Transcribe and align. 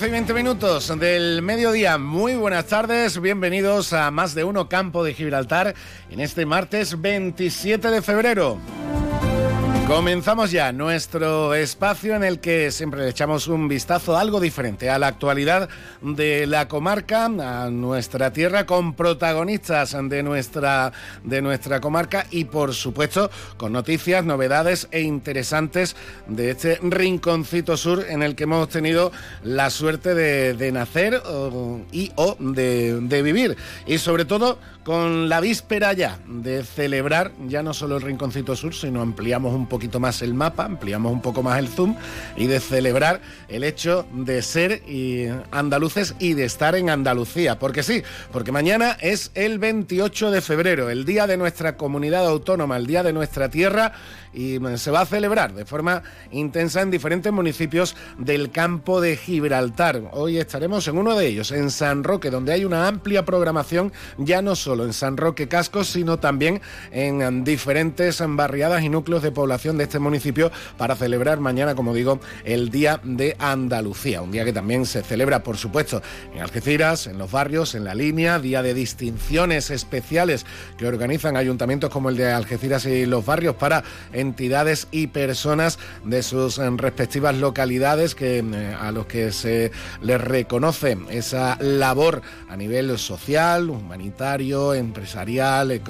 12 0.00 0.08
y 0.08 0.12
20 0.12 0.32
minutos 0.32 0.98
del 0.98 1.42
mediodía. 1.42 1.98
Muy 1.98 2.34
buenas 2.34 2.64
tardes, 2.68 3.20
bienvenidos 3.20 3.92
a 3.92 4.10
Más 4.10 4.34
de 4.34 4.44
Uno 4.44 4.66
Campo 4.66 5.04
de 5.04 5.12
Gibraltar 5.12 5.74
en 6.08 6.20
este 6.20 6.46
martes 6.46 6.98
27 6.98 7.90
de 7.90 8.00
febrero. 8.00 8.79
Comenzamos 9.90 10.52
ya 10.52 10.70
nuestro 10.70 11.52
espacio 11.52 12.14
en 12.14 12.22
el 12.22 12.38
que 12.38 12.70
siempre 12.70 13.00
le 13.00 13.08
echamos 13.08 13.48
un 13.48 13.66
vistazo 13.66 14.16
algo 14.16 14.38
diferente 14.38 14.88
a 14.88 15.00
la 15.00 15.08
actualidad 15.08 15.68
de 16.00 16.46
la 16.46 16.68
comarca, 16.68 17.24
a 17.24 17.70
nuestra 17.70 18.32
tierra, 18.32 18.66
con 18.66 18.94
protagonistas 18.94 19.96
de 20.00 20.22
nuestra, 20.22 20.92
de 21.24 21.42
nuestra 21.42 21.80
comarca 21.80 22.24
y 22.30 22.44
por 22.44 22.72
supuesto 22.72 23.32
con 23.56 23.72
noticias, 23.72 24.24
novedades 24.24 24.86
e 24.92 25.00
interesantes 25.00 25.96
de 26.28 26.52
este 26.52 26.78
rinconcito 26.82 27.76
sur 27.76 28.06
en 28.08 28.22
el 28.22 28.36
que 28.36 28.44
hemos 28.44 28.68
tenido 28.68 29.10
la 29.42 29.70
suerte 29.70 30.14
de, 30.14 30.70
nacer 30.70 31.20
y 31.90 32.12
o 32.14 32.36
de 32.38 33.22
vivir. 33.24 33.56
Y 33.88 33.98
sobre 33.98 34.24
todo 34.24 34.60
con 34.84 35.28
la 35.28 35.40
víspera 35.40 35.92
ya 35.92 36.18
de 36.26 36.64
celebrar 36.64 37.32
ya 37.46 37.62
no 37.62 37.74
solo 37.74 37.96
el 37.96 38.02
Rinconcito 38.02 38.56
Sur, 38.56 38.74
sino 38.74 39.02
ampliamos 39.02 39.54
un 39.54 39.66
poquito 39.66 40.00
más 40.00 40.22
el 40.22 40.34
mapa, 40.34 40.64
ampliamos 40.64 41.12
un 41.12 41.20
poco 41.20 41.42
más 41.42 41.58
el 41.58 41.68
zoom 41.68 41.96
y 42.36 42.46
de 42.46 42.60
celebrar 42.60 43.20
el 43.48 43.64
hecho 43.64 44.06
de 44.12 44.42
ser 44.42 44.82
andaluces 45.50 46.14
y 46.18 46.34
de 46.34 46.44
estar 46.44 46.74
en 46.74 46.90
Andalucía. 46.90 47.58
Porque 47.58 47.82
sí, 47.82 48.02
porque 48.32 48.52
mañana 48.52 48.96
es 49.00 49.30
el 49.34 49.58
28 49.58 50.30
de 50.30 50.40
febrero, 50.40 50.90
el 50.90 51.04
día 51.04 51.26
de 51.26 51.36
nuestra 51.36 51.76
comunidad 51.76 52.26
autónoma, 52.26 52.76
el 52.76 52.86
día 52.86 53.02
de 53.02 53.12
nuestra 53.12 53.48
tierra 53.48 53.92
y 54.32 54.58
se 54.76 54.90
va 54.90 55.00
a 55.00 55.06
celebrar 55.06 55.54
de 55.54 55.64
forma 55.64 56.02
intensa 56.30 56.82
en 56.82 56.90
diferentes 56.90 57.32
municipios 57.32 57.96
del 58.18 58.50
campo 58.50 59.00
de 59.00 59.16
Gibraltar. 59.16 60.10
Hoy 60.12 60.38
estaremos 60.38 60.86
en 60.88 60.98
uno 60.98 61.16
de 61.16 61.26
ellos, 61.26 61.50
en 61.52 61.70
San 61.70 62.04
Roque, 62.04 62.30
donde 62.30 62.52
hay 62.52 62.64
una 62.64 62.86
amplia 62.86 63.24
programación, 63.24 63.92
ya 64.18 64.42
no 64.42 64.54
solo 64.56 64.84
en 64.84 64.92
San 64.92 65.16
Roque 65.16 65.48
Cascos, 65.48 65.88
sino 65.88 66.18
también 66.18 66.60
en 66.92 67.44
diferentes 67.44 68.22
barriadas 68.26 68.82
y 68.82 68.88
núcleos 68.88 69.22
de 69.22 69.32
población 69.32 69.78
de 69.78 69.84
este 69.84 69.98
municipio 69.98 70.50
para 70.76 70.96
celebrar 70.96 71.40
mañana, 71.40 71.74
como 71.74 71.94
digo, 71.94 72.20
el 72.44 72.70
Día 72.70 73.00
de 73.02 73.36
Andalucía. 73.38 74.22
Un 74.22 74.30
día 74.30 74.44
que 74.44 74.52
también 74.52 74.86
se 74.86 75.02
celebra, 75.02 75.42
por 75.42 75.56
supuesto, 75.56 76.02
en 76.34 76.40
Algeciras, 76.40 77.06
en 77.06 77.18
los 77.18 77.30
barrios, 77.30 77.74
en 77.74 77.84
la 77.84 77.94
línea, 77.94 78.38
día 78.38 78.62
de 78.62 78.74
distinciones 78.74 79.70
especiales 79.70 80.46
que 80.76 80.86
organizan 80.86 81.36
ayuntamientos 81.36 81.90
como 81.90 82.08
el 82.08 82.16
de 82.16 82.30
Algeciras 82.30 82.86
y 82.86 83.06
los 83.06 83.24
barrios 83.24 83.56
para 83.56 83.82
entidades 84.20 84.88
y 84.90 85.08
personas 85.08 85.78
de 86.04 86.22
sus 86.22 86.58
eh, 86.58 86.70
respectivas 86.76 87.36
localidades 87.36 88.14
que, 88.14 88.38
eh, 88.38 88.76
a 88.78 88.92
los 88.92 89.06
que 89.06 89.32
se 89.32 89.70
les 90.02 90.20
reconoce 90.20 90.96
esa 91.10 91.56
labor 91.60 92.22
a 92.48 92.56
nivel 92.56 92.98
social, 92.98 93.70
humanitario, 93.70 94.74
empresarial, 94.74 95.70
eh, 95.70 95.80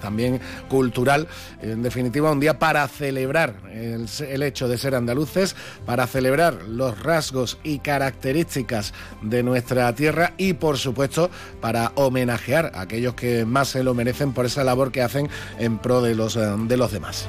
también 0.00 0.40
cultural. 0.68 1.28
En 1.60 1.82
definitiva, 1.82 2.30
un 2.30 2.40
día 2.40 2.58
para 2.58 2.86
celebrar 2.88 3.54
el, 3.72 4.42
hecho 4.42 4.68
de 4.68 4.78
ser 4.78 4.94
andaluces, 4.94 5.56
para 5.84 6.06
celebrar 6.06 6.54
los 6.68 7.00
rasgos 7.02 7.58
y 7.62 7.78
características 7.78 8.94
de 9.22 9.42
nuestra 9.42 9.94
tierra 9.94 10.34
y, 10.36 10.54
por 10.54 10.78
supuesto, 10.78 11.30
para 11.60 11.92
homenajear 11.94 12.72
a 12.74 12.82
aquellos 12.82 13.14
que 13.14 13.44
más 13.44 13.68
se 13.68 13.82
lo 13.82 13.94
merecen 13.94 14.32
por 14.32 14.46
esa 14.46 14.64
labor 14.64 14.92
que 14.92 15.02
hacen 15.02 15.28
en 15.58 15.78
pro 15.78 16.00
de 16.00 16.14
los 16.14 16.92
demás. 16.92 17.26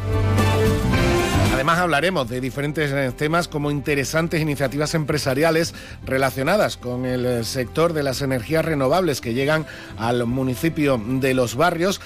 Además 1.68 1.84
hablaremos 1.84 2.30
de 2.30 2.40
diferentes 2.40 2.92
eh, 2.94 3.12
temas 3.18 3.50
como 3.50 3.72
interesantes 3.72 4.42
iniciativas 4.42 4.94
empresariales 4.94 5.76
relacionadas 6.06 6.78
con 6.78 7.06
el 7.06 7.26
eh, 7.26 7.44
sector 7.44 7.92
de 7.92 8.04
las 8.04 8.22
energías 8.22 8.64
renovables 8.64 9.20
que 9.20 9.34
llegan 9.34 9.66
al 9.98 10.26
municipio 10.28 10.98
de 11.06 11.34
los 11.34 11.56
barrios. 11.56 12.00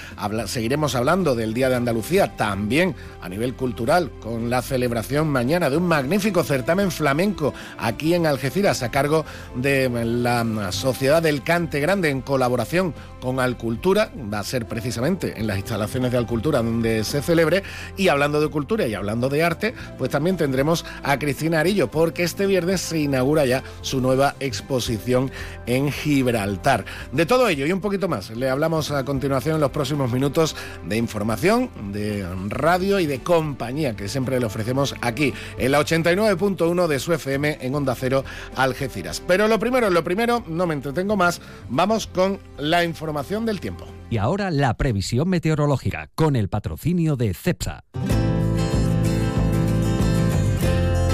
Seguiremos 0.46 0.96
hablando 0.96 1.36
del 1.36 1.54
Día 1.54 1.68
de 1.68 1.76
Andalucía 1.76 2.36
también 2.36 2.96
a 3.20 3.28
nivel 3.28 3.54
cultural 3.54 4.10
con 4.20 4.50
la 4.50 4.62
celebración 4.62 5.28
mañana 5.28 5.70
de 5.70 5.76
un 5.76 5.86
magnífico 5.86 6.42
certamen 6.42 6.90
flamenco 6.90 7.54
aquí 7.78 8.14
en 8.14 8.26
Algeciras 8.26 8.82
a 8.82 8.90
cargo 8.90 9.24
de 9.54 9.88
la 10.04 10.72
Sociedad 10.72 11.22
del 11.22 11.44
Cante 11.44 11.78
Grande 11.78 12.08
en 12.08 12.22
colaboración 12.22 12.94
con 13.22 13.38
Alcultura. 13.38 14.10
Va 14.32 14.40
a 14.40 14.44
ser 14.44 14.66
precisamente 14.66 15.38
en 15.38 15.46
las 15.46 15.56
instalaciones 15.56 16.10
de 16.10 16.18
Alcultura 16.18 16.60
donde 16.60 17.04
se 17.04 17.22
celebre 17.22 17.62
y 17.96 18.08
hablando 18.08 18.40
de 18.40 18.48
cultura 18.48 18.86
y 18.88 18.94
hablando 18.94 19.28
de 19.28 19.44
arte, 19.44 19.74
pues 19.96 20.10
también 20.10 20.36
tendremos 20.36 20.84
a 21.04 21.18
Cristina 21.20 21.60
Arillo, 21.60 21.88
porque 21.88 22.24
este 22.24 22.46
viernes 22.46 22.80
se 22.80 22.98
inaugura 22.98 23.46
ya 23.46 23.62
su 23.80 24.00
nueva 24.00 24.34
exposición 24.40 25.30
en 25.66 25.92
Gibraltar. 25.92 26.84
De 27.12 27.24
todo 27.24 27.48
ello 27.48 27.64
y 27.64 27.72
un 27.72 27.80
poquito 27.80 28.08
más, 28.08 28.30
le 28.30 28.50
hablamos 28.50 28.90
a 28.90 29.04
continuación 29.04 29.54
en 29.54 29.60
los 29.60 29.70
próximos 29.70 30.10
minutos 30.10 30.56
de 30.88 30.96
información, 30.96 31.70
de 31.92 32.26
radio 32.48 32.98
y 32.98 33.06
de 33.06 33.20
compañía 33.20 33.94
que 33.94 34.08
siempre 34.08 34.40
le 34.40 34.46
ofrecemos 34.46 34.96
aquí 35.00 35.32
en 35.58 35.70
la 35.70 35.80
89.1 35.80 36.88
de 36.88 36.98
su 36.98 37.12
FM 37.12 37.58
en 37.60 37.74
Onda 37.74 37.94
Cero 37.94 38.24
Algeciras. 38.56 39.22
Pero 39.24 39.46
lo 39.46 39.60
primero, 39.60 39.90
lo 39.90 40.02
primero, 40.02 40.42
no 40.48 40.66
me 40.66 40.74
entretengo 40.74 41.16
más, 41.16 41.40
vamos 41.68 42.08
con 42.08 42.40
la 42.58 42.82
información 42.82 43.11
del 43.12 43.60
tiempo. 43.60 43.84
Y 44.10 44.16
ahora 44.16 44.50
la 44.50 44.74
previsión 44.74 45.28
meteorológica 45.28 46.08
con 46.14 46.34
el 46.34 46.48
patrocinio 46.48 47.16
de 47.16 47.34
CEPSA. 47.34 47.84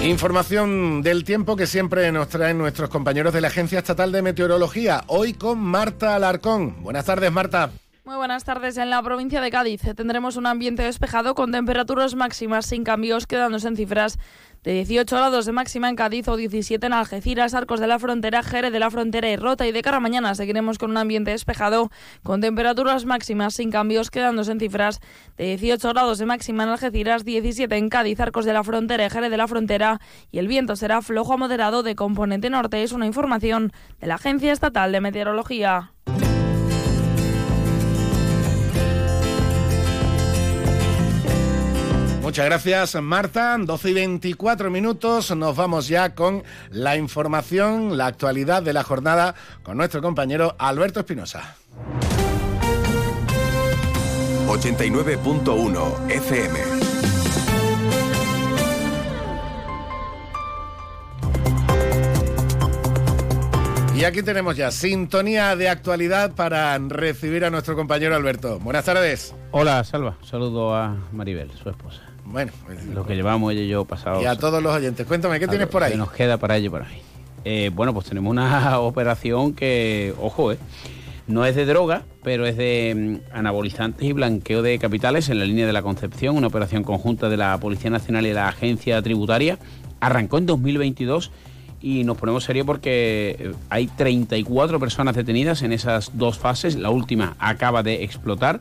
Información 0.04 1.02
del 1.02 1.24
tiempo 1.24 1.56
que 1.56 1.66
siempre 1.66 2.10
nos 2.12 2.28
traen 2.28 2.56
nuestros 2.56 2.88
compañeros 2.88 3.34
de 3.34 3.40
la 3.40 3.48
Agencia 3.48 3.80
Estatal 3.80 4.12
de 4.12 4.22
Meteorología. 4.22 5.02
Hoy 5.08 5.34
con 5.34 5.58
Marta 5.58 6.14
Alarcón. 6.14 6.82
Buenas 6.82 7.04
tardes, 7.04 7.32
Marta. 7.32 7.70
Muy 8.04 8.16
buenas 8.16 8.44
tardes. 8.44 8.78
En 8.78 8.88
la 8.88 9.02
provincia 9.02 9.42
de 9.42 9.50
Cádiz 9.50 9.82
tendremos 9.94 10.36
un 10.36 10.46
ambiente 10.46 10.82
despejado 10.82 11.34
con 11.34 11.52
temperaturas 11.52 12.14
máximas 12.14 12.64
sin 12.64 12.82
cambios, 12.82 13.26
quedándose 13.26 13.68
en 13.68 13.76
cifras 13.76 14.18
de 14.64 14.72
18 14.72 15.16
grados 15.16 15.46
de 15.46 15.52
máxima 15.52 15.88
en 15.88 15.96
Cádiz 15.96 16.28
o 16.28 16.36
17 16.36 16.86
en 16.86 16.92
Algeciras, 16.92 17.54
Arcos 17.54 17.80
de 17.80 17.86
la 17.86 17.98
Frontera, 17.98 18.42
Jerez 18.42 18.72
de 18.72 18.78
la 18.78 18.90
Frontera 18.90 19.30
y 19.30 19.36
Rota. 19.36 19.66
Y 19.66 19.72
de 19.72 19.82
cara 19.82 19.98
a 19.98 20.00
mañana 20.00 20.34
seguiremos 20.34 20.78
con 20.78 20.90
un 20.90 20.96
ambiente 20.96 21.30
despejado 21.30 21.90
con 22.22 22.40
temperaturas 22.40 23.04
máximas 23.04 23.54
sin 23.54 23.70
cambios, 23.70 24.10
quedándose 24.10 24.52
en 24.52 24.60
cifras 24.60 25.00
de 25.36 25.56
18 25.56 25.88
grados 25.90 26.18
de 26.18 26.26
máxima 26.26 26.64
en 26.64 26.70
Algeciras, 26.70 27.24
17 27.24 27.76
en 27.76 27.88
Cádiz, 27.88 28.20
Arcos 28.20 28.44
de 28.44 28.52
la 28.52 28.64
Frontera 28.64 29.06
y 29.06 29.10
Jerez 29.10 29.30
de 29.30 29.36
la 29.36 29.48
Frontera. 29.48 30.00
Y 30.30 30.38
el 30.38 30.48
viento 30.48 30.76
será 30.76 31.02
flojo 31.02 31.34
a 31.34 31.36
moderado 31.36 31.82
de 31.82 31.94
componente 31.94 32.50
norte. 32.50 32.82
Es 32.82 32.92
una 32.92 33.06
información 33.06 33.72
de 34.00 34.06
la 34.06 34.16
Agencia 34.16 34.52
Estatal 34.52 34.92
de 34.92 35.00
Meteorología. 35.00 35.92
Muchas 42.28 42.44
gracias, 42.44 42.94
Marta. 43.02 43.56
12 43.58 43.88
y 43.88 43.94
24 43.94 44.70
minutos. 44.70 45.34
Nos 45.34 45.56
vamos 45.56 45.88
ya 45.88 46.14
con 46.14 46.44
la 46.68 46.94
información, 46.94 47.96
la 47.96 48.04
actualidad 48.04 48.62
de 48.62 48.74
la 48.74 48.82
jornada 48.82 49.34
con 49.62 49.78
nuestro 49.78 50.02
compañero 50.02 50.54
Alberto 50.58 51.00
Espinosa. 51.00 51.56
89.1 54.46 56.10
FM. 56.10 56.58
Y 63.96 64.04
aquí 64.04 64.22
tenemos 64.22 64.54
ya 64.54 64.70
sintonía 64.70 65.56
de 65.56 65.70
actualidad 65.70 66.32
para 66.34 66.76
recibir 66.76 67.46
a 67.46 67.50
nuestro 67.50 67.74
compañero 67.74 68.14
Alberto. 68.14 68.58
Buenas 68.58 68.84
tardes. 68.84 69.34
Hola, 69.50 69.82
Salva. 69.82 70.18
Saludo 70.22 70.74
a 70.76 70.94
Maribel, 71.10 71.50
su 71.52 71.70
esposa. 71.70 72.07
Bueno, 72.30 72.52
pues, 72.66 72.84
lo 72.86 73.06
que 73.06 73.14
llevamos 73.14 73.52
ella 73.52 73.62
y 73.62 73.68
yo 73.68 73.84
pasado. 73.84 74.20
Y 74.20 74.26
a 74.26 74.36
todos 74.36 74.62
los 74.62 74.74
oyentes. 74.74 75.06
Cuéntame, 75.06 75.40
¿qué 75.40 75.48
tienes 75.48 75.66
por 75.68 75.82
ahí? 75.82 75.92
¿Qué 75.92 75.98
nos 75.98 76.12
queda 76.12 76.36
para 76.36 76.56
ello 76.56 76.70
por 76.70 76.82
ahí? 76.82 77.00
Eh, 77.44 77.70
bueno, 77.74 77.94
pues 77.94 78.06
tenemos 78.06 78.30
una 78.30 78.78
operación 78.80 79.54
que, 79.54 80.14
ojo, 80.20 80.52
eh, 80.52 80.58
no 81.26 81.46
es 81.46 81.56
de 81.56 81.64
droga, 81.64 82.02
pero 82.22 82.46
es 82.46 82.56
de 82.58 83.20
mm, 83.32 83.36
anabolizantes 83.36 84.06
y 84.06 84.12
blanqueo 84.12 84.60
de 84.60 84.78
capitales 84.78 85.30
en 85.30 85.38
la 85.38 85.46
línea 85.46 85.66
de 85.66 85.72
la 85.72 85.80
Concepción, 85.80 86.36
una 86.36 86.48
operación 86.48 86.84
conjunta 86.84 87.30
de 87.30 87.38
la 87.38 87.58
Policía 87.58 87.90
Nacional 87.90 88.26
y 88.26 88.34
la 88.34 88.48
Agencia 88.48 89.00
Tributaria. 89.00 89.58
Arrancó 90.00 90.36
en 90.36 90.46
2022 90.46 91.32
y 91.80 92.04
nos 92.04 92.18
ponemos 92.18 92.44
serio 92.44 92.66
porque 92.66 93.36
eh, 93.38 93.52
hay 93.70 93.86
34 93.86 94.78
personas 94.78 95.16
detenidas 95.16 95.62
en 95.62 95.72
esas 95.72 96.10
dos 96.18 96.38
fases. 96.38 96.76
La 96.76 96.90
última 96.90 97.36
acaba 97.38 97.82
de 97.82 98.04
explotar 98.04 98.60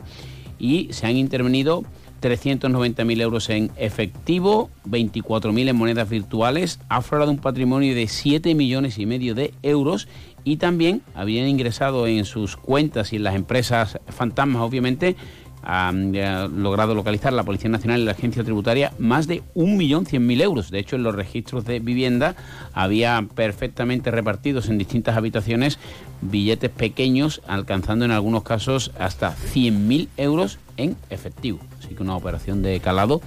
y 0.58 0.88
se 0.94 1.06
han 1.06 1.18
intervenido 1.18 1.84
390.000 2.22 3.22
euros 3.22 3.50
en 3.50 3.72
efectivo, 3.78 4.70
24.000 4.88 5.70
en 5.70 5.76
monedas 5.76 6.10
virtuales, 6.10 6.80
ha 6.90 6.98
aflorado 6.98 7.32
un 7.32 7.38
patrimonio 7.38 7.96
de 7.96 8.08
7 8.08 8.56
millones 8.56 8.98
y 8.98 9.06
medio 9.06 9.36
de 9.36 9.54
euros 9.64 10.08
y 10.44 10.58
también 10.58 11.02
habían 11.14 11.48
ingresado 11.48 12.08
en 12.08 12.24
sus 12.26 12.56
cuentas 12.56 13.12
y 13.12 13.18
en 13.18 13.24
las 13.24 13.36
empresas 13.36 14.00
fantasmas, 14.08 14.62
obviamente, 14.62 15.16
han 15.64 16.14
logrado 16.62 16.96
localizar 16.96 17.34
la 17.34 17.44
Policía 17.44 17.70
Nacional 17.70 18.02
y 18.02 18.06
la 18.06 18.12
Agencia 18.12 18.44
Tributaria 18.44 18.94
más 19.00 19.28
de 19.28 19.42
1.100.000 19.56 20.42
euros. 20.42 20.72
De 20.72 20.80
hecho, 20.80 20.96
en 20.96 21.04
los 21.04 21.16
registros 21.16 21.66
de 21.66 21.80
vivienda 21.80 22.36
había 22.74 23.26
perfectamente 23.36 24.12
repartidos 24.12 24.70
en 24.70 24.78
distintas 24.78 25.18
habitaciones 25.18 25.78
billetes 26.22 26.70
pequeños, 26.70 27.42
alcanzando 27.48 28.06
en 28.06 28.12
algunos 28.12 28.44
casos 28.44 28.92
hasta 28.98 29.36
100.000 29.36 30.08
euros 30.18 30.60
en 30.78 30.96
efectivo. 31.10 31.60
Así 31.80 31.96
que 31.96 32.04
una 32.04 32.16
operación 32.16 32.62
de 32.62 32.80
calado 32.80 33.22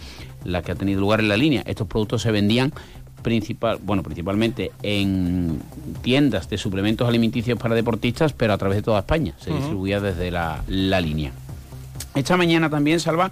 la 0.44 0.62
que 0.62 0.73
ha 0.73 0.75
tenido 0.75 1.00
lugar 1.00 1.21
en 1.21 1.29
la 1.29 1.37
línea. 1.37 1.62
Estos 1.67 1.87
productos 1.87 2.23
se 2.23 2.31
vendían 2.31 2.73
principal, 3.23 3.79
bueno, 3.83 4.03
principalmente 4.03 4.73
en 4.83 5.61
tiendas 6.03 6.49
de 6.49 6.56
suplementos 6.56 7.06
alimenticios 7.06 7.59
para 7.59 7.75
deportistas, 7.75 8.33
pero 8.33 8.55
a 8.55 8.59
través 8.59 8.76
de 8.76 8.83
toda 8.83 9.00
España. 9.00 9.35
Se 9.38 9.53
distribuía 9.53 10.00
desde 10.00 10.31
la, 10.31 10.62
la 10.69 11.00
línea. 11.00 11.33
Esta 12.15 12.37
mañana 12.37 12.69
también, 12.69 13.01
Salva, 13.01 13.31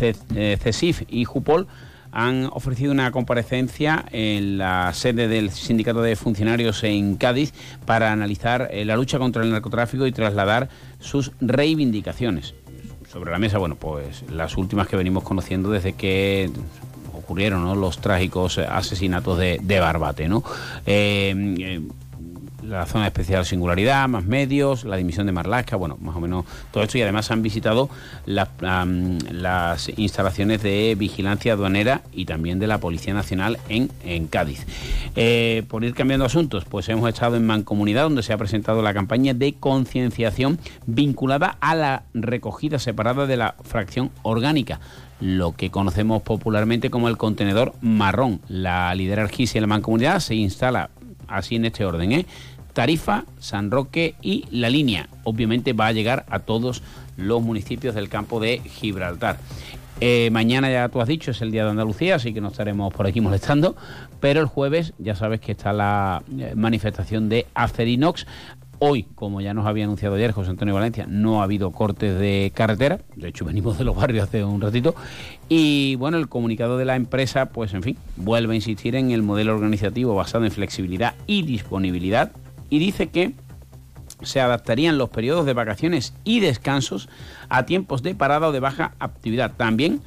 eh, 0.00 0.58
CESIF 0.60 1.02
y 1.08 1.24
Jupol 1.24 1.66
han 2.12 2.48
ofrecido 2.52 2.92
una 2.92 3.10
comparecencia 3.10 4.04
en 4.12 4.58
la 4.58 4.92
sede 4.94 5.28
del 5.28 5.50
Sindicato 5.50 6.02
de 6.02 6.16
Funcionarios 6.16 6.82
en 6.84 7.16
Cádiz 7.16 7.52
para 7.86 8.12
analizar 8.12 8.68
eh, 8.70 8.84
la 8.84 8.96
lucha 8.96 9.18
contra 9.18 9.42
el 9.42 9.50
narcotráfico 9.50 10.06
y 10.06 10.12
trasladar 10.12 10.68
sus 10.98 11.32
reivindicaciones. 11.40 12.54
Sobre 13.10 13.30
la 13.30 13.38
mesa, 13.38 13.58
bueno, 13.58 13.76
pues 13.76 14.24
las 14.30 14.56
últimas 14.56 14.88
que 14.88 14.96
venimos 14.96 15.22
conociendo 15.22 15.70
desde 15.70 15.94
que 15.94 16.50
ocurrieron 17.14 17.80
los 17.80 17.98
trágicos 17.98 18.58
asesinatos 18.58 19.38
de, 19.38 19.80
Barbate, 19.80 20.28
¿no? 20.28 20.44
Eh, 20.86 21.80
la 22.68 22.86
zona 22.86 23.06
especial 23.06 23.44
singularidad, 23.44 24.08
más 24.08 24.24
medios, 24.24 24.84
la 24.84 24.96
dimisión 24.96 25.26
de 25.26 25.32
Marlasca, 25.32 25.76
bueno, 25.76 25.96
más 26.00 26.16
o 26.16 26.20
menos 26.20 26.44
todo 26.70 26.84
esto 26.84 26.98
y 26.98 27.02
además 27.02 27.30
han 27.30 27.42
visitado 27.42 27.88
las 28.26 29.88
instalaciones 29.96 30.62
de 30.62 30.94
vigilancia 30.98 31.54
aduanera 31.54 32.02
y 32.12 32.26
también 32.26 32.58
de 32.58 32.66
la 32.66 32.78
Policía 32.78 33.14
Nacional 33.14 33.58
en, 33.68 33.88
Cádiz. 34.28 34.66
Eh, 35.16 35.64
por 35.68 35.84
ir 35.84 35.94
cambiando 35.94 36.26
asuntos, 36.26 36.64
pues 36.64 36.88
hemos 36.88 37.08
estado 37.08 37.36
en 37.36 37.46
Mancomunidad 37.46 38.02
donde 38.04 38.22
se 38.22 38.32
ha 38.32 38.38
presentado 38.38 38.82
la 38.82 38.92
campaña 38.92 39.32
de 39.32 39.54
concienciación 39.54 40.58
vinculada 40.86 41.56
a 41.60 41.74
la 41.74 42.02
recogida 42.12 42.78
separada 42.78 43.26
de 43.26 43.36
la 43.36 43.54
fracción 43.62 44.10
orgánica 44.22 44.80
lo 45.20 45.56
que 45.56 45.70
conocemos 45.70 46.22
popularmente 46.22 46.90
como 46.90 47.08
el 47.08 47.16
contenedor 47.16 47.74
marrón. 47.80 48.40
La 48.46 48.94
líder 48.94 49.18
Argis 49.18 49.56
y 49.56 49.60
la 49.60 49.66
Mancomunidad 49.66 50.20
se 50.20 50.36
instala 50.36 50.90
así 51.28 51.56
en 51.56 51.66
este 51.66 51.84
orden, 51.84 52.12
¿eh? 52.12 52.26
Tarifa, 52.78 53.24
San 53.40 53.72
Roque 53.72 54.14
y 54.22 54.44
La 54.52 54.70
Línea. 54.70 55.08
Obviamente 55.24 55.72
va 55.72 55.88
a 55.88 55.92
llegar 55.92 56.24
a 56.30 56.38
todos 56.38 56.84
los 57.16 57.42
municipios 57.42 57.92
del 57.96 58.08
campo 58.08 58.38
de 58.38 58.60
Gibraltar. 58.60 59.38
Eh, 60.00 60.30
mañana 60.30 60.70
ya 60.70 60.88
tú 60.88 61.00
has 61.00 61.08
dicho, 61.08 61.32
es 61.32 61.42
el 61.42 61.50
día 61.50 61.64
de 61.64 61.70
Andalucía, 61.70 62.14
así 62.14 62.32
que 62.32 62.40
no 62.40 62.46
estaremos 62.46 62.94
por 62.94 63.08
aquí 63.08 63.20
molestando. 63.20 63.74
Pero 64.20 64.38
el 64.38 64.46
jueves 64.46 64.94
ya 65.00 65.16
sabes 65.16 65.40
que 65.40 65.50
está 65.50 65.72
la 65.72 66.22
eh, 66.38 66.52
manifestación 66.54 67.28
de 67.28 67.46
Acerinox. 67.52 68.28
Hoy, 68.78 69.08
como 69.16 69.40
ya 69.40 69.54
nos 69.54 69.66
había 69.66 69.82
anunciado 69.82 70.14
ayer 70.14 70.30
José 70.30 70.50
Antonio 70.50 70.72
Valencia, 70.72 71.04
no 71.08 71.40
ha 71.40 71.44
habido 71.44 71.72
cortes 71.72 72.16
de 72.16 72.52
carretera. 72.54 73.00
De 73.16 73.26
hecho, 73.26 73.44
venimos 73.44 73.76
de 73.76 73.82
los 73.82 73.96
barrios 73.96 74.28
hace 74.28 74.44
un 74.44 74.60
ratito. 74.60 74.94
Y 75.48 75.96
bueno, 75.96 76.16
el 76.16 76.28
comunicado 76.28 76.78
de 76.78 76.84
la 76.84 76.94
empresa, 76.94 77.46
pues 77.46 77.74
en 77.74 77.82
fin, 77.82 77.96
vuelve 78.14 78.52
a 78.52 78.54
insistir 78.54 78.94
en 78.94 79.10
el 79.10 79.24
modelo 79.24 79.52
organizativo 79.52 80.14
basado 80.14 80.44
en 80.44 80.52
flexibilidad 80.52 81.16
y 81.26 81.42
disponibilidad 81.42 82.30
y 82.70 82.78
dice 82.78 83.08
que 83.08 83.34
se 84.22 84.40
adaptarían 84.40 84.98
los 84.98 85.10
periodos 85.10 85.46
de 85.46 85.52
vacaciones 85.52 86.14
y 86.24 86.40
descansos 86.40 87.08
a 87.48 87.66
tiempos 87.66 88.02
de 88.02 88.14
parada 88.14 88.48
o 88.48 88.52
de 88.52 88.60
baja 88.60 88.92
actividad. 88.98 89.52
También 89.56 90.00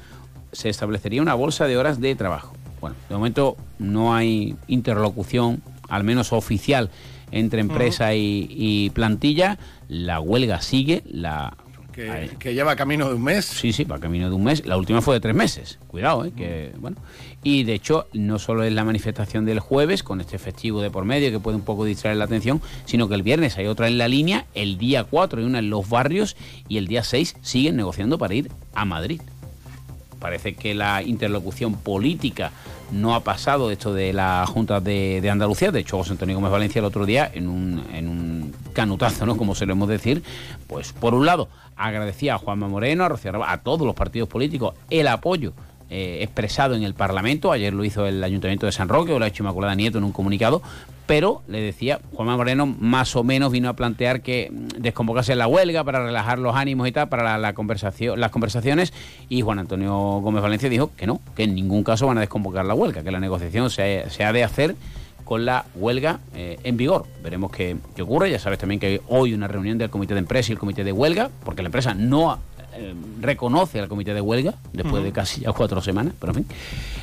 se 0.51 0.69
establecería 0.69 1.21
una 1.21 1.33
bolsa 1.33 1.65
de 1.65 1.77
horas 1.77 2.01
de 2.01 2.15
trabajo. 2.15 2.53
Bueno, 2.81 2.95
de 3.07 3.15
momento 3.15 3.57
no 3.79 4.13
hay 4.13 4.55
interlocución, 4.67 5.61
al 5.87 6.03
menos 6.03 6.33
oficial, 6.33 6.89
entre 7.31 7.61
empresa 7.61 8.13
y, 8.13 8.91
plantilla. 8.93 9.57
La 9.87 10.19
huelga 10.19 10.61
sigue, 10.61 11.03
la 11.05 11.55
que, 12.39 12.53
lleva 12.53 12.75
camino 12.75 13.07
de 13.07 13.15
un 13.15 13.23
mes. 13.23 13.45
Sí, 13.45 13.73
sí, 13.73 13.83
va 13.83 13.99
camino 13.99 14.29
de 14.29 14.35
un 14.35 14.43
mes. 14.43 14.65
La 14.65 14.77
última 14.77 15.01
fue 15.01 15.15
de 15.15 15.19
tres 15.19 15.35
meses. 15.35 15.79
Cuidado, 15.87 16.25
¿eh? 16.25 16.31
que 16.35 16.71
bueno. 16.79 16.97
Y 17.43 17.63
de 17.63 17.73
hecho, 17.73 18.07
no 18.13 18.37
solo 18.39 18.63
es 18.63 18.71
la 18.71 18.83
manifestación 18.83 19.45
del 19.45 19.59
jueves, 19.59 20.03
con 20.03 20.21
este 20.21 20.37
festivo 20.37 20.81
de 20.81 20.91
por 20.91 21.05
medio 21.05 21.31
que 21.31 21.39
puede 21.39 21.57
un 21.57 21.63
poco 21.63 21.85
distraer 21.85 22.17
la 22.17 22.25
atención, 22.25 22.61
sino 22.85 23.07
que 23.07 23.15
el 23.15 23.23
viernes 23.23 23.57
hay 23.57 23.67
otra 23.67 23.87
en 23.87 23.97
la 23.97 24.07
línea, 24.07 24.45
el 24.53 24.77
día 24.77 25.03
4 25.03 25.39
hay 25.39 25.45
una 25.45 25.59
en 25.59 25.69
los 25.69 25.89
barrios 25.89 26.35
y 26.67 26.77
el 26.77 26.87
día 26.87 27.03
6 27.03 27.37
siguen 27.41 27.77
negociando 27.77 28.17
para 28.17 28.33
ir 28.35 28.51
a 28.75 28.85
Madrid. 28.85 29.21
Parece 30.19 30.53
que 30.53 30.75
la 30.75 31.01
interlocución 31.01 31.73
política 31.73 32.51
no 32.91 33.15
ha 33.15 33.23
pasado 33.23 33.71
esto 33.71 33.93
de 33.93 34.13
la 34.13 34.45
Junta 34.45 34.79
de, 34.79 35.27
Andalucía. 35.31 35.71
De 35.71 35.79
hecho, 35.79 35.97
José 35.97 36.11
Antonio 36.11 36.35
Gómez 36.35 36.51
Valencia 36.51 36.79
el 36.79 36.85
otro 36.85 37.05
día, 37.05 37.29
en 37.33 37.47
un, 37.47 37.83
en 37.93 38.07
un 38.07 38.53
canutazo, 38.73 39.25
¿no? 39.25 39.37
Como 39.37 39.55
solemos 39.55 39.87
decir, 39.89 40.21
pues 40.67 40.93
por 40.93 41.15
un 41.15 41.25
lado 41.25 41.49
agradecía 41.75 42.35
a 42.35 42.37
Juanma 42.37 42.67
Moreno, 42.67 43.03
a 43.03 43.09
Rocío 43.09 43.43
a 43.43 43.57
todos 43.57 43.85
los 43.85 43.95
partidos 43.95 44.29
políticos 44.29 44.75
el 44.89 45.07
apoyo 45.07 45.53
eh, 45.93 46.19
expresado 46.23 46.73
en 46.75 46.83
el 46.83 46.93
Parlamento. 46.93 47.51
Ayer 47.51 47.73
lo 47.73 47.83
hizo 47.83 48.05
el 48.05 48.23
Ayuntamiento 48.23 48.65
de 48.65 48.71
San 48.71 48.87
Roque, 48.87 49.11
o 49.11 49.19
lo 49.19 49.25
ha 49.25 49.27
hecho 49.27 49.43
Inmaculada 49.43 49.75
Nieto 49.75 49.97
en 49.97 50.05
un 50.05 50.13
comunicado. 50.13 50.61
Pero 51.05 51.41
le 51.49 51.59
decía, 51.59 51.99
Juanma 52.13 52.37
Moreno 52.37 52.65
más 52.65 53.13
o 53.17 53.25
menos 53.25 53.51
vino 53.51 53.67
a 53.67 53.73
plantear 53.73 54.21
que 54.21 54.49
mm, 54.49 54.81
desconvocase 54.81 55.35
la 55.35 55.47
huelga 55.47 55.83
para 55.83 56.01
relajar 56.01 56.39
los 56.39 56.55
ánimos 56.55 56.87
y 56.87 56.93
tal, 56.93 57.09
para 57.09 57.37
la, 57.37 57.51
conversación, 57.51 58.21
las 58.21 58.31
conversaciones. 58.31 58.93
Y 59.27 59.41
Juan 59.41 59.59
Antonio 59.59 59.91
Gómez 60.21 60.41
Valencia 60.41 60.69
dijo 60.69 60.91
que 60.95 61.07
no, 61.07 61.19
que 61.35 61.43
en 61.43 61.55
ningún 61.55 61.83
caso 61.83 62.07
van 62.07 62.19
a 62.19 62.21
desconvocar 62.21 62.63
la 62.63 62.73
huelga, 62.73 63.03
que 63.03 63.11
la 63.11 63.19
negociación 63.19 63.69
se, 63.69 64.05
ha 64.23 64.31
de 64.31 64.45
hacer 64.45 64.77
con 65.31 65.45
la 65.45 65.63
huelga 65.75 66.19
eh, 66.35 66.59
en 66.65 66.75
vigor. 66.75 67.05
Veremos 67.23 67.51
qué, 67.51 67.77
qué, 67.95 68.01
ocurre. 68.01 68.29
Ya 68.29 68.37
sabes 68.37 68.59
también 68.59 68.81
que 68.81 68.99
hoy 69.07 69.33
una 69.33 69.47
reunión 69.47 69.77
del 69.77 69.89
Comité 69.89 70.13
de 70.13 70.19
Empresa 70.19 70.51
y 70.51 70.53
el 70.55 70.59
Comité 70.59 70.83
de 70.83 70.91
Huelga, 70.91 71.29
porque 71.45 71.61
la 71.61 71.69
empresa 71.69 71.93
no 71.93 72.37
eh, 72.73 72.93
reconoce 73.19 73.79
al 73.79 73.87
comité 73.87 74.13
de 74.13 74.21
huelga 74.21 74.55
después 74.73 75.03
de 75.03 75.11
casi 75.11 75.41
ya 75.41 75.51
cuatro 75.51 75.81
semanas, 75.81 76.13
pero 76.19 76.31
en 76.31 76.45
fin. 76.45 76.57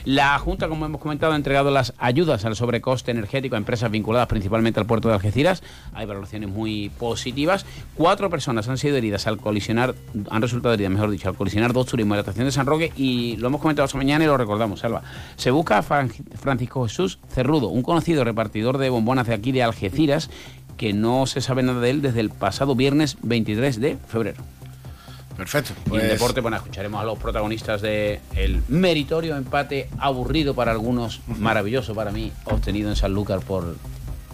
La 0.04 0.38
Junta, 0.38 0.68
como 0.68 0.86
hemos 0.86 1.00
comentado, 1.00 1.32
ha 1.32 1.36
entregado 1.36 1.70
las 1.70 1.92
ayudas 1.98 2.44
al 2.44 2.56
sobrecoste 2.56 3.10
energético 3.10 3.54
a 3.54 3.58
empresas 3.58 3.90
vinculadas 3.90 4.28
principalmente 4.28 4.80
al 4.80 4.86
puerto 4.86 5.08
de 5.08 5.14
Algeciras. 5.14 5.62
Hay 5.92 6.06
valoraciones 6.06 6.48
muy 6.48 6.90
positivas. 6.98 7.66
Cuatro 7.94 8.30
personas 8.30 8.68
han 8.68 8.78
sido 8.78 8.96
heridas 8.96 9.26
al 9.26 9.38
colisionar, 9.38 9.94
han 10.30 10.42
resultado 10.42 10.74
heridas, 10.74 10.92
mejor 10.92 11.10
dicho, 11.10 11.28
al 11.28 11.34
colisionar 11.34 11.72
dos 11.72 11.86
turismos 11.86 12.16
de 12.16 12.18
la 12.18 12.22
estación 12.22 12.46
de 12.46 12.52
San 12.52 12.66
Roque 12.66 12.92
y 12.96 13.36
lo 13.36 13.48
hemos 13.48 13.60
comentado 13.60 13.86
esta 13.86 13.98
mañana 13.98 14.24
y 14.24 14.26
lo 14.26 14.36
recordamos, 14.36 14.80
Salva. 14.80 15.02
Se 15.36 15.50
busca 15.50 15.78
a 15.78 15.82
Francisco 15.82 16.86
Jesús 16.86 17.18
Cerrudo, 17.28 17.68
un 17.68 17.82
conocido 17.82 18.24
repartidor 18.24 18.78
de 18.78 18.90
bombonas 18.90 19.26
de 19.26 19.34
aquí 19.34 19.52
de 19.52 19.62
Algeciras, 19.62 20.30
que 20.78 20.92
no 20.92 21.26
se 21.26 21.40
sabe 21.40 21.62
nada 21.62 21.80
de 21.80 21.90
él 21.90 22.02
desde 22.02 22.20
el 22.20 22.30
pasado 22.30 22.74
viernes 22.74 23.18
23 23.22 23.80
de 23.80 23.96
febrero. 24.08 24.42
Perfecto. 25.38 25.72
Y 25.86 25.94
en 25.94 26.00
pues- 26.00 26.08
deporte, 26.08 26.40
bueno, 26.40 26.56
escucharemos 26.56 27.00
a 27.00 27.04
los 27.04 27.16
protagonistas 27.16 27.80
de 27.80 28.20
el 28.34 28.60
meritorio 28.66 29.36
empate 29.36 29.88
aburrido 30.00 30.52
para 30.52 30.72
algunos, 30.72 31.20
maravilloso 31.28 31.94
para 31.94 32.10
mí, 32.10 32.32
obtenido 32.44 32.90
en 32.90 32.96
Sanlúcar 32.96 33.38
por 33.38 33.76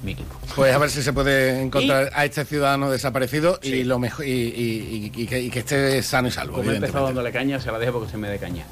mi 0.02 0.12
equipo. 0.12 0.34
Pues 0.56 0.74
a 0.74 0.78
ver 0.78 0.88
si 0.88 1.02
se 1.02 1.12
puede 1.12 1.60
encontrar 1.60 2.10
a 2.14 2.24
este 2.24 2.46
ciudadano 2.46 2.90
desaparecido 2.90 3.60
y 3.62 3.84
lo 3.84 3.98
mejor 3.98 4.24
y, 4.26 5.10
que, 5.10 5.58
esté 5.58 6.02
sano 6.02 6.28
y 6.28 6.30
salvo. 6.30 6.56
Como 6.56 6.70
he 6.70 6.76
empezado 6.76 7.04
dándole 7.04 7.32
caña, 7.32 7.60
se 7.60 7.70
la 7.70 7.78
dejo 7.78 7.98
porque 7.98 8.10
se 8.10 8.16
me 8.16 8.30
dé 8.30 8.38
caña. 8.38 8.64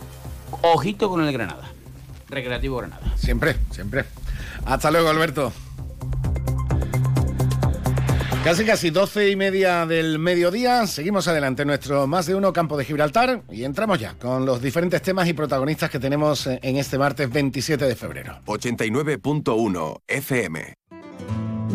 Ojito 0.63 1.11
con 1.11 1.23
el 1.23 1.33
Granada. 1.35 1.71
Recreativo 2.31 2.79
Granada. 2.79 3.13
Siempre, 3.17 3.57
siempre. 3.73 4.07
Hasta 4.65 4.91
luego, 4.91 5.11
Alberto. 5.11 5.53
Casi 8.45 8.65
casi 8.65 8.91
doce 8.91 9.31
y 9.31 9.37
media 9.37 9.87
del 9.87 10.19
mediodía, 10.19 10.85
seguimos 10.89 11.29
adelante 11.29 11.63
en 11.63 11.69
nuestro 11.69 12.09
más 12.09 12.27
de 12.27 12.35
uno 12.35 12.53
campo 12.53 12.77
de 12.77 12.85
Gibraltar 12.85 13.45
y 13.53 13.63
entramos 13.63 14.01
ya 14.01 14.15
con 14.15 14.45
los 14.45 14.61
diferentes 14.61 15.01
temas 15.01 15.29
y 15.29 15.33
protagonistas 15.33 15.89
que 15.91 16.01
tenemos 16.01 16.49
en 16.49 16.77
este 16.77 16.99
martes 16.99 17.31
27 17.31 17.85
de 17.85 17.95
febrero. 17.95 18.41
89.1 18.47 20.01
FM. 20.09 20.75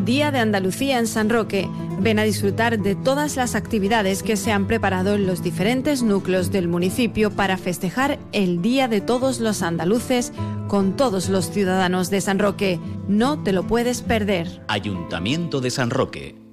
Día 0.03 0.31
de 0.31 0.39
Andalucía 0.39 1.00
en 1.00 1.07
San 1.07 1.29
Roque. 1.29 1.69
Ven 2.01 2.19
a 2.19 2.24
disfrutar 2.24 2.77
de 2.77 2.95
todas 2.95 3.38
las 3.38 3.55
actividades 3.55 4.21
que 4.21 4.36
se 4.36 4.51
han 4.51 4.67
preparado 4.67 5.15
en 5.15 5.25
los 5.25 5.41
diferentes 5.41 6.03
núcleos 6.03 6.51
del 6.51 6.67
municipio 6.67 7.31
para 7.31 7.57
festejar 7.57 8.19
el 8.33 8.62
Día 8.62 8.89
de 8.89 9.00
todos 9.00 9.39
los 9.39 9.62
andaluces 9.62 10.33
con 10.67 10.97
todos 10.97 11.29
los 11.29 11.50
ciudadanos 11.50 12.09
de 12.09 12.19
San 12.19 12.39
Roque. 12.39 12.77
No 13.07 13.41
te 13.41 13.53
lo 13.53 13.65
puedes 13.65 14.01
perder. 14.01 14.62
Ayuntamiento 14.67 15.62
de 15.62 15.71
San 15.71 15.89
Roque. 15.89 16.47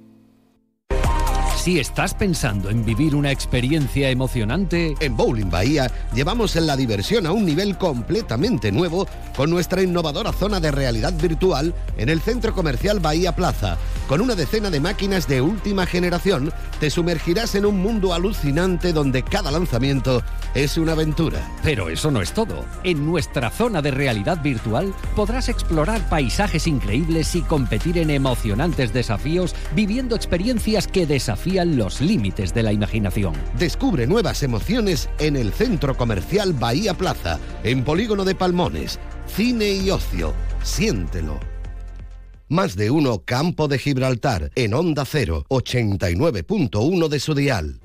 Si 1.65 1.79
estás 1.79 2.13
pensando 2.13 2.69
en 2.69 2.85
vivir 2.85 3.15
una 3.15 3.31
experiencia 3.31 4.11
emocionante, 4.11 4.93
En 4.99 5.17
Bowling 5.17 5.49
Bahía 5.49 5.91
llevamos 6.13 6.55
en 6.57 6.67
la 6.67 6.77
diversión 6.77 7.25
a 7.25 7.31
un 7.31 7.43
nivel 7.43 7.75
completamente 7.75 8.71
nuevo 8.71 9.07
con 9.35 9.49
nuestra 9.49 9.81
innovadora 9.81 10.31
zona 10.31 10.59
de 10.59 10.69
realidad 10.69 11.13
virtual 11.19 11.73
en 11.97 12.09
el 12.09 12.21
centro 12.21 12.53
comercial 12.53 12.99
Bahía 12.99 13.35
Plaza. 13.35 13.79
Con 14.07 14.21
una 14.21 14.35
decena 14.35 14.69
de 14.69 14.79
máquinas 14.79 15.27
de 15.27 15.41
última 15.41 15.87
generación, 15.87 16.53
te 16.79 16.91
sumergirás 16.91 17.55
en 17.55 17.65
un 17.65 17.81
mundo 17.81 18.13
alucinante 18.13 18.93
donde 18.93 19.23
cada 19.23 19.49
lanzamiento 19.49 20.21
es 20.53 20.77
una 20.77 20.91
aventura. 20.91 21.41
pero 21.63 21.89
eso 21.89 22.11
no 22.11 22.21
es 22.21 22.31
todo. 22.31 22.63
En 22.83 23.07
nuestra 23.07 23.49
zona 23.49 23.81
de 23.81 23.89
realidad 23.89 24.39
virtual 24.43 24.93
podrás 25.15 25.49
explorar 25.49 26.07
paisajes 26.09 26.67
increíbles 26.67 27.33
y 27.33 27.41
competir 27.41 27.97
en 27.97 28.11
emocionantes 28.11 28.93
desafíos 28.93 29.55
viviendo 29.73 30.15
experiencias 30.15 30.87
que 30.87 31.07
desafían 31.07 31.54
los 31.63 32.01
límites 32.01 32.53
de 32.53 32.63
la 32.63 32.73
imaginación. 32.73 33.33
Descubre 33.57 34.07
nuevas 34.07 34.43
emociones 34.43 35.09
en 35.19 35.37
el 35.37 35.53
centro 35.53 35.95
comercial 35.95 36.53
Bahía 36.53 36.93
Plaza, 36.95 37.39
en 37.63 37.83
Polígono 37.85 38.25
de 38.25 38.35
Palmones. 38.35 38.99
Cine 39.27 39.71
y 39.71 39.89
ocio. 39.91 40.33
Siéntelo. 40.63 41.39
Más 42.49 42.75
de 42.75 42.91
uno 42.91 43.23
Campo 43.23 43.67
de 43.67 43.79
Gibraltar, 43.79 44.51
en 44.55 44.73
Onda 44.73 45.05
0, 45.05 45.45
89.1 45.49 47.07
de 47.07 47.19
su 47.19 47.33
dial. 47.33 47.79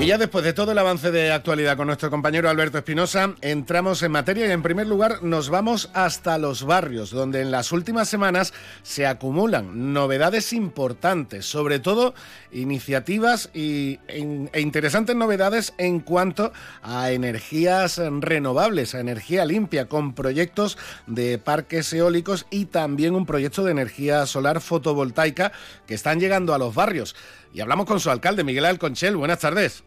Y 0.00 0.08
ya 0.08 0.18
después 0.18 0.44
de 0.44 0.52
todo 0.52 0.72
el 0.72 0.78
avance 0.78 1.10
de 1.10 1.32
actualidad 1.32 1.78
con 1.78 1.86
nuestro 1.86 2.10
compañero 2.10 2.50
Alberto 2.50 2.76
Espinosa, 2.76 3.36
entramos 3.40 4.02
en 4.02 4.12
materia 4.12 4.46
y 4.46 4.50
en 4.50 4.62
primer 4.62 4.86
lugar 4.86 5.22
nos 5.22 5.48
vamos 5.48 5.88
hasta 5.94 6.36
los 6.36 6.64
barrios, 6.64 7.10
donde 7.10 7.40
en 7.40 7.50
las 7.50 7.72
últimas 7.72 8.08
semanas 8.08 8.52
se 8.82 9.06
acumulan 9.06 9.94
novedades 9.94 10.52
importantes, 10.52 11.46
sobre 11.46 11.78
todo 11.78 12.12
iniciativas 12.52 13.48
y, 13.54 13.98
e, 14.08 14.60
interesantes 14.60 15.16
novedades 15.16 15.72
en 15.78 16.00
cuanto 16.00 16.52
a 16.82 17.10
energías 17.12 17.98
renovables, 18.20 18.94
a 18.94 19.00
energía 19.00 19.46
limpia, 19.46 19.88
con 19.88 20.14
proyectos 20.14 20.76
de 21.06 21.38
parques 21.38 21.90
eólicos 21.94 22.46
y 22.50 22.66
también 22.66 23.14
un 23.14 23.24
proyecto 23.24 23.64
de 23.64 23.70
energía 23.70 24.26
solar 24.26 24.60
fotovoltaica 24.60 25.52
que 25.86 25.94
están 25.94 26.20
llegando 26.20 26.52
a 26.52 26.58
los 26.58 26.74
barrios. 26.74 27.16
Y 27.54 27.60
hablamos 27.60 27.86
con 27.86 28.00
su 28.00 28.10
alcalde, 28.10 28.44
Miguel 28.44 28.64
Alconchel. 28.66 29.16
Buenas 29.16 29.38
tardes. 29.38 29.84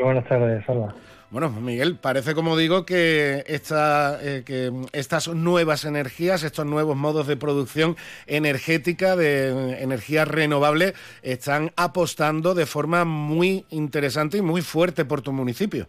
Buenas 0.00 0.24
tardes, 0.26 0.64
Salva. 0.64 0.94
Bueno, 1.30 1.50
Miguel, 1.50 1.96
parece 2.00 2.34
como 2.34 2.56
digo 2.56 2.86
que, 2.86 3.44
esta, 3.48 4.18
eh, 4.22 4.44
que 4.46 4.72
estas 4.94 5.28
nuevas 5.28 5.84
energías, 5.84 6.42
estos 6.42 6.64
nuevos 6.64 6.96
modos 6.96 7.26
de 7.26 7.36
producción 7.36 7.96
energética, 8.26 9.14
de 9.14 9.82
energía 9.82 10.24
renovable, 10.24 10.94
están 11.22 11.70
apostando 11.76 12.54
de 12.54 12.64
forma 12.64 13.04
muy 13.04 13.66
interesante 13.68 14.38
y 14.38 14.42
muy 14.42 14.62
fuerte 14.62 15.04
por 15.04 15.20
tu 15.20 15.32
municipio. 15.32 15.86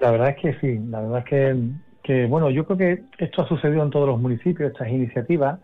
La 0.00 0.10
verdad 0.10 0.30
es 0.30 0.36
que 0.36 0.54
sí, 0.60 0.78
la 0.90 1.00
verdad 1.00 1.18
es 1.20 1.24
que, 1.24 1.56
que, 2.02 2.26
bueno, 2.26 2.50
yo 2.50 2.66
creo 2.66 2.76
que 2.76 3.24
esto 3.24 3.42
ha 3.42 3.48
sucedido 3.48 3.82
en 3.82 3.90
todos 3.90 4.06
los 4.06 4.20
municipios, 4.20 4.70
estas 4.70 4.88
iniciativas. 4.88 5.60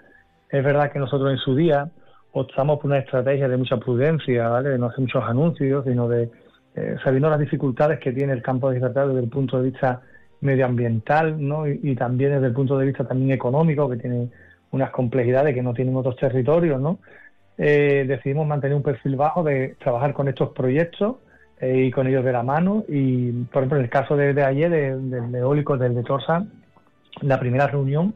Es 0.49 0.65
verdad 0.65 0.91
que 0.91 0.99
nosotros 0.99 1.31
en 1.31 1.39
su 1.39 1.55
día 1.55 1.91
optamos 2.33 2.79
por 2.79 2.87
una 2.87 2.99
estrategia 2.99 3.49
de 3.49 3.59
mucha 3.59 3.77
prudencia, 3.77 4.49
¿vale? 4.49 4.71
De 4.71 4.79
no 4.79 4.87
hacer 4.87 5.01
muchos 5.01 5.23
anuncios, 5.25 5.85
sino 5.85 6.09
de, 6.09 6.31
eh, 6.75 6.97
sabiendo 7.03 7.31
las 7.31 7.39
dificultades 7.39 7.99
que 8.01 8.13
tiene 8.13 8.33
el 8.33 8.43
campo 8.43 8.69
de 8.69 8.77
Gibraltar 8.77 9.09
desde 9.09 9.21
el 9.21 9.29
punto 9.29 9.61
de 9.61 9.71
vista 9.71 10.03
medioambiental, 10.41 11.37
¿no? 11.47 11.67
Y, 11.67 11.95
también 11.95 12.33
desde 12.33 12.49
el 12.49 12.53
punto 12.53 12.77
de 12.79 12.87
vista 12.87 13.05
también 13.07 13.31
económico, 13.31 13.89
que 13.89 13.97
tiene 13.97 14.29
unas 14.73 14.91
complejidades 14.91 15.55
que 15.55 15.63
no 15.63 15.73
tienen 15.73 15.97
otros 15.97 16.17
territorios, 16.17 16.81
¿no? 16.81 16.99
Eh, 17.57 18.05
decidimos 18.07 18.47
mantener 18.47 18.77
un 18.77 18.83
perfil 18.83 19.17
bajo 19.17 19.43
de 19.45 19.77
trabajar 19.79 20.13
con 20.13 20.29
estos 20.29 20.51
proyectos 20.51 21.17
eh, 21.61 21.85
y 21.87 21.91
con 21.91 22.07
ellos 22.09 22.25
de 22.25 22.33
la 22.33 22.43
mano. 22.43 22.85
Y, 22.89 23.31
por 23.45 23.63
ejemplo, 23.63 23.79
en 23.79 23.85
el 23.85 23.91
caso 23.91 24.17
de, 24.17 24.43
ayer, 24.43 24.71
de- 24.71 24.97
del 24.97 25.35
eólico 25.35 25.79
del 25.79 25.95
de 25.95 26.03
Torsa, 26.03 26.45
la 27.23 27.39
primera 27.39 27.69
reunión 27.69 28.15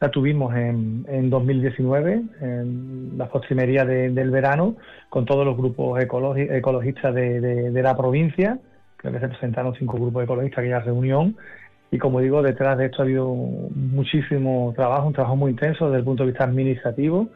la 0.00 0.10
tuvimos 0.10 0.54
en, 0.56 1.04
en 1.08 1.28
2019, 1.28 2.22
en 2.40 3.12
la 3.18 3.28
postrimería 3.28 3.84
de- 3.84 4.10
del 4.10 4.30
verano, 4.30 4.76
con 5.10 5.26
todos 5.26 5.44
los 5.44 5.56
grupos 5.56 6.00
ecologi- 6.00 6.50
ecologistas 6.50 7.14
de, 7.14 7.40
de- 7.40 7.70
de 7.70 7.82
la 7.82 7.96
provincia. 7.96 8.58
Creo 8.96 9.12
que 9.12 9.20
se 9.20 9.28
presentaron 9.28 9.74
cinco 9.74 9.98
grupos 9.98 10.24
ecologistas 10.24 10.58
a 10.58 10.60
aquella 10.62 10.80
reunión. 10.80 11.36
Y 11.90 11.98
como 11.98 12.20
digo, 12.20 12.40
detrás 12.42 12.78
de 12.78 12.86
esto 12.86 13.02
ha 13.02 13.04
habido 13.04 13.26
muchísimo 13.74 14.72
trabajo, 14.76 15.06
un 15.08 15.12
trabajo 15.12 15.36
muy 15.36 15.50
intenso 15.50 15.86
desde 15.86 15.98
el 15.98 16.04
punto 16.04 16.22
de 16.24 16.30
vista 16.30 16.44
administrativo. 16.44 17.28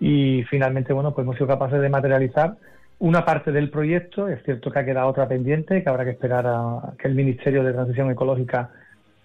Y 0.00 0.44
finalmente, 0.44 0.92
bueno, 0.92 1.12
pues 1.14 1.24
hemos 1.24 1.36
sido 1.36 1.48
capaces 1.48 1.80
de 1.80 1.88
materializar 1.88 2.54
una 3.00 3.24
parte 3.24 3.52
del 3.52 3.70
proyecto. 3.70 4.28
Es 4.28 4.42
cierto 4.44 4.70
que 4.70 4.78
ha 4.78 4.84
quedado 4.84 5.08
otra 5.08 5.26
pendiente, 5.28 5.82
que 5.82 5.88
habrá 5.90 6.04
que 6.04 6.12
esperar 6.12 6.46
a 6.46 6.92
que 6.98 7.08
el 7.08 7.14
Ministerio 7.14 7.64
de 7.64 7.72
Transición 7.72 8.10
Ecológica 8.10 8.70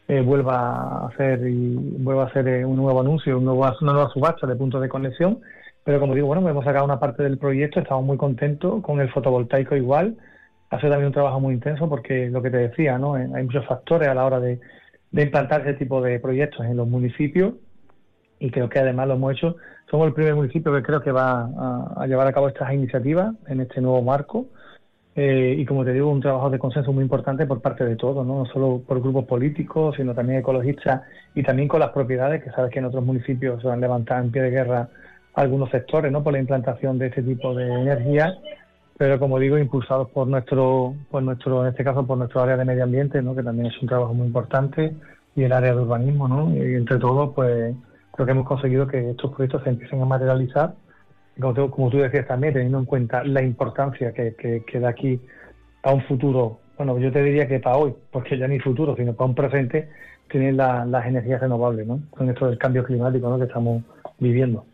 eh, 0.08 0.22
vuelva 0.22 0.58
a 0.58 1.08
hacer 1.08 1.48
y 1.48 1.76
vuelva 1.76 2.24
a 2.24 2.28
hacer 2.28 2.48
eh, 2.48 2.66
un 2.66 2.76
nuevo 2.76 3.02
anuncio, 3.02 3.38
una 3.38 3.54
nueva 3.94 4.10
subasta 4.10 4.48
de 4.48 4.56
puntos 4.56 4.82
de 4.82 4.90
conexión. 4.90 5.40
Pero 5.84 6.00
como 6.00 6.16
digo, 6.16 6.28
bueno, 6.28 6.48
hemos 6.48 6.64
sacado 6.64 6.86
una 6.86 7.00
parte 7.00 7.24
del 7.24 7.38
proyecto, 7.38 7.80
estamos 7.80 8.06
muy 8.06 8.18
contentos 8.18 8.82
con 8.82 9.02
el 9.02 9.12
fotovoltaico 9.12 9.76
igual. 9.76 10.16
Ha 10.70 10.80
sido 10.80 10.92
también 10.92 11.08
un 11.08 11.14
trabajo 11.14 11.40
muy 11.40 11.54
intenso 11.54 11.90
porque 11.90 12.30
lo 12.30 12.42
que 12.42 12.50
te 12.50 12.58
decía, 12.58 12.98
¿no? 12.98 13.18
Eh, 13.18 13.30
Hay 13.36 13.44
muchos 13.44 13.66
factores 13.66 14.08
a 14.08 14.14
la 14.14 14.26
hora 14.26 14.40
de, 14.40 14.60
de 15.12 15.22
implantar 15.24 15.62
ese 15.62 15.74
tipo 15.74 16.02
de 16.02 16.20
proyectos 16.20 16.66
en 16.66 16.78
los 16.78 16.88
municipios 16.88 17.54
y 18.40 18.50
creo 18.50 18.70
que 18.70 18.80
además 18.80 19.08
lo 19.08 19.16
hemos 19.16 19.34
hecho. 19.34 19.56
Somos 19.92 20.08
el 20.08 20.14
primer 20.14 20.36
municipio 20.36 20.74
que 20.74 20.82
creo 20.82 21.02
que 21.02 21.12
va 21.12 21.44
a, 21.44 21.94
a 21.98 22.08
llevar 22.08 22.28
a 22.28 22.34
cabo 22.34 22.48
estas 22.48 22.74
iniciativas 22.74 23.36
en 23.48 23.62
este 23.62 23.82
nuevo 23.82 24.02
marco. 24.02 24.48
Eh, 25.16 25.56
y 25.60 25.66
como 25.66 25.86
te 25.86 25.94
digo, 25.94 26.10
un 26.10 26.22
trabajo 26.22 26.50
de 26.50 26.58
consenso 26.58 26.92
muy 26.92 27.04
importante 27.04 27.46
por 27.46 27.62
parte 27.62 27.86
de 27.86 27.96
todos, 27.96 28.26
¿no? 28.26 28.46
solo 28.48 28.82
por 28.86 29.00
grupos 29.00 29.26
políticos, 29.26 29.96
sino 29.96 30.16
también 30.16 30.40
ecologistas 30.40 31.04
y 31.36 31.44
también 31.44 31.68
con 31.68 31.82
las 31.82 31.92
propiedades, 31.92 32.44
que 32.44 32.50
sabes 32.50 32.72
que 32.72 32.80
en 32.80 32.86
otros 32.86 33.06
municipios 33.06 33.62
se 33.62 33.70
han 33.70 33.80
levantado 33.80 34.24
en 34.24 34.32
pie 34.32 34.42
de 34.42 34.50
guerra 34.50 34.90
algunos 35.36 35.70
sectores 35.70 36.12
¿no? 36.12 36.24
por 36.24 36.34
la 36.34 36.40
implantación 36.40 36.98
de 36.98 37.08
este 37.08 37.22
tipo 37.22 37.54
de 37.54 37.82
energía, 37.82 38.34
pero 38.98 39.20
como 39.20 39.38
digo, 39.38 39.60
impulsados 39.60 40.10
por 40.10 40.28
nuestro, 40.28 40.96
por 41.12 41.22
nuestro, 41.22 41.64
en 41.64 41.70
este 41.70 41.84
caso 41.84 42.08
por 42.08 42.18
nuestro 42.18 42.42
área 42.42 42.58
de 42.58 42.66
medio 42.66 42.84
ambiente, 42.84 43.22
¿no? 43.22 43.36
que 43.36 43.44
también 43.44 43.68
es 43.68 43.82
un 43.82 43.88
trabajo 43.88 44.16
muy 44.16 44.26
importante, 44.28 44.96
y 45.36 45.44
el 45.44 45.52
área 45.52 45.74
de 45.74 45.82
urbanismo, 45.82 46.28
¿no? 46.28 46.56
y 46.56 46.76
entre 46.76 46.98
todos, 46.98 47.34
pues 47.36 47.76
creo 48.14 48.26
que 48.26 48.32
hemos 48.32 48.48
conseguido 48.48 48.88
que 48.88 49.12
estos 49.12 49.32
proyectos 49.32 49.64
se 49.64 49.70
empiecen 49.70 50.02
a 50.02 50.06
materializar 50.06 50.74
como, 51.40 51.54
tú- 51.54 51.98
decías 51.98 52.28
también, 52.28 52.54
teniendo 52.54 52.80
en 52.80 52.86
cuenta 52.86 53.24
la 53.24 53.42
importancia 53.42 54.12
que, 54.14 54.36
que, 54.36 54.64
que 54.66 54.80
da 54.80 54.90
aquí 54.90 55.20
a 55.84 55.94
un 55.94 56.02
futuro, 56.04 56.60
bueno, 56.78 56.98
yo 57.00 57.12
te 57.12 57.24
diría 57.24 57.48
que 57.48 57.60
para 57.60 57.78
hoy, 57.78 57.94
porque 58.12 58.38
ya 58.38 58.48
ni 58.48 58.60
futuro, 58.60 58.96
sino 58.96 59.14
para 59.14 59.30
un 59.30 59.36
presente, 59.36 59.90
tienen 60.30 60.58
la- 60.58 60.86
las 60.86 61.06
energías 61.06 61.42
renovables, 61.42 61.86
¿no? 61.86 62.00
Con 62.12 62.30
esto 62.30 62.48
del 62.48 62.58
cambio 62.58 62.84
climático 62.84 63.30
¿no? 63.30 63.38
que 63.38 63.46
estamos 63.46 63.84
viviendo. 64.24 64.66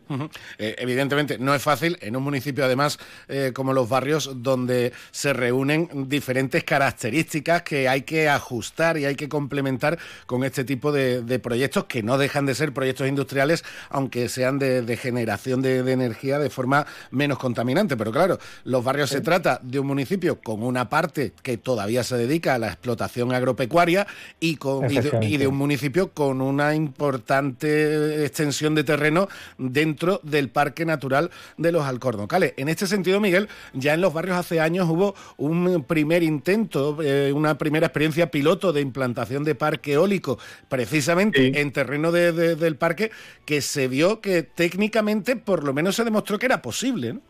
Eh, 0.58 0.74
evidentemente 0.78 1.38
no 1.38 1.54
es 1.54 1.62
fácil 1.62 1.96
en 2.00 2.16
un 2.16 2.24
municipio 2.24 2.64
además 2.64 2.98
eh, 3.28 3.52
como 3.54 3.72
los 3.72 3.88
barrios 3.88 4.42
donde 4.42 4.92
se 5.12 5.32
reúnen 5.32 6.08
diferentes 6.08 6.64
características 6.64 7.62
que 7.62 7.88
hay 7.88 8.02
que 8.02 8.28
ajustar 8.28 8.96
y 8.98 9.04
hay 9.04 9.14
que 9.14 9.28
complementar 9.28 10.00
con 10.26 10.42
este 10.42 10.64
tipo 10.64 10.90
de, 10.90 11.22
de 11.22 11.38
proyectos 11.38 11.84
que 11.84 12.02
no 12.02 12.18
dejan 12.18 12.44
de 12.44 12.56
ser 12.56 12.72
proyectos 12.72 13.06
industriales 13.06 13.64
aunque 13.88 14.28
sean 14.28 14.58
de, 14.58 14.82
de 14.82 14.96
generación 14.96 15.62
de, 15.62 15.84
de 15.84 15.92
energía 15.92 16.40
de 16.40 16.50
forma 16.50 16.86
menos 17.12 17.38
contaminante. 17.38 17.96
Pero 17.96 18.10
claro, 18.10 18.38
los 18.64 18.82
barrios 18.82 19.10
se 19.10 19.20
trata 19.20 19.60
de 19.62 19.78
un 19.78 19.86
municipio 19.86 20.40
con 20.40 20.64
una 20.64 20.88
parte 20.88 21.34
que 21.42 21.56
todavía 21.56 22.02
se 22.02 22.16
dedica 22.16 22.54
a 22.54 22.58
la 22.58 22.66
explotación 22.68 23.32
agropecuaria 23.32 24.08
y, 24.40 24.56
con, 24.56 24.86
y, 24.86 24.88
de, 24.88 24.92
y 24.92 24.94
de 24.94 24.98
Efectivamente. 24.98 25.46
un 25.46 25.56
municipio 25.56 26.10
con 26.12 26.40
una 26.40 26.74
importante 26.74 28.24
extensión 28.24 28.74
de 28.74 28.84
terreno 28.84 29.28
dentro 29.58 30.20
del 30.22 30.48
Parque 30.48 30.84
Natural 30.84 31.30
de 31.56 31.72
los 31.72 31.84
Alcornocales. 31.84 32.54
En 32.56 32.68
este 32.68 32.86
sentido, 32.86 33.20
Miguel, 33.20 33.48
ya 33.72 33.94
en 33.94 34.00
los 34.00 34.12
barrios 34.12 34.36
hace 34.36 34.60
años 34.60 34.88
hubo 34.88 35.14
un 35.36 35.84
primer 35.86 36.22
intento, 36.22 36.98
eh, 37.02 37.32
una 37.32 37.56
primera 37.58 37.86
experiencia 37.86 38.30
piloto 38.30 38.72
de 38.72 38.80
implantación 38.80 39.44
de 39.44 39.54
parque 39.54 39.94
eólico, 39.94 40.38
precisamente 40.68 41.60
en 41.60 41.72
terreno 41.72 42.12
de- 42.12 42.32
de- 42.32 42.56
del 42.56 42.76
parque, 42.76 43.10
que 43.44 43.60
se 43.60 43.88
vio 43.88 44.20
que 44.20 44.42
técnicamente 44.42 45.36
por 45.36 45.64
lo 45.64 45.72
menos 45.72 45.96
se 45.96 46.04
demostró 46.04 46.38
que 46.38 46.46
era 46.46 46.62
posible. 46.62 47.14
¿no? 47.14 47.20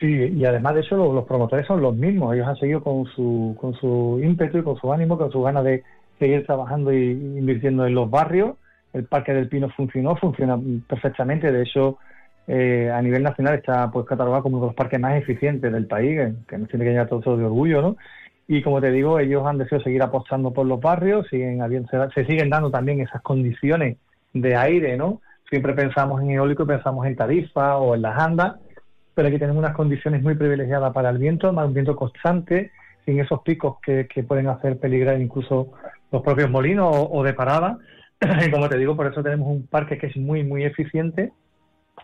Sí, 0.00 0.06
y 0.06 0.44
además 0.46 0.74
de 0.74 0.80
eso 0.80 0.96
lo- 0.96 1.12
los, 1.12 1.26
promotores 1.26 1.66
son 1.66 1.82
los 1.82 1.94
mismos, 1.94 2.34
ellos 2.34 2.46
han 2.48 2.56
seguido 2.56 2.82
con 2.82 3.04
su, 3.14 3.54
con 3.60 3.74
su 3.74 4.18
ímpetu 4.22 4.58
y 4.58 4.62
con 4.62 4.76
su 4.80 4.92
ánimo, 4.92 5.18
con 5.18 5.30
su 5.30 5.42
ganas 5.42 5.62
de 5.64 5.82
seguir 6.18 6.46
trabajando 6.46 6.92
y 6.92 7.10
invirtiendo 7.10 7.86
en 7.86 7.94
los 7.94 8.10
barrios 8.10 8.56
el 8.92 9.04
Parque 9.04 9.32
del 9.32 9.48
Pino 9.48 9.68
funcionó, 9.70 10.16
funciona 10.16 10.58
perfectamente. 10.86 11.52
De 11.52 11.62
hecho, 11.62 11.98
eh, 12.46 12.90
a 12.92 13.00
nivel 13.02 13.22
nacional 13.22 13.54
está 13.54 13.90
pues 13.90 14.06
catalogado 14.06 14.42
como 14.42 14.56
uno 14.56 14.66
de 14.66 14.70
los 14.70 14.76
parques 14.76 14.98
más 14.98 15.16
eficientes 15.16 15.72
del 15.72 15.86
país, 15.86 16.34
que, 16.48 16.58
nos 16.58 16.68
tiene 16.68 16.84
que 16.84 16.90
llenar 16.90 17.08
todo, 17.08 17.36
de 17.36 17.44
orgullo, 17.44 17.82
¿no? 17.82 17.96
Y 18.48 18.62
como 18.62 18.80
te 18.80 18.90
digo, 18.90 19.20
ellos 19.20 19.46
han 19.46 19.58
deseado 19.58 19.84
seguir 19.84 20.02
apostando 20.02 20.52
por 20.52 20.66
los 20.66 20.80
barrios, 20.80 21.28
siguen 21.28 21.60
se, 21.88 21.98
se 22.14 22.24
siguen 22.24 22.50
dando 22.50 22.70
también 22.70 23.00
esas 23.00 23.22
condiciones 23.22 23.98
de 24.32 24.56
aire, 24.56 24.96
¿no? 24.96 25.20
Siempre 25.48 25.74
pensamos 25.74 26.22
en 26.22 26.30
eólico 26.30 26.64
y 26.64 26.66
pensamos 26.66 27.06
en 27.06 27.16
Tarifa 27.16 27.76
o 27.76 27.94
en 27.94 28.02
las 28.02 28.20
andas, 28.20 28.56
pero 29.14 29.28
aquí 29.28 29.38
tenemos 29.38 29.58
unas 29.58 29.76
condiciones 29.76 30.22
muy 30.22 30.34
privilegiadas 30.34 30.92
para 30.92 31.10
el 31.10 31.18
viento, 31.18 31.52
más 31.52 31.66
un 31.66 31.74
viento 31.74 31.96
constante, 31.96 32.70
sin 33.04 33.20
esos 33.20 33.42
picos 33.42 33.78
que, 33.82 34.06
pueden 34.26 34.48
hacer 34.48 34.78
peligrar 34.78 35.20
incluso 35.20 35.72
los 36.12 36.22
propios 36.22 36.50
molinos 36.50 36.90
o, 36.92 37.22
de 37.22 37.32
parada. 37.32 37.78
como 38.52 38.68
te 38.68 38.76
digo, 38.76 38.96
por 38.96 39.06
eso 39.06 39.22
tenemos 39.22 39.48
un 39.48 39.66
parque 39.66 39.98
que 39.98 40.08
es 40.08 40.16
muy, 40.16 40.44
muy 40.44 40.64
eficiente 40.64 41.32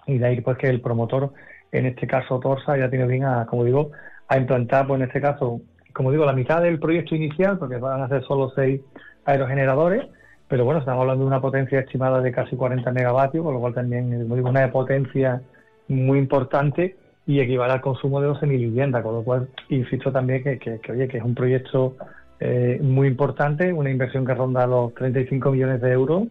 y 0.06 0.18
de 0.18 0.26
ahí 0.26 0.40
pues 0.40 0.56
que 0.58 0.68
el 0.68 0.80
promotor, 0.80 1.32
en 1.73 1.87
este 1.87 2.06
caso 2.06 2.40
Torsa, 2.40 2.76
ya 2.76 2.88
tiene 2.88 3.06
bien 3.06 3.25
a, 3.25 3.46
como 3.46 3.64
digo, 3.64 3.90
a 4.28 4.37
implantar, 4.38 4.87
pues 4.87 5.00
en 5.00 5.06
este 5.06 5.20
caso, 5.20 5.61
como 5.92 6.11
digo, 6.11 6.25
la 6.25 6.32
mitad 6.32 6.62
del 6.62 6.78
proyecto 6.78 7.14
inicial, 7.14 7.58
porque 7.58 7.76
van 7.76 8.02
a 8.02 8.08
ser 8.08 8.25
solo 8.25 8.50
seis 8.54 8.80
aerogeneradores, 9.25 10.06
pero 10.49 10.64
bueno, 10.64 10.80
estamos 10.80 11.02
hablando 11.02 11.25
de 11.25 11.28
una 11.28 11.40
potencia 11.40 11.80
estimada 11.80 12.20
de 12.20 12.32
casi 12.32 12.56
40 12.56 12.90
megavatios, 12.92 13.44
con 13.44 13.54
lo 13.54 13.61
cual 13.61 13.75
también, 13.75 14.23
como 14.23 14.37
digo, 14.37 14.49
una 14.49 14.70
potencia 14.70 15.42
muy 15.88 16.18
importante 16.18 16.96
y 17.26 17.40
equivale 17.40 17.73
al 17.73 17.80
consumo 17.80 18.20
de 18.20 18.28
12.000 18.28 18.49
viviendas, 18.49 19.02
con 19.02 19.14
lo 19.14 19.25
cual 19.25 19.49
insisto 19.68 20.12
también 20.12 20.44
que, 20.44 20.58
que, 20.58 20.92
oye, 20.92 21.08
que 21.08 21.18
es 21.18 21.25
un 21.25 21.35
proyecto 21.35 21.96
eh, 22.40 22.78
muy 22.83 23.09
importante, 23.09 23.73
una 23.73 23.90
inversión 23.90 24.26
que 24.26 24.35
ronda 24.35 24.66
los 24.66 24.95
35 24.95 25.52
millones 25.52 25.81
de 25.81 25.93
euros 25.93 26.28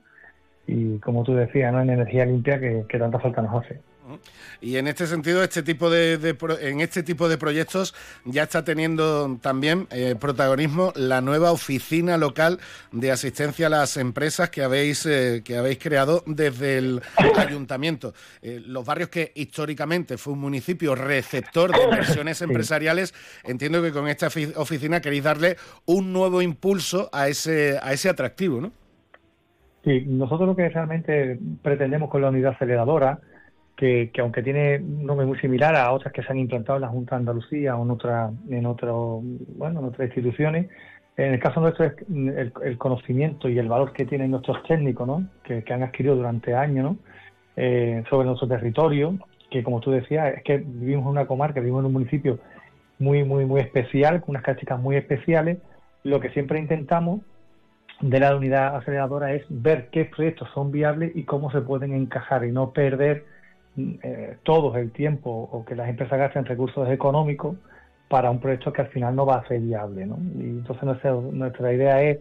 y 0.68 0.98
como 1.00 1.24
tú 1.24 1.36
decías, 1.36 1.72
¿no? 1.74 1.82
en 1.82 1.90
energía 1.90 2.26
limpia 2.26 2.60
que, 2.60 2.86
que 2.88 3.00
tanta 3.00 3.20
falta 3.20 3.42
nos 3.42 3.64
hace. 3.64 3.80
Y 4.62 4.78
en 4.78 4.88
este 4.88 5.08
sentido, 5.08 5.44
este 5.44 5.64
tipo 5.64 5.90
de, 5.90 6.36
en 6.62 6.82
este 6.82 7.04
tipo 7.04 7.30
de 7.30 7.38
proyectos 7.38 7.94
ya 8.24 8.44
está 8.44 8.64
teniendo 8.64 9.38
también 9.42 9.88
eh, 9.92 10.16
protagonismo 10.20 10.92
la 10.96 11.22
nueva 11.22 11.52
oficina 11.52 12.18
local 12.18 12.60
de 12.92 13.12
asistencia 13.12 13.68
a 13.68 13.70
las 13.70 13.98
empresas 13.98 14.50
que 14.50 14.64
habéis 14.64 15.06
eh, 15.06 15.42
que 15.44 15.58
habéis 15.58 15.80
creado 15.80 16.24
desde 16.26 16.78
el 16.78 17.02
ayuntamiento. 17.38 18.14
Eh, 18.42 18.62
los 18.66 18.86
barrios 18.86 19.10
que 19.10 19.32
históricamente 19.36 20.18
fue 20.18 20.34
un 20.34 20.40
municipio 20.40 20.96
receptor 20.96 21.72
de 21.72 21.84
inversiones 21.84 22.42
empresariales, 22.44 23.14
entiendo 23.44 23.82
que 23.82 23.92
con 23.92 24.08
esta 24.08 24.28
oficina 24.56 25.02
queréis 25.02 25.24
darle 25.24 25.58
un 25.86 26.14
nuevo 26.14 26.42
impulso 26.42 27.10
a 27.12 27.28
ese 27.28 27.80
a 27.82 27.94
ese 27.94 28.10
atractivo, 28.10 28.62
¿no? 28.62 28.72
Sí, 29.84 30.04
nosotros 30.08 30.48
lo 30.48 30.56
que 30.56 30.68
realmente 30.68 31.38
pretendemos 31.62 32.10
con 32.10 32.22
la 32.22 32.30
unidad 32.30 32.54
aceleradora 32.54 33.20
que, 33.76 34.12
aunque 34.20 34.42
tiene 34.42 34.78
un 34.78 35.06
nombre 35.06 35.26
muy 35.26 35.38
similar 35.40 35.76
a 35.76 35.92
otras 35.92 36.14
que 36.14 36.24
se 36.24 36.32
han 36.32 36.38
implantado 36.38 36.78
en 36.78 36.82
la 36.84 36.88
Junta 36.88 37.16
de 37.16 37.20
Andalucía 37.20 37.76
o 37.76 37.84
en 37.84 37.92
otra, 37.92 38.32
en 38.50 38.66
otro, 38.66 39.22
bueno, 39.58 39.80
en 39.82 39.86
otras 39.88 40.08
instituciones, 40.08 40.68
en 41.18 41.34
el 41.34 41.40
caso 41.40 41.62
nuestro 41.62 41.86
es 41.86 41.94
el, 42.10 42.78
conocimiento 42.78 43.48
y 43.48 43.58
el 43.58 43.70
valor 43.70 43.94
que 43.94 44.06
tienen 44.06 44.32
nuestros 44.32 44.64
técnicos, 44.64 45.08
¿no? 45.08 45.28
que, 45.44 45.64
han 45.72 45.84
adquirido 45.84 46.16
durante 46.16 46.54
años 46.54 46.84
¿no? 46.84 46.98
Eh, 47.56 48.04
sobre 48.10 48.28
nuestro 48.28 48.48
territorio, 48.48 49.18
que 49.50 49.64
como 49.64 49.80
tú 49.80 49.92
decías, 49.92 50.36
es 50.36 50.44
que 50.44 50.58
vivimos 50.58 51.04
en 51.04 51.12
una 51.12 51.26
comarca, 51.26 51.62
vivimos 51.62 51.82
en 51.82 51.86
un 51.86 51.94
municipio 51.94 52.40
muy, 53.00 53.24
muy, 53.24 53.46
muy 53.46 53.62
especial, 53.62 54.20
con 54.22 54.32
unas 54.32 54.44
características 54.44 54.80
muy 54.80 54.98
especiales. 54.98 55.60
Lo 56.04 56.20
que 56.20 56.30
siempre 56.32 56.60
intentamos 56.60 57.22
de 58.02 58.20
la 58.20 58.36
unidad 58.36 58.76
aceleradora 58.76 59.34
es 59.34 59.46
ver 59.50 59.90
qué 59.92 60.06
proyectos 60.06 60.50
son 60.54 60.72
viables 60.72 61.16
y 61.16 61.24
cómo 61.24 61.50
se 61.52 61.62
pueden 61.62 61.94
encajar 61.94 62.44
y 62.44 62.52
no 62.52 62.72
perder 62.72 63.26
eh, 63.78 64.38
todos 64.44 64.76
el 64.78 64.92
tiempo 64.92 65.50
o 65.52 65.66
que 65.66 65.76
las 65.76 65.90
empresas 65.90 66.18
gasten 66.18 66.46
recursos 66.46 66.90
económicos 66.90 67.58
para 68.08 68.30
un 68.30 68.40
proyecto 68.40 68.72
que 68.72 68.82
al 68.82 68.88
final 68.88 69.16
no 69.16 69.26
va 69.26 69.38
a 69.38 69.48
ser 69.48 69.60
viable. 69.60 70.06
¿no? 70.06 70.18
Y 70.38 70.44
entonces 70.44 70.84
nuestra, 70.84 71.12
nuestra 71.12 71.74
idea 71.74 72.02
es 72.02 72.20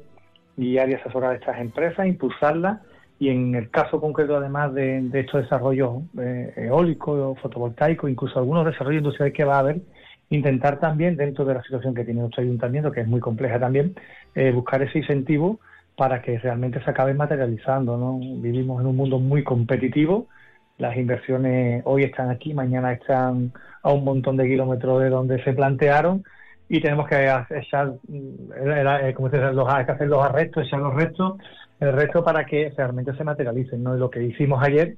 guiar 0.56 0.88
y 0.88 0.94
asesorar 0.94 1.32
a 1.32 1.34
estas 1.36 1.60
empresas, 1.60 2.06
impulsarlas 2.06 2.80
y 3.18 3.28
en 3.28 3.54
el 3.54 3.70
caso 3.70 4.00
concreto 4.00 4.36
además 4.36 4.74
de, 4.74 5.08
estos 5.12 5.42
desarrollos 5.42 6.02
eh, 6.18 6.52
eólicos, 6.56 7.38
fotovoltaicos, 7.40 8.10
incluso 8.10 8.38
algunos 8.38 8.66
desarrollos 8.66 9.00
industriales 9.00 9.34
que 9.34 9.44
va 9.44 9.56
a 9.56 9.60
haber, 9.60 9.80
intentar 10.30 10.80
también 10.80 11.16
dentro 11.16 11.44
de 11.44 11.54
la 11.54 11.62
situación 11.62 11.94
que 11.94 12.04
tiene 12.04 12.20
nuestro 12.20 12.42
ayuntamiento, 12.42 12.90
que 12.90 13.02
es 13.02 13.06
muy 13.06 13.20
compleja 13.20 13.58
también, 13.58 13.94
eh, 14.34 14.50
buscar 14.52 14.82
ese 14.82 14.98
incentivo 14.98 15.60
para 15.96 16.22
que 16.22 16.38
realmente 16.38 16.82
se 16.82 16.90
acabe 16.90 17.14
materializando. 17.14 17.96
¿no? 17.96 18.18
Vivimos 18.40 18.80
en 18.80 18.88
un 18.88 18.96
mundo 18.96 19.20
muy 19.20 19.44
competitivo 19.44 20.26
las 20.78 20.96
inversiones 20.96 21.82
hoy 21.84 22.02
están 22.02 22.30
aquí, 22.30 22.52
mañana 22.54 22.92
están 22.92 23.52
a 23.82 23.92
un 23.92 24.04
montón 24.04 24.36
de 24.36 24.46
kilómetros 24.46 25.02
de 25.02 25.10
donde 25.10 25.42
se 25.44 25.52
plantearon 25.52 26.24
y 26.68 26.80
tenemos 26.80 27.06
que 27.08 27.30
echar, 27.50 27.94
eh, 28.10 29.12
como 29.14 29.30
se 29.30 29.38
los, 29.38 29.68
hay 29.72 29.84
que 29.84 29.92
hacer 29.92 30.08
los 30.08 30.24
arrestos, 30.24 30.66
echar 30.66 30.80
los 30.80 30.94
restos, 30.94 31.34
el 31.78 31.92
resto 31.92 32.24
para 32.24 32.44
que 32.44 32.72
realmente 32.76 33.14
se 33.14 33.24
materialicen. 33.24 33.82
¿no? 33.82 33.94
Lo 33.94 34.10
que 34.10 34.22
hicimos 34.22 34.62
ayer 34.62 34.96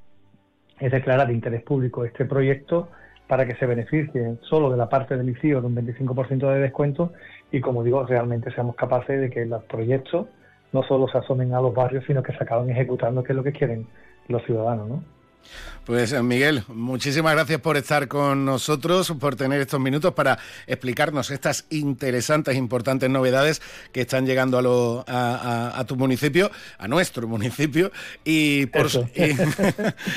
es 0.79 0.93
declarar 0.93 1.27
de 1.27 1.35
interés 1.35 1.63
público 1.63 2.05
este 2.05 2.25
proyecto 2.25 2.89
para 3.27 3.45
que 3.45 3.57
se 3.57 3.67
beneficie 3.67 4.37
solo 4.43 4.71
de 4.71 4.77
la 4.77 4.89
parte 4.89 5.17
del 5.17 5.29
ICIO 5.29 5.61
de 5.61 5.67
un 5.67 5.75
25% 5.75 6.53
de 6.53 6.61
descuento 6.61 7.13
y, 7.51 7.61
como 7.61 7.83
digo, 7.83 8.05
realmente 8.05 8.53
seamos 8.53 8.77
capaces 8.77 9.21
de 9.21 9.31
que 9.31 9.45
los 9.47 9.65
proyectos 9.65 10.29
no 10.73 10.83
solo 10.85 11.09
se 11.09 11.19
asomen 11.19 11.53
a 11.55 11.61
los 11.61 11.75
barrios, 11.75 12.05
sino 12.07 12.23
que 12.23 12.33
se 12.33 12.43
acaben 12.43 12.71
ejecutando, 12.71 13.25
que 13.25 13.33
es 13.33 13.37
lo 13.37 13.43
que 13.43 13.53
quieren 13.53 13.87
los 14.29 14.45
ciudadanos. 14.45 14.89
¿no? 14.89 15.16
Pues 15.87 16.13
eh, 16.13 16.21
Miguel, 16.21 16.65
muchísimas 16.67 17.33
gracias 17.35 17.61
por 17.61 17.77
estar 17.77 18.09
con 18.09 18.45
nosotros, 18.45 19.15
por 19.21 19.37
tener 19.37 19.61
estos 19.61 19.79
minutos 19.79 20.15
para 20.15 20.37
explicarnos 20.67 21.31
estas 21.31 21.65
interesantes, 21.71 22.57
e 22.57 22.59
importantes 22.59 23.09
novedades 23.09 23.63
que 23.93 24.01
están 24.01 24.27
llegando 24.27 25.05
a, 25.07 25.85
tu 25.87 25.95
municipio, 25.95 26.51
a 26.79 26.89
nuestro 26.89 27.29
municipio, 27.29 27.93
y 28.25 28.67
por, 28.67 28.89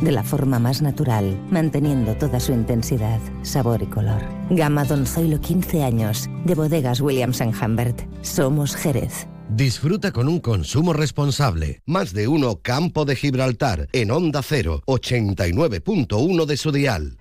De 0.00 0.12
la 0.12 0.22
forma 0.22 0.60
más 0.60 0.80
natural, 0.80 1.36
manteniendo 1.50 2.14
toda 2.14 2.38
su 2.38 2.52
intensidad, 2.52 3.18
sabor 3.42 3.82
y 3.82 3.86
color. 3.86 4.22
Gama 4.50 4.84
Don 4.84 5.06
Zoilo 5.06 5.40
15 5.40 5.82
años, 5.82 6.30
de 6.44 6.54
bodegas 6.54 7.00
Williams⁇ 7.00 7.40
Humbert. 7.60 8.02
Somos 8.22 8.76
Jerez. 8.76 9.26
Disfruta 9.48 10.12
con 10.12 10.28
un 10.28 10.38
consumo 10.38 10.92
responsable. 10.92 11.82
Más 11.84 12.12
de 12.12 12.28
uno 12.28 12.60
Campo 12.62 13.04
de 13.04 13.16
Gibraltar, 13.16 13.88
en 13.92 14.12
Onda 14.12 14.40
0, 14.40 14.82
89.1 14.86 16.46
de 16.46 16.56
su 16.56 16.70
dial. 16.70 17.18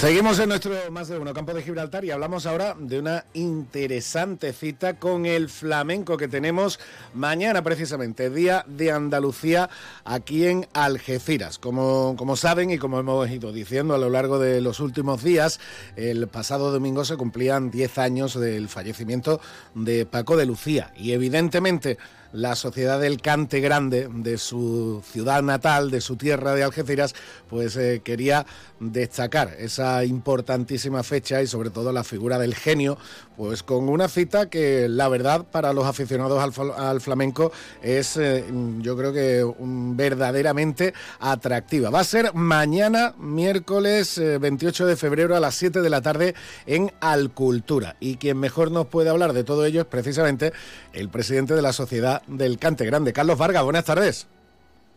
Seguimos 0.00 0.38
en 0.38 0.48
nuestro 0.48 0.72
más 0.90 1.08
de 1.08 1.18
uno 1.18 1.34
campo 1.34 1.52
de 1.52 1.62
Gibraltar 1.62 2.06
y 2.06 2.10
hablamos 2.10 2.46
ahora 2.46 2.74
de 2.78 2.98
una 2.98 3.26
interesante 3.34 4.54
cita 4.54 4.98
con 4.98 5.26
el 5.26 5.50
flamenco 5.50 6.16
que 6.16 6.26
tenemos 6.26 6.80
mañana 7.12 7.62
precisamente, 7.62 8.30
Día 8.30 8.64
de 8.66 8.92
Andalucía 8.92 9.68
aquí 10.06 10.46
en 10.46 10.66
Algeciras. 10.72 11.58
Como, 11.58 12.14
como 12.16 12.36
saben 12.36 12.70
y 12.70 12.78
como 12.78 12.98
hemos 12.98 13.28
ido 13.28 13.52
diciendo 13.52 13.94
a 13.94 13.98
lo 13.98 14.08
largo 14.08 14.38
de 14.38 14.62
los 14.62 14.80
últimos 14.80 15.22
días, 15.22 15.60
el 15.96 16.28
pasado 16.28 16.72
domingo 16.72 17.04
se 17.04 17.18
cumplían 17.18 17.70
10 17.70 17.98
años 17.98 18.40
del 18.40 18.70
fallecimiento 18.70 19.38
de 19.74 20.06
Paco 20.06 20.38
de 20.38 20.46
Lucía 20.46 20.94
y 20.96 21.12
evidentemente 21.12 21.98
la 22.32 22.56
sociedad 22.56 23.00
del 23.00 23.20
Cante 23.20 23.60
Grande 23.60 24.08
de 24.12 24.38
su 24.38 25.02
ciudad 25.10 25.42
natal, 25.42 25.90
de 25.90 26.00
su 26.00 26.16
tierra 26.16 26.54
de 26.54 26.62
Algeciras, 26.62 27.14
pues 27.48 27.76
eh, 27.76 28.00
quería 28.04 28.46
destacar 28.78 29.54
esa 29.58 30.04
importantísima 30.04 31.02
fecha 31.02 31.42
y 31.42 31.46
sobre 31.46 31.70
todo 31.70 31.92
la 31.92 32.04
figura 32.04 32.38
del 32.38 32.54
genio, 32.54 32.96
pues 33.36 33.62
con 33.62 33.88
una 33.88 34.08
cita 34.08 34.48
que 34.48 34.88
la 34.88 35.08
verdad 35.08 35.44
para 35.50 35.72
los 35.72 35.86
aficionados 35.86 36.42
al, 36.42 37.00
flamenco 37.00 37.52
es 37.82 38.16
eh, 38.16 38.44
yo 38.78 38.96
creo 38.96 39.12
que 39.12 39.44
verdaderamente 39.58 40.94
atractiva. 41.18 41.90
Va 41.90 42.00
a 42.00 42.04
ser 42.04 42.32
mañana, 42.34 43.14
miércoles 43.18 44.20
28 44.40 44.84
eh, 44.84 44.86
de 44.88 44.96
febrero 44.96 45.36
a 45.36 45.40
las 45.40 45.54
7 45.56 45.80
de 45.80 45.90
la 45.90 46.00
tarde 46.00 46.34
en 46.66 46.92
Alcultura. 47.00 47.96
Y 48.00 48.16
quien 48.16 48.38
mejor 48.38 48.70
nos 48.70 48.86
puede 48.86 49.10
hablar 49.10 49.32
de 49.32 49.44
todo 49.44 49.64
ello 49.64 49.82
es 49.82 49.86
precisamente 49.86 50.52
el 50.92 51.08
presidente 51.08 51.54
de 51.54 51.62
la 51.62 51.72
Sociedad 51.72 52.19
del 52.26 52.58
Cante 52.58 52.84
Grande, 52.84 53.12
Carlos 53.12 53.38
Vargas. 53.38 53.64
Buenas 53.64 53.84
tardes. 53.84 54.26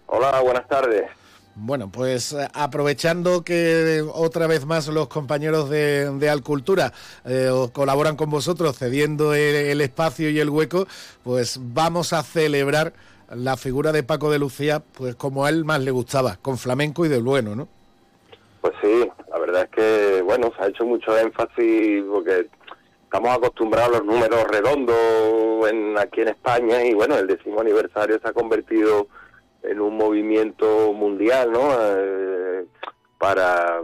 Hola, 0.08 0.42
buenas 0.42 0.68
tardes. 0.68 1.04
Bueno, 1.56 1.92
pues 1.92 2.34
eh, 2.34 2.48
aprovechando 2.54 3.44
que 3.44 4.04
otra 4.12 4.48
vez 4.48 4.66
más 4.66 4.88
los 4.88 5.08
compañeros 5.08 5.70
de, 5.70 6.10
de 6.12 6.30
Alcultura 6.30 6.94
eh, 7.26 7.52
colaboran 7.74 8.16
con 8.16 8.32
vosotros 8.32 8.78
cediendo 8.78 9.36
el, 9.36 9.80
espacio 9.82 10.30
y 10.32 10.40
el 10.40 10.50
hueco, 10.50 10.88
pues 11.24 11.60
vamos 11.62 12.12
a 12.12 12.24
celebrar 12.24 12.94
la 13.30 13.56
figura 13.56 13.92
de 13.92 14.02
Paco 14.02 14.32
de 14.32 14.40
Lucía, 14.40 14.82
pues 14.98 15.16
como 15.16 15.46
a 15.46 15.50
él 15.50 15.64
más 15.64 15.82
le 15.82 15.92
gustaba, 15.92 16.38
con 16.42 16.58
flamenco 16.58 17.06
y 17.06 17.10
de 17.10 17.22
bueno, 17.22 17.56
¿no? 17.56 17.68
Pues 18.62 18.74
sí, 18.82 19.08
la 19.30 19.38
verdad 19.38 19.64
es 19.64 19.70
que, 19.70 20.22
bueno, 20.24 20.52
se 20.58 20.64
ha 20.64 20.68
hecho 20.68 20.86
mucho 20.86 21.16
énfasis 21.18 22.04
porque 22.10 22.48
estamos 23.14 23.38
acostumbrados 23.38 23.90
a 23.90 24.00
los 24.00 24.06
números 24.06 24.44
redondos 24.48 25.70
en, 25.70 25.96
aquí 26.00 26.22
en 26.22 26.30
España 26.30 26.84
y 26.84 26.96
bueno, 26.96 27.16
el 27.16 27.28
décimo 27.28 27.62
aniversario 27.62 28.20
se 28.20 28.28
ha 28.28 28.34
convertido 28.34 29.06
en 29.62 29.82
un 29.82 29.96
movimiento 29.96 30.92
mundial, 30.94 31.52
¿no? 31.52 31.70
Eh, 31.80 32.66
para 33.20 33.80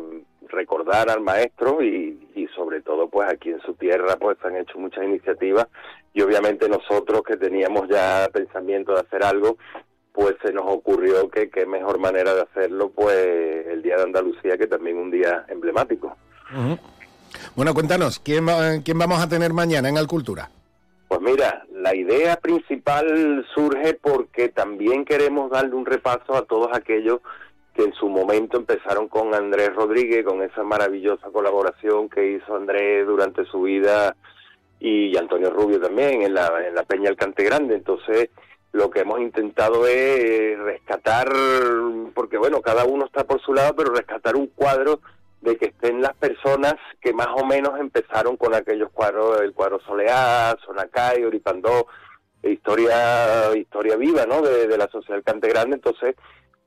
recordar 0.47 1.11
al 1.11 1.21
maestro 1.21 1.83
y, 1.83 2.17
sobre 2.55 2.81
todo 2.81 3.07
pues 3.07 3.29
aquí 3.31 3.49
en 3.51 3.61
su 3.61 3.75
tierra 3.75 4.17
pues 4.17 4.37
han 4.43 4.57
hecho 4.57 4.79
muchas 4.79 5.05
iniciativas 5.05 5.67
y 6.13 6.21
obviamente 6.21 6.67
nosotros 6.67 7.21
que 7.21 7.37
teníamos 7.37 7.87
ya 7.87 8.27
pensamiento 8.33 8.93
de 8.93 9.01
hacer 9.01 9.23
algo 9.23 9.57
pues 10.11 10.35
se 10.43 10.51
nos 10.51 10.65
ocurrió 10.65 11.29
que 11.29 11.49
qué 11.49 11.65
mejor 11.67 11.99
manera 11.99 12.33
de 12.33 12.41
hacerlo 12.41 12.89
pues 12.89 13.67
el 13.67 13.83
día 13.83 13.97
de 13.97 14.03
Andalucía 14.03 14.57
que 14.57 14.67
también 14.67 14.97
un 14.97 15.11
día 15.11 15.45
emblemático. 15.47 16.17
Bueno, 17.55 17.73
cuéntanos, 17.73 18.19
¿quién, 18.19 18.45
¿quién 18.83 18.97
vamos 18.97 19.21
a 19.21 19.29
tener 19.29 19.53
mañana 19.53 19.89
en 19.89 19.97
Alcultura? 19.97 20.49
Pues 21.07 21.21
mira, 21.21 21.65
la 21.73 21.95
idea 21.95 22.35
principal 22.37 23.45
surge 23.55 23.95
porque 23.95 24.49
también 24.49 25.05
queremos 25.05 25.49
darle 25.49 25.73
un 25.73 25.85
repaso 25.85 26.35
a 26.35 26.43
todos 26.43 26.69
aquellos 26.71 27.21
que 27.73 27.83
en 27.83 27.93
su 27.93 28.09
momento 28.09 28.57
empezaron 28.57 29.07
con 29.07 29.33
Andrés 29.33 29.73
Rodríguez, 29.73 30.25
con 30.25 30.41
esa 30.43 30.63
maravillosa 30.63 31.29
colaboración 31.31 32.09
que 32.09 32.33
hizo 32.33 32.55
Andrés 32.55 33.07
durante 33.07 33.45
su 33.45 33.63
vida 33.63 34.15
y 34.79 35.15
Antonio 35.17 35.49
Rubio 35.49 35.79
también 35.79 36.21
en 36.21 36.33
la, 36.33 36.51
en 36.67 36.75
la 36.75 36.83
Peña 36.83 37.09
Alcante 37.09 37.43
Grande. 37.43 37.75
Entonces, 37.75 38.29
lo 38.71 38.89
que 38.89 38.99
hemos 38.99 39.19
intentado 39.19 39.87
es 39.87 40.59
rescatar, 40.59 41.27
porque 42.13 42.37
bueno, 42.37 42.61
cada 42.61 42.85
uno 42.85 43.05
está 43.05 43.23
por 43.23 43.41
su 43.41 43.53
lado, 43.53 43.75
pero 43.75 43.93
rescatar 43.93 44.35
un 44.35 44.47
cuadro 44.47 44.99
de 45.41 45.57
que 45.57 45.67
estén 45.67 46.01
las 46.01 46.15
personas 46.15 46.75
que 47.01 47.13
más 47.13 47.29
o 47.35 47.45
menos 47.45 47.79
empezaron 47.79 48.35
con 48.35 48.53
aquellos 48.53 48.89
cuadros, 48.91 49.41
el 49.41 49.53
cuadro 49.53 49.79
Soleá, 49.81 50.55
Sonacay, 50.65 51.23
Oripandó, 51.23 51.87
historia 52.43 53.55
historia 53.55 53.95
viva, 53.95 54.25
¿no? 54.25 54.41
De, 54.41 54.77
la 54.77 54.87
sociedad 54.89 55.23
Cante 55.23 55.47
Grande, 55.47 55.75
entonces, 55.75 56.15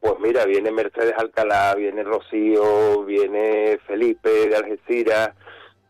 pues 0.00 0.14
mira, 0.20 0.44
viene 0.46 0.70
Mercedes 0.70 1.14
Alcalá, 1.16 1.74
viene 1.74 2.02
Rocío, 2.02 3.04
viene 3.04 3.78
Felipe 3.86 4.48
de 4.48 4.56
Algeciras, 4.56 5.30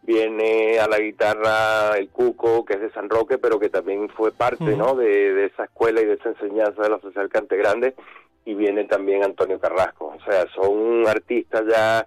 viene 0.03 0.81
a 0.81 0.88
la 0.88 0.99
guitarra 0.99 1.97
el 1.97 2.09
Cuco, 2.09 2.64
que 2.64 2.75
es 2.75 2.81
de 2.81 2.92
San 2.92 3.09
Roque, 3.09 3.38
pero 3.38 3.61
que 3.61 3.68
también 3.68 4.09
fue 4.11 4.33
parte, 4.33 4.77
¿no? 4.77 4.95
De, 4.97 5.35
de, 5.35 5.47
esa 5.47 5.64
escuela 5.64 6.01
y 6.01 6.07
de 6.07 6.14
esa 6.14 6.31
enseñanza 6.31 6.83
de 6.83 6.90
la 6.90 7.01
sociedad 7.01 7.29
Cante 7.31 7.57
Grande, 7.57 7.95
y 8.45 8.55
viene 8.55 8.85
también 8.85 9.23
Antonio 9.23 9.61
Carrasco, 9.61 10.16
o 10.18 10.25
sea, 10.25 10.47
son 10.55 11.07
artistas 11.07 11.62
ya 11.68 12.07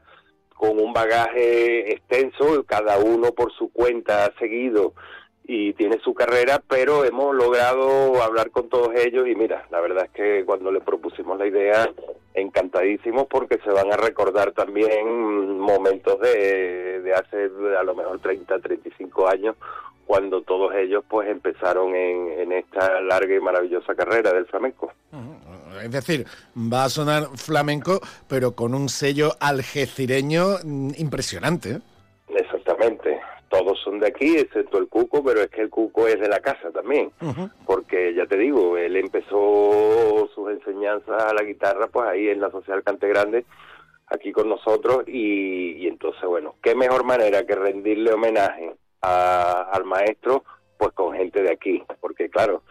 con 0.55 0.79
un 0.79 0.93
bagaje 0.93 1.91
extenso, 1.91 2.63
cada 2.63 2.97
uno 2.97 3.31
por 3.31 3.53
su 3.53 3.71
cuenta 3.71 4.25
ha 4.25 4.33
seguido 4.39 4.93
y 5.47 5.73
tiene 5.73 5.99
su 5.99 6.13
carrera, 6.13 6.61
pero 6.67 7.05
hemos 7.05 7.35
logrado 7.35 8.21
hablar 8.23 8.49
con 8.49 8.67
todos 8.67 8.95
ellos 8.95 9.27
y 9.27 9.35
mira, 9.35 9.67
la 9.69 9.79
verdad 9.79 10.05
es 10.05 10.11
que 10.11 10.45
cuando 10.45 10.71
le 10.71 10.81
propusimos 10.81 11.37
la 11.37 11.45
idea, 11.45 11.87
encantadísimos 12.33 13.27
porque 13.27 13.59
se 13.63 13.69
van 13.69 13.93
a 13.93 13.97
recordar 13.97 14.53
también 14.53 15.59
momentos 15.59 16.19
de, 16.19 17.01
de 17.01 17.13
hace 17.13 17.49
a 17.77 17.83
lo 17.83 17.93
mejor 17.93 18.19
30, 18.19 18.59
35 18.59 19.29
años, 19.29 19.55
cuando 20.05 20.41
todos 20.41 20.73
ellos 20.75 21.03
pues 21.07 21.29
empezaron 21.29 21.95
en, 21.95 22.39
en 22.39 22.51
esta 22.51 23.01
larga 23.01 23.35
y 23.35 23.39
maravillosa 23.39 23.95
carrera 23.95 24.33
del 24.33 24.45
flamenco. 24.45 24.91
Es 25.83 25.91
decir, 25.91 26.25
va 26.55 26.85
a 26.85 26.89
sonar 26.89 27.23
flamenco, 27.35 27.99
pero 28.27 28.55
con 28.55 28.73
un 28.73 28.89
sello 28.89 29.31
algecireño 29.39 30.57
mm, 30.63 30.91
impresionante. 30.97 31.71
¿eh? 31.71 31.79
Exactamente. 32.29 33.19
Todos 33.49 33.79
son 33.83 33.99
de 33.99 34.07
aquí, 34.07 34.35
excepto 34.37 34.77
el 34.77 34.87
Cuco, 34.87 35.23
pero 35.23 35.41
es 35.41 35.49
que 35.49 35.61
el 35.61 35.69
Cuco 35.69 36.07
es 36.07 36.19
de 36.19 36.27
la 36.27 36.39
casa 36.39 36.71
también. 36.71 37.11
Porque 37.65 38.13
ya 38.13 38.25
te 38.25 38.37
digo, 38.37 38.75
él 38.77 38.97
empezó 38.97 40.27
sus 40.33 40.51
enseñanzas 40.51 41.23
a 41.23 41.33
la 41.33 41.43
guitarra, 41.43 41.87
pues 41.87 42.09
ahí 42.09 42.27
en 42.27 42.41
la 42.41 42.51
Social 42.51 42.83
Cante 42.83 43.07
Grande, 43.07 43.45
aquí 44.07 44.31
con 44.31 44.49
nosotros. 44.49 45.07
Y, 45.07 45.87
entonces, 45.87 46.23
bueno, 46.27 46.55
qué 46.61 46.75
mejor 46.75 47.05
manera 47.05 47.45
que 47.45 47.55
rendirle 47.55 48.11
homenaje 48.11 48.73
al 49.05 49.85
maestro, 49.85 50.43
pues 50.77 50.91
con 50.93 51.15
gente 51.15 51.41
de 51.41 51.51
aquí. 51.51 51.83
Porque 51.99 52.29
claro, 52.29 52.63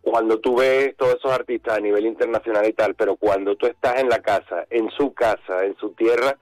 cuando 0.00 0.40
tú 0.40 0.56
ves 0.56 0.96
todos 0.96 1.16
esos 1.16 1.32
artistas 1.32 1.78
a 1.78 1.80
nivel 1.80 2.06
internacional 2.06 2.66
y 2.66 2.72
tal, 2.72 2.94
pero 2.94 3.16
cuando 3.16 3.56
tú 3.56 3.66
estás 3.66 4.00
en 4.00 4.08
la 4.08 4.20
casa, 4.20 4.66
en 4.70 4.90
su 4.90 5.14
casa, 5.14 5.64
en 5.64 5.76
su 5.76 5.90
tierra, 5.90 6.36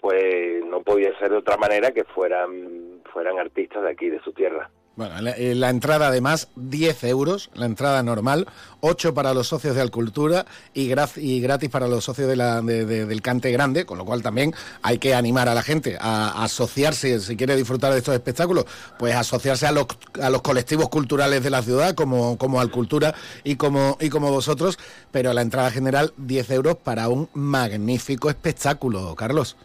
pues 0.00 0.64
no 0.64 0.82
podía 0.82 1.16
ser 1.18 1.30
de 1.30 1.36
otra 1.36 1.56
manera 1.56 1.92
que 1.92 2.04
fueran, 2.04 3.02
fueran 3.12 3.38
artistas 3.38 3.82
de 3.82 3.90
aquí, 3.90 4.08
de 4.08 4.20
su 4.22 4.32
tierra. 4.32 4.70
Bueno, 4.94 5.18
la, 5.22 5.30
eh, 5.30 5.70
entrada 5.70 6.08
además 6.08 6.50
10 6.56 7.04
euros, 7.04 7.50
la 7.54 7.64
entrada 7.64 8.02
normal, 8.02 8.46
8 8.80 9.14
para 9.14 9.32
los 9.32 9.48
socios 9.48 9.74
de 9.74 9.80
Alcultura 9.80 10.44
y, 10.74 10.88
gratis 10.88 11.70
para 11.70 11.88
los 11.88 12.04
socios 12.04 12.28
de 12.28 12.36
la, 12.36 12.60
del 12.60 13.22
Cante 13.22 13.50
Grande, 13.50 13.86
con 13.86 13.96
lo 13.96 14.04
cual 14.04 14.22
también 14.22 14.52
hay 14.82 14.98
que 14.98 15.14
animar 15.14 15.48
a 15.48 15.54
la 15.54 15.62
gente 15.62 15.96
a, 15.98 16.44
asociarse, 16.44 17.20
si 17.20 17.36
quiere 17.38 17.56
disfrutar 17.56 17.92
de 17.92 17.98
estos 17.98 18.14
espectáculos, 18.14 18.66
pues 18.98 19.14
asociarse 19.14 19.66
a 19.66 19.72
los, 19.72 19.86
a 20.20 20.28
los 20.28 20.42
colectivos 20.42 20.90
culturales 20.90 21.42
de 21.42 21.48
la 21.48 21.62
ciudad, 21.62 21.94
como, 21.94 22.36
como 22.36 22.60
Alcultura 22.60 23.14
y 23.44 23.56
como, 23.56 23.96
y 23.98 24.10
como 24.10 24.30
vosotros, 24.30 24.78
pero 25.10 25.32
la 25.32 25.40
entrada 25.40 25.70
general 25.70 26.12
10 26.18 26.50
euros 26.50 26.76
para 26.76 27.08
un 27.08 27.30
magnífico 27.32 28.28
espectáculo, 28.28 29.14
Carlos. 29.14 29.56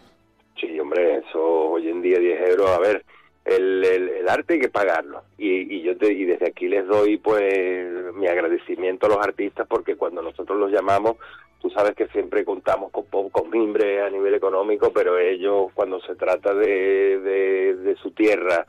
Sí, 0.57 0.79
hombre, 0.79 1.17
eso 1.17 1.39
hoy 1.41 1.89
en 1.89 2.01
día 2.01 2.17
10 2.17 2.49
euros, 2.49 2.69
a 2.69 2.79
ver 2.79 3.03
el, 3.47 3.83
el, 3.85 4.29
arte 4.29 4.55
hay 4.55 4.59
que 4.59 4.69
pagarlo. 4.69 5.23
Y, 5.37 5.75
y 5.75 5.81
yo 5.81 5.97
te, 5.97 6.11
y 6.11 6.25
desde 6.25 6.47
aquí 6.47 6.67
les 6.67 6.85
doy 6.85 7.17
pues 7.17 8.13
mi 8.15 8.27
agradecimiento 8.27 9.05
a 9.05 9.09
los 9.09 9.19
artistas 9.19 9.65
porque 9.67 9.95
cuando 9.95 10.21
nosotros 10.21 10.57
los 10.59 10.71
llamamos 10.71 11.15
tú 11.61 11.69
sabes 11.71 11.95
que 11.95 12.07
siempre 12.09 12.45
contamos 12.45 12.91
con, 12.91 13.29
con 13.29 13.49
mimbre 13.49 14.01
a 14.01 14.09
nivel 14.09 14.33
económico 14.35 14.91
pero 14.93 15.17
ellos 15.17 15.71
cuando 15.73 15.99
se 16.01 16.15
trata 16.15 16.53
de, 16.53 17.19
de, 17.19 17.75
de 17.75 17.95
su 17.95 18.11
tierra 18.11 18.67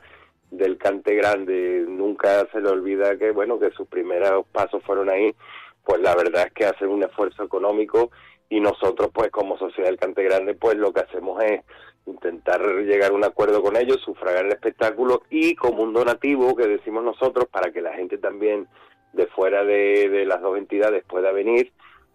del 0.49 0.77
cante 0.77 1.13
grande 1.13 1.85
nunca 1.87 2.47
se 2.51 2.61
le 2.61 2.69
olvida 2.69 3.17
que 3.17 3.31
bueno 3.31 3.59
que 3.59 3.71
sus 3.71 3.87
primeros 3.87 4.45
pasos 4.47 4.81
fueron 4.83 5.09
ahí. 5.09 5.35
Pues 5.83 6.01
la 6.01 6.15
verdad 6.15 6.47
es 6.47 6.53
que 6.53 6.65
hacen 6.65 6.89
un 6.89 7.03
esfuerzo 7.03 7.43
económico 7.43 8.11
y 8.49 8.59
nosotros 8.59 9.09
pues 9.13 9.29
como 9.29 9.57
sociedad 9.57 9.89
del 9.89 9.99
cante 9.99 10.23
grande 10.23 10.53
pues 10.53 10.75
lo 10.77 10.93
que 10.93 11.01
hacemos 11.01 11.43
es 11.43 11.61
intentar 12.05 12.61
llegar 12.61 13.11
a 13.11 13.15
un 13.15 13.23
acuerdo 13.23 13.61
con 13.61 13.77
ellos, 13.77 14.01
sufragar 14.03 14.45
el 14.45 14.51
espectáculo 14.51 15.23
y 15.29 15.55
como 15.55 15.83
un 15.83 15.93
donativo 15.93 16.55
que 16.55 16.67
decimos 16.67 17.03
nosotros 17.03 17.45
para 17.49 17.71
que 17.71 17.81
la 17.81 17.93
gente 17.93 18.17
también 18.17 18.67
de 19.13 19.27
fuera 19.27 19.63
de, 19.63 20.25
las 20.25 20.41
dos 20.41 20.57
entidades 20.57 21.03
pueda 21.05 21.31
venir, 21.31 21.71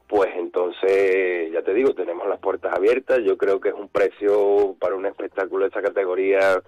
pues 0.08 0.30
entonces, 0.36 1.50
ya 1.52 1.62
te 1.62 1.74
digo, 1.74 1.94
tenemos 1.94 2.28
las 2.28 2.38
puertas 2.38 2.72
abiertas. 2.74 3.20
Yo 3.24 3.36
creo 3.36 3.60
que 3.60 3.70
es 3.70 3.74
un 3.74 3.88
precio 3.88 4.76
para 4.78 4.94
un 4.94 5.06
espectáculo 5.06 5.64
de 5.64 5.70
esa 5.70 5.82
categoría, 5.82 6.62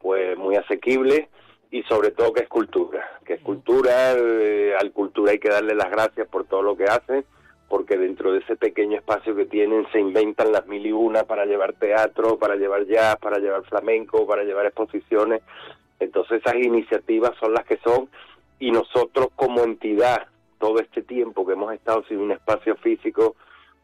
pues 0.00 0.36
muy 0.36 0.56
asequible 0.56 1.28
y 1.70 1.82
sobre 1.84 2.10
todo 2.10 2.32
que 2.32 2.42
es 2.42 2.48
cultura. 2.48 3.20
Que 3.24 3.34
es 3.34 3.40
cultura, 3.42 4.12
eh, 4.16 4.74
al 4.78 4.92
cultura 4.92 5.32
hay 5.32 5.38
que 5.38 5.50
darle 5.50 5.74
las 5.74 5.90
gracias 5.90 6.26
por 6.28 6.44
todo 6.44 6.62
lo 6.62 6.76
que 6.76 6.84
hacen, 6.84 7.24
porque 7.70 7.96
dentro 7.96 8.32
de 8.32 8.40
ese 8.40 8.56
pequeño 8.56 8.98
espacio 8.98 9.36
que 9.36 9.46
tienen 9.46 9.86
se 9.92 10.00
inventan 10.00 10.50
las 10.50 10.66
mil 10.66 10.84
y 10.84 10.90
una 10.90 11.22
para 11.22 11.46
llevar 11.46 11.74
teatro, 11.74 12.36
para 12.36 12.56
llevar 12.56 12.84
jazz, 12.84 13.16
para 13.18 13.38
llevar 13.38 13.62
flamenco, 13.62 14.26
para 14.26 14.42
llevar 14.42 14.66
exposiciones. 14.66 15.40
Entonces 16.00 16.42
esas 16.44 16.56
iniciativas 16.56 17.30
son 17.38 17.54
las 17.54 17.64
que 17.64 17.78
son 17.78 18.08
y 18.58 18.72
nosotros 18.72 19.28
como 19.36 19.62
entidad 19.62 20.26
todo 20.58 20.80
este 20.80 21.02
tiempo 21.02 21.46
que 21.46 21.52
hemos 21.52 21.72
estado 21.72 22.02
sin 22.08 22.18
un 22.18 22.32
espacio 22.32 22.74
físico, 22.74 23.36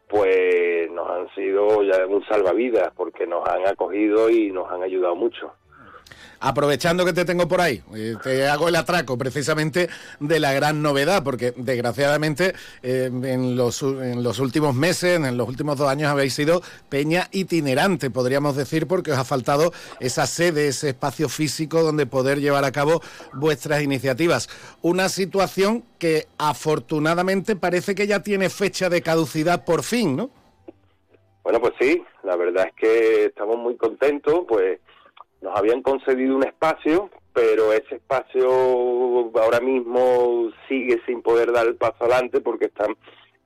pues 0.09 0.91
nos 0.91 1.09
han 1.09 1.33
sido 1.37 1.85
ya 1.85 2.07
un 2.07 2.25
salvavidas, 2.27 2.93
porque 2.97 3.25
nos 3.25 3.49
han 3.49 3.69
acogido 3.69 4.29
y 4.31 4.51
nos 4.51 4.69
han 4.69 4.83
ayudado 4.83 5.15
mucho. 5.15 5.53
Aprovechando 6.39 7.05
que 7.05 7.13
te 7.13 7.25
tengo 7.25 7.49
por 7.49 7.61
ahí, 7.61 7.83
eh, 7.95 8.15
te 8.23 8.47
hago 8.47 8.69
el 8.69 8.77
atraco 8.77 9.17
precisamente 9.17 9.89
de 10.21 10.39
la 10.39 10.53
gran 10.53 10.83
novedad, 10.83 11.25
porque 11.25 11.55
desgraciadamente 11.57 12.55
eh, 12.83 13.11
en, 13.11 13.57
los, 13.57 13.83
en 13.83 14.23
los 14.23 14.39
últimos 14.39 14.75
meses, 14.75 15.19
en 15.19 15.37
los 15.37 15.49
últimos 15.49 15.79
dos 15.79 15.89
años 15.89 16.11
habéis 16.11 16.35
sido 16.35 16.63
peña 16.91 17.29
itinerante, 17.33 18.11
podríamos 18.11 18.55
decir, 18.55 18.87
porque 18.87 19.13
os 19.13 19.19
ha 19.19 19.25
faltado 19.25 19.73
esa 19.99 20.27
sede, 20.27 20.69
ese 20.69 20.91
espacio 20.91 21.29
físico 21.29 21.83
donde 21.83 22.07
poder 22.07 22.41
llevar 22.41 22.65
a 22.65 22.73
cabo 22.73 23.01
vuestras 23.33 23.83
iniciativas. 23.83 24.49
Una 24.83 25.09
situación 25.09 25.85
que 25.99 26.27
afortunadamente 26.37 27.57
parece 27.57 27.95
que 27.95 28.07
ya 28.07 28.23
tiene 28.23 28.51
fecha 28.51 28.91
de 28.91 29.01
caducidad 29.01 29.65
por 29.65 29.83
fin, 29.83 30.17
¿no? 30.17 30.31
Bueno, 31.43 31.61
pues 31.61 31.75
sí, 31.81 32.03
la 32.25 32.37
verdad 32.37 32.67
es 32.67 32.75
que 32.75 33.25
estamos 33.27 33.57
muy 33.57 33.77
contentos, 33.77 34.45
pues 34.49 34.81
nos 35.47 35.57
habían 35.57 35.81
concedido 35.81 36.35
un 36.35 36.43
espacio, 36.43 37.09
pero 37.33 37.73
ese 37.73 37.97
espacio 37.97 38.51
ahora 39.41 39.61
mismo 39.61 40.51
sigue 40.69 41.01
sin 41.07 41.23
poder 41.23 41.53
dar 41.53 41.69
el 41.69 41.77
paso 41.77 41.97
adelante 42.01 42.41
porque 42.41 42.65
están 42.65 42.97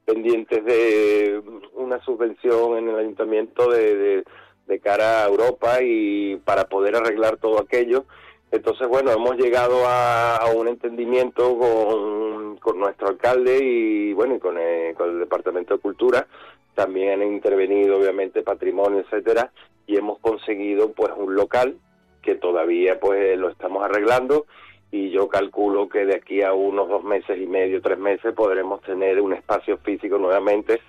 pendientes 0.06 0.64
de 0.64 1.42
una 1.74 2.02
subvención 2.02 2.78
en 2.78 2.88
el 2.88 2.96
ayuntamiento 2.96 3.70
de, 3.70 4.24
de, 4.66 4.80
cara 4.80 5.24
a 5.24 5.28
Europa 5.28 5.82
y 5.82 6.36
para 6.36 6.64
poder 6.68 6.96
arreglar 6.96 7.36
todo 7.36 7.60
aquello. 7.60 8.06
Entonces, 8.50 8.88
bueno, 8.88 9.10
hemos 9.12 9.36
llegado 9.36 9.82
a, 9.86 10.40
un 10.56 10.68
entendimiento 10.68 11.58
con, 11.58 12.56
con, 12.56 12.80
nuestro 12.80 13.08
alcalde 13.08 13.58
y, 13.62 14.12
bueno, 14.14 14.36
y 14.36 14.38
con 14.38 14.56
el, 14.56 14.94
con 14.94 15.10
el 15.10 15.18
Departamento 15.18 15.74
de 15.74 15.80
Cultura. 15.80 16.26
También 16.74 17.20
han 17.20 17.30
intervenido, 17.30 17.98
obviamente, 17.98 18.42
patrimonio, 18.42 19.00
etcétera, 19.00 19.52
y 19.86 19.98
hemos 19.98 20.18
conseguido, 20.20 20.92
pues, 20.92 21.12
un 21.16 21.34
local 21.34 21.76
que 22.22 22.34
todavía 22.34 22.98
pues 23.00 23.38
lo 23.38 23.48
estamos 23.48 23.84
arreglando 23.84 24.46
y 24.92 25.10
yo 25.10 25.28
calculo 25.28 25.88
que 25.88 26.04
de 26.04 26.16
aquí 26.16 26.42
a 26.42 26.52
unos 26.52 26.88
dos 26.88 27.04
meses 27.04 27.38
y 27.40 27.46
medio, 27.46 27.80
tres 27.80 27.98
meses 27.98 28.34
podremos 28.34 28.80
tener 28.82 29.20
un 29.20 29.32
espacio 29.32 29.78
físico 29.78 30.18
nuevamente 30.18 30.80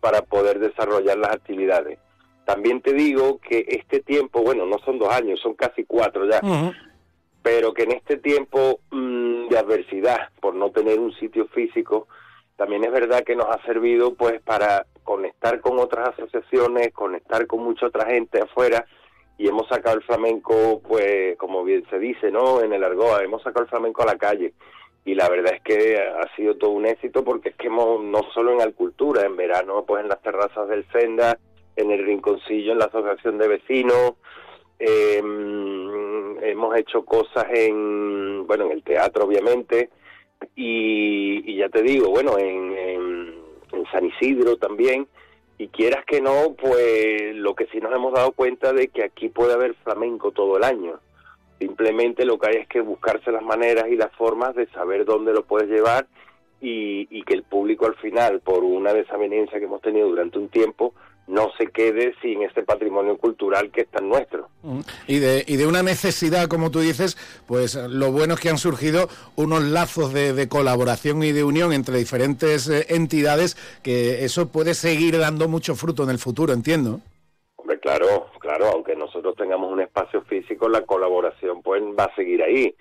para 0.00 0.22
poder 0.22 0.58
desarrollar 0.58 1.18
las 1.18 1.32
actividades. 1.32 1.98
También 2.46 2.80
te 2.80 2.94
digo 2.94 3.38
que 3.38 3.64
este 3.68 4.00
tiempo, 4.00 4.42
bueno, 4.42 4.66
no 4.66 4.78
son 4.78 4.98
dos 4.98 5.10
años, 5.10 5.40
son 5.40 5.54
casi 5.54 5.84
cuatro 5.84 6.26
ya, 6.26 6.40
pero 7.42 7.74
que 7.74 7.82
en 7.82 7.92
este 7.92 8.16
tiempo 8.16 8.80
mm, 8.90 9.48
de 9.48 9.58
adversidad, 9.58 10.30
por 10.40 10.54
no 10.54 10.70
tener 10.70 10.98
un 10.98 11.12
sitio 11.14 11.46
físico, 11.48 12.08
también 12.56 12.84
es 12.84 12.92
verdad 12.92 13.24
que 13.24 13.36
nos 13.36 13.46
ha 13.46 13.62
servido 13.64 14.14
pues 14.14 14.40
para 14.42 14.86
conectar 15.04 15.60
con 15.60 15.78
otras 15.78 16.10
asociaciones, 16.10 16.92
conectar 16.92 17.46
con 17.46 17.62
mucha 17.62 17.86
otra 17.86 18.06
gente 18.06 18.40
afuera, 18.40 18.86
y 19.40 19.48
hemos 19.48 19.66
sacado 19.68 19.96
el 19.96 20.02
flamenco, 20.02 20.82
pues 20.86 21.34
como 21.38 21.64
bien 21.64 21.82
se 21.88 21.98
dice, 21.98 22.30
¿no? 22.30 22.60
En 22.60 22.74
el 22.74 22.84
Argoa, 22.84 23.24
hemos 23.24 23.42
sacado 23.42 23.64
el 23.64 23.70
flamenco 23.70 24.02
a 24.02 24.12
la 24.12 24.18
calle. 24.18 24.52
Y 25.02 25.14
la 25.14 25.30
verdad 25.30 25.54
es 25.54 25.62
que 25.62 25.96
ha 25.98 26.36
sido 26.36 26.58
todo 26.58 26.72
un 26.72 26.84
éxito 26.84 27.24
porque 27.24 27.48
es 27.48 27.56
que 27.56 27.68
hemos, 27.68 28.04
no 28.04 28.20
solo 28.34 28.52
en 28.52 28.60
Alcultura, 28.60 29.24
en 29.24 29.38
verano, 29.38 29.82
pues 29.86 30.02
en 30.02 30.10
las 30.10 30.20
terrazas 30.20 30.68
del 30.68 30.84
Senda, 30.92 31.38
en 31.74 31.90
el 31.90 32.04
Rinconcillo, 32.04 32.72
en 32.72 32.80
la 32.80 32.84
Asociación 32.84 33.38
de 33.38 33.48
Vecinos, 33.48 34.12
em, 34.78 36.38
hemos 36.44 36.76
hecho 36.76 37.06
cosas 37.06 37.46
en, 37.48 38.46
bueno, 38.46 38.66
en 38.66 38.72
el 38.72 38.82
teatro, 38.82 39.24
obviamente, 39.24 39.88
y, 40.54 41.56
ya 41.56 41.70
te 41.70 41.80
digo, 41.80 42.10
bueno, 42.10 42.36
en, 42.36 42.76
en 42.76 43.86
San 43.90 44.04
Isidro 44.04 44.58
también, 44.58 45.08
y 45.60 45.68
quieras 45.68 46.06
que 46.06 46.22
no, 46.22 46.54
pues 46.58 47.36
lo 47.36 47.54
que 47.54 47.66
sí 47.66 47.80
nos 47.80 47.92
hemos 47.92 48.14
dado 48.14 48.32
cuenta 48.32 48.72
de 48.72 48.88
que 48.88 49.04
aquí 49.04 49.28
puede 49.28 49.52
haber 49.52 49.74
flamenco 49.74 50.30
todo 50.30 50.56
el 50.56 50.64
año. 50.64 50.98
Simplemente 51.58 52.24
lo 52.24 52.38
que 52.38 52.48
hay 52.48 52.56
es 52.62 52.66
que 52.66 52.80
buscarse 52.80 53.30
las 53.30 53.42
maneras 53.42 53.84
y 53.90 53.96
las 53.96 54.10
formas 54.12 54.54
de 54.54 54.68
saber 54.68 55.04
dónde 55.04 55.34
lo 55.34 55.44
puedes 55.44 55.68
llevar 55.68 56.06
y, 56.62 57.06
y 57.10 57.24
que 57.24 57.34
el 57.34 57.42
público 57.42 57.84
al 57.84 57.94
final, 57.96 58.40
por 58.40 58.64
una 58.64 58.94
desavenencia 58.94 59.58
que 59.58 59.66
hemos 59.66 59.82
tenido 59.82 60.08
durante 60.08 60.38
un 60.38 60.48
tiempo, 60.48 60.94
no 61.30 61.50
se 61.56 61.68
quede 61.68 62.12
sin 62.20 62.42
este 62.42 62.64
patrimonio 62.64 63.16
cultural 63.16 63.70
que 63.70 63.82
es 63.82 63.88
tan 63.88 64.08
nuestro. 64.08 64.48
Y 65.06 65.20
de, 65.20 65.44
y 65.46 65.56
de 65.56 65.66
una 65.66 65.82
necesidad, 65.82 66.48
como 66.48 66.70
tú 66.70 66.80
dices, 66.80 67.16
pues 67.46 67.76
lo 67.76 68.10
bueno 68.10 68.34
es 68.34 68.40
que 68.40 68.50
han 68.50 68.58
surgido 68.58 69.08
unos 69.36 69.62
lazos 69.62 70.12
de, 70.12 70.48
colaboración 70.48 71.22
y 71.22 71.32
de 71.32 71.44
unión 71.44 71.72
entre 71.72 71.98
diferentes 71.98 72.68
eh, 72.68 72.86
entidades, 72.88 73.56
que 73.82 74.24
eso 74.24 74.48
puede 74.48 74.74
seguir 74.74 75.18
dando 75.18 75.48
mucho 75.48 75.76
fruto 75.76 76.02
en 76.02 76.10
el 76.10 76.18
futuro, 76.18 76.52
entiendo. 76.52 77.00
Hombre, 77.56 77.78
claro, 77.78 78.26
claro, 78.40 78.66
aunque 78.66 78.96
nosotros 78.96 79.36
tengamos 79.36 79.70
un 79.70 79.80
espacio 79.80 80.22
físico, 80.22 80.68
la 80.68 80.82
colaboración 80.82 81.62
pues 81.62 81.82
va 81.96 82.04
a 82.04 82.14
seguir 82.16 82.42
ahí. 82.42 82.74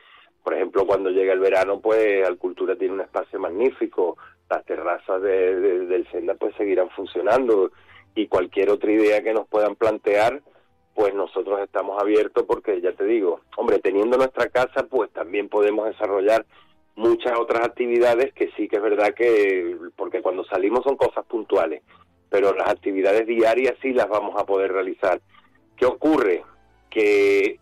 Por 0.44 0.56
ejemplo, 0.56 0.88
cuando 0.88 1.12
llega 1.12 1.34
el 1.34 1.40
verano, 1.40 1.80
pues 1.80 2.26
Alcultura 2.28 2.76
tiene 2.76 2.96
un 2.96 3.02
espacio 3.02 3.40
magnífico, 3.40 4.18
las 4.50 4.66
terrazas 4.66 5.22
del 5.22 6.08
Senda 6.12 6.34
pues 6.34 6.56
seguirán 6.56 6.90
funcionando 6.90 7.72
y 8.20 8.28
cualquier 8.28 8.70
otra 8.70 8.92
idea 8.92 9.24
que 9.24 9.34
nos 9.34 9.48
puedan 9.48 9.76
plantear, 9.76 10.42
pues 10.94 11.14
nosotros 11.16 11.62
estamos 11.62 12.02
abiertos 12.02 12.44
porque 12.46 12.82
ya 12.82 12.92
te 12.92 13.06
digo, 13.06 13.40
hombre, 13.56 13.80
teniendo 13.80 14.18
nuestra 14.18 14.50
casa, 14.50 14.86
pues 14.90 15.10
también 15.12 15.48
podemos 15.48 15.86
desarrollar 15.86 16.46
muchas 16.96 17.40
otras 17.40 17.66
actividades 17.66 18.34
que 18.34 18.52
sí 18.58 18.68
que 18.68 18.76
es 18.76 18.82
verdad 18.82 19.14
que, 19.14 19.78
porque 19.96 20.22
cuando 20.22 20.44
salimos 20.44 20.84
son 20.84 20.98
cosas 20.98 21.24
puntuales, 21.26 21.82
pero 22.30 22.54
las 22.54 22.68
actividades 22.68 23.26
diarias 23.26 23.76
sí 23.82 23.94
las 23.94 24.10
vamos 24.10 24.36
a 24.38 24.46
poder 24.46 24.74
realizar. 24.74 25.22
¿Qué 25.78 25.86
ocurre? 25.86 26.44
Que 26.90 27.58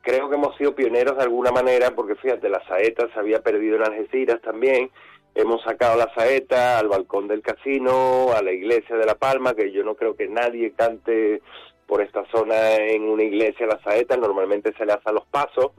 creo 0.00 0.30
que 0.30 0.36
hemos 0.36 0.56
sido 0.56 0.74
pioneros 0.74 1.18
de 1.18 1.24
alguna 1.24 1.52
manera, 1.52 1.90
porque 1.94 2.14
fíjate, 2.14 2.48
la 2.48 2.66
saeta 2.66 3.12
se 3.12 3.18
había 3.18 3.42
perdido 3.42 3.76
en 3.76 3.82
Algeciras 3.82 4.40
también, 4.40 4.90
Hemos 5.36 5.62
sacado 5.62 5.98
la 5.98 6.10
saeta 6.14 6.78
al 6.78 6.88
balcón 6.88 7.28
del 7.28 7.42
casino, 7.42 8.32
a 8.32 8.40
la 8.40 8.52
iglesia 8.52 8.96
de 8.96 9.04
La 9.04 9.16
Palma, 9.16 9.52
que 9.52 9.70
yo 9.70 9.84
no 9.84 9.94
creo 9.94 10.16
que 10.16 10.28
nadie 10.28 10.72
cante 10.72 11.42
por 11.86 12.00
esta 12.00 12.24
zona 12.34 12.76
en 12.76 13.02
una 13.02 13.22
iglesia 13.22 13.66
la 13.66 13.78
saeta, 13.82 14.16
normalmente 14.16 14.72
se 14.78 14.86
le 14.86 14.94
hace 14.94 15.10
a 15.10 15.12
los 15.12 15.26
pasos. 15.26 15.72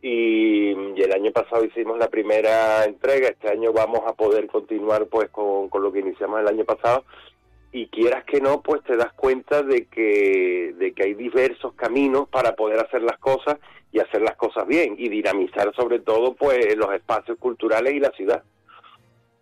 Y, 0.00 0.70
el 0.72 1.12
año 1.12 1.30
pasado 1.30 1.62
hicimos 1.66 1.98
la 1.98 2.08
primera 2.08 2.86
entrega, 2.86 3.28
este 3.28 3.50
año 3.50 3.70
vamos 3.74 4.00
a 4.06 4.14
poder 4.14 4.46
continuar 4.46 5.06
pues 5.08 5.28
con, 5.28 5.68
con 5.68 5.82
lo 5.82 5.92
que 5.92 6.00
iniciamos 6.00 6.40
el 6.40 6.48
año 6.48 6.64
pasado 6.64 7.04
y 7.72 7.88
quieras 7.88 8.24
que 8.24 8.40
no, 8.40 8.62
pues 8.62 8.82
te 8.84 8.96
das 8.96 9.12
cuenta 9.12 9.62
de 9.62 9.84
que, 9.88 10.74
de 10.78 10.94
que 10.94 11.02
hay 11.02 11.14
diversos 11.14 11.74
caminos 11.74 12.30
para 12.30 12.56
poder 12.56 12.80
hacer 12.80 13.02
las 13.02 13.18
cosas 13.18 13.58
y 13.92 14.00
hacer 14.00 14.22
las 14.22 14.36
cosas 14.36 14.66
bien 14.66 14.94
y 14.96 15.10
dinamizar 15.10 15.70
sobre 15.76 15.98
todo 15.98 16.34
pues 16.34 16.74
los 16.76 16.94
espacios 16.94 17.36
culturales 17.38 17.92
y 17.92 18.00
la 18.00 18.10
ciudad 18.12 18.42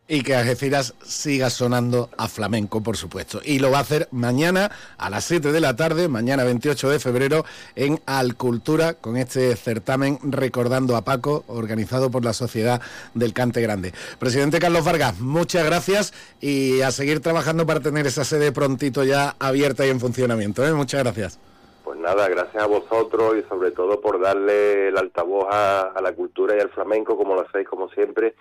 y 0.07 0.23
que 0.23 0.35
Algeciras 0.35 0.95
siga 1.03 1.49
sonando 1.49 2.11
a 2.19 2.29
flamenco, 2.29 2.83
por 2.83 2.97
supuesto. 2.97 3.41
Y 3.43 3.59
lo 3.59 3.71
va 3.71 3.79
a 3.79 3.83
hacer 3.83 4.09
mañana 4.11 4.71
a 4.99 5.09
las 5.09 5.25
7 5.25 5.51
de 5.51 5.61
la 5.61 5.77
tarde, 5.77 6.09
mañana 6.09 6.45
28 6.45 6.91
de 6.91 6.99
febrero, 6.99 7.45
en 7.75 8.01
Alcultura, 8.05 8.95
con 8.95 9.17
este 9.17 9.57
certamen 9.57 10.19
Recordando 10.23 10.97
a 10.97 11.03
Paco, 11.03 11.45
organizado 11.47 12.11
por 12.11 12.25
la 12.25 12.35
Sociedad 12.35 12.83
del 13.15 13.33
Cante 13.33 13.63
Grande. 13.63 13.93
Presidente 14.19 14.59
Carlos 14.59 14.85
Vargas, 14.85 15.21
muchas 15.21 15.65
gracias 15.65 16.13
y 16.41 16.83
a 16.83 16.91
seguir 16.91 17.21
trabajando 17.21 17.67
para 17.67 17.81
tener 17.81 18.07
esa 18.07 18.25
sede 18.25 18.53
prontito 18.53 19.05
ya 19.05 19.37
abierta 19.39 19.87
y 19.87 19.91
en 19.91 20.01
funcionamiento. 20.01 20.67
¿eh? 20.67 20.73
Muchas 20.75 21.03
gracias. 21.03 21.41
Pues 21.83 21.99
nada, 21.99 22.29
gracias 22.29 22.63
a 22.63 22.67
vosotros 22.67 23.37
y 23.39 23.49
sobre 23.49 23.71
todo 23.71 24.01
por 24.01 24.21
darle 24.21 24.89
el 24.89 24.99
altavoz 24.99 25.47
a, 25.51 25.93
a 25.95 26.03
la 26.03 26.13
cultura 26.13 26.57
y 26.57 26.61
al 26.61 26.71
flamenco, 26.71 27.17
como 27.17 27.35
lo 27.35 27.43
hacéis, 27.43 27.69
como 27.69 27.89
siempre 27.91 28.35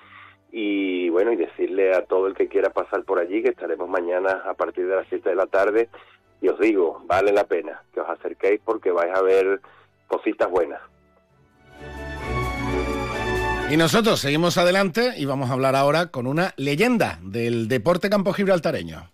y 0.56 1.10
bueno, 1.10 1.32
y 1.32 1.36
decirle 1.36 1.96
a 1.96 2.06
todo 2.06 2.28
el 2.28 2.36
que 2.36 2.48
quiera 2.48 2.70
pasar 2.70 3.04
por 3.04 3.18
allí 3.20 3.42
que 3.42 3.50
estaremos 3.50 3.90
mañana 3.90 4.44
a 4.46 4.54
partir 4.54 4.86
de 4.88 4.96
las 4.96 5.08
7 5.10 5.28
de 5.28 5.36
la 5.36 5.48
tarde 5.48 5.90
y 6.42 6.48
os 6.48 6.60
digo, 6.60 7.02
vale 7.08 7.32
la 7.32 7.46
pena 7.46 7.82
que 7.92 8.02
os 8.02 8.08
acerquéis 8.08 8.62
porque 8.64 8.92
vais 8.92 9.12
a 9.16 9.22
ver 9.24 9.60
cositas 10.08 10.52
buenas. 10.52 10.80
Y 13.72 13.78
nosotros 13.78 14.20
seguimos 14.20 14.60
adelante 14.60 15.14
y 15.18 15.26
vamos 15.26 15.50
a 15.50 15.54
hablar 15.54 15.76
ahora 15.76 16.12
con 16.12 16.28
una 16.28 16.54
leyenda 16.56 17.18
del 17.24 17.68
deporte 17.68 18.12
campo 18.12 18.32
gibraltareño. 18.32 19.10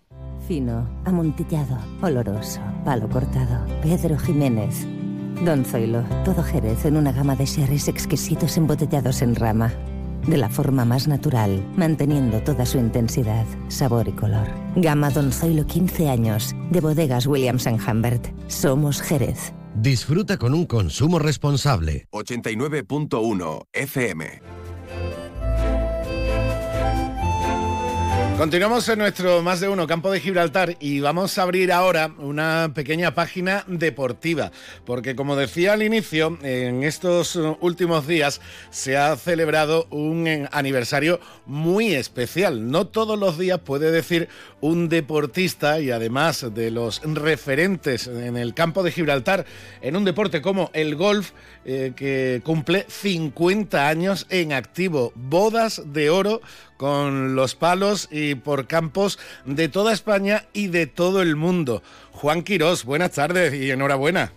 Fino, 0.46 1.02
amontillado, 1.06 1.78
oloroso, 2.02 2.60
palo 2.84 3.08
cortado. 3.08 3.64
Pedro 3.80 4.18
Jiménez. 4.18 4.86
Don 5.42 5.64
Zoilo, 5.64 6.02
todo 6.22 6.42
Jerez 6.42 6.84
en 6.84 6.98
una 6.98 7.12
gama 7.12 7.34
de 7.34 7.46
sherries 7.46 7.88
exquisitos 7.88 8.58
embotellados 8.58 9.22
en 9.22 9.36
rama. 9.36 9.72
De 10.26 10.36
la 10.36 10.48
forma 10.48 10.84
más 10.84 11.08
natural, 11.08 11.64
manteniendo 11.76 12.40
toda 12.42 12.66
su 12.66 12.78
intensidad, 12.78 13.46
sabor 13.68 14.08
y 14.08 14.12
color. 14.12 14.48
Gama 14.76 15.10
Don 15.10 15.32
Zoilo 15.32 15.66
15 15.66 16.08
años, 16.08 16.54
de 16.70 16.80
bodegas 16.80 17.26
Williams⁇ 17.26 17.66
Humbert. 17.90 18.28
Somos 18.48 19.02
Jerez. 19.02 19.52
Disfruta 19.74 20.36
con 20.36 20.52
un 20.54 20.66
consumo 20.66 21.18
responsable. 21.18 22.06
89.1 22.12 23.66
FM. 23.72 24.59
Continuamos 28.40 28.88
en 28.88 29.00
nuestro 29.00 29.42
más 29.42 29.60
de 29.60 29.68
uno 29.68 29.86
campo 29.86 30.10
de 30.10 30.18
Gibraltar 30.18 30.74
y 30.80 31.00
vamos 31.00 31.36
a 31.36 31.42
abrir 31.42 31.70
ahora 31.70 32.10
una 32.16 32.72
pequeña 32.74 33.14
página 33.14 33.64
deportiva, 33.66 34.50
porque 34.86 35.14
como 35.14 35.36
decía 35.36 35.74
al 35.74 35.82
inicio, 35.82 36.38
en 36.42 36.82
estos 36.82 37.36
últimos 37.60 38.06
días 38.06 38.40
se 38.70 38.96
ha 38.96 39.14
celebrado 39.16 39.86
un 39.90 40.48
aniversario 40.52 41.20
muy 41.44 41.92
especial. 41.92 42.70
No 42.70 42.86
todos 42.86 43.18
los 43.18 43.36
días 43.36 43.58
puede 43.58 43.90
decir 43.90 44.30
un 44.62 44.88
deportista 44.88 45.78
y 45.78 45.90
además 45.90 46.46
de 46.54 46.70
los 46.70 47.02
referentes 47.04 48.06
en 48.06 48.38
el 48.38 48.54
campo 48.54 48.82
de 48.82 48.92
Gibraltar 48.92 49.44
en 49.82 49.96
un 49.96 50.06
deporte 50.06 50.40
como 50.40 50.70
el 50.72 50.96
golf, 50.96 51.32
eh, 51.66 51.92
que 51.94 52.40
cumple 52.42 52.86
50 52.88 53.86
años 53.86 54.26
en 54.30 54.54
activo, 54.54 55.12
bodas 55.14 55.82
de 55.84 56.08
oro 56.08 56.40
con 56.80 57.34
los 57.34 57.56
palos 57.56 58.08
y 58.10 58.36
por 58.36 58.66
campos 58.66 59.18
de 59.44 59.68
toda 59.68 59.92
España 59.92 60.46
y 60.54 60.68
de 60.68 60.86
todo 60.86 61.20
el 61.20 61.36
mundo. 61.36 61.82
Juan 62.10 62.42
Quirós, 62.42 62.86
buenas 62.86 63.10
tardes 63.10 63.52
y 63.52 63.70
enhorabuena. 63.70 64.32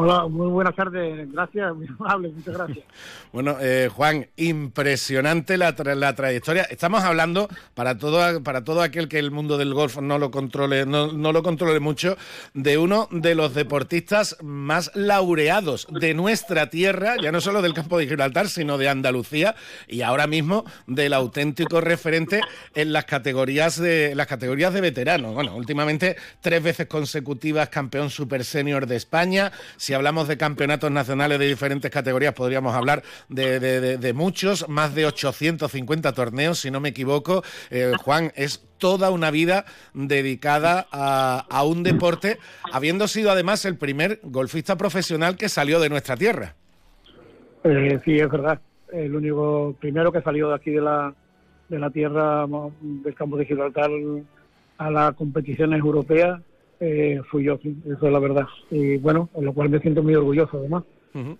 Hola, 0.00 0.28
muy 0.28 0.46
buenas 0.46 0.76
tardes. 0.76 1.32
Gracias, 1.32 1.74
muy 1.74 1.88
amable, 1.88 2.28
muchas 2.28 2.54
gracias. 2.54 2.86
bueno, 3.32 3.56
eh, 3.60 3.90
Juan, 3.92 4.28
impresionante 4.36 5.56
la, 5.56 5.74
la, 5.96 6.14
trayectoria. 6.14 6.62
Estamos 6.70 7.02
hablando, 7.02 7.48
para 7.74 7.98
todo, 7.98 8.40
para 8.44 8.62
todo 8.62 8.82
aquel 8.82 9.08
que 9.08 9.18
el 9.18 9.32
mundo 9.32 9.58
del 9.58 9.74
golf 9.74 9.98
no 9.98 10.20
lo 10.20 10.30
controle, 10.30 10.86
no, 10.86 11.12
no, 11.12 11.32
lo 11.32 11.42
controle 11.42 11.80
mucho, 11.80 12.16
de 12.54 12.78
uno 12.78 13.08
de 13.10 13.34
los 13.34 13.54
deportistas 13.54 14.36
más 14.40 14.92
laureados 14.94 15.88
de 15.90 16.14
nuestra 16.14 16.70
tierra, 16.70 17.16
ya 17.20 17.32
no 17.32 17.40
solo 17.40 17.60
del 17.60 17.74
campo 17.74 17.98
de 17.98 18.06
Gibraltar, 18.06 18.48
sino 18.48 18.78
de 18.78 18.88
Andalucía, 18.88 19.56
y 19.88 20.02
ahora 20.02 20.28
mismo 20.28 20.64
del 20.86 21.12
auténtico 21.12 21.80
referente 21.80 22.40
en 22.76 22.92
las 22.92 23.04
categorías 23.04 23.80
de 23.80 24.14
las 24.14 24.28
categorías 24.28 24.72
de 24.72 24.80
veteranos. 24.80 25.34
Bueno, 25.34 25.56
últimamente 25.56 26.14
tres 26.40 26.62
veces 26.62 26.86
consecutivas 26.86 27.68
campeón 27.68 28.10
super 28.10 28.44
senior 28.44 28.86
de 28.86 28.94
España 28.94 29.50
si 29.88 29.94
hablamos 29.94 30.28
de 30.28 30.36
campeonatos 30.36 30.90
nacionales 30.90 31.38
de 31.38 31.46
diferentes 31.46 31.90
categorías, 31.90 32.34
podríamos 32.34 32.74
hablar 32.74 33.02
de, 33.30 34.12
muchos, 34.14 34.68
más 34.68 34.94
de 34.94 35.06
850 35.06 36.12
torneos, 36.12 36.58
si 36.58 36.70
no 36.70 36.78
me 36.78 36.90
equivoco. 36.90 37.42
Eh, 37.70 37.92
Juan, 38.04 38.30
es 38.36 38.68
toda 38.76 39.10
una 39.10 39.30
vida 39.30 39.64
dedicada 39.94 40.86
a, 40.92 41.64
un 41.64 41.84
deporte, 41.84 42.36
habiendo 42.70 43.08
sido 43.08 43.30
además 43.30 43.64
el 43.64 43.78
primer 43.78 44.20
golfista 44.24 44.76
profesional 44.76 45.38
que 45.38 45.48
salió 45.48 45.80
de 45.80 45.88
nuestra 45.88 46.18
tierra. 46.18 46.54
Eh, 47.64 47.98
sí, 48.04 48.18
es 48.18 48.30
verdad. 48.30 48.60
El 48.92 49.16
único 49.16 49.74
primero 49.80 50.12
que 50.12 50.20
salió 50.20 50.50
de 50.50 50.56
aquí 50.56 50.70
de 50.70 50.82
la, 50.82 51.14
de 51.70 51.78
la 51.78 51.88
tierra 51.88 52.46
del 52.78 53.14
campo 53.14 53.38
de 53.38 53.46
Gibraltar 53.46 53.90
a 54.76 54.90
las 54.90 55.14
competiciones 55.14 55.80
europeas 55.80 56.42
eh, 56.80 57.20
fui 57.30 57.44
yo, 57.44 57.54
eso 57.54 58.06
es 58.06 58.12
la 58.12 58.18
verdad. 58.18 58.46
Y 58.70 58.96
bueno, 58.98 59.28
en 59.34 59.44
lo 59.44 59.52
cual 59.52 59.70
me 59.70 59.80
siento 59.80 60.02
muy 60.02 60.14
orgulloso 60.14 60.58
además. 60.58 60.84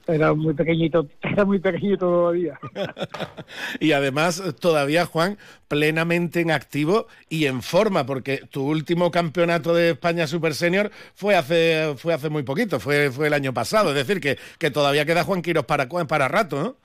Era 0.07 0.35
muy 0.35 0.55
pequeñito, 0.55 1.07
era 1.23 1.45
muy 1.45 1.59
pequeñito 1.59 2.07
todavía. 2.07 2.59
y 3.81 3.93
además, 3.93 4.43
todavía, 4.61 5.07
Juan, 5.07 5.39
plenamente 5.69 6.41
en 6.41 6.51
activo 6.51 7.07
y 7.29 7.47
en 7.47 7.63
forma, 7.63 8.05
porque 8.05 8.41
tu 8.51 8.67
último 8.67 9.11
campeonato 9.11 9.75
de 9.75 9.91
España 9.91 10.27
Super 10.27 10.55
Senior 10.55 10.91
fue 11.15 11.37
hace, 11.37 11.95
fue 11.97 12.15
hace 12.15 12.29
muy 12.29 12.43
poquito, 12.43 12.81
fue, 12.81 13.11
fue 13.11 13.29
el 13.29 13.35
año 13.35 13.53
pasado. 13.55 13.91
Es 13.91 13.95
decir, 13.95 14.21
que, 14.21 14.39
que 14.59 14.71
todavía 14.71 15.05
queda 15.05 15.25
Juan 15.25 15.43
Quiros 15.43 15.65
para, 15.65 15.89
para 15.89 16.29
rato, 16.29 16.61
¿no? 16.63 16.77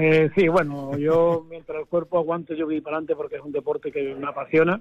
Eh, 0.00 0.30
sí, 0.34 0.48
bueno, 0.48 0.96
yo 0.98 1.46
mientras 1.48 1.78
el 1.78 1.86
cuerpo 1.86 2.18
aguante, 2.18 2.56
yo 2.56 2.66
voy 2.66 2.80
para 2.80 2.96
adelante 2.96 3.14
porque 3.14 3.36
es 3.36 3.42
un 3.42 3.52
deporte 3.52 3.92
que 3.92 4.14
me 4.14 4.26
apasiona 4.26 4.80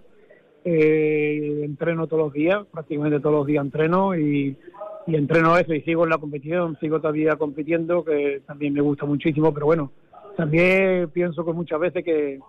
eh, 0.68 1.62
entreno 1.64 2.08
todos 2.08 2.24
los 2.24 2.34
días, 2.34 2.66
prácticamente 2.72 3.20
todos 3.20 3.36
los 3.36 3.46
días 3.46 3.64
entreno 3.64 4.16
y, 4.16 4.58
entreno 5.06 5.56
eso 5.56 5.76
y 5.76 5.82
sigo 5.82 6.04
en 6.06 6.10
la 6.10 6.18
competición, 6.18 6.76
sigo 6.80 7.00
todavía 7.00 7.36
compitiendo, 7.36 8.04
que 8.04 8.42
también 8.48 8.74
me 8.74 8.82
gusta 8.82 9.06
muchísimo, 9.06 9.54
pero 9.54 9.68
bueno, 9.68 9.92
también 10.36 11.12
pienso 11.12 11.46
que 11.46 11.54
muchas 11.54 11.80
veces 11.80 12.04
que, 12.04 12.40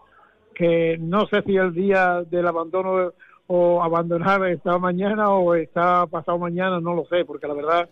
que 0.55 0.97
no 0.99 1.27
sé 1.27 1.43
si 1.43 1.57
el 1.57 1.75
día 1.75 2.25
del 2.31 2.47
abandono 2.47 3.13
o 3.49 3.83
abandonar 3.83 4.47
está 4.47 4.79
mañana 4.79 5.29
o 5.29 5.55
está 5.55 6.07
pasado 6.07 6.39
mañana, 6.39 6.81
no 6.81 6.95
lo 6.95 7.05
sé, 7.05 7.27
porque 7.27 7.47
la 7.47 7.55
verdad 7.55 7.87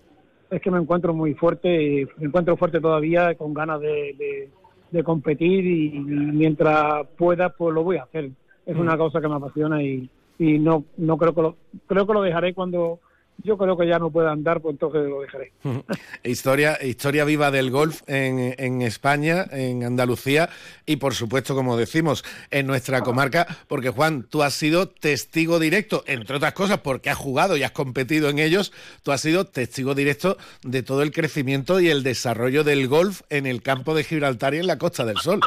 es 0.51 0.63
que 0.63 0.71
me 0.71 0.79
encuentro 0.79 1.13
muy 1.13 1.35
fuerte, 1.35 2.09
me 2.17 2.29
encuentro 2.29 2.57
fuerte 2.57 2.81
todavía 2.81 3.35
con 3.35 3.53
ganas 3.53 3.79
de, 3.81 4.49
de 4.91 5.05
competir 5.05 5.67
y 5.67 5.91
mientras 6.01 7.07
pueda 7.19 7.51
pues 7.51 7.75
lo 7.75 7.85
voy 7.85 7.99
a 7.99 8.05
hacer 8.05 8.31
es 8.67 8.77
una 8.77 8.95
mm. 8.95 8.99
cosa 8.99 9.21
que 9.21 9.29
me 9.29 9.37
apasiona 9.37 9.83
y, 9.83 10.09
y 10.39 10.59
no 10.59 10.85
no 10.97 11.17
creo 11.17 11.35
que 11.35 11.43
lo 11.43 11.57
creo 11.87 12.07
que 12.07 12.13
lo 12.13 12.23
dejaré 12.23 12.55
cuando 12.55 13.01
yo 13.43 13.59
creo 13.59 13.77
que 13.77 13.87
ya 13.87 13.99
no 13.99 14.11
pueda 14.11 14.31
andar, 14.31 14.61
pues 14.61 14.75
entonces 14.75 15.09
lo 15.09 15.21
dejaré. 15.21 15.53
historia, 16.25 16.79
historia 16.83 17.25
viva 17.25 17.51
del 17.51 17.71
golf 17.71 18.03
en, 18.07 18.55
en, 18.59 18.83
España, 18.83 19.47
en 19.51 19.85
Andalucía 19.85 20.49
y 20.87 20.97
por 20.97 21.15
supuesto, 21.15 21.55
como 21.55 21.77
decimos, 21.77 22.25
en 22.51 22.67
nuestra 22.67 23.03
comarca, 23.03 23.47
porque 23.69 23.91
Juan, 23.91 24.25
tú 24.25 24.43
has 24.43 24.55
sido 24.55 24.89
testigo 24.89 25.59
directo, 25.59 26.05
entre 26.07 26.37
otras 26.37 26.53
cosas, 26.53 26.79
porque 26.79 27.11
has 27.11 27.19
jugado 27.19 27.57
y 27.57 27.63
has 27.63 27.73
competido 27.73 28.29
en 28.29 28.39
ellos, 28.39 28.73
tú 29.03 29.13
has 29.13 29.21
sido 29.21 29.47
testigo 29.47 29.95
directo 29.95 30.37
de 30.63 30.83
todo 30.83 31.03
el 31.03 31.13
crecimiento 31.13 31.81
y 31.81 31.91
el 31.91 32.03
desarrollo 32.03 32.65
del 32.65 32.89
golf 32.89 33.23
en 33.31 33.47
el 33.47 33.63
campo 33.63 33.95
de 33.95 34.05
Gibraltar 34.05 34.55
y 34.55 34.59
en 34.59 34.67
la 34.67 34.79
Costa 34.79 35.05
del 35.05 35.19
Sol. 35.19 35.41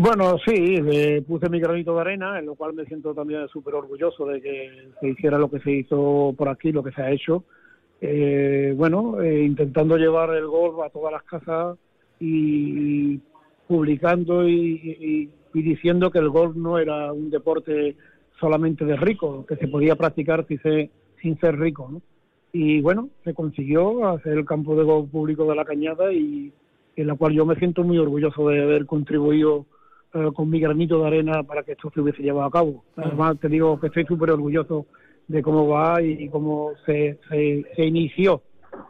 Bueno, 0.00 0.36
sí, 0.46 0.78
puse 1.26 1.48
mi 1.48 1.58
granito 1.58 1.92
de 1.96 2.00
arena, 2.02 2.38
en 2.38 2.46
lo 2.46 2.54
cual 2.54 2.72
me 2.72 2.84
siento 2.84 3.12
también 3.14 3.48
súper 3.48 3.74
orgulloso 3.74 4.26
de 4.26 4.40
que 4.40 4.70
se 5.00 5.08
hiciera 5.08 5.40
lo 5.40 5.50
que 5.50 5.58
se 5.58 5.72
hizo 5.72 6.32
por 6.38 6.48
aquí, 6.48 6.70
lo 6.70 6.84
que 6.84 6.92
se 6.92 7.02
ha 7.02 7.10
hecho. 7.10 7.42
Eh, 8.00 8.74
bueno, 8.76 9.20
eh, 9.20 9.42
intentando 9.42 9.96
llevar 9.96 10.30
el 10.36 10.46
golf 10.46 10.78
a 10.84 10.90
todas 10.90 11.12
las 11.12 11.24
casas 11.24 11.76
y, 12.20 13.18
publicando 13.66 14.48
y, 14.48 15.30
diciendo 15.52 16.12
que 16.12 16.20
el 16.20 16.28
golf 16.28 16.54
no 16.54 16.78
era 16.78 17.12
un 17.12 17.28
deporte 17.28 17.96
solamente 18.38 18.84
de 18.84 18.94
rico, 18.94 19.44
que 19.46 19.56
se 19.56 19.66
podía 19.66 19.96
practicar 19.96 20.46
sin 20.46 21.40
ser 21.40 21.58
rico. 21.58 21.88
¿no? 21.90 22.02
Y 22.52 22.80
bueno, 22.82 23.08
se 23.24 23.34
consiguió 23.34 24.06
hacer 24.10 24.34
el 24.34 24.44
campo 24.44 24.76
de 24.76 24.84
golf 24.84 25.10
público 25.10 25.44
de 25.46 25.56
la 25.56 25.64
Cañada 25.64 26.12
y 26.12 26.52
en 26.94 27.06
la 27.08 27.16
cual 27.16 27.32
yo 27.32 27.44
me 27.44 27.56
siento 27.56 27.82
muy 27.82 27.98
orgulloso 27.98 28.48
de 28.48 28.62
haber 28.62 28.86
contribuido 28.86 29.66
eh, 30.14 30.30
con 30.34 30.48
mi 30.48 30.58
granito 30.58 31.00
de 31.00 31.06
arena 31.06 31.42
para 31.42 31.62
que 31.62 31.72
esto 31.72 31.90
se 31.92 32.00
hubiese 32.00 32.22
llevado 32.22 32.46
a 32.46 32.50
cabo. 32.50 32.84
Además, 32.96 33.38
te 33.40 33.48
digo 33.48 33.78
que 33.78 33.88
estoy 33.88 34.04
súper 34.06 34.30
orgulloso 34.30 34.86
de 35.28 35.42
cómo 35.42 35.68
va 35.68 36.02
y 36.02 36.28
cómo 36.30 36.72
se, 36.86 37.18
se, 37.28 37.84
inició 37.84 38.40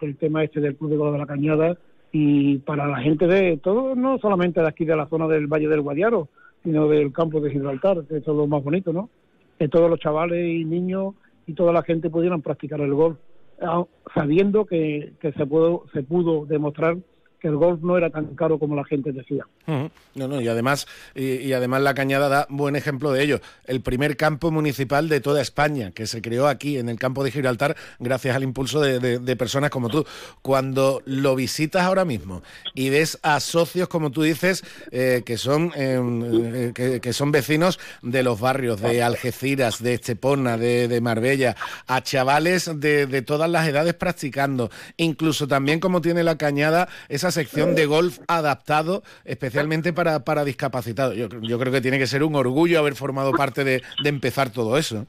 el 0.01 0.17
tema 0.17 0.45
este 0.45 0.61
del 0.61 0.77
Club 0.77 0.91
de 0.91 0.97
Golf 0.97 1.13
de 1.13 1.19
la 1.19 1.27
Cañada 1.27 1.77
y 2.13 2.59
para 2.59 2.87
la 2.87 2.99
gente 2.99 3.27
de 3.27 3.57
todo, 3.57 3.97
no 3.97 4.19
solamente 4.19 4.61
de 4.61 4.69
aquí 4.69 4.85
de 4.85 4.95
la 4.95 5.09
zona 5.09 5.27
del 5.27 5.49
Valle 5.49 5.69
del 5.69 5.83
Guadiaro, 5.83 6.29
sino 6.63 6.89
del 6.89 7.13
campo 7.13 7.41
de 7.41 7.51
Gibraltar, 7.51 8.05
que 8.05 8.19
eso 8.19 8.31
es 8.31 8.37
lo 8.37 8.47
más 8.47 8.63
bonito, 8.63 8.93
¿no? 8.93 9.11
Que 9.59 9.69
todos 9.69 9.91
los 9.91 9.99
chavales 9.99 10.49
y 10.49 10.65
niños 10.65 11.15
y 11.47 11.55
toda 11.55 11.73
la 11.73 11.83
gente 11.83 12.11
pudieran 12.11 12.43
practicar 12.43 12.81
el 12.81 12.95
golf, 12.95 13.19
ah, 13.61 13.85
sabiendo 14.15 14.65
que, 14.65 15.15
que 15.21 15.33
se, 15.33 15.47
pudo, 15.47 15.87
se 15.93 16.05
pudo 16.05 16.47
demostrar 16.47 16.97
que 17.41 17.49
el 17.49 17.57
golf 17.57 17.81
no 17.83 17.97
era 17.97 18.11
tan 18.11 18.35
caro 18.35 18.59
como 18.59 18.75
la 18.75 18.85
gente 18.85 19.13
decía. 19.13 19.47
No, 19.67 20.29
no, 20.29 20.41
y 20.41 20.49
además, 20.49 20.87
y, 21.15 21.53
además 21.53 21.83
la 21.83 21.95
Cañada 21.95 22.29
da 22.29 22.47
buen 22.49 22.75
ejemplo 22.75 23.13
de 23.13 23.23
ello. 23.23 23.41
El 23.65 23.81
primer 23.81 24.17
campo 24.17 24.51
municipal 24.51 25.09
de 25.09 25.21
toda 25.21 25.41
España, 25.41 25.93
que 25.93 26.07
se 26.07 26.23
creó 26.23 26.49
aquí 26.49 26.79
en 26.79 26.89
el 26.89 26.99
campo 26.99 27.23
de 27.23 27.31
Gibraltar, 27.31 27.77
gracias 27.99 28.35
al 28.35 28.43
impulso 28.43 28.81
de, 28.81 29.37
personas 29.37 29.71
como 29.71 29.89
tú. 29.89 30.05
Cuando 30.43 31.03
lo 31.05 31.37
visitas 31.37 31.83
ahora 31.83 32.05
mismo 32.05 32.43
y 32.75 32.91
ves 32.91 33.19
a 33.23 33.39
socios, 33.41 33.89
como 33.89 34.11
tú 34.11 34.23
dices, 34.23 34.65
eh, 34.91 35.23
que, 35.25 35.37
son, 35.37 35.73
em, 35.77 36.73
eh, 36.77 37.01
que, 37.01 37.13
son 37.13 37.31
vecinos 37.31 37.79
de 38.03 38.23
los 38.23 38.41
barrios, 38.41 38.81
de 38.81 39.03
Algeciras, 39.03 39.83
de 39.83 39.95
Estepona, 39.95 40.57
de, 40.57 41.01
Marbella, 41.01 41.55
a 41.87 42.03
chavales 42.03 42.71
de, 42.81 43.07
de 43.07 43.23
todas 43.23 43.49
las 43.49 43.69
edades 43.69 43.95
practicando, 43.95 44.71
incluso 44.97 45.47
también 45.47 45.79
como 45.79 46.01
tiene 46.01 46.25
la 46.25 46.37
Cañada, 46.37 46.89
esa 47.29 47.41
sección 47.41 47.75
de 47.75 47.87
golf 47.87 48.19
adaptado 48.27 49.03
especialmente 49.25 49.93
para, 49.93 50.25
para 50.25 50.45
discapacitados. 50.45 51.15
Yo, 51.17 51.29
yo 51.43 51.59
creo 51.59 51.73
que 51.73 51.81
tiene 51.81 51.99
que 51.99 52.07
ser 52.07 52.23
un 52.23 52.35
orgullo 52.35 52.79
haber 52.79 52.95
formado 52.95 53.33
parte 53.33 53.65
de, 53.65 53.83
de 54.03 54.09
empezar 54.09 54.51
todo 54.51 54.79
eso. 54.79 55.07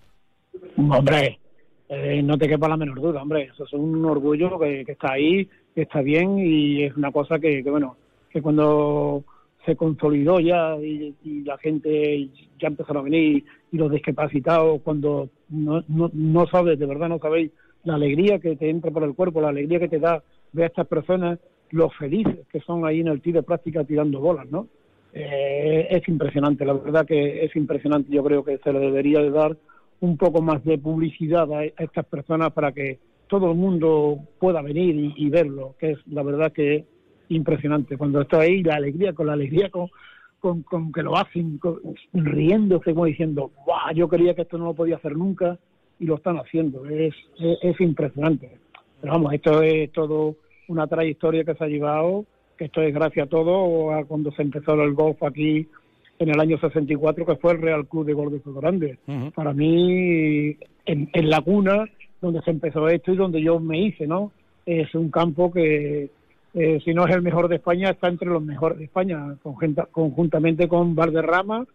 Hombre, 0.78 1.40
eh, 1.88 2.22
no 2.22 2.38
te 2.38 2.48
quepa 2.48 2.68
la 2.68 2.78
menor 2.78 3.02
duda, 3.02 3.22
hombre, 3.22 3.50
eso 3.54 3.64
es 3.64 3.74
un 3.74 4.04
orgullo 4.06 4.60
que, 4.60 4.82
está 4.82 5.14
ahí, 5.14 5.48
que 5.74 5.84
está 5.84 6.02
bien 6.02 6.38
y 6.40 6.84
es 6.84 6.96
una 6.96 7.12
cosa 7.12 7.40
que, 7.40 7.64
que 7.64 7.70
bueno, 7.70 7.96
que 8.30 8.42
cuando 8.42 9.24
se 9.66 9.76
consolidó 9.76 10.40
ya 10.40 10.76
y, 10.78 11.16
y, 11.24 11.44
la 11.44 11.58
gente 11.58 12.30
ya 12.60 12.68
empezaron 12.68 13.02
a 13.02 13.04
venir 13.04 13.44
y 13.72 13.78
los 13.78 13.92
discapacitados 13.92 14.82
cuando 14.82 15.30
no, 15.50 15.84
no, 15.88 16.10
no 16.14 16.48
sabes, 16.48 16.80
de 16.80 16.86
verdad 16.86 17.10
no 17.10 17.20
sabéis 17.20 17.52
la 17.84 17.96
alegría 17.96 18.40
que 18.40 18.56
te 18.56 18.70
entra 18.70 18.92
por 18.92 19.04
el 19.04 19.16
cuerpo, 19.16 19.42
la 19.42 19.50
alegría 19.50 19.80
que 19.80 19.90
te 19.90 20.00
da 20.00 20.24
ver 20.52 20.66
a 20.66 20.68
estas 20.68 20.88
personas, 20.88 21.40
lo 21.72 21.90
felices 21.90 22.48
que 22.52 22.60
son 22.62 22.86
ahí 22.86 23.02
en 23.02 23.08
el 23.08 23.22
tiro 23.22 23.40
de 23.40 23.46
práctica 23.46 23.84
tirando 23.84 24.20
bolas, 24.20 24.50
¿no? 24.50 24.68
Eh, 25.14 25.88
es 25.90 26.08
impresionante, 26.08 26.66
la 26.66 26.74
verdad 26.74 27.06
que 27.06 27.44
es 27.44 27.56
impresionante, 27.56 28.12
yo 28.12 28.24
creo 28.24 28.44
que 28.44 28.60
se 28.60 28.72
le 28.72 28.80
debería 28.80 29.20
de 29.20 29.32
dar 29.32 29.58
un 30.02 30.18
poco 30.18 30.42
más 30.42 30.64
de 30.64 30.78
publicidad 30.78 31.52
a, 31.52 31.66
estas 31.66 32.06
personas 32.06 32.52
para 32.54 32.72
que 32.72 33.00
todo 33.28 33.52
el 33.52 33.58
mundo 33.58 34.20
pueda 34.40 34.62
venir 34.62 35.14
y, 35.16 35.30
verlo, 35.30 35.76
que 35.80 35.92
es 35.92 36.00
la 36.08 36.24
verdad 36.24 36.52
que 36.52 36.76
es 36.76 36.86
impresionante. 37.30 37.98
Cuando 37.98 38.22
está 38.22 38.42
ahí, 38.42 38.64
la 38.64 38.76
alegría, 38.76 39.14
con 39.14 39.28
la 39.28 39.34
alegría 39.34 39.70
con, 39.70 39.90
con, 40.40 40.64
con 40.64 40.92
que 40.92 41.04
lo 41.04 41.16
hacen, 41.16 41.60
con, 41.60 41.80
riéndose, 42.14 42.94
como 42.94 43.06
diciendo, 43.06 43.52
¡guau! 43.66 43.94
Yo 43.94 44.10
quería 44.10 44.34
que 44.34 44.44
esto 44.44 44.58
no 44.58 44.66
lo 44.66 44.74
podía 44.74 44.96
hacer 44.96 45.16
nunca 45.16 45.60
y 46.00 46.06
lo 46.06 46.16
están 46.16 46.38
haciendo. 46.38 46.86
Es, 46.88 47.14
es 47.38 47.80
impresionante. 47.82 48.58
Pero 49.02 49.14
vamos, 49.14 49.34
esto 49.34 49.62
es 49.62 49.92
todo 49.92 50.36
una 50.70 50.88
trayectoria 50.88 51.44
que 51.44 51.56
se 51.56 51.64
ha 51.64 51.68
llevado, 51.68 52.26
que 52.58 52.66
esto 52.66 52.82
es 52.82 52.94
gracias 52.94 53.28
a 53.28 53.30
todo 53.30 53.94
a 53.94 54.06
cuando 54.06 54.32
se 54.32 54.42
empezó 54.42 54.74
el 54.82 54.94
golf 54.94 55.22
aquí 55.24 55.68
en 56.20 56.30
el 56.30 56.40
año 56.40 56.58
64, 56.60 57.26
que 57.26 57.36
fue 57.36 57.54
el 57.54 57.62
Real 57.62 57.88
Club 57.88 58.06
de 58.06 58.14
Golf 58.14 58.32
de 58.32 58.40
Soto 58.40 58.60
Grande. 58.60 58.98
Uh 59.08 59.12
-huh. 59.12 59.32
Para 59.34 59.54
mí, 59.54 60.58
en, 60.86 61.10
en, 61.14 61.30
la 61.30 61.42
cuna 61.42 61.86
donde 62.22 62.42
se 62.42 62.52
empezó 62.52 62.88
esto 62.90 63.14
y 63.14 63.16
donde 63.16 63.42
yo 63.42 63.60
me 63.60 63.80
hice, 63.80 64.06
¿no? 64.06 64.32
Es 64.66 64.94
un 64.96 65.10
campo 65.10 65.52
que, 65.52 66.10
eh, 66.54 66.80
si 66.84 66.94
no 66.94 67.08
es 67.08 67.16
el 67.16 67.22
mejor 67.22 67.48
de 67.48 67.56
España, 67.56 67.90
está 67.90 68.10
entre 68.10 68.28
los 68.28 68.44
mejores 68.44 68.78
de 68.78 68.86
España, 68.86 69.36
conjunta, 69.42 69.88
conjuntamente 69.92 70.68
con 70.68 70.94
Valderrama, 70.94 71.66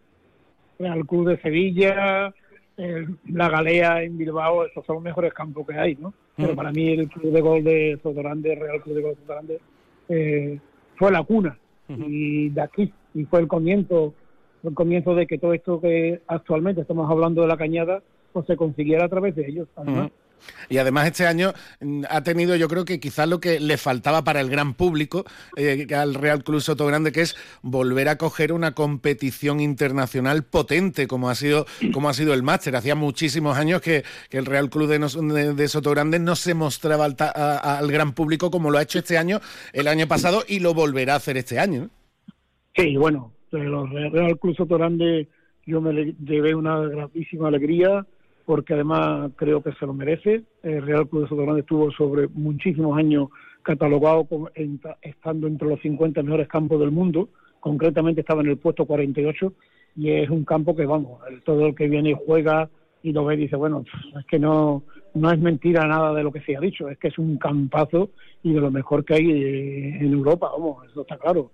Real 0.77 1.05
Club 1.07 1.29
de 1.29 1.37
Sevilla, 1.41 2.33
eh, 2.77 3.07
la 3.31 3.49
Galea 3.49 4.03
en 4.03 4.17
Bilbao, 4.17 4.65
esos 4.65 4.85
son 4.85 4.95
los 4.95 5.03
mejores 5.03 5.33
campos 5.33 5.65
que 5.65 5.75
hay, 5.75 5.95
¿no? 5.95 6.13
Pero 6.35 6.55
para 6.55 6.71
mí 6.71 6.89
el 6.89 7.07
Club 7.07 7.31
de 7.31 7.41
Gol 7.41 7.63
de 7.63 7.99
Sotogrande, 8.03 8.55
Real 8.55 8.81
Club 8.81 8.95
de 8.95 9.01
Gol 9.01 9.11
de 9.11 9.21
Sotogrande, 9.21 9.59
eh, 10.09 10.59
fue 10.97 11.11
la 11.11 11.23
cuna 11.23 11.57
y 11.87 12.49
de 12.49 12.61
aquí, 12.61 12.91
y 13.13 13.25
fue 13.25 13.39
el 13.39 13.47
comienzo, 13.47 14.13
el 14.63 14.73
comienzo 14.73 15.15
de 15.15 15.27
que 15.27 15.37
todo 15.37 15.53
esto 15.53 15.79
que 15.79 16.21
actualmente 16.27 16.81
estamos 16.81 17.09
hablando 17.09 17.41
de 17.41 17.47
la 17.47 17.57
cañada, 17.57 18.01
pues 18.33 18.45
se 18.47 18.57
consiguiera 18.57 19.05
a 19.05 19.09
través 19.09 19.35
de 19.35 19.47
ellos, 19.47 19.67
además. 19.75 20.11
Y 20.69 20.77
además 20.77 21.07
este 21.07 21.27
año 21.27 21.53
mm, 21.81 22.03
ha 22.09 22.23
tenido 22.23 22.55
yo 22.55 22.67
creo 22.67 22.85
que 22.85 22.99
quizás 22.99 23.27
lo 23.27 23.39
que 23.39 23.59
le 23.59 23.77
faltaba 23.77 24.23
para 24.23 24.41
el 24.41 24.49
gran 24.49 24.73
público 24.73 25.25
eh, 25.57 25.87
al 25.95 26.13
Real 26.15 26.43
Club 26.43 26.61
Soto 26.61 26.85
Grande, 26.85 27.11
que 27.11 27.21
es 27.21 27.35
volver 27.61 28.09
a 28.09 28.17
coger 28.17 28.51
una 28.51 28.73
competición 28.73 29.59
internacional 29.59 30.43
potente 30.43 31.07
como 31.07 31.29
ha 31.29 31.35
sido, 31.35 31.65
como 31.93 32.09
ha 32.09 32.13
sido 32.13 32.33
el 32.33 32.43
máster. 32.43 32.75
Hacía 32.75 32.95
muchísimos 32.95 33.57
años 33.57 33.81
que, 33.81 34.03
el 34.31 34.45
Real 34.45 34.69
Club 34.69 34.89
de, 34.89 34.99
de, 34.99 35.53
de, 35.53 35.67
Soto 35.67 35.91
Grande 35.91 36.19
no 36.19 36.35
se 36.35 36.53
mostraba 36.53 37.05
al, 37.05 37.15
a, 37.19 37.77
al, 37.77 37.89
gran 37.89 38.13
público 38.13 38.51
como 38.51 38.69
lo 38.69 38.77
ha 38.77 38.81
hecho 38.81 38.99
este 38.99 39.17
año, 39.17 39.39
el 39.71 39.87
año 39.87 40.07
pasado, 40.07 40.43
y 40.47 40.59
lo 40.59 40.73
volverá 40.73 41.13
a 41.13 41.17
hacer 41.17 41.37
este 41.37 41.57
año. 41.57 41.89
Sí, 42.75 42.97
bueno, 42.97 43.31
el 43.51 44.11
Real 44.11 44.37
Club 44.39 44.55
Soto 44.57 44.77
Grande 44.77 45.29
yo 45.65 45.81
me 45.81 46.13
llevé 46.25 46.53
una 46.53 46.79
grandísima 46.81 47.47
alegría 47.47 48.05
porque 48.45 48.73
además 48.73 49.31
creo 49.35 49.61
que 49.61 49.73
se 49.73 49.85
lo 49.85 49.93
merece. 49.93 50.43
El 50.63 50.85
Real 50.85 51.07
Club 51.07 51.23
de 51.23 51.29
Soto 51.29 51.41
Grande 51.41 51.61
estuvo 51.61 51.91
sobre 51.91 52.27
muchísimos 52.27 52.97
años 52.97 53.29
catalogado 53.63 54.25
como, 54.25 54.49
en, 54.55 54.79
estando 55.01 55.47
entre 55.47 55.67
los 55.67 55.81
50 55.81 56.21
mejores 56.23 56.47
campos 56.47 56.79
del 56.79 56.91
mundo, 56.91 57.29
concretamente 57.59 58.21
estaba 58.21 58.41
en 58.41 58.49
el 58.49 58.57
puesto 58.57 58.85
48 58.85 59.51
y 59.97 60.11
es 60.11 60.29
un 60.29 60.45
campo 60.45 60.75
que, 60.75 60.85
vamos, 60.85 61.19
todo 61.43 61.67
el 61.67 61.75
que 61.75 61.87
viene 61.87 62.11
y 62.11 62.17
juega 62.25 62.69
y 63.01 63.11
lo 63.11 63.25
ve 63.25 63.35
y 63.35 63.37
dice, 63.37 63.55
bueno, 63.55 63.83
es 64.19 64.25
que 64.27 64.39
no, 64.39 64.83
no 65.15 65.31
es 65.31 65.39
mentira 65.39 65.87
nada 65.87 66.13
de 66.13 66.23
lo 66.23 66.31
que 66.31 66.41
se 66.41 66.55
ha 66.55 66.59
dicho, 66.59 66.89
es 66.89 66.97
que 66.97 67.07
es 67.07 67.17
un 67.17 67.37
campazo 67.37 68.09
y 68.43 68.53
de 68.53 68.61
lo 68.61 68.71
mejor 68.71 69.03
que 69.03 69.15
hay 69.15 69.31
en 69.31 70.13
Europa, 70.13 70.49
vamos, 70.51 70.85
eso 70.89 71.01
está 71.01 71.17
claro. 71.17 71.51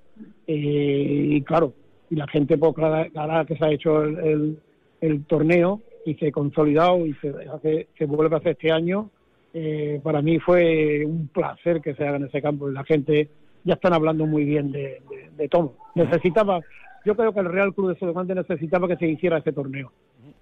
Eh, 0.47 1.27
y 1.29 1.41
claro, 1.41 1.73
y 2.09 2.15
la 2.15 2.27
gente, 2.27 2.57
pues, 2.57 2.73
claro, 2.73 3.45
que 3.45 3.57
se 3.57 3.65
ha 3.65 3.71
hecho 3.71 4.03
el, 4.03 4.59
el 4.99 5.25
torneo, 5.25 5.81
y 6.05 6.15
se 6.15 6.31
consolidado 6.31 7.05
y 7.05 7.13
se, 7.15 7.33
hace, 7.53 7.87
se 7.97 8.05
vuelve 8.05 8.35
a 8.35 8.39
hacer 8.39 8.53
este 8.53 8.71
año. 8.71 9.09
Eh, 9.53 9.99
para 10.03 10.21
mí 10.21 10.39
fue 10.39 11.03
un 11.05 11.27
placer 11.27 11.81
que 11.81 11.93
se 11.95 12.05
haga 12.05 12.17
en 12.17 12.25
ese 12.25 12.41
campo. 12.41 12.69
La 12.69 12.83
gente 12.83 13.29
ya 13.63 13.75
están 13.75 13.93
hablando 13.93 14.25
muy 14.25 14.45
bien 14.45 14.71
de, 14.71 15.01
de, 15.37 15.49
todo. 15.49 15.75
Necesitaba, 15.95 16.61
yo 17.05 17.15
creo 17.15 17.33
que 17.33 17.41
el 17.41 17.51
Real 17.51 17.73
Club 17.73 17.89
de 17.89 17.99
Sodomante 17.99 18.33
necesitaba 18.33 18.87
que 18.87 18.95
se 18.97 19.07
hiciera 19.07 19.37
ese 19.37 19.51
torneo. 19.51 19.91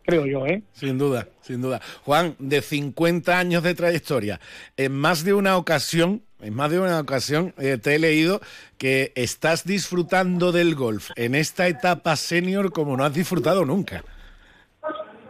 Creo 0.06 0.26
yo, 0.26 0.46
¿eh? 0.46 0.64
Sin 0.72 0.98
duda, 0.98 1.28
sin 1.42 1.62
duda. 1.62 1.82
Juan, 2.04 2.36
de 2.40 2.62
50 2.62 3.38
años 3.38 3.64
de 3.64 3.76
trayectoria, 3.76 4.40
en 4.78 4.94
más 4.94 5.24
de 5.24 5.34
una 5.34 5.58
ocasión, 5.58 6.24
en 6.42 6.54
más 6.56 6.72
de 6.72 6.80
una 6.80 7.00
ocasión 7.00 7.54
eh, 7.58 7.78
te 7.78 7.96
he 7.96 8.00
leído 8.00 8.42
que 8.78 9.12
estás 9.16 9.66
disfrutando 9.66 10.52
del 10.52 10.74
golf 10.74 11.12
en 11.16 11.36
esta 11.36 11.68
etapa 11.68 12.16
senior 12.16 12.72
como 12.72 12.96
no 12.96 13.04
has 13.04 13.14
disfrutado 13.14 13.66
nunca. 13.66 14.04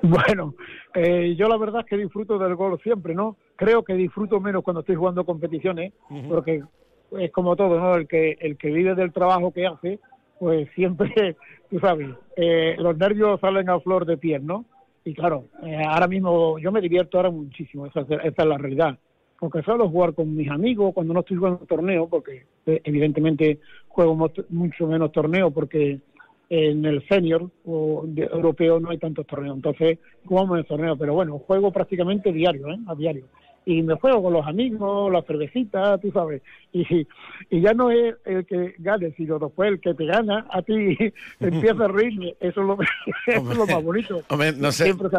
Bueno, 0.02 0.56
eh, 0.94 1.36
yo 1.36 1.48
la 1.48 1.58
verdad 1.58 1.82
es 1.82 1.88
que 1.88 1.98
disfruto 1.98 2.38
del 2.38 2.56
golf 2.56 2.82
siempre, 2.82 3.14
¿no? 3.14 3.38
Creo 3.56 3.84
que 3.84 3.94
disfruto 3.94 4.40
menos 4.40 4.64
cuando 4.64 4.82
estoy 4.82 4.96
jugando 4.96 5.26
competiciones, 5.26 5.94
uh 6.10 6.14
-huh. 6.14 6.30
porque 6.30 6.64
es 7.20 7.32
como 7.32 7.56
todo, 7.56 7.80
¿no? 7.80 7.96
El 7.96 8.08
que, 8.08 8.38
el 8.40 8.58
que 8.58 8.72
vive 8.72 8.96
del 8.96 9.12
trabajo 9.12 9.52
que 9.52 9.68
hace, 9.68 10.00
pues 10.40 10.70
siempre, 10.76 11.36
tú 11.70 11.80
sabes, 11.80 12.10
eh, 12.36 12.76
los 12.78 12.98
nervios 12.98 13.40
salen 13.40 13.70
a 13.70 13.80
flor 13.80 14.06
de 14.06 14.18
piel, 14.18 14.46
¿no? 14.46 14.66
Y 15.04 15.14
claro, 15.14 15.46
eh, 15.64 15.82
ahora 15.86 16.08
mismo 16.08 16.60
yo 16.60 16.72
me 16.72 16.82
divierto 16.82 17.18
ahora 17.18 17.32
muchísimo, 17.32 17.86
esa, 17.86 18.02
esa 18.02 18.20
es 18.26 18.46
la 18.46 18.58
realidad. 18.58 18.98
Porque 19.40 19.62
suelo 19.62 19.90
jugar 19.90 20.14
con 20.14 20.36
mis 20.36 20.50
amigos 20.50 20.94
cuando 20.94 21.14
no 21.14 21.22
estoy 21.22 21.38
jugando 21.38 21.66
torneo, 21.66 22.10
porque 22.10 22.46
eh, 22.66 22.82
evidentemente 22.84 23.60
juego 23.88 24.30
mucho 24.50 24.88
menos 24.88 25.12
torneo 25.14 25.52
porque 25.52 26.00
en 26.50 26.84
el 26.86 27.08
senior 27.08 27.50
o 27.66 28.04
de, 28.06 28.24
europeo 28.24 28.80
no 28.80 28.90
hay 28.90 28.98
tantos 28.98 29.26
torneos, 29.28 29.56
entonces 29.56 30.00
jugamos 30.26 30.56
en 30.56 30.60
el 30.60 30.66
torneo, 30.66 30.98
pero 30.98 31.14
bueno, 31.14 31.38
juego 31.40 31.72
prácticamente 31.72 32.32
diario, 32.32 32.70
¿eh? 32.70 32.78
a 32.88 32.96
diario. 32.96 33.26
Y 33.66 33.84
me 33.84 33.94
juego 33.96 34.24
con 34.24 34.34
los 34.34 34.48
amigos, 34.48 35.12
la 35.12 35.22
cervecita, 35.22 35.98
tú 36.00 36.12
sabes, 36.12 36.42
y, 36.74 37.06
y 37.52 37.62
ya 37.62 37.74
no 37.74 37.92
es 37.92 38.16
el 38.26 38.46
que 38.46 38.74
gane, 38.80 39.12
sino 39.16 39.38
después 39.38 39.70
el 39.70 39.80
que 39.80 39.94
te 39.94 40.06
gana, 40.06 40.48
a 40.50 40.62
ti 40.64 40.98
empieza 41.40 41.86
a 41.86 41.88
reírme, 41.88 42.36
eso 42.40 42.62
es 42.62 42.68
lo, 42.68 42.78
eso 43.28 43.52
es 43.52 43.58
lo 43.58 43.68
más 43.68 43.84
bonito. 43.84 44.24
Hombre, 44.30 44.54
no 44.54 44.72
sé. 44.72 44.86
Siempre, 44.86 45.10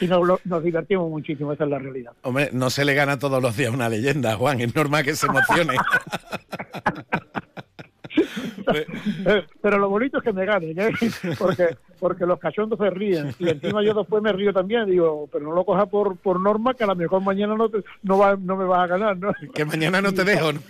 y 0.00 0.06
nos, 0.06 0.46
nos 0.46 0.64
divertimos 0.64 1.10
muchísimo, 1.10 1.52
esa 1.52 1.64
es 1.64 1.70
la 1.70 1.78
realidad. 1.80 2.12
Hombre, 2.22 2.48
no 2.52 2.70
se 2.70 2.86
le 2.86 2.94
gana 2.94 3.18
todos 3.18 3.42
los 3.42 3.54
días 3.56 3.74
una 3.74 3.90
leyenda, 3.90 4.36
Juan, 4.36 4.60
es 4.62 4.74
normal 4.74 5.04
que 5.04 5.14
se 5.14 5.26
emocione. 5.26 5.74
pero 9.60 9.78
lo 9.78 9.88
bonito 9.88 10.18
es 10.18 10.24
que 10.24 10.32
me 10.32 10.44
ganen, 10.44 10.78
¿eh? 10.78 10.90
porque, 11.38 11.76
porque 11.98 12.26
los 12.26 12.38
cachondos 12.38 12.78
se 12.78 12.90
ríen 12.90 13.34
y 13.38 13.48
encima 13.48 13.82
yo 13.82 13.94
después 13.94 14.22
me 14.22 14.32
río 14.32 14.52
también, 14.52 14.86
digo, 14.86 15.28
pero 15.32 15.44
no 15.44 15.52
lo 15.52 15.64
coja 15.64 15.86
por, 15.86 16.16
por 16.16 16.40
norma 16.40 16.74
que 16.74 16.84
a 16.84 16.88
lo 16.88 16.96
mejor 16.96 17.22
mañana 17.22 17.54
no, 17.56 17.68
te, 17.68 17.82
no, 18.02 18.18
va, 18.18 18.36
no 18.36 18.56
me 18.56 18.64
vas 18.64 18.80
a 18.80 18.86
ganar, 18.86 19.16
¿no? 19.16 19.32
Que 19.54 19.64
mañana 19.64 20.00
no 20.00 20.12
te 20.12 20.24
dejo, 20.24 20.52
¿no? 20.52 20.60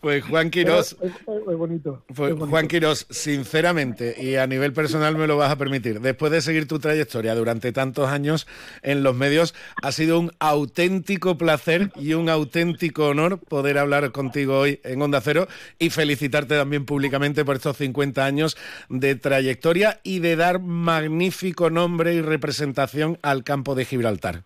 pues 0.00 0.24
Juan 0.24 0.50
Quirós, 0.50 0.96
es, 1.00 1.10
es, 1.10 1.16
es, 1.26 1.56
bonito, 1.56 2.02
pues, 2.14 2.30
bonito. 2.30 2.46
Juan 2.46 2.68
Quirós, 2.68 3.06
sinceramente 3.10 4.16
y 4.20 4.36
a 4.36 4.46
nivel 4.46 4.72
personal 4.72 5.16
me 5.16 5.26
lo 5.26 5.36
vas 5.36 5.50
a 5.50 5.56
permitir, 5.56 6.00
después 6.00 6.32
de 6.32 6.40
seguir 6.40 6.66
tu 6.68 6.78
trayectoria 6.78 7.34
durante 7.34 7.72
tantos 7.72 8.08
años 8.08 8.46
en 8.82 9.02
los 9.02 9.14
medios, 9.14 9.54
ha 9.82 9.92
sido 9.92 10.18
un 10.18 10.32
auténtico 10.38 11.36
placer 11.36 11.90
y 11.96 12.14
un 12.14 12.28
auténtico 12.28 13.08
honor 13.08 13.38
poder 13.38 13.78
hablar 13.78 14.12
contigo 14.16 14.58
hoy 14.58 14.80
en 14.82 15.00
Onda 15.00 15.20
Cero 15.20 15.46
y 15.78 15.90
felicitarte 15.90 16.56
también 16.56 16.84
públicamente 16.84 17.44
por 17.44 17.56
estos 17.56 17.76
50 17.76 18.24
años 18.24 18.56
de 18.88 19.14
trayectoria 19.14 20.00
y 20.02 20.18
de 20.18 20.34
dar 20.34 20.60
magnífico 20.60 21.70
nombre 21.70 22.14
y 22.14 22.22
representación 22.22 23.18
al 23.22 23.44
campo 23.44 23.76
de 23.76 23.84
Gibraltar. 23.84 24.42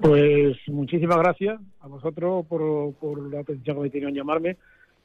Pues 0.00 0.56
muchísimas 0.68 1.18
gracias 1.18 1.60
a 1.80 1.86
vosotros 1.86 2.46
por, 2.46 2.94
por 2.94 3.30
la 3.32 3.40
atención 3.40 3.76
que 3.76 3.82
me 3.82 3.90
tenían 3.90 4.14
llamarme 4.14 4.56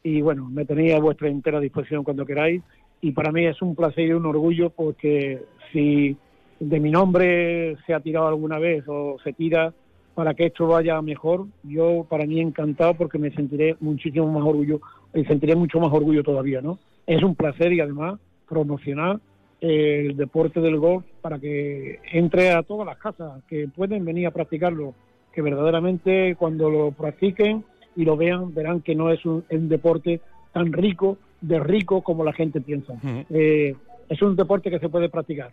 y 0.03 0.21
bueno, 0.21 0.49
me 0.49 0.65
tenéis 0.65 0.95
a 0.95 0.99
vuestra 0.99 1.27
entera 1.27 1.59
disposición 1.59 2.03
cuando 2.03 2.25
queráis 2.25 2.61
y 3.01 3.11
para 3.11 3.31
mí 3.31 3.45
es 3.45 3.61
un 3.61 3.75
placer 3.75 4.07
y 4.07 4.13
un 4.13 4.25
orgullo 4.25 4.69
porque 4.69 5.43
si 5.71 6.15
de 6.59 6.79
mi 6.79 6.91
nombre 6.91 7.77
se 7.85 7.93
ha 7.93 7.99
tirado 7.99 8.27
alguna 8.27 8.59
vez 8.59 8.83
o 8.87 9.17
se 9.23 9.33
tira 9.33 9.73
para 10.17 10.33
que 10.33 10.47
esto 10.47 10.65
vaya 10.65 10.99
mejor. 11.03 11.45
Yo, 11.61 12.03
para 12.09 12.25
mí, 12.25 12.41
encantado 12.41 12.95
porque 12.95 13.19
me 13.19 13.29
sentiré 13.29 13.75
muchísimo 13.79 14.25
más 14.25 14.43
orgullo, 14.43 14.81
y 15.13 15.23
sentiré 15.25 15.55
mucho 15.55 15.79
más 15.79 15.93
orgullo 15.93 16.23
todavía, 16.23 16.59
¿no? 16.59 16.79
Es 17.05 17.21
un 17.21 17.35
placer 17.35 17.71
y 17.71 17.81
además 17.81 18.19
promocionar 18.49 19.19
el 19.61 20.17
deporte 20.17 20.59
del 20.59 20.79
golf 20.79 21.05
para 21.21 21.37
que 21.37 21.99
entre 22.11 22.49
a 22.49 22.63
todas 22.63 22.87
las 22.87 22.97
casas 22.97 23.43
que 23.47 23.67
pueden 23.67 24.05
venir 24.05 24.25
a 24.25 24.31
practicarlo, 24.31 24.95
que 25.31 25.43
verdaderamente 25.43 26.35
cuando 26.35 26.71
lo 26.71 26.91
practiquen 26.93 27.63
y 27.95 28.03
lo 28.03 28.17
vean 28.17 28.55
verán 28.55 28.81
que 28.81 28.95
no 28.95 29.11
es 29.11 29.23
un, 29.23 29.43
deporte 29.69 30.19
tan 30.51 30.73
rico, 30.73 31.19
de 31.41 31.59
rico 31.59 32.01
como 32.01 32.23
la 32.23 32.33
gente 32.33 32.59
piensa. 32.59 32.93
Eh, 33.29 33.75
es 34.09 34.21
un 34.23 34.35
deporte 34.35 34.71
que 34.71 34.79
se 34.79 34.89
puede 34.89 35.09
practicar. 35.09 35.51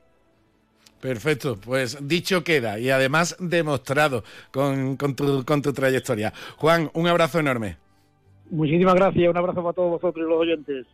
Perfecto, 1.05 1.59
pues 1.63 1.99
dicho 2.09 2.43
queda 2.43 2.79
y 2.79 2.89
además 2.89 3.37
demostrado 3.39 4.25
con, 4.51 4.97
con, 4.97 5.15
tu, 5.15 5.45
con 5.45 5.61
tu 5.61 5.71
trayectoria. 5.71 6.33
Juan, 6.57 6.91
un 6.95 7.07
abrazo 7.07 7.41
enorme. 7.41 7.77
Muchísimas 8.49 8.95
gracias, 8.95 9.29
un 9.29 9.37
abrazo 9.37 9.63
para 9.63 9.75
todos 9.75 10.01
vosotros 10.01 10.27
y 10.27 10.31
los 10.31 10.41
oyentes. 10.41 10.87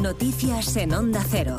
Noticias 0.00 0.76
en 0.76 0.94
Onda 0.94 1.24
Cero. 1.28 1.58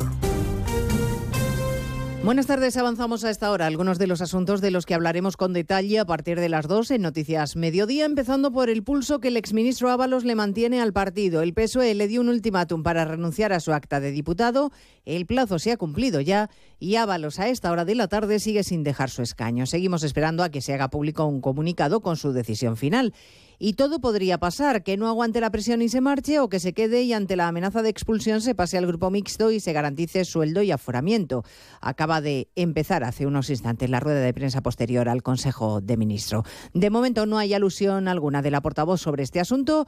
Buenas 2.22 2.48
tardes, 2.48 2.76
avanzamos 2.76 3.24
a 3.24 3.30
esta 3.30 3.50
hora 3.50 3.66
algunos 3.66 3.98
de 3.98 4.06
los 4.06 4.22
asuntos 4.22 4.60
de 4.60 4.72
los 4.72 4.86
que 4.86 4.94
hablaremos 4.94 5.38
con 5.38 5.54
detalle 5.54 6.00
a 6.00 6.06
partir 6.06 6.38
de 6.38 6.50
las 6.50 6.68
2 6.68 6.92
en 6.92 7.02
Noticias 7.02 7.56
Mediodía, 7.56 8.06
empezando 8.06 8.52
por 8.52 8.70
el 8.70 8.84
pulso 8.84 9.22
que 9.22 9.30
el 9.30 9.38
exministro 9.38 9.90
Ábalos 9.90 10.26
le 10.26 10.36
mantiene 10.36 10.82
al 10.82 10.92
partido. 10.92 11.42
El 11.42 11.54
PSOE 11.54 11.96
le 11.96 12.10
dio 12.10 12.20
un 12.20 12.28
ultimátum 12.28 12.84
para 12.84 13.06
renunciar 13.06 13.54
a 13.54 13.62
su 13.62 13.72
acta 13.72 14.02
de 14.02 14.12
diputado, 14.12 14.72
el 15.06 15.26
plazo 15.26 15.60
se 15.60 15.72
ha 15.72 15.78
cumplido 15.78 16.20
ya 16.20 16.50
y 16.78 16.96
Ábalos 16.96 17.40
a 17.40 17.48
esta 17.48 17.72
hora 17.72 17.86
de 17.86 17.96
la 17.96 18.10
tarde 18.10 18.40
sigue 18.40 18.64
sin 18.64 18.84
dejar 18.84 19.10
su 19.10 19.22
escaño. 19.22 19.66
Seguimos 19.66 20.04
esperando 20.04 20.44
a 20.44 20.50
que 20.50 20.62
se 20.62 20.74
haga 20.74 20.90
público 20.90 21.26
un 21.26 21.40
comunicado 21.40 22.02
con 22.02 22.18
su 22.18 22.34
decisión 22.34 22.76
final. 22.76 23.14
Y 23.62 23.74
todo 23.74 24.00
podría 24.00 24.38
pasar, 24.38 24.84
que 24.84 24.96
no 24.96 25.10
aguante 25.10 25.42
la 25.42 25.50
presión 25.50 25.82
y 25.82 25.90
se 25.90 26.00
marche 26.00 26.40
o 26.40 26.48
que 26.48 26.62
se 26.62 26.72
quede 26.72 27.04
y 27.04 27.12
ante 27.12 27.36
la 27.36 27.50
amenaza 27.50 27.82
de 27.82 27.90
expulsión 27.90 28.40
se 28.40 28.56
pase 28.56 28.78
al 28.78 28.88
grupo 28.88 29.10
mixto 29.10 29.52
y 29.52 29.60
se 29.60 29.74
garantice 29.74 30.24
sueldo 30.24 30.62
y 30.62 30.72
aforamiento. 30.72 31.44
Acaba 31.82 32.22
de 32.22 32.48
empezar 32.56 33.04
hace 33.04 33.26
unos 33.26 33.50
instantes 33.50 33.90
la 33.90 34.00
rueda 34.00 34.22
de 34.22 34.34
prensa 34.34 34.62
posterior 34.62 35.10
al 35.10 35.24
Consejo 35.24 35.82
de 35.82 35.98
Ministros. 35.98 36.46
De 36.74 36.90
momento 36.90 37.26
no 37.26 37.38
hay 37.38 37.54
alusión 37.54 38.08
alguna 38.08 38.42
de 38.42 38.52
la 38.52 38.62
portavoz 38.62 39.02
sobre 39.02 39.24
este 39.24 39.42
asunto 39.42 39.88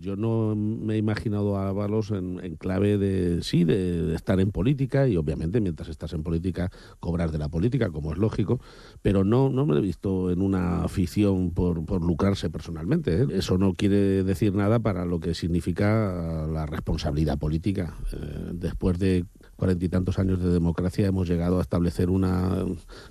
Yo 0.00 0.16
no 0.16 0.56
me 0.56 0.94
he 0.94 0.96
imaginado 0.96 1.58
a 1.58 1.68
Ábalos 1.68 2.10
en, 2.10 2.38
clave 2.56 2.96
de, 2.96 3.42
sí, 3.42 3.64
de, 3.64 4.14
estar 4.14 4.40
en 4.40 4.50
política 4.50 5.06
y 5.06 5.18
obviamente 5.18 5.60
mientras 5.60 5.90
estás 5.90 6.14
en 6.14 6.22
política 6.22 6.70
cobrar 7.00 7.30
de 7.30 7.38
la 7.38 7.50
política, 7.50 7.90
como 7.90 8.12
es 8.12 8.18
lógico, 8.18 8.60
pero 9.02 9.24
no, 9.24 9.50
no 9.50 9.66
me 9.66 9.74
lo 9.74 9.80
he 9.80 9.82
visto 9.82 10.30
en 10.30 10.40
una 10.40 10.84
afición 10.84 11.50
por, 11.50 11.84
por 11.84 12.02
lucrarse 12.02 12.48
personalmente. 12.48 13.22
¿eh? 13.22 13.26
Eso 13.30 13.58
no 13.58 13.74
quiere 13.74 14.24
decir 14.24 14.54
nada 14.54 14.78
para 14.78 15.04
lo 15.04 15.20
que 15.20 15.34
significa 15.34 16.46
la 16.50 16.64
responsabilidad 16.64 17.38
política. 17.38 17.94
Eh, 18.12 18.52
después 18.54 18.98
de 18.98 19.26
cuarenta 19.60 19.84
y 19.84 19.88
tantos 19.90 20.18
años 20.18 20.42
de 20.42 20.50
democracia 20.50 21.06
hemos 21.06 21.28
llegado 21.28 21.58
a 21.58 21.62
establecer 21.62 22.08
una 22.08 22.64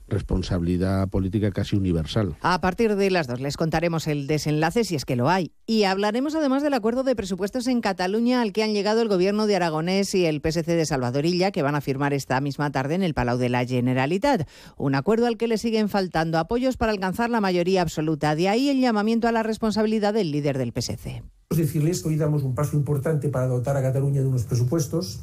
responsabilidad 0.08 1.08
política 1.08 1.52
casi 1.52 1.78
universal. 1.78 2.36
A 2.42 2.60
partir 2.60 2.96
de 2.96 3.12
las 3.12 3.28
dos 3.28 3.40
les 3.40 3.56
contaremos 3.56 4.08
el 4.08 4.26
desenlace 4.26 4.84
si 4.84 4.96
es 4.96 5.06
que 5.06 5.16
lo 5.16 5.30
hay. 5.30 5.54
Y 5.68 5.84
hablaremos 5.84 6.34
además 6.34 6.64
del 6.64 6.74
acuerdo 6.74 7.04
de 7.04 7.16
presupuestos 7.16 7.68
en 7.68 7.82
Cataluña 7.82 8.42
al 8.42 8.52
que 8.52 8.64
han 8.64 8.74
llegado 8.74 9.04
el 9.04 9.08
gobierno 9.08 9.46
de 9.46 9.56
Aragonés 9.56 10.16
y 10.16 10.26
el 10.26 10.42
PSC 10.42 10.66
de 10.66 10.86
Salvadorilla 10.88 11.52
que 11.52 11.62
van 11.62 11.76
a 11.76 11.82
firmar 11.82 12.14
esta 12.14 12.42
misma 12.42 12.72
tarde 12.72 12.96
en 12.96 13.04
el 13.04 13.14
Palau 13.14 13.38
de 13.38 13.50
la 13.50 13.64
Generalitat. 13.64 14.48
Un 14.76 14.96
acuerdo 14.96 15.28
al 15.28 15.38
que 15.38 15.48
le 15.48 15.60
siguen 15.60 15.88
faltando 15.88 16.40
apoyos 16.40 16.78
para 16.78 16.92
alcanzar 16.92 17.30
la 17.30 17.42
mayoría 17.42 17.84
absoluta. 17.84 18.34
De 18.34 18.50
ahí 18.50 18.70
el 18.70 18.82
llamamiento 18.82 19.28
a 19.28 19.32
la 19.32 19.44
responsabilidad 19.44 20.16
del 20.16 20.32
líder 20.32 20.58
del 20.58 20.74
PSC. 20.74 21.22
Decirles 21.52 22.02
que 22.02 22.10
hoy 22.10 22.16
damos 22.16 22.42
un 22.42 22.56
paso 22.56 22.76
importante 22.76 23.30
para 23.30 23.46
dotar 23.46 23.78
a 23.78 23.84
Cataluña 23.84 24.22
de 24.22 24.28
unos 24.28 24.46
presupuestos 24.46 25.20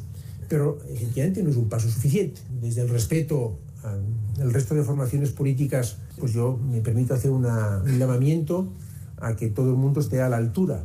pero 0.48 0.78
efectivamente 0.88 1.42
no 1.42 1.50
es 1.50 1.56
un 1.56 1.68
paso 1.68 1.88
suficiente. 1.88 2.40
Desde 2.60 2.82
el 2.82 2.88
respeto 2.88 3.58
al 4.40 4.52
resto 4.52 4.74
de 4.74 4.82
formaciones 4.82 5.30
políticas, 5.30 5.98
pues 6.18 6.32
yo 6.32 6.58
me 6.58 6.80
permito 6.80 7.14
hacer 7.14 7.30
un 7.30 7.44
llamamiento 7.98 8.72
a 9.18 9.36
que 9.36 9.48
todo 9.48 9.70
el 9.70 9.76
mundo 9.76 10.00
esté 10.00 10.20
a 10.20 10.28
la 10.28 10.36
altura 10.36 10.84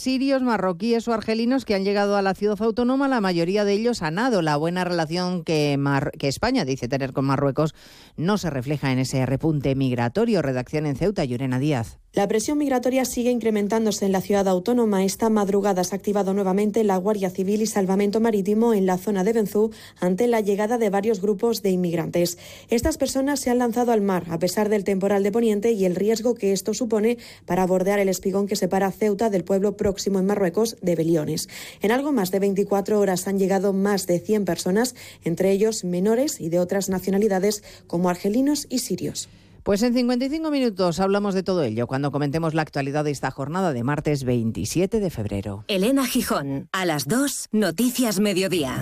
sirios, 0.00 0.42
marroquíes 0.42 1.06
o 1.06 1.12
argelinos 1.12 1.64
que 1.64 1.74
han 1.74 1.84
llegado 1.84 2.16
a 2.16 2.22
la 2.22 2.34
ciudad 2.34 2.60
autónoma, 2.60 3.06
la 3.08 3.20
mayoría 3.20 3.64
de 3.64 3.74
ellos 3.74 4.02
han 4.02 4.14
nado. 4.14 4.42
La 4.42 4.56
buena 4.56 4.84
relación 4.84 5.44
que, 5.44 5.78
que 6.18 6.28
España 6.28 6.64
dice 6.64 6.88
tener 6.88 7.12
con 7.12 7.26
Marruecos 7.26 7.74
no 8.16 8.38
se 8.38 8.50
refleja 8.50 8.92
en 8.92 8.98
ese 8.98 9.24
repunte 9.26 9.74
migratorio. 9.74 10.42
Redacción 10.42 10.86
en 10.86 10.96
Ceuta, 10.96 11.24
Llorena 11.24 11.58
Díaz. 11.58 12.00
La 12.12 12.26
presión 12.26 12.58
migratoria 12.58 13.04
sigue 13.04 13.30
incrementándose 13.30 14.04
en 14.04 14.10
la 14.10 14.20
ciudad 14.20 14.48
autónoma. 14.48 15.04
Esta 15.04 15.30
madrugada 15.30 15.84
se 15.84 15.94
ha 15.94 15.98
activado 15.98 16.34
nuevamente 16.34 16.82
la 16.82 16.96
Guardia 16.96 17.30
Civil 17.30 17.62
y 17.62 17.66
Salvamento 17.66 18.18
Marítimo 18.18 18.74
en 18.74 18.84
la 18.84 18.98
zona 18.98 19.22
de 19.22 19.32
Benzú 19.32 19.70
ante 20.00 20.26
la 20.26 20.40
llegada 20.40 20.76
de 20.76 20.90
varios 20.90 21.20
grupos 21.20 21.62
de 21.62 21.70
inmigrantes. 21.70 22.36
Estas 22.68 22.98
personas 22.98 23.38
se 23.38 23.50
han 23.50 23.58
lanzado 23.58 23.92
al 23.92 24.00
mar 24.00 24.24
a 24.30 24.40
pesar 24.40 24.70
del 24.70 24.82
temporal 24.82 25.22
de 25.22 25.30
Poniente 25.30 25.70
y 25.70 25.84
el 25.84 25.94
riesgo 25.94 26.34
que 26.34 26.50
esto 26.50 26.74
supone 26.74 27.16
para 27.46 27.64
bordear 27.64 28.00
el 28.00 28.08
espigón 28.08 28.48
que 28.48 28.56
separa 28.56 28.90
Ceuta 28.90 29.30
del 29.30 29.44
pueblo 29.44 29.76
próximo 29.90 30.20
en 30.20 30.26
Marruecos 30.26 30.76
de 30.82 30.94
Beliones. 30.94 31.48
En 31.82 31.90
algo 31.90 32.12
más 32.12 32.30
de 32.30 32.38
24 32.38 33.00
horas 33.00 33.26
han 33.26 33.40
llegado 33.40 33.72
más 33.72 34.06
de 34.06 34.20
100 34.20 34.44
personas, 34.44 34.94
entre 35.24 35.50
ellos 35.50 35.82
menores 35.82 36.40
y 36.40 36.48
de 36.48 36.60
otras 36.60 36.88
nacionalidades 36.88 37.64
como 37.88 38.08
argelinos 38.08 38.68
y 38.70 38.78
sirios. 38.78 39.28
Pues 39.64 39.82
en 39.82 39.92
55 39.92 40.48
minutos 40.52 41.00
hablamos 41.00 41.34
de 41.34 41.42
todo 41.42 41.64
ello 41.64 41.88
cuando 41.88 42.12
comentemos 42.12 42.54
la 42.54 42.62
actualidad 42.62 43.02
de 43.02 43.10
esta 43.10 43.32
jornada 43.32 43.72
de 43.72 43.82
martes 43.82 44.22
27 44.22 45.00
de 45.00 45.10
febrero. 45.10 45.64
Elena 45.66 46.06
Gijón, 46.06 46.68
a 46.70 46.86
las 46.86 47.08
2, 47.08 47.48
Noticias 47.50 48.20
Mediodía. 48.20 48.78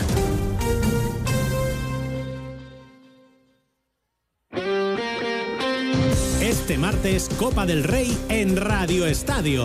Este 6.43 6.77
martes, 6.77 7.31
Copa 7.39 7.65
del 7.65 7.83
Rey 7.83 8.15
en 8.29 8.57
Radio 8.57 9.07
Estadio. 9.07 9.65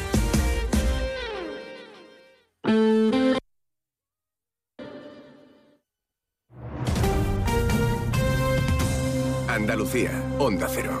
Onda 10.43 10.67
Cero. 10.67 10.99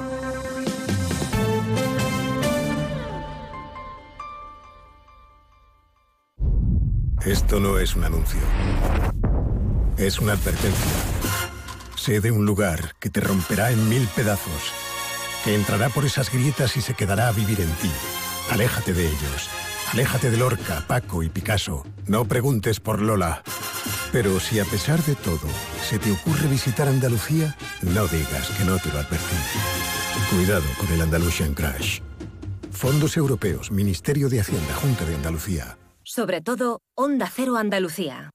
Esto 7.25 7.59
no 7.59 7.79
es 7.79 7.95
un 7.95 8.03
anuncio. 8.03 8.39
Es 9.97 10.19
una 10.19 10.33
advertencia. 10.33 10.91
Sé 11.95 12.21
de 12.21 12.29
un 12.29 12.45
lugar 12.45 12.93
que 12.99 13.09
te 13.09 13.19
romperá 13.19 13.71
en 13.71 13.89
mil 13.89 14.07
pedazos, 14.15 14.71
que 15.43 15.55
entrará 15.55 15.89
por 15.89 16.05
esas 16.05 16.31
grietas 16.31 16.77
y 16.77 16.81
se 16.81 16.93
quedará 16.93 17.27
a 17.27 17.31
vivir 17.31 17.61
en 17.61 17.71
ti. 17.81 17.89
Aléjate 18.51 18.93
de 18.93 19.07
ellos. 19.07 19.49
Aléjate 19.91 20.29
de 20.29 20.37
Lorca, 20.37 20.85
Paco 20.87 21.23
y 21.23 21.29
Picasso. 21.29 21.83
No 22.05 22.25
preguntes 22.25 22.79
por 22.79 23.01
Lola. 23.01 23.41
Pero 24.11 24.39
si 24.41 24.59
a 24.59 24.65
pesar 24.65 25.01
de 25.03 25.15
todo 25.15 25.47
se 25.81 25.97
te 25.97 26.11
ocurre 26.11 26.47
visitar 26.47 26.87
Andalucía, 26.87 27.55
no 27.81 28.07
digas 28.07 28.49
que 28.57 28.65
no 28.65 28.77
te 28.77 28.89
lo 28.89 28.99
advertí. 28.99 29.37
Cuidado 30.29 30.65
con 30.77 30.91
el 30.91 31.01
Andalusian 31.01 31.53
Crash. 31.53 32.01
Fondos 32.71 33.15
Europeos, 33.15 33.71
Ministerio 33.71 34.27
de 34.27 34.41
Hacienda, 34.41 34.73
Junta 34.75 35.05
de 35.05 35.15
Andalucía. 35.15 35.77
Sobre 36.03 36.41
todo, 36.41 36.81
Onda 36.95 37.31
Cero 37.33 37.55
Andalucía. 37.55 38.31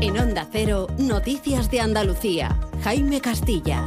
En 0.00 0.18
Onda 0.18 0.46
Cero, 0.52 0.86
Noticias 0.98 1.70
de 1.70 1.80
Andalucía. 1.80 2.56
Jaime 2.84 3.20
Castilla. 3.20 3.84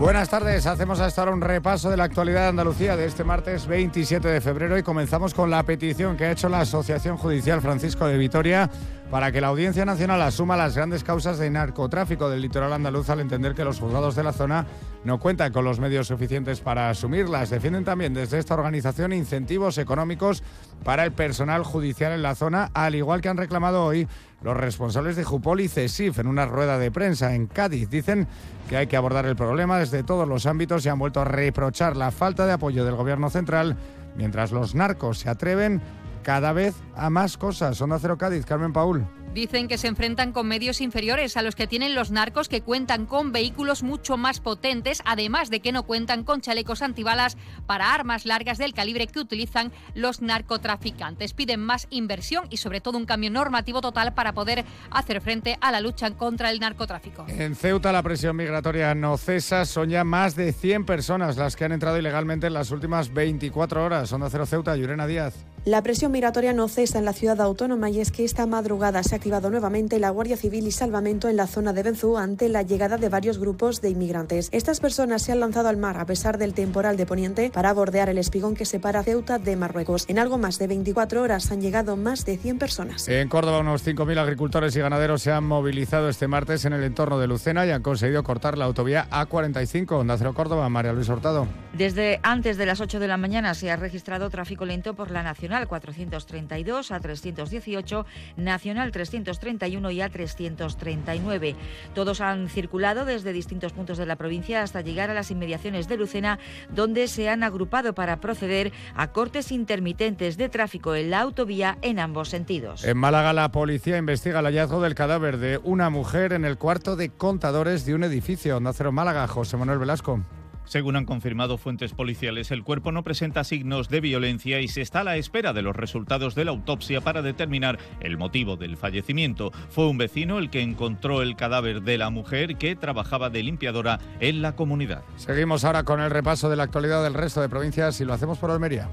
Buenas 0.00 0.30
tardes, 0.30 0.66
hacemos 0.66 0.98
hasta 0.98 1.20
ahora 1.20 1.34
un 1.34 1.42
repaso 1.42 1.90
de 1.90 1.98
la 1.98 2.04
actualidad 2.04 2.44
de 2.44 2.48
Andalucía 2.48 2.96
de 2.96 3.04
este 3.04 3.22
martes 3.22 3.66
27 3.66 4.26
de 4.28 4.40
febrero 4.40 4.78
y 4.78 4.82
comenzamos 4.82 5.34
con 5.34 5.50
la 5.50 5.62
petición 5.62 6.16
que 6.16 6.24
ha 6.24 6.32
hecho 6.32 6.48
la 6.48 6.60
Asociación 6.60 7.18
Judicial 7.18 7.60
Francisco 7.60 8.06
de 8.06 8.16
Vitoria 8.16 8.70
para 9.10 9.30
que 9.30 9.42
la 9.42 9.48
Audiencia 9.48 9.84
Nacional 9.84 10.22
asuma 10.22 10.56
las 10.56 10.74
grandes 10.74 11.04
causas 11.04 11.38
de 11.38 11.50
narcotráfico 11.50 12.30
del 12.30 12.40
litoral 12.40 12.72
andaluz 12.72 13.10
al 13.10 13.20
entender 13.20 13.54
que 13.54 13.62
los 13.62 13.78
juzgados 13.78 14.14
de 14.14 14.22
la 14.22 14.32
zona 14.32 14.64
no 15.04 15.20
cuentan 15.20 15.52
con 15.52 15.66
los 15.66 15.80
medios 15.80 16.06
suficientes 16.06 16.60
para 16.60 16.88
asumirlas. 16.88 17.50
Defienden 17.50 17.84
también 17.84 18.14
desde 18.14 18.38
esta 18.38 18.54
organización 18.54 19.12
incentivos 19.12 19.76
económicos 19.76 20.42
para 20.82 21.04
el 21.04 21.12
personal 21.12 21.62
judicial 21.62 22.12
en 22.12 22.22
la 22.22 22.34
zona, 22.34 22.70
al 22.72 22.94
igual 22.94 23.20
que 23.20 23.28
han 23.28 23.36
reclamado 23.36 23.84
hoy 23.84 24.08
los 24.42 24.56
responsables 24.56 25.16
de 25.16 25.24
Jupol 25.24 25.60
y 25.60 25.68
CESIF 25.68 26.18
en 26.18 26.26
una 26.26 26.46
rueda 26.46 26.78
de 26.78 26.90
prensa 26.90 27.34
en 27.34 27.46
Cádiz. 27.46 27.90
Dicen 27.90 28.26
que 28.68 28.76
hay 28.76 28.86
que 28.86 28.96
abordar 28.96 29.26
el 29.26 29.36
problema 29.36 29.78
desde 29.78 30.02
todos 30.02 30.26
los 30.26 30.46
ámbitos 30.46 30.84
y 30.84 30.88
han 30.88 30.98
vuelto 30.98 31.20
a 31.20 31.24
reprochar 31.24 31.96
la 31.96 32.10
falta 32.10 32.46
de 32.46 32.52
apoyo 32.52 32.84
del 32.84 32.96
gobierno 32.96 33.30
central 33.30 33.76
mientras 34.16 34.52
los 34.52 34.74
narcos 34.74 35.18
se 35.18 35.30
atreven 35.30 35.80
cada 36.22 36.52
vez 36.52 36.74
a 36.94 37.10
más 37.10 37.36
cosas. 37.36 37.76
Son 37.76 37.96
Cero 38.00 38.18
Cádiz, 38.18 38.44
Carmen 38.44 38.72
Paul. 38.72 39.06
Dicen 39.34 39.68
que 39.68 39.78
se 39.78 39.86
enfrentan 39.86 40.32
con 40.32 40.48
medios 40.48 40.80
inferiores 40.80 41.36
a 41.36 41.42
los 41.42 41.54
que 41.54 41.68
tienen 41.68 41.94
los 41.94 42.10
narcos 42.10 42.48
que 42.48 42.62
cuentan 42.62 43.06
con 43.06 43.30
vehículos 43.30 43.84
mucho 43.84 44.16
más 44.16 44.40
potentes, 44.40 45.02
además 45.04 45.50
de 45.50 45.60
que 45.60 45.70
no 45.70 45.84
cuentan 45.84 46.24
con 46.24 46.40
chalecos 46.40 46.82
antibalas 46.82 47.36
para 47.64 47.94
armas 47.94 48.26
largas 48.26 48.58
del 48.58 48.74
calibre 48.74 49.06
que 49.06 49.20
utilizan 49.20 49.70
los 49.94 50.20
narcotraficantes. 50.20 51.32
Piden 51.32 51.60
más 51.60 51.86
inversión 51.90 52.48
y 52.50 52.56
sobre 52.56 52.80
todo 52.80 52.98
un 52.98 53.06
cambio 53.06 53.30
normativo 53.30 53.80
total 53.80 54.14
para 54.14 54.32
poder 54.32 54.64
hacer 54.90 55.20
frente 55.20 55.56
a 55.60 55.70
la 55.70 55.80
lucha 55.80 56.10
contra 56.10 56.50
el 56.50 56.58
narcotráfico. 56.58 57.24
En 57.28 57.54
Ceuta 57.54 57.92
la 57.92 58.02
presión 58.02 58.34
migratoria 58.34 58.96
no 58.96 59.16
cesa, 59.16 59.64
son 59.64 59.90
ya 59.90 60.02
más 60.02 60.34
de 60.34 60.52
100 60.52 60.86
personas 60.86 61.36
las 61.36 61.54
que 61.54 61.64
han 61.64 61.72
entrado 61.72 61.98
ilegalmente 61.98 62.48
en 62.48 62.54
las 62.54 62.72
últimas 62.72 63.14
24 63.14 63.84
horas. 63.84 64.08
Son 64.08 64.22
de 64.22 64.28
Cero 64.28 64.44
Ceuta, 64.44 64.74
Yurena 64.74 65.06
Díaz. 65.06 65.34
La 65.66 65.82
presión 65.82 66.10
migratoria 66.10 66.54
no 66.54 66.68
cesa 66.68 66.98
en 66.98 67.04
la 67.04 67.12
ciudad 67.12 67.38
autónoma 67.40 67.90
y 67.90 68.00
es 68.00 68.10
que 68.10 68.24
esta 68.24 68.46
madrugada 68.46 69.02
se 69.02 69.14
ha 69.14 69.19
activado 69.20 69.50
nuevamente 69.50 69.98
la 69.98 70.08
Guardia 70.08 70.38
Civil 70.38 70.66
y 70.66 70.70
Salvamento 70.70 71.28
en 71.28 71.36
la 71.36 71.46
zona 71.46 71.74
de 71.74 71.82
Benzú 71.82 72.16
ante 72.16 72.48
la 72.48 72.62
llegada 72.62 72.96
de 72.96 73.10
varios 73.10 73.36
grupos 73.36 73.82
de 73.82 73.90
inmigrantes. 73.90 74.48
Estas 74.50 74.80
personas 74.80 75.20
se 75.20 75.30
han 75.30 75.40
lanzado 75.40 75.68
al 75.68 75.76
mar 75.76 75.98
a 75.98 76.06
pesar 76.06 76.38
del 76.38 76.54
temporal 76.54 76.96
de 76.96 77.04
Poniente 77.04 77.50
para 77.52 77.74
bordear 77.74 78.08
el 78.08 78.16
espigón 78.16 78.54
que 78.56 78.64
separa 78.64 79.02
Ceuta 79.02 79.38
de 79.38 79.56
Marruecos. 79.56 80.06
En 80.08 80.18
algo 80.18 80.38
más 80.38 80.58
de 80.58 80.68
24 80.68 81.20
horas 81.20 81.52
han 81.52 81.60
llegado 81.60 81.98
más 81.98 82.24
de 82.24 82.38
100 82.38 82.58
personas. 82.58 83.08
En 83.08 83.28
Córdoba 83.28 83.58
unos 83.58 83.86
5.000 83.86 84.18
agricultores 84.18 84.74
y 84.74 84.80
ganaderos 84.80 85.20
se 85.20 85.32
han 85.32 85.44
movilizado 85.44 86.08
este 86.08 86.26
martes 86.26 86.64
en 86.64 86.72
el 86.72 86.82
entorno 86.82 87.18
de 87.18 87.26
Lucena 87.26 87.66
y 87.66 87.72
han 87.72 87.82
conseguido 87.82 88.22
cortar 88.22 88.56
la 88.56 88.64
autovía 88.64 89.06
A45. 89.10 90.00
Onda 90.00 90.16
Cero 90.16 90.32
Córdoba, 90.32 90.66
María 90.70 90.94
Luis 90.94 91.10
Hurtado. 91.10 91.46
Desde 91.74 92.20
antes 92.22 92.56
de 92.56 92.64
las 92.64 92.80
8 92.80 92.98
de 92.98 93.08
la 93.08 93.18
mañana 93.18 93.52
se 93.52 93.70
ha 93.70 93.76
registrado 93.76 94.30
tráfico 94.30 94.64
lento 94.64 94.94
por 94.94 95.10
la 95.10 95.22
Nacional 95.22 95.68
432 95.68 96.90
a 96.90 97.00
318, 97.00 98.06
Nacional 98.38 98.92
331 99.10 99.90
y 99.90 100.00
a 100.00 100.08
339. 100.08 101.56
Todos 101.94 102.20
han 102.20 102.48
circulado 102.48 103.04
desde 103.04 103.32
distintos 103.32 103.72
puntos 103.72 103.98
de 103.98 104.06
la 104.06 104.16
provincia 104.16 104.62
hasta 104.62 104.80
llegar 104.80 105.10
a 105.10 105.14
las 105.14 105.30
inmediaciones 105.30 105.88
de 105.88 105.96
Lucena, 105.96 106.38
donde 106.70 107.08
se 107.08 107.28
han 107.28 107.42
agrupado 107.42 107.94
para 107.94 108.20
proceder 108.20 108.72
a 108.94 109.08
cortes 109.08 109.52
intermitentes 109.52 110.36
de 110.36 110.48
tráfico 110.48 110.94
en 110.94 111.10
la 111.10 111.20
autovía 111.20 111.78
en 111.82 111.98
ambos 111.98 112.28
sentidos. 112.28 112.84
En 112.84 112.96
Málaga 112.96 113.32
la 113.32 113.50
policía 113.50 113.98
investiga 113.98 114.40
el 114.40 114.46
hallazgo 114.46 114.80
del 114.80 114.94
cadáver 114.94 115.38
de 115.38 115.58
una 115.62 115.90
mujer 115.90 116.32
en 116.32 116.44
el 116.44 116.56
cuarto 116.56 116.96
de 116.96 117.10
contadores 117.10 117.84
de 117.84 117.94
un 117.94 118.04
edificio. 118.04 118.56
Onda 118.56 118.72
Cero 118.72 118.92
Málaga, 118.92 119.26
José 119.26 119.56
Manuel 119.56 119.78
Velasco. 119.78 120.24
Según 120.70 120.94
han 120.94 121.04
confirmado 121.04 121.58
fuentes 121.58 121.94
policiales, 121.94 122.52
el 122.52 122.62
cuerpo 122.62 122.92
no 122.92 123.02
presenta 123.02 123.42
signos 123.42 123.88
de 123.88 124.00
violencia 124.00 124.60
y 124.60 124.68
se 124.68 124.82
está 124.82 125.00
a 125.00 125.04
la 125.04 125.16
espera 125.16 125.52
de 125.52 125.62
los 125.62 125.74
resultados 125.74 126.36
de 126.36 126.44
la 126.44 126.52
autopsia 126.52 127.00
para 127.00 127.22
determinar 127.22 127.76
el 127.98 128.16
motivo 128.16 128.56
del 128.56 128.76
fallecimiento. 128.76 129.50
Fue 129.70 129.88
un 129.88 129.98
vecino 129.98 130.38
el 130.38 130.48
que 130.48 130.60
encontró 130.60 131.22
el 131.22 131.34
cadáver 131.34 131.82
de 131.82 131.98
la 131.98 132.10
mujer 132.10 132.54
que 132.56 132.76
trabajaba 132.76 133.30
de 133.30 133.42
limpiadora 133.42 133.98
en 134.20 134.42
la 134.42 134.54
comunidad. 134.54 135.02
Seguimos 135.16 135.64
ahora 135.64 135.82
con 135.82 136.00
el 136.00 136.08
repaso 136.08 136.48
de 136.48 136.54
la 136.54 136.62
actualidad 136.62 137.02
del 137.02 137.14
resto 137.14 137.40
de 137.40 137.48
provincias 137.48 138.00
y 138.00 138.04
lo 138.04 138.12
hacemos 138.12 138.38
por 138.38 138.52
Almería. 138.52 138.88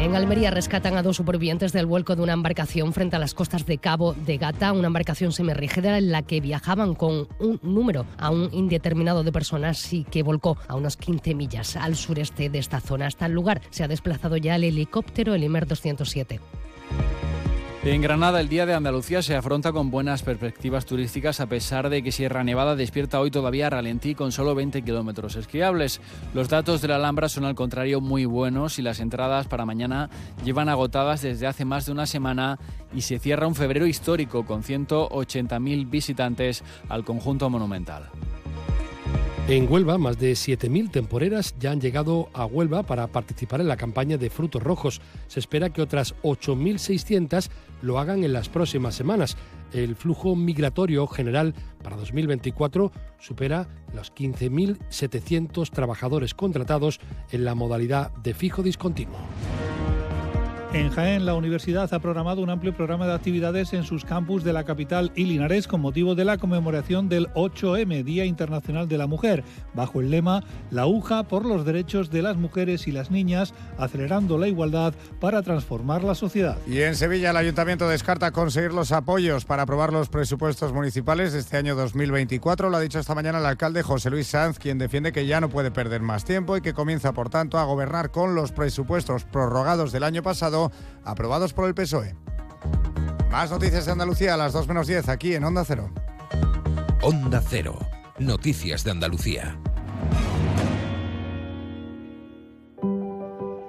En 0.00 0.14
Almería 0.14 0.50
rescatan 0.50 0.96
a 0.96 1.02
dos 1.02 1.16
supervivientes 1.16 1.72
del 1.72 1.84
vuelco 1.84 2.14
de 2.14 2.22
una 2.22 2.32
embarcación 2.32 2.92
frente 2.92 3.16
a 3.16 3.18
las 3.18 3.34
costas 3.34 3.66
de 3.66 3.78
Cabo 3.78 4.14
de 4.14 4.38
Gata, 4.38 4.72
una 4.72 4.86
embarcación 4.86 5.32
semirrígida 5.32 5.98
en 5.98 6.12
la 6.12 6.22
que 6.22 6.40
viajaban 6.40 6.94
con 6.94 7.26
un 7.40 7.58
número 7.62 8.06
aún 8.16 8.48
indeterminado 8.52 9.24
de 9.24 9.32
personas 9.32 9.92
y 9.92 10.04
que 10.04 10.22
volcó 10.22 10.56
a 10.68 10.76
unos 10.76 10.96
15 10.96 11.34
millas 11.34 11.76
al 11.76 11.96
sureste 11.96 12.48
de 12.48 12.60
esta 12.60 12.80
zona. 12.80 13.06
Hasta 13.06 13.26
el 13.26 13.32
lugar 13.32 13.60
se 13.70 13.82
ha 13.82 13.88
desplazado 13.88 14.36
ya 14.36 14.54
el 14.54 14.64
helicóptero, 14.64 15.34
el 15.34 15.42
Imer 15.42 15.66
207. 15.66 16.40
En 17.84 18.02
Granada 18.02 18.40
el 18.40 18.48
Día 18.48 18.66
de 18.66 18.74
Andalucía 18.74 19.22
se 19.22 19.36
afronta 19.36 19.72
con 19.72 19.90
buenas 19.90 20.24
perspectivas 20.24 20.84
turísticas 20.84 21.38
a 21.38 21.46
pesar 21.46 21.88
de 21.88 22.02
que 22.02 22.10
Sierra 22.10 22.42
Nevada 22.42 22.74
despierta 22.74 23.20
hoy 23.20 23.30
todavía 23.30 23.68
a 23.68 23.70
ralentí 23.70 24.16
con 24.16 24.32
solo 24.32 24.56
20 24.56 24.82
kilómetros 24.82 25.36
esquiables. 25.36 26.00
Los 26.34 26.48
datos 26.48 26.82
de 26.82 26.88
la 26.88 26.96
Alhambra 26.96 27.28
son 27.28 27.44
al 27.44 27.54
contrario 27.54 28.00
muy 28.00 28.24
buenos 28.24 28.80
y 28.80 28.82
las 28.82 28.98
entradas 28.98 29.46
para 29.46 29.64
mañana 29.64 30.10
llevan 30.44 30.68
agotadas 30.68 31.22
desde 31.22 31.46
hace 31.46 31.64
más 31.64 31.86
de 31.86 31.92
una 31.92 32.06
semana 32.06 32.58
y 32.92 33.02
se 33.02 33.20
cierra 33.20 33.46
un 33.46 33.54
febrero 33.54 33.86
histórico 33.86 34.44
con 34.44 34.64
180.000 34.64 35.88
visitantes 35.88 36.64
al 36.88 37.04
conjunto 37.04 37.48
monumental. 37.48 38.10
En 39.48 39.66
Huelva, 39.72 39.96
más 39.96 40.18
de 40.18 40.32
7.000 40.32 40.90
temporeras 40.90 41.54
ya 41.58 41.70
han 41.70 41.80
llegado 41.80 42.28
a 42.34 42.44
Huelva 42.44 42.82
para 42.82 43.06
participar 43.06 43.62
en 43.62 43.68
la 43.68 43.78
campaña 43.78 44.18
de 44.18 44.28
frutos 44.28 44.62
rojos. 44.62 45.00
Se 45.26 45.40
espera 45.40 45.70
que 45.70 45.80
otras 45.80 46.14
8.600 46.22 47.48
lo 47.80 47.98
hagan 47.98 48.24
en 48.24 48.34
las 48.34 48.50
próximas 48.50 48.94
semanas. 48.94 49.38
El 49.72 49.96
flujo 49.96 50.36
migratorio 50.36 51.06
general 51.06 51.54
para 51.82 51.96
2024 51.96 52.92
supera 53.18 53.66
los 53.94 54.14
15.700 54.14 55.70
trabajadores 55.70 56.34
contratados 56.34 57.00
en 57.30 57.46
la 57.46 57.54
modalidad 57.54 58.10
de 58.16 58.34
fijo 58.34 58.62
discontinuo. 58.62 59.16
En 60.70 60.90
Jaén, 60.90 61.24
la 61.24 61.32
universidad 61.32 61.92
ha 61.94 61.98
programado 61.98 62.42
un 62.42 62.50
amplio 62.50 62.76
programa 62.76 63.06
de 63.06 63.14
actividades 63.14 63.72
en 63.72 63.84
sus 63.84 64.04
campus 64.04 64.44
de 64.44 64.52
la 64.52 64.64
capital 64.64 65.10
y 65.14 65.24
Linares 65.24 65.66
con 65.66 65.80
motivo 65.80 66.14
de 66.14 66.26
la 66.26 66.36
conmemoración 66.36 67.08
del 67.08 67.28
8M, 67.32 68.04
Día 68.04 68.26
Internacional 68.26 68.86
de 68.86 68.98
la 68.98 69.06
Mujer, 69.06 69.44
bajo 69.72 70.02
el 70.02 70.10
lema 70.10 70.44
La 70.70 70.86
UJA 70.86 71.22
por 71.22 71.46
los 71.46 71.64
derechos 71.64 72.10
de 72.10 72.20
las 72.20 72.36
mujeres 72.36 72.86
y 72.86 72.92
las 72.92 73.10
niñas, 73.10 73.54
acelerando 73.78 74.36
la 74.36 74.46
igualdad 74.46 74.92
para 75.20 75.40
transformar 75.40 76.04
la 76.04 76.14
sociedad. 76.14 76.58
Y 76.66 76.82
en 76.82 76.96
Sevilla, 76.96 77.30
el 77.30 77.38
ayuntamiento 77.38 77.88
descarta 77.88 78.30
conseguir 78.30 78.74
los 78.74 78.92
apoyos 78.92 79.46
para 79.46 79.62
aprobar 79.62 79.90
los 79.90 80.10
presupuestos 80.10 80.74
municipales 80.74 81.32
de 81.32 81.38
este 81.38 81.56
año 81.56 81.76
2024. 81.76 82.68
Lo 82.68 82.76
ha 82.76 82.80
dicho 82.80 82.98
esta 82.98 83.14
mañana 83.14 83.38
el 83.38 83.46
alcalde 83.46 83.82
José 83.82 84.10
Luis 84.10 84.26
Sanz, 84.26 84.58
quien 84.58 84.76
defiende 84.76 85.12
que 85.12 85.26
ya 85.26 85.40
no 85.40 85.48
puede 85.48 85.70
perder 85.70 86.02
más 86.02 86.26
tiempo 86.26 86.58
y 86.58 86.60
que 86.60 86.74
comienza, 86.74 87.14
por 87.14 87.30
tanto, 87.30 87.56
a 87.58 87.64
gobernar 87.64 88.10
con 88.10 88.34
los 88.34 88.52
presupuestos 88.52 89.24
prorrogados 89.24 89.92
del 89.92 90.04
año 90.04 90.22
pasado 90.22 90.57
aprobados 91.04 91.52
por 91.52 91.66
el 91.66 91.74
PSOE. 91.74 92.14
Más 93.30 93.50
noticias 93.50 93.84
de 93.84 93.92
Andalucía 93.92 94.34
a 94.34 94.36
las 94.36 94.52
2 94.52 94.68
menos 94.68 94.86
10 94.86 95.08
aquí 95.10 95.34
en 95.34 95.44
Onda 95.44 95.64
Cero. 95.64 95.90
Onda 97.02 97.42
Cero. 97.46 97.78
Noticias 98.18 98.84
de 98.84 98.90
Andalucía. 98.90 99.56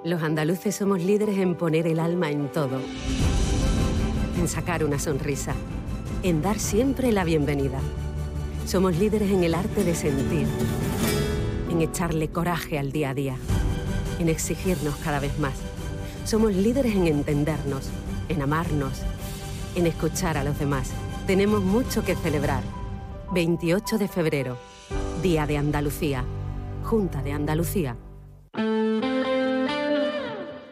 Los 0.02 0.22
andaluces 0.22 0.74
somos 0.74 1.02
líderes 1.02 1.38
en 1.38 1.54
poner 1.54 1.86
el 1.86 2.00
alma 2.00 2.30
en 2.30 2.50
todo. 2.50 2.80
En 4.38 4.48
sacar 4.48 4.82
una 4.82 4.98
sonrisa. 4.98 5.54
En 6.22 6.42
dar 6.42 6.58
siempre 6.58 7.12
la 7.12 7.24
bienvenida. 7.24 7.78
Somos 8.66 8.96
líderes 8.96 9.30
en 9.30 9.44
el 9.44 9.54
arte 9.54 9.84
de 9.84 9.94
sentir. 9.94 10.46
En 11.70 11.82
echarle 11.82 12.28
coraje 12.28 12.78
al 12.78 12.92
día 12.92 13.10
a 13.10 13.14
día. 13.14 13.36
En 14.18 14.28
exigirnos 14.28 14.96
cada 14.96 15.20
vez 15.20 15.38
más 15.38 15.69
somos 16.30 16.54
líderes 16.54 16.94
en 16.94 17.08
entendernos, 17.08 17.90
en 18.28 18.40
amarnos, 18.40 19.02
en 19.74 19.88
escuchar 19.88 20.38
a 20.38 20.44
los 20.44 20.60
demás. 20.60 20.92
Tenemos 21.26 21.60
mucho 21.60 22.04
que 22.04 22.14
celebrar. 22.14 22.62
28 23.32 23.98
de 23.98 24.06
febrero, 24.06 24.56
Día 25.24 25.48
de 25.48 25.56
Andalucía, 25.56 26.24
Junta 26.84 27.20
de 27.24 27.32
Andalucía. 27.32 27.96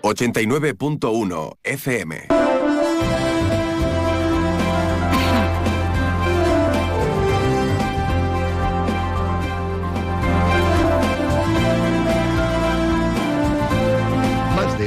89.1 0.02 1.56
FM. 1.64 2.47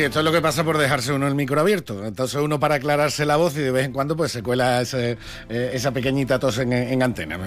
Sí, 0.00 0.04
esto 0.04 0.20
es 0.20 0.24
lo 0.24 0.32
que 0.32 0.40
pasa 0.40 0.64
por 0.64 0.78
dejarse 0.78 1.12
uno 1.12 1.28
el 1.28 1.34
micro 1.34 1.60
abierto. 1.60 2.06
Entonces 2.06 2.40
uno 2.40 2.58
para 2.58 2.76
aclararse 2.76 3.26
la 3.26 3.36
voz 3.36 3.54
y 3.58 3.60
de 3.60 3.70
vez 3.70 3.84
en 3.84 3.92
cuando 3.92 4.16
pues 4.16 4.32
se 4.32 4.42
cuela 4.42 4.80
eh, 4.80 5.18
esa 5.50 5.92
pequeñita 5.92 6.38
tos 6.38 6.56
en, 6.56 7.02
antena. 7.02 7.38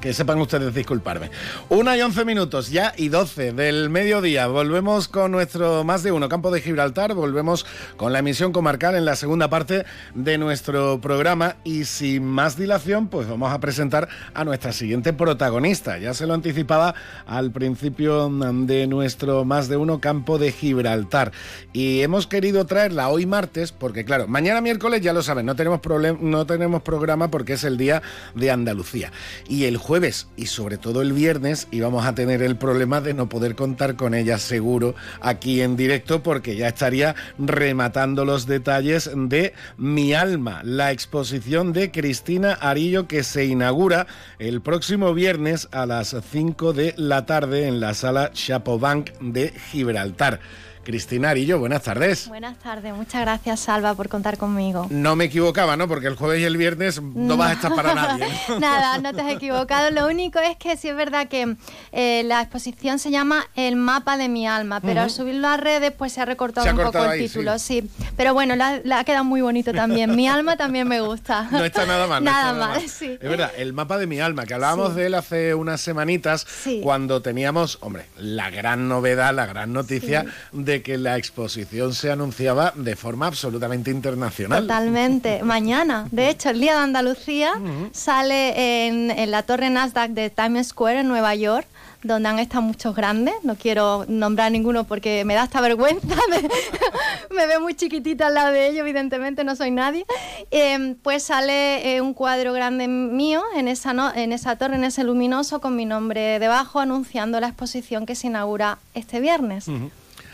Que 0.00 0.14
sepan 0.14 0.40
ustedes 0.40 0.72
disculparme. 0.72 1.32
Una 1.70 1.96
y 1.96 2.02
once 2.02 2.24
minutos 2.24 2.70
ya 2.70 2.94
y 2.96 3.08
doce 3.08 3.52
del 3.52 3.90
mediodía. 3.90 4.46
Volvemos 4.46 5.08
con 5.08 5.32
nuestro 5.32 5.82
más 5.82 6.04
de 6.04 6.12
uno 6.12 6.28
campo 6.28 6.52
de 6.52 6.60
Gibraltar. 6.60 7.14
Volvemos 7.14 7.66
con 7.96 8.12
la 8.12 8.20
emisión 8.20 8.52
comarcal 8.52 8.94
en 8.94 9.04
la 9.04 9.16
segunda 9.16 9.50
parte 9.50 9.84
de 10.14 10.38
nuestro 10.38 11.00
programa. 11.00 11.56
Y 11.64 11.86
sin 11.86 12.24
más 12.24 12.56
dilación, 12.56 13.08
pues 13.08 13.26
vamos 13.26 13.52
a 13.52 13.58
presentar 13.58 14.08
a 14.34 14.44
nuestra 14.44 14.72
siguiente 14.72 15.12
protagonista. 15.14 15.98
Ya 15.98 16.14
se 16.14 16.28
lo 16.28 16.34
anticipaba 16.34 16.94
al 17.26 17.50
principio 17.50 18.30
de 18.30 18.86
nuestro 18.86 19.44
más 19.44 19.68
de 19.68 19.78
uno 19.78 20.00
campo 20.00 20.38
de 20.38 20.52
Gibraltar 20.52 21.32
y 21.72 22.02
hemos 22.02 22.26
querido 22.26 22.66
traerla 22.66 23.08
hoy 23.08 23.26
martes 23.26 23.72
porque 23.72 24.04
claro, 24.04 24.28
mañana 24.28 24.60
miércoles 24.60 25.00
ya 25.00 25.12
lo 25.12 25.22
saben, 25.22 25.46
no 25.46 25.56
tenemos 25.56 25.80
no 26.20 26.46
tenemos 26.46 26.82
programa 26.82 27.30
porque 27.30 27.54
es 27.54 27.64
el 27.64 27.76
día 27.76 28.02
de 28.34 28.50
Andalucía 28.50 29.12
y 29.48 29.64
el 29.64 29.76
jueves 29.76 30.28
y 30.36 30.46
sobre 30.46 30.78
todo 30.78 31.02
el 31.02 31.12
viernes 31.12 31.68
íbamos 31.70 32.06
a 32.06 32.14
tener 32.14 32.42
el 32.42 32.56
problema 32.56 33.00
de 33.00 33.14
no 33.14 33.28
poder 33.28 33.54
contar 33.54 33.96
con 33.96 34.14
ella 34.14 34.38
seguro 34.38 34.94
aquí 35.20 35.60
en 35.62 35.76
directo 35.76 36.22
porque 36.22 36.56
ya 36.56 36.68
estaría 36.68 37.14
rematando 37.38 38.24
los 38.24 38.46
detalles 38.46 39.10
de 39.14 39.54
Mi 39.76 40.14
alma, 40.14 40.60
la 40.64 40.92
exposición 40.92 41.72
de 41.72 41.90
Cristina 41.90 42.52
Arillo 42.54 43.06
que 43.06 43.22
se 43.22 43.44
inaugura 43.44 44.06
el 44.38 44.60
próximo 44.60 45.14
viernes 45.14 45.68
a 45.72 45.86
las 45.86 46.16
5 46.30 46.72
de 46.72 46.94
la 46.96 47.26
tarde 47.26 47.66
en 47.66 47.80
la 47.80 47.94
sala 47.94 48.30
Chapobank 48.32 49.10
de 49.20 49.52
Gibraltar. 49.70 50.40
Cristina 50.84 51.30
Arillo, 51.30 51.58
buenas 51.58 51.82
tardes. 51.82 52.28
Buenas 52.28 52.58
tardes, 52.58 52.92
muchas 52.94 53.20
gracias 53.20 53.60
Salva 53.60 53.94
por 53.94 54.08
contar 54.08 54.36
conmigo. 54.36 54.86
No 54.90 55.14
me 55.14 55.24
equivocaba, 55.24 55.76
¿no? 55.76 55.86
Porque 55.86 56.08
el 56.08 56.16
jueves 56.16 56.40
y 56.40 56.44
el 56.44 56.56
viernes 56.56 57.00
no, 57.00 57.36
vas 57.36 57.50
a 57.50 57.52
estar 57.54 57.74
para 57.74 57.94
nadie. 57.94 58.26
Nada, 58.58 58.98
no 58.98 59.12
te 59.12 59.20
has 59.20 59.32
equivocado. 59.32 59.90
Lo 59.90 60.06
único 60.06 60.40
es 60.40 60.56
que 60.56 60.76
sí 60.76 60.88
es 60.88 60.96
verdad 60.96 61.28
que 61.28 61.56
eh, 61.92 62.22
la 62.24 62.42
exposición 62.42 62.98
se 62.98 63.10
llama 63.10 63.46
El 63.54 63.76
mapa 63.76 64.16
de 64.16 64.28
mi 64.28 64.46
alma, 64.46 64.80
pero 64.80 65.02
al 65.02 65.10
subirlo 65.10 65.48
a 65.48 65.56
redes 65.56 65.92
pues 65.92 66.12
se 66.12 66.20
ha 66.20 66.24
recortado 66.24 66.68
un 66.68 66.76
poco 66.76 67.04
el 67.04 67.20
título, 67.20 67.58
sí. 67.58 67.88
Pero 68.16 68.34
bueno, 68.34 68.56
la, 68.56 68.80
ha 68.98 69.04
quedado 69.04 69.24
muy 69.24 69.40
bonito 69.40 69.72
también. 69.72 70.16
Mi 70.16 70.28
alma 70.28 70.56
también 70.56 70.88
me 70.88 71.00
gusta. 71.00 71.48
No 71.62 71.64
está 71.64 71.86
nada 71.86 72.06
mal. 72.08 72.24
nada, 72.24 72.54
mal, 72.54 72.88
sí. 72.88 73.18
Es 73.20 73.28
verdad, 73.28 73.52
el 73.56 73.72
mapa 73.72 73.98
de 73.98 74.06
mi 74.06 74.18
alma, 74.20 74.46
que 74.46 74.54
hablábamos 74.54 74.96
de 74.96 75.06
él 75.06 75.14
hace 75.14 75.54
unas 75.54 75.80
semanitas 75.80 76.46
cuando 76.82 77.22
teníamos, 77.22 77.78
hombre, 77.82 78.06
la 78.16 78.50
gran 78.50 78.88
novedad, 78.88 79.32
la 79.34 79.46
gran 79.46 79.72
noticia 79.72 80.24
de 80.50 80.71
que 80.80 80.96
la 80.96 81.18
exposición 81.18 81.92
se 81.92 82.10
anunciaba 82.10 82.72
de 82.74 82.96
forma 82.96 83.26
absolutamente 83.26 83.90
internacional. 83.90 84.62
Totalmente. 84.62 85.42
Mañana, 85.44 86.06
de 86.10 86.30
hecho, 86.30 86.48
el 86.48 86.60
Día 86.60 86.76
de 86.76 86.80
Andalucía 86.80 87.52
sale 87.92 88.86
en, 88.86 89.10
en 89.10 89.30
la 89.30 89.42
torre 89.42 89.68
Nasdaq 89.68 90.12
de 90.12 90.30
Times 90.30 90.68
Square 90.68 91.00
en 91.00 91.08
Nueva 91.08 91.34
York 91.34 91.66
donde 92.02 92.28
han 92.28 92.38
estado 92.38 92.62
muchos 92.62 92.94
grandes, 92.94 93.34
no 93.42 93.54
quiero 93.54 94.04
nombrar 94.08 94.50
ninguno 94.50 94.84
porque 94.84 95.24
me 95.24 95.34
da 95.34 95.44
esta 95.44 95.60
vergüenza, 95.60 96.16
me, 97.30 97.46
veo 97.46 97.60
muy 97.60 97.74
chiquitita 97.74 98.26
al 98.26 98.34
lado 98.34 98.52
de 98.52 98.68
ellos, 98.68 98.80
evidentemente 98.80 99.44
no 99.44 99.54
soy 99.54 99.70
nadie, 99.70 100.04
em, 100.50 100.96
pues 100.96 101.22
sale 101.22 101.94
eh, 101.94 102.00
un 102.00 102.14
cuadro 102.14 102.52
grande 102.52 102.88
mío 102.88 103.42
en 103.54 103.68
esa, 103.68 103.92
en 104.14 104.32
esa 104.32 104.56
torre, 104.56 104.76
en 104.76 104.84
ese 104.84 105.04
luminoso, 105.04 105.60
con 105.60 105.76
mi 105.76 105.84
nombre 105.84 106.38
debajo, 106.38 106.80
anunciando 106.80 107.38
la 107.40 107.48
exposición 107.48 108.04
que 108.04 108.14
se 108.14 108.26
inaugura 108.26 108.78
este 108.94 109.20
viernes. 109.20 109.66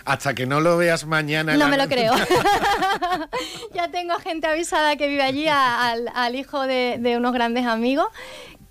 Hasta 0.09 0.33
que 0.33 0.47
no 0.47 0.63
lo 0.63 0.79
veas 0.79 1.05
mañana. 1.05 1.55
No 1.59 1.69
me 1.69 1.77
lo 1.77 1.87
creo. 1.87 2.15
ya 3.75 3.89
tengo 3.89 4.15
gente 4.15 4.47
avisada 4.47 4.97
que 4.97 5.07
vive 5.07 5.23
allí, 5.23 5.47
al, 5.49 6.35
hijo 6.35 6.63
de, 6.63 7.15
unos 7.19 7.35
grandes 7.35 7.67
amigos 7.67 8.07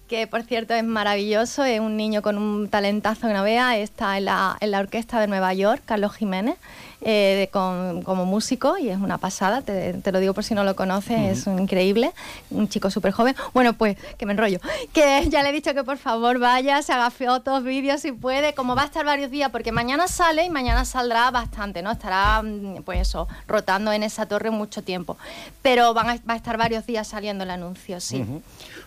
que 0.07 0.25
por 0.25 0.41
cierto 0.43 0.73
es 0.73 0.85
maravilloso, 0.85 1.65
es 1.65 1.81
un 1.81 1.97
niño 1.97 2.21
con 2.21 2.37
un 2.37 2.69
talentazo 2.69 3.27
que 3.27 3.33
no 3.33 3.43
vea, 3.43 3.77
está 3.77 4.17
en 4.17 4.25
la, 4.25 4.57
en 4.61 4.71
la 4.71 4.79
orquesta 4.79 5.19
de 5.19 5.27
Nueva 5.27 5.53
York, 5.53 5.81
Carlos 5.85 6.15
Jiménez, 6.15 6.55
eh, 7.01 7.49
con- 7.51 8.01
como 8.01 8.25
músico 8.25 8.77
y 8.77 8.89
es 8.89 8.97
una 8.97 9.17
pasada, 9.17 9.61
te, 9.61 9.93
te 9.93 10.11
lo 10.11 10.19
digo 10.19 10.33
por 10.33 10.43
si 10.43 10.53
no 10.55 10.63
lo 10.63 10.75
conoces, 10.75 11.39
es 11.39 11.47
un 11.47 11.59
increíble, 11.59 12.11
un 12.49 12.67
chico 12.69 12.89
súper 12.89 13.11
joven. 13.11 13.35
Bueno, 13.53 13.73
pues 13.73 13.97
que 14.17 14.25
me 14.25 14.33
enrollo, 14.33 14.59
que 14.93 15.25
ya 15.29 15.43
le 15.43 15.49
he 15.49 15.51
dicho 15.51 15.73
que 15.73 15.83
por 15.83 15.97
favor 15.97 16.39
vaya, 16.39 16.81
se 16.81 16.93
haga 16.93 17.09
fotos, 17.11 17.63
vídeos 17.63 18.01
si 18.01 18.11
puede, 18.11 18.53
como 18.53 18.75
va 18.75 18.81
a 18.83 18.85
estar 18.85 19.05
varios 19.05 19.29
días, 19.31 19.51
porque 19.51 19.71
mañana 19.71 20.07
sale 20.07 20.43
y 20.45 20.49
mañana 20.49 20.85
saldrá 20.85 21.29
bastante, 21.31 21.81
¿no? 21.81 21.91
Estará, 21.91 22.41
mm, 22.41 22.83
pues 22.83 23.01
eso, 23.01 23.27
rotando 23.47 23.91
en 23.93 24.03
esa 24.03 24.25
torre 24.25 24.49
mucho 24.49 24.81
tiempo, 24.81 25.17
pero 25.61 25.93
van 25.93 26.09
a, 26.09 26.15
va 26.27 26.33
a 26.33 26.37
estar 26.37 26.57
varios 26.57 26.85
días 26.85 27.07
saliendo 27.07 27.43
el 27.43 27.51
anuncio, 27.51 27.99
sí. 28.01 28.25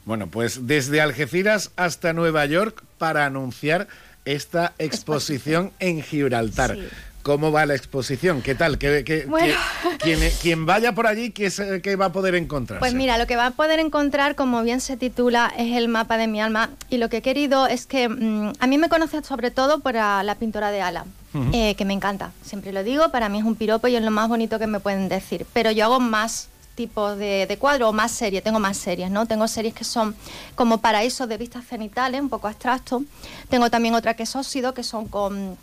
Bueno, 0.05 0.27
pues 0.27 0.67
desde 0.67 1.01
Algeciras 1.01 1.71
hasta 1.77 2.13
Nueva 2.13 2.45
York 2.47 2.83
para 2.99 3.25
anunciar 3.27 3.87
esta 4.25 4.73
exposición 4.79 5.73
en 5.79 6.03
Gibraltar. 6.03 6.77
¿Cómo 7.23 7.53
va 7.53 7.67
la 7.67 7.75
exposición? 7.75 8.41
¿Qué 8.41 8.55
tal? 8.55 8.79
¿Qué, 8.79 9.05
qué- 9.05 9.27
Bueno. 9.27 9.55
qué- 9.83 9.99
quien, 9.99 10.31
quien 10.41 10.67
vaya 10.67 10.95
por 10.95 11.07
allí, 11.07 11.31
¿qué, 11.33 11.53
qué 11.83 11.97
va 11.97 12.07
a 12.07 12.13
poder 12.13 12.35
encontrar? 12.35 12.81
Pues 12.81 12.95
mira, 12.95 13.19
lo 13.19 13.27
que 13.27 13.37
va 13.37 13.47
a 13.47 13.51
poder 13.51 13.79
encontrar, 13.79 14.35
como 14.37 14.63
bien 14.63 14.81
se 14.81 14.97
titula, 14.97 15.53
es 15.59 15.77
el 15.77 15.89
mapa 15.89 16.17
de 16.17 16.27
mi 16.29 16.41
alma. 16.41 16.71
Y 16.89 16.97
lo 16.97 17.11
que 17.11 17.19
he 17.19 17.23
querido 17.23 17.67
es 17.67 17.85
que 17.87 18.09
mm, 18.09 18.53
a 18.59 18.67
mí 18.67 18.79
me 18.79 18.89
conocen 18.89 19.23
sobre 19.23 19.51
todo 19.51 19.81
por 19.81 19.95
la 19.95 20.35
pintura 20.39 20.71
de 20.71 20.81
Ala, 20.81 21.05
eh, 21.53 21.75
que 21.75 21.85
me 21.85 21.93
encanta. 21.93 22.33
Siempre 22.43 22.73
lo 22.73 22.83
digo, 22.83 23.11
para 23.11 23.29
mí 23.29 23.39
es 23.39 23.45
un 23.45 23.55
piropo 23.55 23.87
y 23.89 23.97
es 23.97 24.03
lo 24.03 24.11
más 24.11 24.29
bonito 24.29 24.59
que 24.59 24.67
me 24.67 24.81
pueden 24.81 25.09
decir. 25.11 25.47
Pero 25.53 25.71
yo 25.71 25.85
hago 25.85 26.01
más 26.01 26.49
tipos 26.75 27.19
de, 27.19 27.45
de 27.47 27.59
cuadros 27.59 27.91
o 27.91 27.93
más 27.93 28.11
series, 28.13 28.43
tengo 28.43 28.59
más 28.59 28.79
series, 28.79 29.11
¿no? 29.11 29.27
Tengo 29.27 29.47
series 29.47 29.75
que 29.75 29.85
son 29.85 30.17
como 30.55 30.79
paraísos 30.81 31.29
de 31.29 31.37
vistas 31.37 31.67
cenitales, 31.67 32.19
un 32.23 32.31
poco 32.31 32.49
abstracto. 32.49 33.03
Tengo 33.51 33.69
también 33.69 33.95
otra 33.95 34.15
que 34.15 34.23
es 34.23 34.35
óxido, 34.35 34.73
que 34.73 34.83
son 34.83 35.07
con 35.07 35.59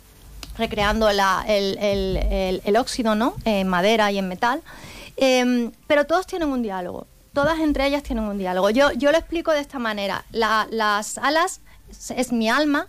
recreando 0.58 1.08
el, 1.08 2.76
óxido, 2.78 3.14
¿no? 3.14 3.34
En 3.44 3.68
madera 3.68 4.10
y 4.12 4.18
en 4.18 4.28
metal. 4.28 4.62
Em, 5.16 5.72
pero 5.86 6.06
todos 6.06 6.26
tienen 6.26 6.48
un 6.50 6.62
diálogo. 6.62 7.06
Todas 7.32 7.58
entre 7.60 7.86
ellas 7.86 8.02
tienen 8.02 8.24
un 8.24 8.38
diálogo. 8.38 8.70
Yo, 8.70 8.92
yo 8.92 9.10
lo 9.12 9.18
explico 9.18 9.52
de 9.52 9.60
esta 9.60 9.78
manera. 9.78 10.24
La- 10.30 10.66
las 10.70 11.18
alas 11.18 11.60
es, 11.90 12.10
es 12.10 12.32
mi 12.32 12.48
alma 12.48 12.86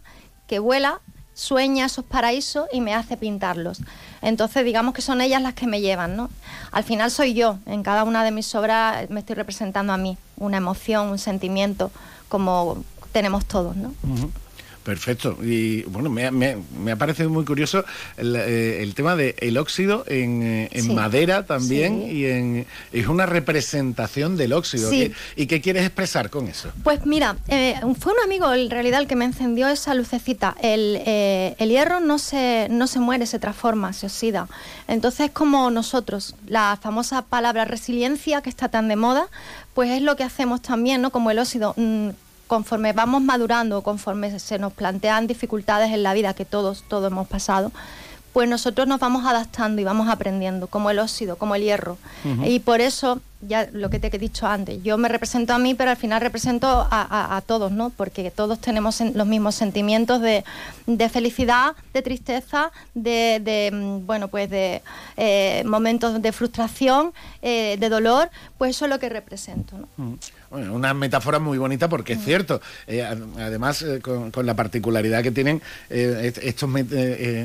que 0.48 0.60
vuela, 0.60 1.00
sueña 1.34 1.86
esos 1.86 2.04
paraísos 2.06 2.68
y 2.74 2.82
me 2.82 2.94
hace 2.94 3.16
pintarlos. 3.16 3.80
Entonces, 4.22 4.66
digamos 4.66 4.94
que 4.94 5.02
son 5.02 5.22
ellas 5.22 5.42
las 5.42 5.54
que 5.54 5.68
me 5.68 5.80
llevan, 5.82 6.16
¿no? 6.18 6.30
Al 6.72 6.84
final 6.84 7.12
soy 7.12 7.34
yo. 7.34 7.60
En 7.66 7.84
cada 7.84 8.04
una 8.04 8.24
de 8.24 8.32
mis 8.32 8.54
obras 8.56 9.10
me 9.10 9.22
estoy 9.22 9.36
representando 9.36 9.94
a 9.94 9.98
mí. 9.98 10.18
Una 10.38 10.58
emoción, 10.58 11.08
un 11.08 11.18
sentimiento, 11.20 11.92
como 12.28 12.84
tenemos 13.12 13.46
todos, 13.46 13.76
¿no? 13.76 13.94
Perfecto. 14.90 15.38
Y 15.44 15.84
bueno, 15.84 16.10
me, 16.10 16.26
ha- 16.26 16.32
me 16.32 16.58
me 16.80 16.92
ha 16.92 16.96
parecido 16.96 17.30
muy 17.30 17.46
curioso 17.46 17.86
el, 18.18 18.36
eh, 18.36 18.82
el 18.82 18.96
tema 18.96 19.16
del 19.16 19.56
óxido 19.60 20.04
en, 20.08 20.42
eh, 20.42 20.70
en 20.72 20.84
Sí. 20.86 20.94
madera 20.94 21.46
también 21.46 22.06
Sí. 22.08 22.12
y 22.18 22.26
en, 22.26 22.66
es 22.92 23.08
una 23.08 23.28
representación 23.28 24.36
del 24.36 24.52
óxido. 24.54 24.90
Sí. 24.90 25.10
¿Qué- 25.36 25.44
¿Y 25.44 25.46
qué 25.46 25.62
quieres 25.62 25.86
expresar 25.86 26.32
con 26.32 26.48
eso? 26.48 26.72
Pues 26.84 27.06
mira, 27.06 27.38
eh, 27.50 27.76
fue 28.00 28.14
un 28.14 28.20
amigo 28.24 28.52
en 28.52 28.70
realidad 28.72 29.00
el 29.02 29.08
que 29.08 29.16
me 29.16 29.26
encendió 29.26 29.68
esa 29.68 29.94
lucecita. 29.94 30.56
El, 30.60 30.98
eh, 31.06 31.56
el 31.60 31.70
hierro 31.70 32.00
no 32.00 32.18
se, 32.18 32.68
no 32.72 32.88
se 32.88 33.00
muere, 33.00 33.28
se 33.28 33.38
transforma, 33.38 33.94
se 33.94 34.08
oxida. 34.08 34.48
Entonces, 34.88 35.30
como 35.32 35.70
nosotros, 35.70 36.36
la 36.48 36.80
famosa 36.82 37.22
palabra 37.22 37.64
resiliencia 37.66 38.42
que 38.42 38.50
está 38.50 38.70
tan 38.70 38.88
de 38.88 38.96
moda, 38.96 39.28
pues 39.76 39.92
es 39.92 40.02
lo 40.02 40.16
que 40.16 40.24
hacemos 40.24 40.64
también, 40.64 41.02
¿no? 41.04 41.12
Como 41.12 41.30
el 41.30 41.38
óxido. 41.38 41.76
mm, 41.78 42.10
Conforme 42.50 42.94
vamos 42.94 43.22
madurando, 43.22 43.84
conforme 43.84 44.40
se 44.40 44.58
nos 44.58 44.74
plantean 44.74 45.28
dificultades 45.28 45.92
en 45.92 46.02
la 46.02 46.16
vida 46.16 46.34
que 46.34 46.46
todos, 46.46 46.84
todos 46.88 47.12
hemos 47.12 47.28
pasado, 47.28 47.72
pues 48.34 48.50
nosotros 48.50 48.88
nos 48.88 49.00
vamos 49.00 49.24
adaptando 49.28 49.80
y 49.82 49.84
vamos 49.84 50.10
aprendiendo, 50.10 50.66
como 50.66 50.90
el 50.90 50.98
óxido, 50.98 51.36
como 51.36 51.54
el 51.54 51.62
hierro. 51.62 52.00
Y 52.44 52.60
por 52.62 52.82
eso, 52.82 53.22
ya 53.42 53.70
lo 53.72 53.90
que 53.90 54.00
te 54.00 54.08
he 54.08 54.20
dicho 54.20 54.46
antes, 54.48 54.84
yo 54.84 54.98
me 54.98 55.08
represento 55.08 55.54
a 55.54 55.60
mí, 55.60 55.74
pero 55.74 55.92
al 55.92 55.98
final 55.98 56.20
represento 56.20 56.68
a, 56.68 56.88
a- 56.90 57.38
a 57.38 57.42
todos, 57.42 57.72
¿no? 57.72 57.90
Porque 57.90 58.32
todos 58.32 58.60
tenemos 58.60 59.00
en- 59.00 59.14
los 59.18 59.26
mismos 59.28 59.56
sentimientos 59.56 60.22
de, 60.22 60.44
de 60.88 61.10
felicidad, 61.10 61.74
de 61.94 62.02
tristeza, 62.02 62.72
de, 62.94 63.40
de, 63.42 63.72
mm, 63.74 64.06
bueno, 64.06 64.28
pues 64.28 64.50
de 64.50 64.82
eh, 65.16 65.64
momentos 65.66 66.22
de 66.22 66.32
frustración, 66.34 67.14
eh, 67.42 67.78
de 67.80 67.90
dolor, 67.90 68.30
pues 68.58 68.76
eso 68.76 68.86
es 68.86 68.92
lo 68.92 69.00
que 69.00 69.08
represento, 69.10 69.78
¿no? 69.78 69.88
Mm. 69.98 70.16
Bueno, 70.50 70.74
una 70.74 70.96
metáfora 70.96 71.38
muy 71.38 71.60
bonita 71.60 71.88
porque 71.90 72.14
es 72.14 72.24
cierto. 72.26 72.60
Eh, 72.88 73.04
ad- 73.04 73.20
además, 73.40 73.84
eh, 73.84 74.00
con, 74.02 74.32
con 74.32 74.48
la 74.48 74.56
particularidad 74.56 75.22
que 75.22 75.30
tienen 75.30 75.62
eh, 75.92 76.22
est- 76.24 76.40
estos 76.40 76.68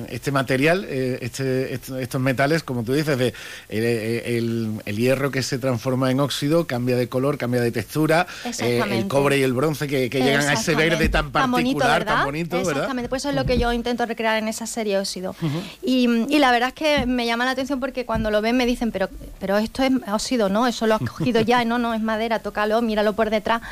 este 0.09 0.33
material, 0.33 0.85
este- 0.89 1.75
est- 1.75 1.91
estos 1.91 2.21
metales, 2.23 2.63
como 2.63 2.83
tú 2.83 2.95
dices, 2.95 3.19
de, 3.19 3.35
el, 3.69 4.81
el 4.87 4.97
hierro 4.97 5.31
que 5.31 5.43
se 5.43 5.59
transforma 5.59 5.84
en 5.85 6.21
óxido, 6.21 6.67
cambia 6.67 6.97
de 6.97 7.09
color, 7.09 7.39
cambia 7.39 7.61
de 7.61 7.71
textura, 7.71 8.27
eh, 8.61 8.83
el 8.91 9.07
cobre 9.07 9.39
y 9.39 9.43
el 9.43 9.53
bronce 9.53 9.87
que, 9.87 10.09
que 10.11 10.21
llegan 10.21 10.47
a 10.49 10.55
ese 10.55 10.75
verde 10.75 11.09
tan 11.09 11.31
particular, 11.31 12.05
tan 12.05 12.25
bonito, 12.25 12.57
¿verdad? 12.57 12.73
Exactamente, 12.73 13.09
pues 13.09 13.23
eso 13.23 13.31
es 13.31 13.35
lo 13.35 13.45
que 13.45 13.59
yo 13.59 13.73
intento 13.73 14.05
recrear 14.07 14.39
en 14.39 14.49
esa 14.49 14.67
serie 14.67 14.99
óxido. 14.99 15.31
Ujú. 15.41 15.63
Y, 15.83 16.27
y 16.29 16.39
la 16.39 16.51
verdad 16.53 16.69
es 16.69 16.75
que 16.75 17.07
me 17.07 17.27
llama 17.27 17.45
la 17.45 17.53
atención 17.53 17.81
porque 17.81 18.05
cuando 18.07 18.31
lo 18.31 18.41
ven 18.41 18.57
me 18.57 18.67
dicen, 18.67 18.91
pero, 18.91 19.09
pero 19.39 19.59
esto 19.59 19.83
es 19.83 19.93
óxido, 20.13 20.49
¿no? 20.49 20.67
Eso 20.67 20.87
lo 20.87 20.95
has 20.95 21.03
cogido 21.03 21.41
ya, 21.41 21.65
no, 21.65 21.79
no, 21.79 21.95
es 21.95 22.03
madera, 22.03 22.39
tócalo, 22.39 22.81
míralo 22.83 23.13
por 23.15 23.31
detrás. 23.31 23.63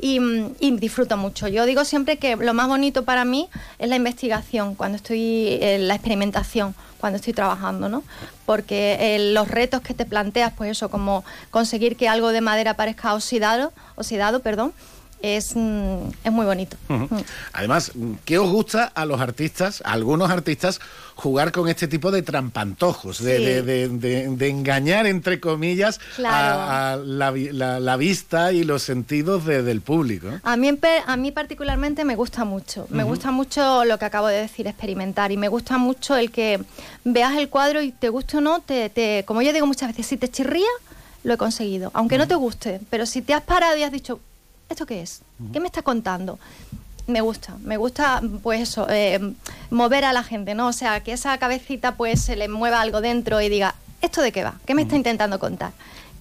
Y, 0.00 0.20
mm, 0.20 0.54
y 0.60 0.76
disfruto 0.76 1.16
mucho. 1.16 1.48
Yo 1.48 1.66
digo 1.66 1.84
siempre 1.84 2.16
que 2.16 2.36
lo 2.36 2.54
más 2.54 2.68
bonito 2.68 3.04
para 3.04 3.24
mí 3.24 3.48
es 3.78 3.88
la 3.88 3.96
investigación, 3.96 4.74
cuando 4.74 4.96
estoy 4.96 5.58
en 5.60 5.88
la 5.88 5.94
experimentación, 5.94 6.74
cuando 6.98 7.16
estoy 7.16 7.32
trabajando, 7.32 7.88
¿no? 7.88 8.02
Porque 8.46 8.96
eh, 9.00 9.32
los 9.32 9.48
retos 9.48 9.80
que 9.80 9.94
te 9.94 10.04
planteas, 10.04 10.52
pues 10.56 10.70
eso, 10.70 10.90
como 10.90 11.24
conseguir 11.50 11.96
que 11.96 12.08
algo 12.08 12.28
de 12.30 12.40
madera 12.40 12.74
parezca 12.74 13.14
oxidado, 13.14 13.72
oxidado, 13.96 14.40
perdón, 14.40 14.72
es, 15.22 15.52
mm, 15.54 15.96
es 16.24 16.32
muy 16.32 16.46
bonito. 16.46 16.76
Ujú. 16.88 17.08
Además, 17.52 17.92
¿qué 18.24 18.38
os 18.38 18.50
gusta 18.50 18.84
a 18.84 19.04
los 19.04 19.20
artistas, 19.20 19.82
a 19.84 19.92
algunos 19.92 20.30
artistas, 20.30 20.80
jugar 21.14 21.52
con 21.52 21.68
este 21.68 21.86
tipo 21.88 22.10
de 22.10 22.22
trampantojos, 22.22 23.22
de, 23.22 23.36
Sí. 23.38 23.44
de- 23.44 23.62
de- 23.62 23.88
de- 23.88 24.28
de 24.28 24.48
engañar, 24.48 25.06
entre 25.06 25.38
comillas, 25.40 26.00
Claro. 26.16 26.34
a, 26.60 26.92
a 26.92 26.96
la, 26.96 27.30
vi- 27.30 27.50
la- 27.52 27.78
la 27.80 27.96
vista 27.96 28.52
y 28.52 28.64
los 28.64 28.82
sentidos 28.82 29.44
de- 29.44 29.62
del 29.62 29.82
público? 29.82 30.28
A 30.42 30.56
mí, 30.56 30.70
a 31.06 31.16
mí 31.16 31.32
particularmente 31.32 32.04
me 32.04 32.16
gusta 32.16 32.44
mucho. 32.44 32.86
Me 32.90 33.04
gusta 33.04 33.30
mucho 33.30 33.84
lo 33.84 33.98
que 33.98 34.04
acabo 34.06 34.28
de 34.28 34.40
decir, 34.40 34.66
experimentar. 34.66 35.30
Y 35.32 35.36
me 35.36 35.48
gusta 35.48 35.76
mucho 35.78 36.16
el 36.16 36.30
que 36.30 36.60
veas 37.04 37.36
el 37.36 37.48
cuadro 37.50 37.82
y 37.82 37.92
te 37.92 38.08
guste 38.08 38.38
o 38.38 38.40
no, 38.40 38.60
te, 38.60 38.88
te- 38.88 39.24
como 39.26 39.42
yo 39.42 39.52
digo 39.52 39.66
muchas 39.66 39.88
veces, 39.90 40.06
si 40.06 40.16
te 40.16 40.28
chirría, 40.30 40.64
lo 41.22 41.34
he 41.34 41.36
conseguido. 41.36 41.90
Aunque 41.92 42.16
no 42.16 42.26
te 42.26 42.34
guste, 42.34 42.80
pero 42.88 43.04
si 43.04 43.20
te 43.20 43.34
has 43.34 43.42
parado 43.42 43.76
y 43.76 43.82
has 43.82 43.92
dicho, 43.92 44.20
¿esto 44.70 44.86
qué 44.86 45.02
es? 45.02 45.22
¿Qué 45.52 45.60
me 45.60 45.66
está 45.66 45.82
contando? 45.82 46.38
Me 47.06 47.20
gusta, 47.20 47.56
me 47.62 47.76
gusta 47.76 48.22
pues 48.42 48.60
eso, 48.60 48.86
eh, 48.88 49.34
mover 49.70 50.04
a 50.04 50.12
la 50.12 50.22
gente, 50.22 50.54
¿no? 50.54 50.68
O 50.68 50.72
sea, 50.72 51.00
que 51.00 51.12
esa 51.12 51.36
cabecita 51.38 51.96
pues 51.96 52.20
se 52.20 52.36
le 52.36 52.48
mueva 52.48 52.80
algo 52.80 53.00
dentro 53.00 53.40
y 53.40 53.48
diga, 53.48 53.74
¿esto 54.00 54.22
de 54.22 54.32
qué 54.32 54.44
va? 54.44 54.54
¿Qué 54.64 54.74
me 54.74 54.82
está 54.82 54.96
intentando 54.96 55.38
contar? 55.38 55.72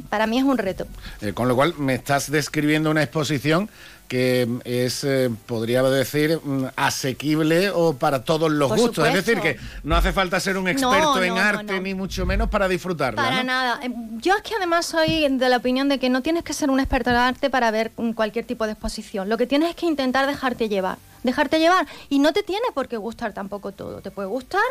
Para 0.09 0.25
mí 0.25 0.39
es 0.39 0.43
un 0.43 0.57
reto. 0.57 0.87
Eh, 1.21 1.33
con 1.33 1.47
lo 1.47 1.55
cual, 1.55 1.75
me 1.77 1.93
estás 1.93 2.31
describiendo 2.31 2.89
una 2.89 3.03
exposición 3.03 3.69
que 4.09 4.47
es, 4.65 5.03
eh, 5.03 5.29
podría 5.45 5.83
decir, 5.83 6.41
mm, 6.43 6.65
asequible 6.75 7.69
o 7.69 7.93
para 7.93 8.23
todos 8.23 8.51
los 8.51 8.67
Por 8.69 8.79
gustos. 8.79 9.07
Es 9.07 9.13
decir, 9.13 9.39
que 9.39 9.57
no 9.83 9.95
hace 9.95 10.11
falta 10.11 10.39
ser 10.39 10.57
un 10.57 10.67
experto 10.67 11.15
No, 11.15 11.23
en 11.23 11.35
no, 11.35 11.39
arte, 11.39 11.73
no. 11.75 11.81
ni 11.81 11.93
mucho 11.93 12.25
menos 12.25 12.49
para 12.49 12.67
disfrutarla. 12.67 13.21
Para 13.21 13.43
nada. 13.43 13.79
Eh, 13.83 13.91
Yo 14.17 14.35
es 14.35 14.41
que 14.41 14.55
además 14.55 14.87
soy 14.87 15.27
de 15.29 15.47
la 15.47 15.57
opinión 15.57 15.87
de 15.89 15.99
que 15.99 16.09
no 16.09 16.21
tienes 16.23 16.43
que 16.43 16.53
ser 16.53 16.71
un 16.71 16.79
experto 16.79 17.11
en 17.11 17.17
arte 17.17 17.51
para 17.51 17.69
ver 17.69 17.91
mm, 17.95 18.11
cualquier 18.11 18.45
tipo 18.45 18.65
de 18.65 18.71
exposición. 18.71 19.29
Lo 19.29 19.37
que 19.37 19.45
tienes 19.45 19.69
es 19.69 19.75
que 19.75 19.85
intentar 19.85 20.25
dejarte 20.25 20.67
llevar. 20.67 20.97
Dejarte 21.21 21.59
llevar. 21.59 21.85
Y 22.09 22.17
no 22.17 22.33
te 22.33 22.41
tiene 22.41 22.65
por 22.73 22.87
qué 22.87 22.97
gustar 22.97 23.33
tampoco 23.33 23.71
todo. 23.73 24.01
Te 24.01 24.09
puede 24.09 24.27
gustar 24.27 24.61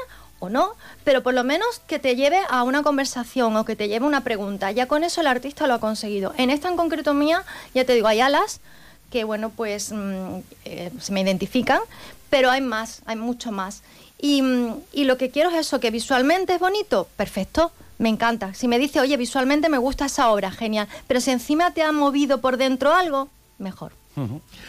o 0.41 0.49
no, 0.49 0.75
pero 1.05 1.23
por 1.23 1.35
lo 1.35 1.45
menos 1.45 1.81
que 1.87 2.01
te 2.01 2.17
lleve 2.17 2.41
a 2.51 2.65
una 2.65 2.83
conversación 2.83 3.57
o 3.57 3.65
que 3.65 3.77
te 3.77 3.87
lleve 3.87 4.05
a 4.05 4.09
una 4.09 4.25
pregunta. 4.25 4.73
Ya 4.73 4.87
con 4.87 5.05
eso 5.05 5.21
el 5.21 5.29
artista 5.29 5.69
lo 5.69 5.75
ha 5.75 5.81
conseguido. 5.81 6.35
En 6.37 6.51
esta 6.51 6.69
en 6.69 6.77
concreto 6.77 7.15
mía, 7.15 7.45
ya 7.75 7.85
te 7.85 7.95
digo, 7.95 8.09
hay 8.09 8.21
alas 8.21 8.61
que, 9.11 9.25
bueno, 9.25 9.51
pues 9.51 9.93
mm, 9.93 10.39
eh, 10.65 10.91
se 11.01 11.13
me 11.13 11.21
identifican, 11.21 11.81
pero 12.31 12.51
hay 12.51 12.61
más, 12.61 13.03
hay 13.07 13.17
mucho 13.17 13.53
más. 13.53 13.83
Y, 14.19 14.43
mm, 14.43 14.75
y 14.93 15.05
lo 15.05 15.17
que 15.19 15.31
quiero 15.31 15.51
es 15.51 15.57
eso, 15.57 15.81
que 15.81 15.91
visualmente 15.91 16.55
es 16.55 16.61
bonito, 16.61 17.09
perfecto, 17.17 17.73
me 17.99 18.09
encanta. 18.09 18.55
Si 18.55 18.69
me 18.69 18.79
dice, 18.79 19.01
oye, 19.01 19.17
visualmente 19.17 19.69
me 19.69 19.79
gusta 19.79 20.07
esa 20.07 20.31
obra, 20.31 20.51
genial, 20.51 20.89
pero 21.07 21.21
si 21.21 21.31
encima 21.31 21.73
te 21.75 21.83
ha 21.83 21.93
movido 21.93 22.41
por 22.41 22.57
dentro 22.57 22.95
algo, 22.95 23.29
mejor. 23.59 23.98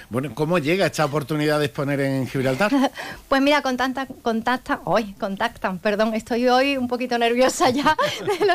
Bueno, 0.10 0.34
¿cómo 0.36 0.58
llega 0.58 0.86
esta 0.86 1.06
oportunidad 1.06 1.60
de 1.60 1.66
exponer 1.66 2.00
en 2.02 2.28
Gibraltar? 2.28 2.72
Pues 3.30 3.44
mira, 3.44 3.62
contactan, 3.62 4.08
contactan, 4.24 4.80
hoy 4.86 5.14
contactan, 5.14 5.78
perdón, 5.78 6.16
estoy 6.16 6.48
hoy 6.48 6.78
un 6.78 6.88
poquito 6.88 7.16
nerviosa 7.18 7.70
ya, 7.70 7.96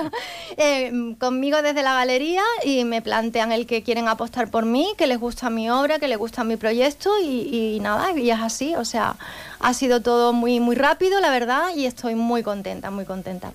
eh, 0.56 1.14
conmigo 1.18 1.62
desde 1.62 1.82
la 1.82 1.94
galería 1.94 2.42
y 2.64 2.84
me 2.84 3.00
plantean 3.00 3.52
el 3.52 3.66
que 3.66 3.84
quieren 3.84 4.08
apostar 4.08 4.50
por 4.50 4.64
mí, 4.66 4.92
que 4.98 5.06
les 5.06 5.18
gusta 5.18 5.48
mi 5.50 5.70
obra, 5.70 6.00
que 6.00 6.08
les 6.08 6.18
gusta 6.18 6.42
mi 6.42 6.56
proyecto 6.56 7.10
y, 7.22 7.76
y 7.76 7.80
nada, 7.80 8.18
y 8.18 8.30
es 8.30 8.40
así, 8.40 8.74
o 8.74 8.84
sea, 8.84 9.16
ha 9.60 9.72
sido 9.72 10.02
todo 10.02 10.32
muy, 10.32 10.60
muy 10.60 10.76
rápido, 10.76 11.20
la 11.20 11.30
verdad, 11.30 11.70
y 11.74 11.86
estoy 11.86 12.14
muy 12.14 12.42
contenta, 12.42 12.90
muy 12.90 13.04
contenta. 13.04 13.52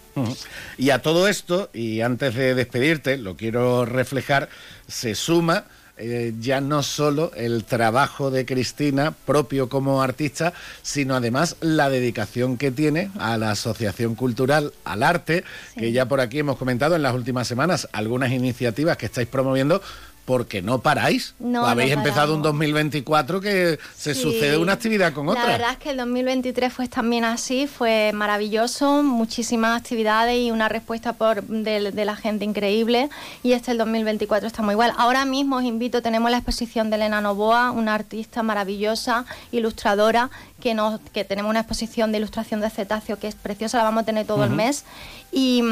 Y 0.77 0.89
a 0.89 1.01
todo 1.01 1.27
esto, 1.27 1.69
y 1.73 2.01
antes 2.01 2.33
de 2.33 2.55
despedirte, 2.55 3.17
lo 3.17 3.35
quiero 3.35 3.85
reflejar, 3.85 4.49
se 4.87 5.13
suma 5.13 5.65
eh, 5.99 6.33
ya 6.39 6.61
no 6.61 6.81
solo 6.81 7.31
el 7.35 7.65
trabajo 7.65 8.31
de 8.31 8.45
Cristina 8.45 9.13
propio 9.25 9.67
como 9.67 10.01
artista, 10.01 10.53
sino 10.81 11.15
además 11.15 11.57
la 11.59 11.89
dedicación 11.89 12.57
que 12.57 12.71
tiene 12.71 13.11
a 13.19 13.37
la 13.37 13.51
Asociación 13.51 14.15
Cultural, 14.15 14.71
al 14.85 15.03
arte, 15.03 15.43
que 15.75 15.91
ya 15.91 16.07
por 16.07 16.21
aquí 16.21 16.39
hemos 16.39 16.57
comentado 16.57 16.95
en 16.95 17.01
las 17.01 17.13
últimas 17.13 17.47
semanas 17.47 17.89
algunas 17.91 18.31
iniciativas 18.31 18.95
que 18.95 19.07
estáis 19.07 19.27
promoviendo 19.27 19.81
porque 20.30 20.61
no 20.61 20.77
paráis. 20.77 21.34
No, 21.39 21.65
Habéis 21.65 21.95
no 21.95 22.01
empezado 22.03 22.36
un 22.36 22.43
2024 22.43 23.41
que 23.41 23.80
se 23.97 24.13
Sí. 24.13 24.21
sucede 24.21 24.57
una 24.57 24.73
actividad 24.73 25.11
con 25.11 25.27
otra. 25.27 25.41
La 25.43 25.49
verdad 25.49 25.71
es 25.71 25.77
que 25.80 25.89
el 25.89 25.97
2023 25.97 26.71
fue 26.71 26.88
también 26.88 27.25
así, 27.25 27.65
fue 27.65 28.11
maravilloso, 28.13 29.01
muchísimas 29.01 29.82
actividades 29.82 30.38
y 30.38 30.51
una 30.51 30.69
respuesta 30.69 31.13
por, 31.13 31.41
de, 31.41 31.91
de 31.91 32.05
la 32.05 32.15
gente 32.15 32.45
increíble. 32.45 33.09
Y 33.41 33.53
este 33.53 33.71
el 33.71 33.80
2024 33.80 34.45
está 34.45 34.61
muy 34.61 34.73
igual. 34.73 34.93
Ahora 34.99 35.25
mismo 35.25 35.55
os 35.55 35.63
invito, 35.63 36.03
tenemos 36.03 36.30
la 36.30 36.38
exposición 36.38 36.91
de 36.91 36.97
Elena 36.97 37.21
Novoa, 37.21 37.71
una 37.71 37.95
artista 37.95 38.43
maravillosa, 38.43 39.25
ilustradora, 39.51 40.30
que, 40.61 40.75
nos, 40.75 40.99
que 41.11 41.25
tenemos 41.25 41.49
una 41.49 41.61
exposición 41.61 42.11
de 42.11 42.19
ilustración 42.19 42.61
de 42.61 42.69
cetáceo 42.69 43.17
que 43.17 43.30
es 43.30 43.34
preciosa, 43.36 43.80
la 43.80 43.84
vamos 43.86 44.03
a 44.03 44.05
tener 44.05 44.27
todo 44.27 44.43
el 44.43 44.51
mes. 44.51 44.86
Y, 45.32 45.63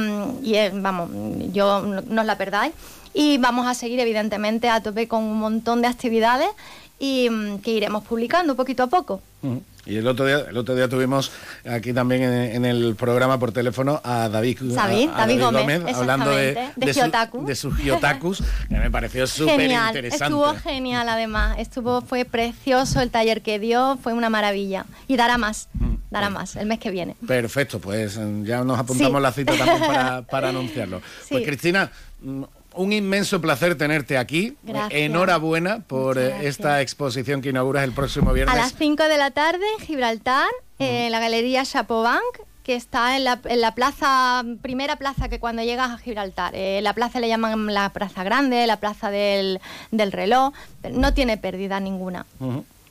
y, 0.42 0.56
eh, 0.56 0.72
vamos, 0.74 1.12
yo 1.54 1.84
no 1.84 2.02
no 2.02 2.22
os 2.22 2.28
la 2.28 2.38
perdáis. 2.40 2.74
Y 3.20 3.38
vamos 3.40 3.66
a 3.66 3.74
seguir, 3.74 4.00
evidentemente, 4.00 4.70
a 4.70 4.82
tope 4.84 5.08
con 5.08 5.24
un 5.24 5.40
montón 5.40 5.82
de 5.82 5.88
actividades 5.88 6.50
y 7.00 7.30
mm, 7.32 7.60
que 7.60 7.72
iremos 7.72 8.04
publicando 8.04 8.56
poquito 8.56 8.84
a 8.84 8.88
poco. 8.88 9.22
Y 9.86 9.96
el 9.96 10.06
otro 10.08 10.26
día, 10.26 10.46
el 10.50 10.58
otro 10.58 10.76
día 10.76 10.88
tuvimos 10.90 11.32
aquí 11.68 11.94
también 11.94 12.22
en, 12.24 12.34
en 12.58 12.66
el 12.66 12.96
programa 12.96 13.40
por 13.40 13.52
teléfono 13.54 14.02
a 14.04 14.28
David, 14.30 14.58
David, 14.62 15.10
a- 15.10 15.16
a 15.16 15.20
David 15.28 15.42
Gómez, 15.42 15.82
hablando 15.96 16.30
de, 16.32 16.70
de 16.76 16.94
su- 16.94 17.00
Giotaku. 17.02 17.46
de 17.46 17.56
sus 17.56 17.76
Giotakus, 17.78 18.44
que 18.68 18.76
me 18.76 18.92
pareció 18.92 19.26
súper 19.40 19.62
interesante. 19.72 20.08
estuvo 20.26 20.54
genial 20.56 21.08
además, 21.10 21.56
estuvo, 21.60 22.02
fue 22.02 22.26
precioso 22.26 23.00
el 23.02 23.10
taller 23.10 23.42
que 23.42 23.58
dio, 23.60 23.98
fue 24.04 24.14
una 24.14 24.30
maravilla. 24.30 24.86
Y 25.08 25.16
dará 25.16 25.38
más, 25.38 25.70
Mm, 25.74 25.96
dará 26.12 26.30
más 26.30 26.56
el 26.58 26.66
mes 26.68 26.80
que 26.80 26.92
viene. 26.92 27.16
Perfecto, 27.26 27.80
pues 27.80 28.18
eh, 28.18 28.42
ya 28.44 28.64
nos 28.64 28.78
apuntamos 28.78 29.18
Sí. 29.20 29.24
la 29.24 29.32
cita 29.32 29.54
también 29.58 29.80
para, 29.88 30.22
para 30.24 30.50
anunciarlo. 30.56 31.02
Pues. 31.30 31.46
Cristina, 31.46 31.90
mm, 32.22 32.44
un 32.78 32.94
inmenso 32.94 33.42
placer 33.42 33.76
tenerte 33.78 34.18
aquí. 34.18 34.56
Gracias. 34.64 34.92
Enhorabuena 35.02 35.80
por 35.80 36.18
eh, 36.18 36.48
esta 36.48 36.82
exposición 36.82 37.42
que 37.42 37.50
inauguras 37.50 37.84
el 37.84 37.92
próximo 37.92 38.30
A 38.30 38.34
viernes. 38.34 38.56
las 38.56 38.74
5 38.76 39.04
de 39.04 39.18
la 39.18 39.32
tarde 39.32 39.66
en 39.80 39.86
Gibraltar, 39.86 40.48
en 40.80 41.12
la 41.12 41.20
Galería 41.20 41.64
Chapobank, 41.66 42.22
que 42.64 42.76
está 42.76 43.16
en 43.16 43.24
la, 43.24 43.40
en 43.46 43.62
la 43.62 43.74
plaza, 43.74 44.44
primera 44.62 44.98
plaza 44.98 45.30
que 45.30 45.40
cuando 45.40 45.64
llegas 45.64 45.90
a 45.90 45.98
Gibraltar. 45.98 46.54
Eh, 46.54 46.82
la 46.82 46.94
plaza 46.94 47.20
le 47.22 47.30
llaman 47.30 47.74
la 47.74 47.90
Plaza 47.94 48.24
Grande, 48.24 48.68
la 48.68 48.78
Plaza 48.78 49.10
del, 49.10 49.62
del 49.92 50.12
Reloj, 50.12 50.54
pero 50.82 50.98
no 50.98 51.14
tiene 51.14 51.38
pérdida 51.38 51.80
ninguna. 51.80 52.26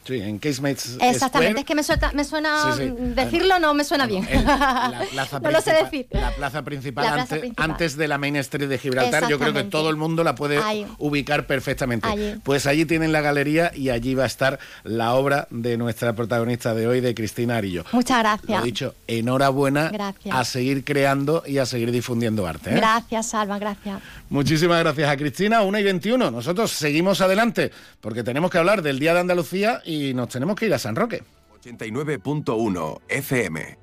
Sí, 0.06 0.20
en 0.20 0.38
Casemates 0.38 0.96
Exactamente, 1.00 1.28
Square. 1.52 1.60
es 1.60 1.64
que 1.66 1.74
me 1.74 1.82
suena, 1.82 2.12
me 2.12 2.24
suena 2.24 2.74
Sí, 2.76 2.82
sí. 2.84 2.94
decirlo 3.14 3.58
no 3.58 3.74
me 3.74 3.82
suena 3.84 4.06
bien. 4.06 4.26
la 4.44 5.02
plaza 5.10 5.40
no 5.42 5.50
lo 5.50 5.60
sé 5.60 5.72
decir. 5.72 6.06
La 6.10 6.30
plaza 6.30 6.62
principal, 6.62 7.04
La 7.04 7.10
plaza 7.12 7.22
antes, 7.24 7.38
principal. 7.40 7.70
antes 7.70 7.96
de 7.96 8.08
la 8.08 8.18
Main 8.18 8.36
Street 8.36 8.68
de 8.68 8.78
Gibraltar, 8.78 9.28
yo 9.28 9.38
creo 9.38 9.52
que 9.52 9.64
todo 9.64 9.90
el 9.90 9.96
mundo 9.96 10.22
la 10.22 10.34
puede 10.34 10.60
ubicar 10.98 11.46
perfectamente. 11.46 12.06
Allí. 12.08 12.34
Pues 12.44 12.66
allí 12.66 12.84
tienen 12.84 13.10
la 13.12 13.20
galería 13.20 13.72
y 13.74 13.90
allí 13.90 14.14
va 14.14 14.24
a 14.24 14.26
estar 14.26 14.58
la 14.84 15.14
obra 15.14 15.48
de 15.50 15.76
nuestra 15.76 16.12
protagonista 16.14 16.74
de 16.74 16.86
hoy, 16.86 17.00
de 17.00 17.14
Cristina 17.14 17.56
Arillo. 17.56 17.84
Muchas 17.92 18.18
gracias. 18.20 18.58
Lo 18.60 18.64
dicho, 18.64 18.94
enhorabuena 19.08 19.90
Gracias. 19.90 20.34
a 20.36 20.44
seguir 20.44 20.84
creando 20.84 21.42
y 21.46 21.58
a 21.58 21.66
seguir 21.66 21.90
difundiendo 21.90 22.46
arte. 22.46 22.70
¿eh? 22.70 22.76
Gracias, 22.76 23.30
Salva, 23.30 23.58
gracias. 23.58 24.00
Muchísimas 24.30 24.78
gracias 24.80 25.08
a 25.10 25.16
Cristina, 25.16 25.62
1 25.62 25.78
y 25.78 25.82
21. 25.82 26.30
Nosotros 26.30 26.70
seguimos 26.70 27.20
adelante 27.20 27.72
porque 28.00 28.22
tenemos 28.22 28.50
que 28.50 28.58
hablar 28.58 28.82
del 28.82 28.98
Día 28.98 29.14
de 29.14 29.20
Andalucía 29.20 29.80
y 29.84 29.95
nos 30.14 30.28
tenemos 30.28 30.56
que 30.56 30.66
ir 30.66 30.74
a 30.74 30.78
San 30.78 30.96
Roque. 30.96 31.22
89.1 31.60 33.00
FM. 33.08 33.78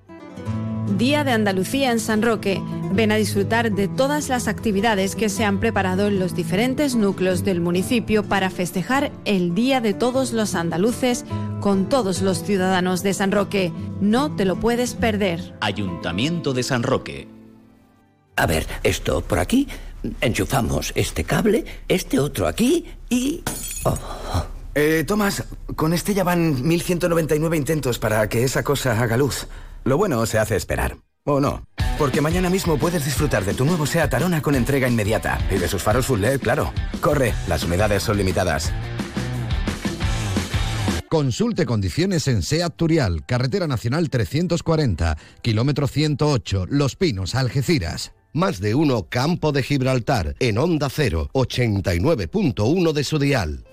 Día 0.98 1.24
de 1.24 1.32
Andalucía 1.32 1.92
en 1.92 2.00
San 2.00 2.22
Roque. 2.22 2.62
Ven 2.94 3.12
a 3.12 3.16
disfrutar 3.16 3.72
de 3.72 3.88
todas 3.88 4.30
las 4.30 4.48
actividades 4.48 5.16
que 5.16 5.30
se 5.30 5.44
han 5.44 5.60
preparado 5.60 6.08
en 6.08 6.20
los 6.20 6.36
diferentes 6.36 6.96
núcleos 6.96 7.44
del 7.44 7.62
municipio 7.62 8.24
para 8.24 8.50
festejar 8.50 9.12
el 9.26 9.56
Día 9.56 9.82
de 9.82 9.94
todos 9.94 10.34
los 10.34 10.54
andaluces 10.54 11.26
con 11.62 11.90
todos 11.90 12.22
los 12.22 12.44
ciudadanos 12.44 13.02
de 13.02 13.14
San 13.14 13.32
Roque. 13.32 13.72
No 14.02 14.36
te 14.36 14.46
lo 14.46 14.60
puedes 14.60 14.94
perder. 14.94 15.56
Ayuntamiento 15.62 16.54
de 16.54 16.64
San 16.64 16.84
Roque. 16.84 17.28
A 18.36 18.46
ver, 18.46 18.68
esto 18.84 19.22
por 19.22 19.40
aquí. 19.40 19.68
Enchufamos 20.22 20.92
este 20.96 21.24
cable, 21.24 21.66
este 21.88 22.20
otro 22.20 22.48
aquí 22.48 22.86
y... 23.10 23.44
Eh, 24.76 25.04
Tomás, 25.06 25.44
con 25.76 25.94
este 25.94 26.14
ya 26.14 26.24
van 26.24 26.68
1199 26.68 27.58
intentos 27.58 28.00
para 28.00 28.28
que 28.28 28.44
esa 28.44 28.64
cosa 28.64 29.00
haga 29.00 29.18
luz. 29.18 29.48
Lo 29.84 29.98
bueno 29.98 30.26
se 30.26 30.40
hace 30.40 30.56
esperar. 30.56 30.98
¿O 31.26 31.40
no? 31.40 31.68
Porque 31.98 32.22
mañana 32.22 32.50
mismo 32.50 32.78
puedes 32.78 33.06
disfrutar 33.06 33.46
de 33.46 33.54
tu 33.54 33.66
nuevo 33.66 33.86
SEAT 33.86 34.14
Arona 34.14 34.42
con 34.42 34.56
entrega 34.56 34.90
inmediata. 34.90 35.40
Y 35.52 35.58
de 35.58 35.68
sus 35.68 35.84
faros 35.84 36.08
full 36.08 36.20
LED, 36.20 36.42
claro. 36.42 36.74
Corre, 37.02 37.34
las 37.48 37.64
unidades 37.64 38.04
son 38.04 38.18
limitadas. 38.18 38.74
Consulte 41.08 41.68
condiciones 41.68 42.28
en 42.28 42.42
SEAT 42.42 42.76
Turial, 42.76 43.24
Carretera 43.28 43.68
Nacional 43.68 44.10
340, 44.10 45.16
kilómetro 45.44 45.88
108, 45.88 46.66
Los 46.68 46.96
Pinos, 46.96 47.36
Algeciras. 47.36 48.14
Más 48.34 48.60
de 48.60 48.74
uno 48.74 49.04
Campo 49.10 49.52
de 49.52 49.62
Gibraltar, 49.62 50.36
en 50.40 50.58
Onda 50.58 50.90
0, 50.90 51.30
89.1 51.34 52.94
de 52.94 53.04
su 53.04 53.20
dial. 53.20 53.64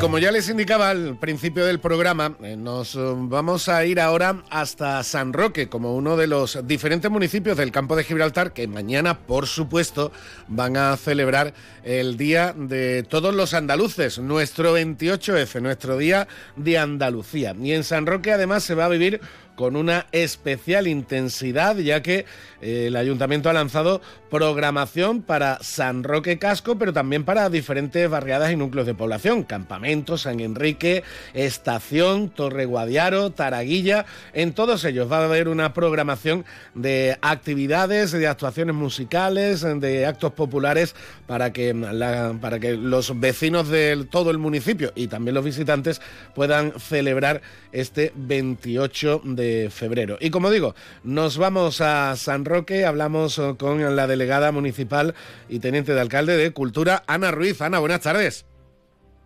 Como 0.00 0.18
ya 0.18 0.32
les 0.32 0.48
indicaba 0.48 0.88
al 0.88 1.18
principio 1.18 1.66
del 1.66 1.78
programa, 1.78 2.34
eh, 2.42 2.56
nos 2.56 2.94
eh, 2.94 3.00
vamos 3.14 3.68
a 3.68 3.84
ir 3.84 4.00
ahora 4.00 4.42
hasta 4.48 5.02
San 5.02 5.34
Roque, 5.34 5.68
como 5.68 5.94
uno 5.94 6.16
de 6.16 6.26
los 6.26 6.66
diferentes 6.66 7.10
municipios 7.10 7.58
del 7.58 7.70
campo 7.70 7.96
de 7.96 8.04
Gibraltar 8.04 8.54
que 8.54 8.66
mañana, 8.66 9.18
por 9.18 9.46
supuesto, 9.46 10.10
van 10.48 10.78
a 10.78 10.96
celebrar 10.96 11.52
el 11.84 12.16
Día 12.16 12.54
de 12.56 13.02
Todos 13.02 13.34
los 13.34 13.52
Andaluces, 13.52 14.18
nuestro 14.18 14.76
28F, 14.76 15.60
nuestro 15.60 15.98
Día 15.98 16.26
de 16.56 16.78
Andalucía. 16.78 17.54
Y 17.60 17.72
en 17.72 17.84
San 17.84 18.06
Roque 18.06 18.32
además 18.32 18.64
se 18.64 18.74
va 18.74 18.86
a 18.86 18.88
vivir 18.88 19.20
con 19.60 19.76
una 19.76 20.06
especial 20.10 20.86
intensidad, 20.86 21.76
ya 21.76 22.00
que 22.00 22.24
eh, 22.62 22.86
el 22.86 22.96
ayuntamiento 22.96 23.50
ha 23.50 23.52
lanzado 23.52 24.00
programación 24.30 25.20
para 25.20 25.58
San 25.60 26.02
Roque 26.02 26.38
Casco, 26.38 26.78
pero 26.78 26.94
también 26.94 27.24
para 27.24 27.50
diferentes 27.50 28.08
barriadas 28.08 28.52
y 28.52 28.56
núcleos 28.56 28.86
de 28.86 28.94
población, 28.94 29.42
Campamento, 29.42 30.16
San 30.16 30.40
Enrique, 30.40 31.02
Estación, 31.34 32.30
Torre 32.30 32.64
Guadiaro, 32.64 33.32
Taraguilla. 33.32 34.06
En 34.32 34.54
todos 34.54 34.82
ellos 34.86 35.12
va 35.12 35.18
a 35.18 35.24
haber 35.24 35.46
una 35.48 35.74
programación 35.74 36.46
de 36.74 37.18
actividades, 37.20 38.12
de 38.12 38.28
actuaciones 38.28 38.74
musicales, 38.74 39.60
de 39.60 40.06
actos 40.06 40.32
populares 40.32 40.94
para 41.26 41.52
que, 41.52 41.74
para 42.40 42.58
que 42.60 42.78
los 42.78 43.20
vecinos 43.20 43.68
de 43.68 44.06
todo 44.10 44.30
el 44.30 44.38
municipio 44.38 44.90
y 44.94 45.08
también 45.08 45.34
los 45.34 45.44
visitantes 45.44 46.00
puedan 46.34 46.72
celebrar 46.80 47.42
este 47.72 48.12
28 48.16 49.20
de 49.24 49.49
febrero. 49.70 50.18
Y 50.20 50.30
como 50.30 50.50
digo, 50.50 50.74
nos 51.04 51.38
vamos 51.38 51.80
a 51.80 52.16
San 52.16 52.44
Roque, 52.44 52.84
hablamos 52.84 53.38
eh, 53.38 53.54
con 53.58 53.96
la 53.96 54.06
delegada 54.06 54.52
municipal 54.52 55.14
y 55.48 55.58
teniente 55.58 55.94
de 55.94 56.00
alcalde 56.00 56.36
de 56.36 56.52
Cultura, 56.52 57.02
Ana 57.06 57.30
Ruiz. 57.30 57.60
Ana, 57.60 57.78
buenas 57.78 58.00
tardes. 58.00 58.46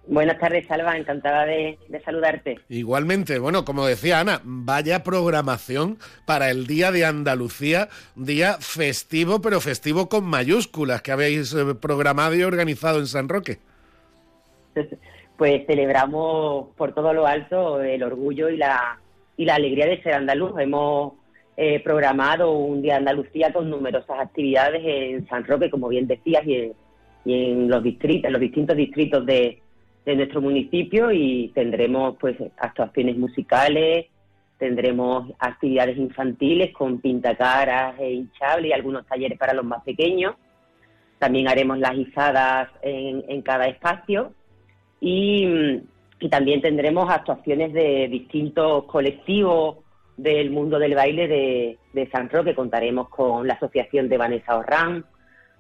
Buenas 0.07 0.39
tardes, 0.39 0.67
Salva. 0.67 0.97
Encantada 0.97 1.47
de, 1.47 1.79
de 1.89 2.01
saludarte. 2.03 2.61
Igualmente, 2.69 3.39
bueno, 3.39 3.65
como 3.65 3.87
decía 3.87 4.21
Ana, 4.21 4.41
vaya 4.45 5.03
programación 5.03 5.99
para 6.27 6.51
el 6.51 6.67
Día 6.67 6.93
de 6.93 7.07
Andalucía, 7.07 7.89
día 8.15 8.59
festivo, 8.61 9.41
pero 9.41 9.61
festivo 9.61 10.09
con 10.09 10.25
mayúsculas 10.25 11.01
que 11.01 11.13
habéis 11.13 11.55
eh, 11.55 11.75
programado 11.81 12.35
y 12.35 12.43
organizado 12.43 12.99
en 12.99 13.07
San 13.07 13.29
Roque. 13.29 13.59
Pues 15.37 15.67
celebramos 15.67 16.69
por 16.77 16.95
todo 16.95 17.13
lo 17.13 17.27
alto 17.27 17.83
el 17.83 18.05
orgullo 18.05 18.51
y 18.51 18.57
la, 18.57 19.01
y 19.37 19.45
la 19.45 19.57
alegría 19.57 19.87
de 19.87 20.03
ser 20.03 20.15
andaluz. 20.15 20.59
Hemos 20.59 21.15
eh, 21.57 21.81
programado 21.81 22.53
un 22.53 22.83
Día 22.83 22.95
de 22.95 22.99
Andalucía 22.99 23.53
con 23.53 23.71
numerosas 23.71 24.19
actividades 24.19 24.83
en 24.85 25.27
San 25.29 25.45
Roque, 25.45 25.71
como 25.71 25.89
bien 25.89 26.07
decías, 26.07 26.45
y 26.47 26.73
en, 27.25 27.69
los 27.69 27.83
distritos, 27.83 28.25
en 28.25 28.33
los 28.33 28.41
distintos 28.41 28.77
distritos 28.77 29.25
de, 29.25 29.61
nuestro 30.05 30.43
municipio 30.43 31.11
y 31.13 31.51
tendremos 31.55 32.17
pues 32.21 32.37
actuaciones 32.59 33.17
musicales, 33.17 34.07
tendremos 34.59 35.33
actividades 35.39 35.97
infantiles 35.97 36.75
con 36.75 37.01
pintacaras 37.01 37.99
e 37.99 38.13
hinchables 38.13 38.71
y 38.71 38.73
algunos 38.75 39.07
talleres 39.07 39.39
para 39.39 39.55
los 39.55 39.65
más 39.65 39.83
pequeños. 39.83 40.35
También 41.19 41.49
haremos 41.49 41.79
las 41.79 41.95
izadas 41.95 42.69
en, 42.83 43.41
cada 43.41 43.67
espacio 43.67 44.35
y, 45.01 45.81
y 46.25 46.31
también 46.31 46.63
tendremos 46.63 47.11
actuaciones 47.11 47.75
de 47.75 48.09
distintos 48.09 48.85
colectivos 48.85 49.77
del 50.17 50.51
mundo 50.51 50.79
del 50.79 50.95
baile 50.95 51.29
de, 51.93 52.09
San 52.11 52.31
Roque. 52.31 52.55
Contaremos 52.55 53.11
con 53.11 53.47
la 53.47 53.53
asociación 53.53 54.09
de 54.09 54.17
Vanessa 54.17 54.57
Orrán, 54.57 55.05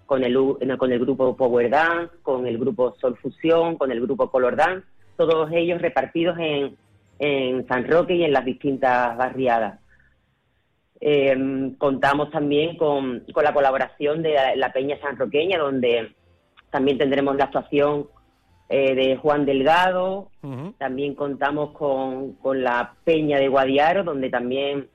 con 0.06 0.24
el, 0.24 0.34
con 0.78 0.90
el 0.90 0.98
grupo 1.00 1.36
Power 1.36 1.68
Dance, 1.68 2.14
con 2.22 2.46
el 2.46 2.56
grupo 2.56 2.94
Sol 2.98 3.18
Fusión, 3.20 3.76
con 3.76 3.92
el 3.92 4.00
grupo 4.00 4.30
Color 4.30 4.56
Dance, 4.56 4.86
todos 5.18 5.52
ellos 5.52 5.82
repartidos 5.82 6.38
en, 6.38 6.78
en 7.18 7.68
San 7.68 7.86
Roque 7.86 8.14
y 8.14 8.24
en 8.24 8.32
las 8.32 8.46
distintas 8.46 9.18
barriadas. 9.18 9.80
Em, 10.98 11.74
contamos 11.74 12.30
también 12.30 12.78
con, 12.78 13.22
con, 13.34 13.44
la 13.44 13.52
colaboración 13.52 14.22
de 14.22 14.56
la, 14.56 14.72
Peña 14.72 14.98
Sanroqueña, 15.02 15.58
donde 15.58 16.14
también 16.70 16.96
tendremos 16.96 17.36
la 17.36 17.44
actuación 17.44 18.06
eh, 18.68 18.94
de 18.94 19.16
Juan 19.16 19.44
Delgado, 19.44 20.30
también 20.78 21.14
contamos 21.14 21.72
con, 21.72 22.62
la 22.62 22.94
Peña 23.04 23.38
de 23.38 23.48
Guadiaro, 23.48 24.04
donde 24.04 24.30
también 24.30 24.88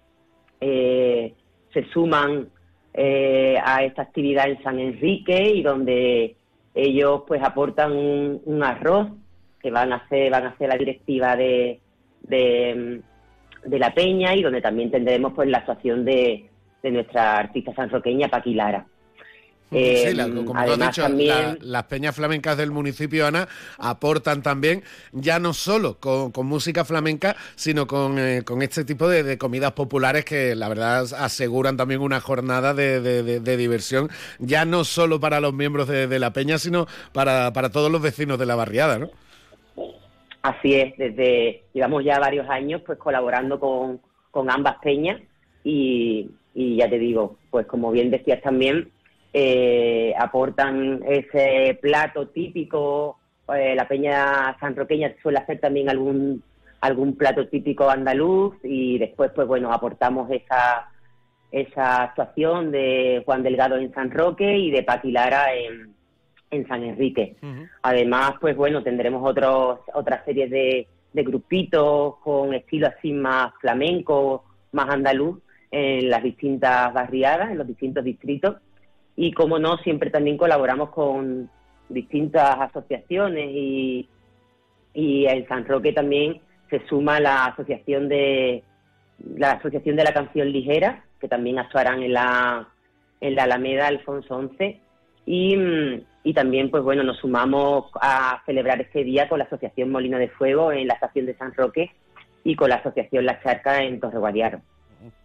eh, 0.59 1.35
se 1.71 1.85
suman 1.91 2.49
eh, 2.93 3.57
a 3.63 3.83
esta 3.83 4.01
actividad 4.01 4.49
en 4.49 4.61
San 4.63 4.79
Enrique 4.79 5.51
y 5.53 5.61
donde 5.61 6.35
ellos 6.73 7.23
pues 7.27 7.43
aportan 7.43 7.91
un, 7.93 8.63
arroz 8.63 9.09
que 9.61 9.69
van 9.69 9.93
a 9.93 9.97
hacer, 9.97 10.31
van 10.31 10.47
a 10.47 10.49
hacer 10.49 10.69
la 10.69 10.77
directiva 10.77 11.35
de, 11.35 11.79
de, 12.23 13.01
la 13.65 13.93
Peña 13.93 14.35
y 14.35 14.41
donde 14.41 14.61
también 14.61 14.89
tendremos 14.89 15.33
pues 15.33 15.47
la 15.47 15.59
actuación 15.59 16.05
de, 16.05 16.49
de 16.81 16.91
nuestra 16.91 17.37
artista 17.37 17.73
sanroqueña 17.75 18.29
Paquilara 18.29 18.87
sí, 19.71 19.77
eh, 19.77 20.43
como 20.45 20.65
tú 20.65 20.71
has 20.71 20.79
dicho, 20.79 21.07
las 21.61 21.83
peñas 21.83 22.15
flamencas 22.15 22.57
del 22.57 22.71
municipio, 22.71 23.27
Ana, 23.27 23.47
aportan 23.77 24.41
también, 24.41 24.83
ya 25.11 25.39
no 25.39 25.53
solo 25.53 25.97
con, 25.99 26.31
música 26.45 26.85
flamenca, 26.85 27.35
sino 27.55 27.85
con, 27.85 28.17
eh, 28.17 28.43
este 28.61 28.83
tipo 28.83 29.07
de, 29.07 29.37
comidas 29.37 29.73
populares 29.73 30.25
que 30.25 30.55
la 30.55 30.69
verdad 30.69 31.05
aseguran 31.17 31.77
también 31.77 32.01
una 32.01 32.19
jornada 32.19 32.73
de, 32.73 33.39
diversión, 33.57 34.09
ya 34.39 34.65
no 34.65 34.83
solo 34.83 35.19
para 35.19 35.39
los 35.39 35.53
miembros 35.53 35.87
de, 35.87 36.19
la 36.19 36.33
peña, 36.33 36.57
sino 36.57 36.87
para, 37.13 37.51
todos 37.69 37.91
los 37.91 38.01
vecinos 38.01 38.39
de 38.39 38.45
la 38.45 38.55
barriada, 38.55 38.97
¿no? 38.97 39.09
Así 40.41 40.73
es, 40.73 40.97
desde 40.97 41.63
llevamos 41.73 42.03
ya 42.03 42.17
varios 42.17 42.49
años 42.49 42.81
pues 42.85 42.97
colaborando 42.97 43.59
con, 43.59 43.99
ambas 44.49 44.77
peñas 44.81 45.19
y, 45.65 46.29
y 46.55 46.77
ya 46.77 46.89
te 46.89 46.97
digo, 46.97 47.37
pues 47.51 47.65
como 47.67 47.91
bien 47.91 48.09
decías 48.09 48.41
también, 48.41 48.89
eh, 49.33 50.13
aportan 50.17 51.01
ese 51.07 51.77
plato 51.81 52.27
típico. 52.27 53.19
Eh, 53.55 53.75
la 53.75 53.87
Peña 53.87 54.55
Sanroqueña 54.59 55.13
suele 55.21 55.39
hacer 55.39 55.59
también 55.59 55.89
algún 55.89 56.43
algún 56.81 57.17
plato 57.17 57.47
típico 57.47 57.89
andaluz 57.89 58.55
y 58.63 58.97
después, 58.97 59.31
pues 59.35 59.47
bueno, 59.47 59.73
aportamos 59.73 60.31
esa 60.31 60.89
esa 61.51 62.03
actuación 62.03 62.71
de 62.71 63.23
Juan 63.25 63.43
Delgado 63.43 63.77
en 63.77 63.91
San 63.93 64.11
Roque 64.11 64.57
y 64.57 64.69
de 64.71 64.83
Paquilara 64.83 65.53
en, 65.53 65.93
en 66.51 66.67
San 66.67 66.83
Enrique. 66.83 67.35
Además, 67.81 68.33
pues 68.39 68.55
bueno, 68.55 68.83
tendremos 68.83 69.27
otros 69.27 69.79
otras 69.93 70.23
series 70.25 70.49
de, 70.51 70.87
de 71.11 71.23
grupitos 71.23 72.17
con 72.17 72.53
estilo 72.53 72.87
así 72.87 73.11
más 73.11 73.51
flamenco, 73.59 74.45
más 74.71 74.89
andaluz 74.89 75.39
en 75.71 76.09
las 76.09 76.23
distintas 76.23 76.93
barriadas, 76.93 77.51
en 77.51 77.57
los 77.57 77.67
distintos 77.67 78.03
distritos 78.03 78.57
y 79.21 79.33
como 79.33 79.59
no, 79.59 79.77
siempre 79.79 80.09
también 80.11 80.37
colaboramos 80.37 80.91
con 80.91 81.49
distintas 81.89 82.57
asociaciones 82.57 83.49
y, 83.51 84.07
en 84.93 85.45
San 85.49 85.65
Roque 85.65 85.91
también 85.91 86.39
se 86.69 86.79
suma 86.87 87.19
la 87.19 87.47
asociación 87.47 88.07
de 88.07 88.63
la 89.35 89.51
asociación 89.51 89.97
de 89.97 90.03
la 90.05 90.13
canción 90.13 90.49
ligera 90.51 91.03
que 91.19 91.27
también 91.27 91.59
actuarán 91.59 92.01
en 92.01 92.13
la 92.13 92.69
en 93.19 93.35
la 93.35 93.43
Alameda 93.43 93.87
Alfonso 93.87 94.49
XI 94.57 94.79
y, 95.25 95.55
y 96.23 96.33
también 96.33 96.71
pues 96.71 96.83
bueno 96.83 97.03
nos 97.03 97.17
sumamos 97.17 97.91
a 98.01 98.41
celebrar 98.45 98.79
este 98.79 99.03
día 99.03 99.27
con 99.27 99.39
la 99.39 99.45
asociación 99.45 99.91
Molino 99.91 100.17
de 100.17 100.29
Fuego 100.29 100.71
en 100.71 100.87
la 100.87 100.93
estación 100.93 101.25
de 101.25 101.35
San 101.35 101.53
Roque 101.53 101.91
y 102.45 102.55
con 102.55 102.69
la 102.69 102.75
asociación 102.75 103.25
La 103.25 103.41
Charca 103.43 103.83
en 103.83 103.99
Torre 103.99 104.19
Guadiaro 104.19 104.61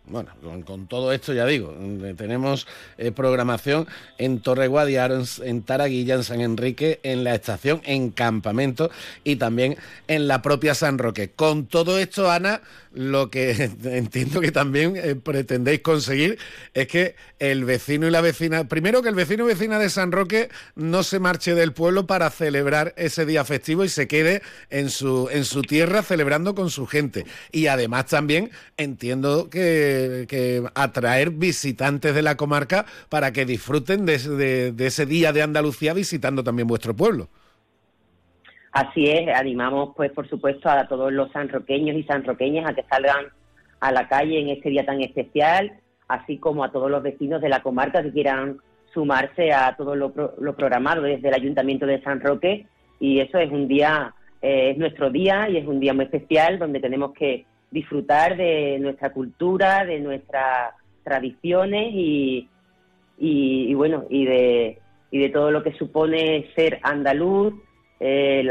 bueno, 0.06 0.30
con, 0.66 0.86
todo 0.86 1.12
esto 1.12 1.32
ya 1.32 1.46
digo, 1.46 1.74
eh, 1.80 2.14
tenemos 2.16 2.66
eh, 2.98 3.10
programación 3.10 3.86
en 4.18 4.40
Torre 4.40 4.68
Guadiaro, 4.68 5.22
en, 5.42 5.62
Taraguilla, 5.62 6.16
en 6.16 6.24
San 6.24 6.42
Enrique, 6.42 7.00
en 7.02 7.24
la 7.24 7.34
estación, 7.34 7.80
en 7.84 8.10
Campamento 8.10 8.90
y 9.24 9.36
también 9.36 9.78
en 10.06 10.28
la 10.28 10.42
propia 10.42 10.74
San 10.74 10.98
Roque. 10.98 11.30
Con 11.30 11.66
todo 11.66 11.98
esto, 11.98 12.30
Ana, 12.30 12.60
lo 12.92 13.30
que 13.30 13.70
entiendo 13.84 14.40
que 14.40 14.52
también 14.52 14.96
eh, 14.96 15.14
pretendéis 15.14 15.80
conseguir 15.80 16.38
es 16.74 16.86
que 16.86 17.16
el 17.38 17.64
vecino 17.64 18.06
y 18.06 18.10
la 18.10 18.20
vecina, 18.20 18.68
primero 18.68 19.02
que 19.02 19.08
el 19.08 19.14
vecino 19.14 19.44
y 19.44 19.48
vecina 19.48 19.78
de 19.78 19.90
San 19.90 20.12
Roque 20.12 20.48
no 20.76 21.02
se 21.02 21.18
marche 21.18 21.54
del 21.54 21.72
pueblo 21.72 22.06
para 22.06 22.30
celebrar 22.30 22.94
ese 22.96 23.26
día 23.26 23.44
festivo 23.44 23.84
y 23.84 23.88
se 23.88 24.06
quede 24.06 24.42
en 24.70 24.90
su, 24.90 25.28
en 25.30 25.44
su 25.44 25.62
tierra 25.62 26.02
celebrando 26.02 26.54
con 26.54 26.70
su 26.70 26.86
gente. 26.86 27.24
Y 27.52 27.66
además 27.66 28.06
también 28.06 28.50
entiendo 28.76 29.48
que, 29.50 29.93
atraer 30.74 31.30
visitantes 31.30 32.14
de 32.14 32.22
la 32.22 32.36
comarca 32.36 32.86
para 33.08 33.32
que 33.32 33.44
disfruten 33.44 34.06
de, 34.06 34.72
de 34.72 34.86
ese 34.86 35.06
día 35.06 35.32
de 35.32 35.42
Andalucía 35.42 35.94
visitando 35.94 36.44
también 36.44 36.68
vuestro 36.68 36.94
pueblo. 36.94 37.28
Así 38.74 39.08
es, 39.08 39.28
animamos 39.32 39.90
pues 39.94 40.10
por 40.10 40.28
supuesto 40.28 40.68
a 40.68 40.88
todos 40.88 41.12
los 41.12 41.30
sanroqueños 41.30 41.96
y 41.96 42.02
sanroqueñas 42.02 42.68
a 42.68 42.74
que 42.74 42.82
salgan 42.82 43.26
a 43.78 43.92
la 43.92 44.08
calle 44.08 44.40
en 44.40 44.48
este 44.48 44.68
día 44.70 44.84
tan 44.84 45.00
especial, 45.00 45.72
así 46.08 46.38
como 46.38 46.64
a 46.64 46.72
todos 46.72 46.90
los 46.90 47.00
vecinos 47.00 47.40
de 47.40 47.48
la 47.48 47.62
comarca 47.62 48.02
que 48.02 48.10
quieran 48.10 48.58
sumarse 48.92 49.52
a 49.52 49.76
todo 49.76 49.94
lo, 49.94 50.12
programado 50.56 51.02
desde 51.02 51.28
el 51.28 51.34
Ayuntamiento 51.34 51.86
de 51.86 52.02
San 52.02 52.20
Roque 52.20 52.66
y 52.98 53.20
eso 53.20 53.38
es 53.38 53.52
un 53.52 53.68
día, 53.68 54.12
eh, 54.42 54.70
es 54.70 54.78
nuestro 54.78 55.08
día 55.08 55.48
y 55.48 55.58
es 55.58 55.66
un 55.68 55.78
día 55.78 55.94
muy 55.94 56.06
especial 56.06 56.58
donde 56.58 56.80
tenemos 56.80 57.12
que 57.12 57.44
disfrutar 57.74 58.36
de 58.36 58.78
nuestra 58.78 59.10
cultura, 59.10 59.84
de 59.84 59.98
nuestras 59.98 60.74
tradiciones 61.02 61.92
y, 61.92 62.48
y, 63.18 63.66
y 63.68 63.74
bueno, 63.74 64.04
y 64.08 64.24
de, 64.24 64.78
y 65.10 65.18
de 65.18 65.28
todo 65.28 65.50
lo 65.50 65.64
que 65.64 65.72
supone 65.72 66.46
ser 66.54 66.78
andaluz, 66.82 67.52
eh, 67.98 68.48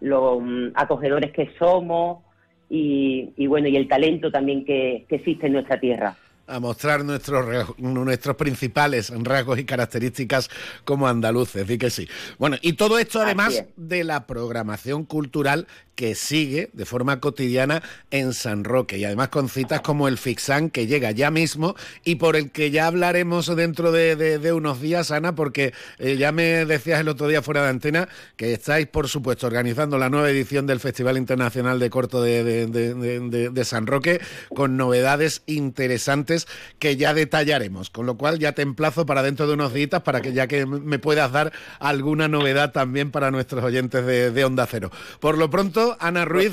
los 0.00 0.42
mm, 0.42 0.68
acogedores 0.74 1.30
que 1.32 1.50
somos 1.58 2.24
y, 2.70 3.34
y, 3.36 3.46
bueno, 3.46 3.68
y 3.68 3.76
el 3.76 3.86
talento 3.86 4.32
también 4.32 4.64
que 4.64 5.04
existe 5.10 5.46
en 5.46 5.52
nuestra 5.52 5.78
tierra 5.78 6.16
a 6.48 6.60
mostrar 6.60 7.04
nuestros, 7.04 7.78
nuestros 7.78 8.36
principales 8.36 9.12
rasgos 9.22 9.58
y 9.58 9.64
características 9.64 10.50
como 10.84 11.06
andaluces, 11.06 11.66
di 11.66 11.78
que 11.78 11.90
sí. 11.90 12.08
Bueno, 12.38 12.56
y 12.62 12.72
todo 12.72 12.98
esto 12.98 13.20
además 13.20 13.64
de 13.76 14.04
la 14.04 14.26
programación 14.26 15.04
cultural 15.04 15.66
que 15.98 16.14
sigue 16.14 16.70
de 16.74 16.86
forma 16.86 17.18
cotidiana 17.18 17.82
en 18.12 18.32
San 18.32 18.62
Roque 18.62 18.98
y 18.98 19.04
además 19.04 19.30
con 19.30 19.48
citas 19.48 19.80
como 19.80 20.06
el 20.06 20.16
Fixán 20.16 20.70
que 20.70 20.86
llega 20.86 21.10
ya 21.10 21.32
mismo 21.32 21.74
y 22.04 22.14
por 22.14 22.36
el 22.36 22.52
que 22.52 22.70
ya 22.70 22.86
hablaremos 22.86 23.46
dentro 23.56 23.90
de, 23.90 24.52
unos 24.52 24.80
días, 24.80 25.10
Ana, 25.10 25.34
porque 25.34 25.74
eh, 25.98 26.16
ya 26.16 26.30
me 26.30 26.64
decías 26.66 27.00
el 27.00 27.08
otro 27.08 27.26
día 27.26 27.42
fuera 27.42 27.64
de 27.64 27.70
antena 27.70 28.08
que 28.36 28.52
estáis, 28.52 28.86
por 28.86 29.08
supuesto, 29.08 29.48
organizando 29.48 29.98
la 29.98 30.08
nueva 30.08 30.30
edición 30.30 30.68
del 30.68 30.78
Festival 30.78 31.16
Internacional 31.16 31.80
de 31.80 31.90
Corto 31.90 32.22
de, 32.22 32.44
de 32.44 33.64
San 33.64 33.88
Roque 33.88 34.20
con 34.54 34.76
novedades 34.76 35.42
interesantes 35.46 36.37
que 36.78 36.96
ya 36.96 37.14
detallaremos, 37.14 37.90
con 37.90 38.06
lo 38.06 38.16
cual 38.16 38.38
ya 38.38 38.52
te 38.52 38.62
emplazo 38.62 39.06
para 39.06 39.22
dentro 39.22 39.46
de 39.46 39.54
unos 39.54 39.72
días 39.72 39.88
para 40.04 40.20
que 40.20 40.32
ya 40.32 40.46
que 40.46 40.66
me 40.66 40.98
puedas 40.98 41.32
dar 41.32 41.52
alguna 41.78 42.28
novedad 42.28 42.72
también 42.72 43.10
para 43.10 43.30
nuestros 43.30 43.64
oyentes 43.64 44.04
de 44.06 44.44
Onda 44.44 44.66
Cero. 44.66 44.90
Por 45.20 45.38
lo 45.38 45.50
pronto, 45.50 45.96
Ana 46.00 46.24
Ruiz, 46.24 46.52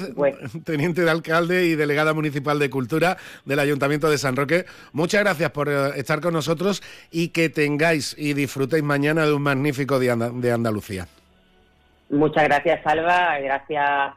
teniente 0.64 1.02
de 1.02 1.10
alcalde 1.10 1.66
y 1.66 1.76
delegada 1.76 2.14
municipal 2.14 2.60
de 2.60 2.70
Cultura 2.70 3.18
del 3.46 3.60
Ayuntamiento 3.60 4.10
de 4.10 4.18
San 4.18 4.36
Roque. 4.36 4.66
Muchas 4.94 5.22
gracias 5.22 5.52
por 5.52 5.70
eh, 5.70 5.92
estar 5.96 6.22
con 6.22 6.34
nosotros 6.34 6.84
y 7.12 7.30
que 7.30 7.50
tengáis 7.50 8.16
y 8.18 8.34
disfrutéis 8.34 8.84
mañana 8.84 9.26
de 9.26 9.34
un 9.34 9.42
magnífico 9.42 10.00
día 10.00 10.16
de 10.16 10.52
Andalucía. 10.52 11.08
Muchas 12.10 12.44
gracias, 12.44 12.84
Salva. 12.84 13.40
Gracias 13.40 14.14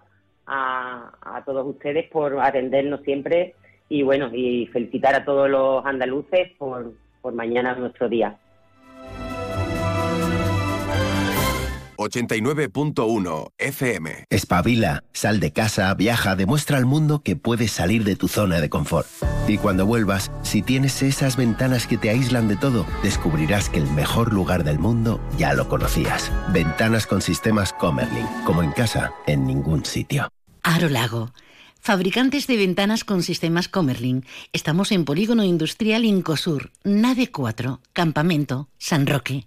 a, 0.46 1.42
todos 1.44 1.66
ustedes 1.66 2.08
por 2.10 2.38
atendernos 2.40 3.00
siempre 3.02 3.54
y 3.88 4.02
bueno, 4.02 4.30
y 4.32 4.66
felicitar 4.66 5.14
a 5.14 5.24
todos 5.24 5.48
los 5.48 5.84
andaluces 5.84 6.52
por, 6.58 6.92
por 7.20 7.34
mañana 7.34 7.74
nuestro 7.74 8.08
día. 8.08 8.38
89.1 11.98 13.50
FM. 13.58 14.24
Espabila, 14.30 15.02
sal 15.12 15.40
de 15.40 15.52
casa, 15.52 15.92
viaja, 15.94 16.36
demuestra 16.36 16.78
al 16.78 16.86
mundo 16.86 17.22
que 17.24 17.34
puedes 17.34 17.72
salir 17.72 18.04
de 18.04 18.14
tu 18.14 18.28
zona 18.28 18.60
de 18.60 18.70
confort. 18.70 19.08
Y 19.48 19.58
cuando 19.58 19.84
vuelvas, 19.84 20.30
si 20.42 20.62
tienes 20.62 21.02
esas 21.02 21.36
ventanas 21.36 21.88
que 21.88 21.98
te 21.98 22.10
aíslan 22.10 22.46
de 22.46 22.56
todo, 22.56 22.86
descubrirás 23.02 23.68
que 23.68 23.78
el 23.78 23.90
mejor 23.90 24.32
lugar 24.32 24.62
del 24.62 24.78
mundo 24.78 25.20
ya 25.36 25.54
lo 25.54 25.68
conocías. 25.68 26.30
Ventanas 26.52 27.06
con 27.06 27.20
sistemas 27.20 27.72
Comerlin, 27.72 28.26
como 28.44 28.62
en 28.62 28.70
casa, 28.70 29.12
en 29.26 29.44
ningún 29.44 29.84
sitio. 29.84 30.28
Aro 30.62 30.88
Lago. 30.88 31.30
Fabricantes 31.80 32.46
de 32.46 32.56
ventanas 32.56 33.04
con 33.04 33.22
sistemas 33.22 33.68
Comerlin. 33.68 34.24
Estamos 34.52 34.92
en 34.92 35.04
Polígono 35.04 35.44
Industrial 35.44 36.04
Incosur, 36.04 36.70
Nave 36.84 37.30
4, 37.30 37.80
Campamento, 37.92 38.68
San 38.78 39.06
Roque. 39.06 39.46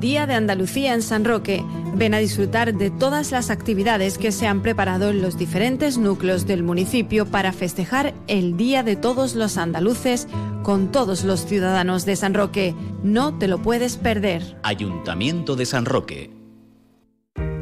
Día 0.00 0.26
de 0.26 0.34
Andalucía 0.34 0.94
en 0.94 1.02
San 1.02 1.24
Roque. 1.24 1.64
Ven 1.94 2.14
a 2.14 2.18
disfrutar 2.18 2.74
de 2.74 2.90
todas 2.90 3.30
las 3.30 3.50
actividades 3.50 4.18
que 4.18 4.32
se 4.32 4.46
han 4.46 4.62
preparado 4.62 5.10
en 5.10 5.22
los 5.22 5.38
diferentes 5.38 5.96
núcleos 5.98 6.46
del 6.46 6.62
municipio 6.62 7.26
para 7.26 7.52
festejar 7.52 8.14
el 8.26 8.56
Día 8.56 8.82
de 8.82 8.96
todos 8.96 9.34
los 9.34 9.56
andaluces 9.56 10.26
con 10.62 10.90
todos 10.90 11.24
los 11.24 11.46
ciudadanos 11.46 12.04
de 12.04 12.16
San 12.16 12.34
Roque. 12.34 12.74
No 13.02 13.38
te 13.38 13.48
lo 13.48 13.62
puedes 13.62 13.96
perder. 13.96 14.56
Ayuntamiento 14.62 15.56
de 15.56 15.66
San 15.66 15.84
Roque. 15.84 16.33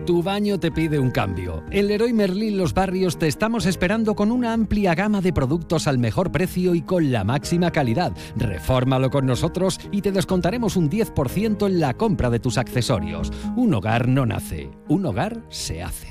Tu 0.06 0.20
baño 0.20 0.58
te 0.58 0.72
pide 0.72 0.98
un 0.98 1.12
cambio. 1.12 1.62
En 1.70 1.86
Leroy 1.86 2.12
Merlin 2.12 2.56
Los 2.56 2.74
Barrios 2.74 3.18
te 3.18 3.28
estamos 3.28 3.66
esperando 3.66 4.16
con 4.16 4.32
una 4.32 4.52
amplia 4.52 4.96
gama 4.96 5.20
de 5.20 5.32
productos 5.32 5.86
al 5.86 5.98
mejor 5.98 6.32
precio 6.32 6.74
y 6.74 6.82
con 6.82 7.12
la 7.12 7.22
máxima 7.22 7.70
calidad. 7.70 8.12
Refórmalo 8.36 9.10
con 9.10 9.26
nosotros 9.26 9.78
y 9.92 10.02
te 10.02 10.10
descontaremos 10.10 10.76
un 10.76 10.90
10% 10.90 11.68
en 11.68 11.78
la 11.78 11.94
compra 11.94 12.30
de 12.30 12.40
tus 12.40 12.58
accesorios. 12.58 13.30
Un 13.56 13.74
hogar 13.74 14.08
no 14.08 14.26
nace, 14.26 14.70
un 14.88 15.06
hogar 15.06 15.40
se 15.50 15.84
hace. 15.84 16.08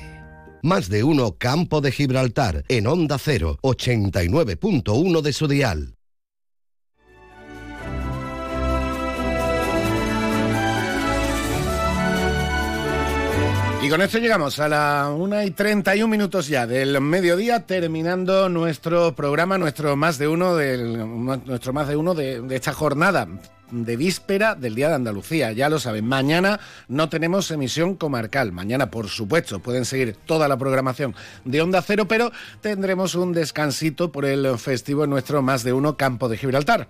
Más 0.62 0.88
de 0.88 1.04
uno 1.04 1.36
Campo 1.36 1.82
de 1.82 1.92
Gibraltar, 1.92 2.64
en 2.68 2.86
Onda 2.86 3.18
0, 3.18 3.58
89.1 3.62 5.20
de 5.20 5.32
su 5.34 5.48
dial. 5.48 5.96
Y 13.82 13.88
con 13.88 14.00
esto 14.00 14.18
llegamos 14.18 14.60
a 14.60 14.68
la 14.68 15.12
1 15.12 15.42
y 15.42 15.50
31 15.50 16.08
minutos 16.08 16.46
ya 16.46 16.68
del 16.68 17.00
mediodía, 17.00 17.66
terminando 17.66 18.48
nuestro 18.48 19.12
programa, 19.16 19.58
nuestro 19.58 19.96
más 19.96 20.18
de 20.18 20.28
uno, 20.28 20.54
del, 20.54 20.98
nuestro 21.44 21.72
más 21.72 21.88
de 21.88 21.96
uno 21.96 22.14
de, 22.14 22.40
de 22.42 22.54
esta 22.54 22.72
jornada 22.72 23.26
de 23.72 23.96
víspera 23.96 24.54
del 24.54 24.76
Día 24.76 24.88
de 24.88 24.94
Andalucía. 24.94 25.50
Ya 25.50 25.68
lo 25.68 25.80
saben, 25.80 26.06
mañana 26.06 26.60
no 26.86 27.08
tenemos 27.08 27.50
emisión 27.50 27.96
comarcal. 27.96 28.52
Mañana, 28.52 28.88
por 28.88 29.08
supuesto, 29.08 29.58
pueden 29.58 29.84
seguir 29.84 30.16
toda 30.26 30.46
la 30.46 30.56
programación 30.56 31.16
de 31.44 31.60
Onda 31.60 31.82
Cero, 31.82 32.06
pero 32.06 32.30
tendremos 32.60 33.16
un 33.16 33.32
descansito 33.32 34.12
por 34.12 34.26
el 34.26 34.58
festivo 34.58 35.02
en 35.02 35.10
nuestro 35.10 35.42
más 35.42 35.64
de 35.64 35.72
uno 35.72 35.96
campo 35.96 36.28
de 36.28 36.36
Gibraltar. 36.36 36.86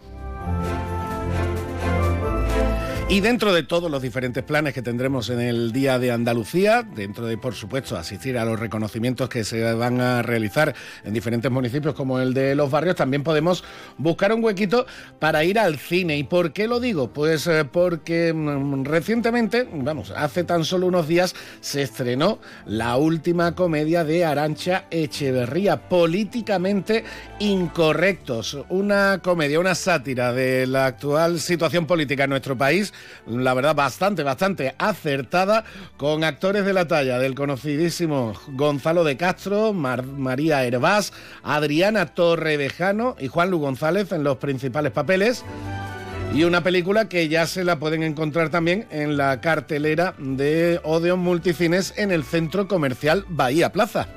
Y 3.13 3.21
dentro 3.21 3.53
de 3.53 3.63
todos 3.63 3.91
los 3.91 4.01
diferentes 4.01 4.43
planes 4.43 4.73
que 4.73 4.81
tendremos 4.81 5.29
en 5.29 5.39
el 5.39 5.71
Día 5.71 5.99
de 5.99 6.11
Andalucía, 6.11 6.83
dentro 6.83 7.27
de, 7.27 7.37
por 7.37 7.55
supuesto, 7.55 7.99
asistir 7.99 8.39
a 8.39 8.47
los 8.47 8.59
reconocimientos 8.59 9.29
que 9.29 9.45
se 9.45 9.75
van 9.75 10.01
a 10.01 10.23
realizar 10.23 10.75
en 11.05 11.13
diferentes 11.13 11.51
municipios 11.51 11.95
como 11.95 12.21
el 12.21 12.33
de 12.33 12.55
los 12.55 12.71
barrios, 12.71 12.97
también 12.97 13.23
podemos 13.23 13.65
buscar 13.99 14.33
un 14.33 14.43
huequito 14.43 14.87
para 15.19 15.45
ir 15.45 15.59
al 15.59 15.77
cine. 15.79 16.17
¿Y 16.17 16.25
por 16.25 16.55
qué 16.55 16.67
lo 16.67 16.81
digo? 16.81 17.13
Pues 17.13 17.47
eh, 17.49 17.67
porque 17.71 18.33
mm, 18.33 18.85
recientemente, 18.85 19.69
vamos, 19.71 20.11
hace 20.17 20.45
tan 20.45 20.65
solo 20.65 20.87
unos 20.87 21.07
días, 21.07 21.35
se 21.61 21.83
estrenó 21.83 22.39
la 22.65 22.97
última 22.97 23.55
comedia 23.55 24.05
de 24.05 24.25
Arancha 24.25 24.87
Echeverría, 24.91 25.87
Políticamente 25.91 27.05
Incorrectos. 27.41 28.57
Una 28.71 29.21
comedia, 29.23 29.61
una 29.61 29.75
sátira 29.75 30.33
de 30.33 30.67
la 30.67 30.87
actual 30.87 31.41
situación 31.41 31.87
política 31.87 32.25
en 32.25 32.31
nuestro 32.31 32.57
país 32.57 32.95
la 33.27 33.55
verdad, 33.55 33.75
bastante, 33.75 34.23
bastante 34.23 34.75
acertada, 34.79 35.65
con 35.97 36.25
actores 36.25 36.65
de 36.65 36.73
la 36.73 36.89
talla 36.89 37.19
del 37.19 37.35
conocidísimo 37.35 38.35
Gonzalo 38.49 39.05
de 39.05 39.17
Castro, 39.17 39.73
María 39.73 40.65
Hervás, 40.65 41.13
Adriana 41.43 42.07
Torrevejano 42.07 43.17
y 43.19 43.29
Juan 43.29 43.51
Lu 43.51 43.59
González 43.59 44.13
en 44.13 44.25
los 44.25 44.39
principales 44.39 44.93
papeles. 44.93 45.45
Y 46.35 46.45
una 46.45 46.63
película 46.63 47.09
que 47.09 47.29
ya 47.29 47.47
se 47.47 47.63
la 47.63 47.79
pueden 47.79 48.03
encontrar 48.03 48.49
también 48.49 48.87
en 48.91 49.19
la 49.19 49.41
cartelera 49.43 50.15
de 50.19 50.81
Odeon 50.83 51.21
Multicines 51.21 51.93
en 51.99 52.11
el 52.11 52.25
centro 52.25 52.69
comercial 52.69 53.27
Bahía 53.29 53.71
Plaza. 53.71 54.09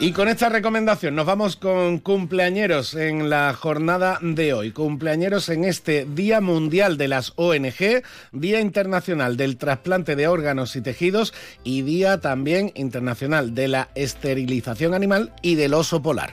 Y 0.00 0.12
con 0.12 0.28
esta 0.28 0.48
recomendación 0.48 1.16
nos 1.16 1.26
vamos 1.26 1.56
con 1.56 1.98
cumpleañeros 1.98 2.94
en 2.94 3.28
la 3.28 3.52
jornada 3.52 4.20
de 4.22 4.52
hoy. 4.52 4.70
Cumpleañeros 4.70 5.48
en 5.48 5.64
este 5.64 6.06
Día 6.08 6.40
Mundial 6.40 6.96
de 6.96 7.08
las 7.08 7.32
ONG, 7.34 8.04
Día 8.30 8.60
Internacional 8.60 9.36
del 9.36 9.56
Trasplante 9.56 10.14
de 10.14 10.28
Órganos 10.28 10.76
y 10.76 10.82
Tejidos 10.82 11.34
y 11.64 11.82
Día 11.82 12.20
también 12.20 12.70
Internacional 12.76 13.56
de 13.56 13.66
la 13.66 13.88
Esterilización 13.96 14.94
Animal 14.94 15.32
y 15.42 15.56
del 15.56 15.74
Oso 15.74 16.00
Polar. 16.00 16.32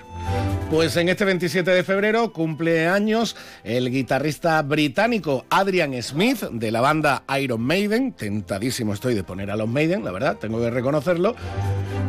Pues 0.70 0.96
en 0.98 1.10
este 1.10 1.26
27 1.26 1.72
de 1.72 1.84
febrero 1.84 2.34
cumple 2.34 2.88
años 2.88 3.36
el 3.64 3.90
guitarrista 3.90 4.62
británico 4.62 5.46
Adrian 5.50 6.00
Smith 6.04 6.44
de 6.52 6.72
la 6.72 6.82
banda 6.82 7.24
Iron 7.40 7.62
Maiden. 7.62 8.14
Tentadísimo 8.14 8.94
estoy 8.94 9.16
de 9.16 9.24
poner 9.24 9.50
a 9.50 9.56
los 9.56 9.68
Maiden, 9.68 10.04
la 10.04 10.12
verdad, 10.12 10.38
tengo 10.38 10.60
que 10.60 10.70
reconocerlo. 10.70 11.36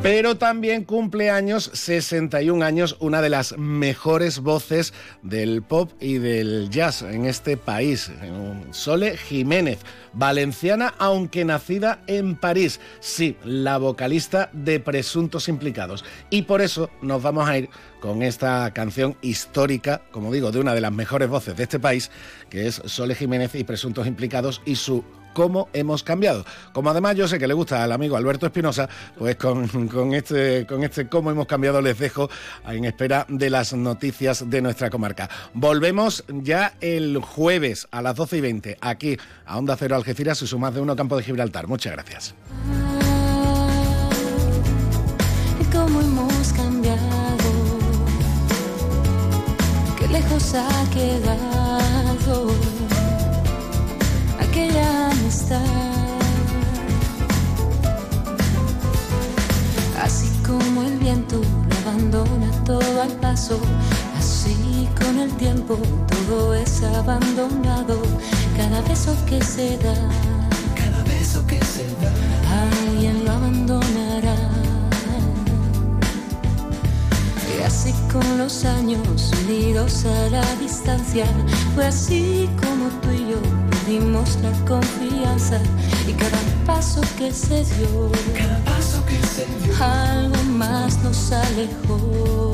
Pero 0.06 0.36
también 0.36 0.84
cumple 0.84 1.30
años, 1.30 1.68
61 1.74 2.64
años, 2.64 2.96
una 3.00 3.20
de 3.20 3.28
las 3.28 3.58
mejores 3.58 4.38
voces 4.38 4.94
del 5.24 5.64
pop 5.64 5.90
y 5.98 6.18
del 6.18 6.70
jazz 6.70 7.02
en 7.02 7.26
este 7.26 7.56
país, 7.56 8.12
Sole 8.70 9.16
Jiménez, 9.16 9.80
valenciana 10.12 10.94
aunque 10.98 11.44
nacida 11.44 12.04
en 12.06 12.36
París. 12.36 12.78
Sí, 13.00 13.36
la 13.42 13.78
vocalista 13.78 14.48
de 14.52 14.78
Presuntos 14.78 15.48
Implicados. 15.48 16.04
Y 16.30 16.42
por 16.42 16.62
eso 16.62 16.88
nos 17.02 17.20
vamos 17.20 17.48
a 17.48 17.58
ir 17.58 17.68
con 17.98 18.22
esta 18.22 18.70
canción 18.72 19.16
histórica, 19.22 20.02
como 20.12 20.32
digo, 20.32 20.52
de 20.52 20.60
una 20.60 20.72
de 20.76 20.82
las 20.82 20.92
mejores 20.92 21.28
voces 21.28 21.56
de 21.56 21.64
este 21.64 21.80
país, 21.80 22.12
que 22.48 22.68
es 22.68 22.80
Sole 22.84 23.16
Jiménez 23.16 23.56
y 23.56 23.64
Presuntos 23.64 24.06
Implicados 24.06 24.62
y 24.64 24.76
su 24.76 25.02
cómo 25.36 25.68
hemos 25.74 26.02
cambiado. 26.02 26.46
Como 26.72 26.88
además 26.88 27.14
yo 27.14 27.28
sé 27.28 27.38
que 27.38 27.46
le 27.46 27.52
gusta 27.52 27.84
al 27.84 27.92
amigo 27.92 28.16
Alberto 28.16 28.46
Espinosa, 28.46 28.88
pues 29.18 29.36
con, 29.36 29.68
este, 30.14 30.66
con 30.66 30.82
este 30.82 31.08
cómo 31.08 31.30
hemos 31.30 31.46
cambiado 31.46 31.82
les 31.82 31.98
dejo 31.98 32.30
en 32.66 32.86
espera 32.86 33.26
de 33.28 33.50
las 33.50 33.74
noticias 33.74 34.48
de 34.48 34.62
nuestra 34.62 34.88
comarca. 34.88 35.28
Volvemos 35.52 36.24
ya 36.28 36.72
el 36.80 37.18
jueves 37.18 37.86
a 37.90 38.00
las 38.00 38.16
12 38.16 38.38
y 38.38 38.40
20 38.40 38.78
aquí 38.80 39.18
a 39.44 39.58
Onda 39.58 39.76
Cero 39.76 39.96
Algeciras 39.96 40.40
y 40.40 40.46
su 40.46 40.58
más 40.58 40.72
de 40.72 40.80
uno 40.80 40.96
Campo 40.96 41.18
de 41.18 41.22
Gibraltar. 41.22 41.66
Muchas 41.66 41.92
gracias. 41.92 42.34
Así 60.00 60.30
como 60.46 60.82
el 60.82 60.98
viento 60.98 61.40
lo 61.40 61.90
abandona 61.90 62.48
todo 62.64 63.02
al 63.02 63.10
paso, 63.14 63.58
así 64.16 64.88
con 64.96 65.18
el 65.18 65.32
tiempo 65.32 65.80
todo 66.06 66.54
es 66.54 66.80
abandonado, 66.84 68.00
cada 68.56 68.80
beso 68.82 69.16
que 69.26 69.42
se 69.42 69.76
da, 69.78 69.96
cada 70.76 71.02
beso 71.02 71.44
que 71.48 71.58
se 71.64 71.82
da, 72.00 72.12
alguien 72.86 73.24
lo 73.24 73.32
abandonará. 73.32 74.36
Y 77.58 77.64
así 77.64 77.92
con 78.12 78.38
los 78.38 78.64
años 78.64 79.32
unidos 79.44 80.04
a 80.04 80.30
la 80.30 80.54
distancia, 80.60 81.26
fue 81.74 81.86
así 81.86 82.48
como 82.60 82.86
tú 83.00 83.10
y 83.10 83.32
yo 83.32 83.75
perdimos 83.86 84.36
la 84.42 84.50
confianza 84.66 85.60
y 86.08 86.12
cada 86.12 86.38
paso 86.66 87.00
que 87.16 87.30
se 87.30 87.64
dio, 87.64 88.10
cada 88.36 88.58
paso 88.64 89.04
que 89.06 89.16
se 89.28 89.46
dio, 89.46 89.84
algo 89.84 90.42
más 90.58 90.98
nos 91.04 91.30
alejó. 91.30 92.52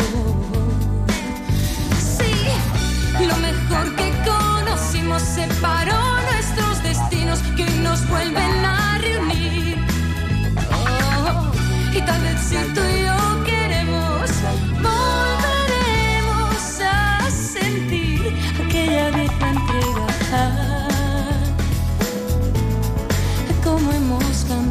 Sí, 1.99 3.25
lo 3.27 3.37
mejor 3.39 3.97
que 3.97 4.13
conocimos 4.27 5.23
separó 5.23 5.99
nuestros 6.33 6.83
destinos 6.83 7.39
que 7.57 7.65
nos 7.81 8.07
vuelven 8.09 8.65
a 8.65 8.99
reunir. 8.99 9.79
Oh, 10.71 11.51
y 11.97 12.01
tal 12.03 12.21
vez 12.21 12.41
si 12.41 12.57
tú 12.75 12.81
y 12.83 13.07
yo 13.07 13.22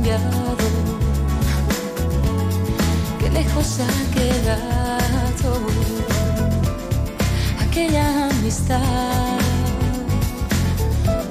cambiado, 0.01 0.57
qué 3.19 3.29
lejos 3.29 3.79
ha 3.79 3.87
quedado 4.13 5.61
aquella 7.59 8.29
amistad. 8.29 9.37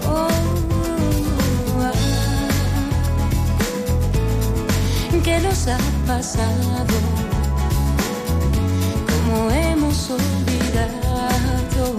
Oh, 0.07 0.29
ah. 1.81 1.93
¿Qué 5.25 5.41
nos 5.41 5.67
ha 5.67 5.79
pasado? 6.07 6.95
¿Cómo 9.09 9.51
hemos 9.51 10.11
olvidado 10.11 11.97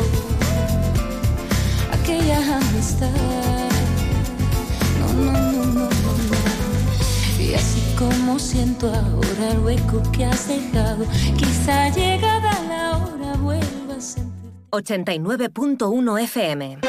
como 8.02 8.40
siento 8.40 8.88
ahora 8.88 9.52
el 9.52 9.60
hueco 9.60 10.02
que 10.11 10.26
has 10.26 10.48
dejado, 10.48 11.06
quizá 11.38 11.90
llegada 11.90 12.52
la 12.68 12.98
hora 12.98 13.34
vuelva 13.38 13.95
a 13.95 14.02
sentir. 14.02 14.52
89.1 14.72 16.23
FM. 16.23 16.80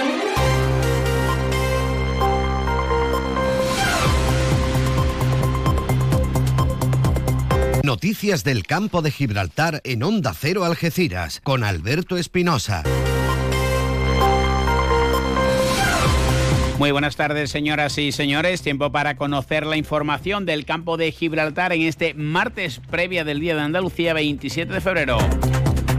Noticias 7.84 8.44
del 8.44 8.64
campo 8.64 9.02
de 9.02 9.10
Gibraltar 9.10 9.82
en 9.84 10.04
Onda 10.04 10.32
Cero 10.38 10.64
Algeciras 10.64 11.40
con 11.42 11.62
Alberto 11.62 12.16
Espinosa. 12.16 12.84
Muy 16.82 16.90
buenas 16.90 17.14
tardes, 17.14 17.52
señoras 17.52 17.96
y 17.98 18.10
señores. 18.10 18.60
Tiempo 18.60 18.90
para 18.90 19.14
conocer 19.14 19.66
la 19.66 19.76
información 19.76 20.46
del 20.46 20.64
campo 20.64 20.96
de 20.96 21.12
Gibraltar 21.12 21.72
en 21.72 21.82
este 21.82 22.12
martes 22.14 22.80
previa 22.90 23.22
del 23.22 23.38
Día 23.38 23.54
de 23.54 23.60
Andalucía, 23.60 24.14
27 24.14 24.72
de 24.72 24.80
febrero. 24.80 25.18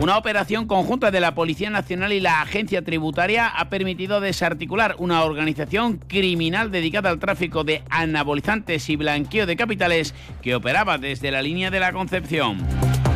Una 0.01 0.17
operación 0.17 0.67
conjunta 0.67 1.09
de 1.09 1.21
la 1.21 1.35
Policía 1.35 1.69
Nacional 1.69 2.11
y 2.11 2.19
la 2.19 2.41
Agencia 2.41 2.81
Tributaria 2.81 3.47
ha 3.47 3.69
permitido 3.69 4.19
desarticular 4.19 4.97
una 4.97 5.23
organización 5.23 5.99
criminal 6.05 6.69
dedicada 6.69 7.11
al 7.11 7.19
tráfico 7.19 7.63
de 7.63 7.81
anabolizantes 7.89 8.89
y 8.89 8.97
blanqueo 8.97 9.45
de 9.45 9.55
capitales 9.55 10.13
que 10.41 10.53
operaba 10.53 10.97
desde 10.97 11.31
la 11.31 11.41
línea 11.41 11.71
de 11.71 11.79
la 11.79 11.93
Concepción. 11.93 12.57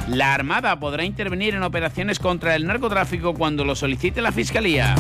La 0.08 0.34
Armada 0.34 0.80
podrá 0.80 1.04
intervenir 1.04 1.54
en 1.54 1.64
operaciones 1.64 2.18
contra 2.18 2.56
el 2.56 2.66
narcotráfico 2.66 3.34
cuando 3.34 3.66
lo 3.66 3.76
solicite 3.76 4.22
la 4.22 4.32
Fiscalía. 4.32 4.96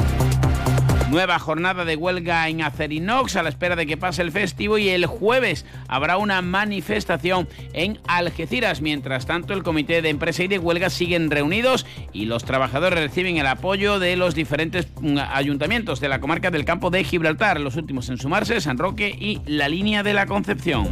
Nueva 1.09 1.39
jornada 1.39 1.85
de 1.85 1.95
huelga 1.95 2.49
en 2.49 2.61
Acerinox 2.61 3.37
a 3.37 3.43
la 3.43 3.47
espera 3.47 3.77
de 3.77 3.85
que 3.87 3.95
pase 3.95 4.21
el 4.21 4.33
festivo 4.33 4.77
y 4.77 4.89
el 4.89 5.05
jueves 5.05 5.65
habrá 5.87 6.17
una 6.17 6.41
manifestación 6.41 7.47
en 7.71 7.97
Algeciras. 8.07 8.81
Mientras 8.81 9.25
tanto, 9.25 9.53
el 9.53 9.63
comité 9.63 10.01
de 10.01 10.09
empresa 10.09 10.43
y 10.43 10.49
de 10.49 10.59
huelga 10.59 10.89
siguen 10.89 11.31
reunidos 11.31 11.85
y 12.11 12.25
los 12.25 12.43
trabajadores 12.43 12.99
reciben 12.99 13.37
el 13.37 13.47
apoyo 13.47 13.99
de 13.99 14.17
los 14.17 14.35
diferentes 14.35 14.89
mm, 14.99 15.17
ayuntamientos 15.31 16.01
de 16.01 16.09
la 16.09 16.19
comarca 16.19 16.51
del 16.51 16.65
campo 16.65 16.89
de 16.89 17.05
Gibraltar, 17.05 17.61
los 17.61 17.77
últimos 17.77 18.09
en 18.09 18.17
sumarse, 18.17 18.59
San 18.59 18.77
Roque 18.77 19.07
y 19.07 19.41
la 19.45 19.69
línea 19.69 20.03
de 20.03 20.13
la 20.13 20.25
Concepción. 20.25 20.89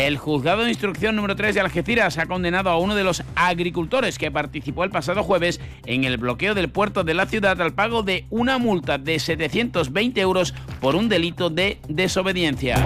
El 0.00 0.16
juzgado 0.16 0.62
de 0.62 0.70
instrucción 0.70 1.14
número 1.14 1.36
3 1.36 1.54
de 1.54 1.60
Algeciras 1.60 2.16
ha 2.16 2.24
condenado 2.24 2.70
a 2.70 2.78
uno 2.78 2.94
de 2.94 3.04
los 3.04 3.22
agricultores 3.34 4.16
que 4.16 4.30
participó 4.30 4.82
el 4.84 4.90
pasado 4.90 5.22
jueves 5.22 5.60
en 5.84 6.04
el 6.04 6.16
bloqueo 6.16 6.54
del 6.54 6.70
puerto 6.70 7.04
de 7.04 7.12
la 7.12 7.26
ciudad 7.26 7.60
al 7.60 7.74
pago 7.74 8.02
de 8.02 8.24
una 8.30 8.56
multa 8.56 8.96
de 8.96 9.18
720 9.18 10.18
euros 10.22 10.54
por 10.80 10.96
un 10.96 11.10
delito 11.10 11.50
de 11.50 11.80
desobediencia. 11.86 12.82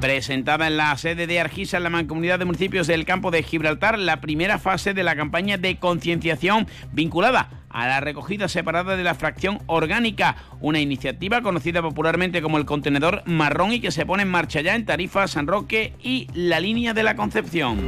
Presentada 0.00 0.66
en 0.66 0.76
la 0.76 0.96
sede 0.96 1.28
de 1.28 1.38
Argisa 1.38 1.76
en 1.76 1.84
la 1.84 1.90
Mancomunidad 1.90 2.40
de 2.40 2.46
Municipios 2.46 2.88
del 2.88 3.04
Campo 3.04 3.30
de 3.30 3.44
Gibraltar, 3.44 4.00
la 4.00 4.20
primera 4.20 4.58
fase 4.58 4.94
de 4.94 5.04
la 5.04 5.14
campaña 5.14 5.58
de 5.58 5.76
concienciación 5.76 6.66
vinculada 6.90 7.59
a 7.70 7.86
la 7.86 8.00
recogida 8.00 8.48
separada 8.48 8.96
de 8.96 9.04
la 9.04 9.14
fracción 9.14 9.60
orgánica, 9.66 10.36
una 10.60 10.80
iniciativa 10.80 11.40
conocida 11.40 11.80
popularmente 11.80 12.42
como 12.42 12.58
el 12.58 12.66
contenedor 12.66 13.22
marrón 13.26 13.72
y 13.72 13.80
que 13.80 13.90
se 13.92 14.04
pone 14.04 14.24
en 14.24 14.28
marcha 14.28 14.60
ya 14.60 14.74
en 14.74 14.84
Tarifa, 14.84 15.26
San 15.28 15.46
Roque 15.46 15.94
y 16.02 16.28
la 16.34 16.60
línea 16.60 16.92
de 16.92 17.02
la 17.02 17.16
Concepción. 17.16 17.78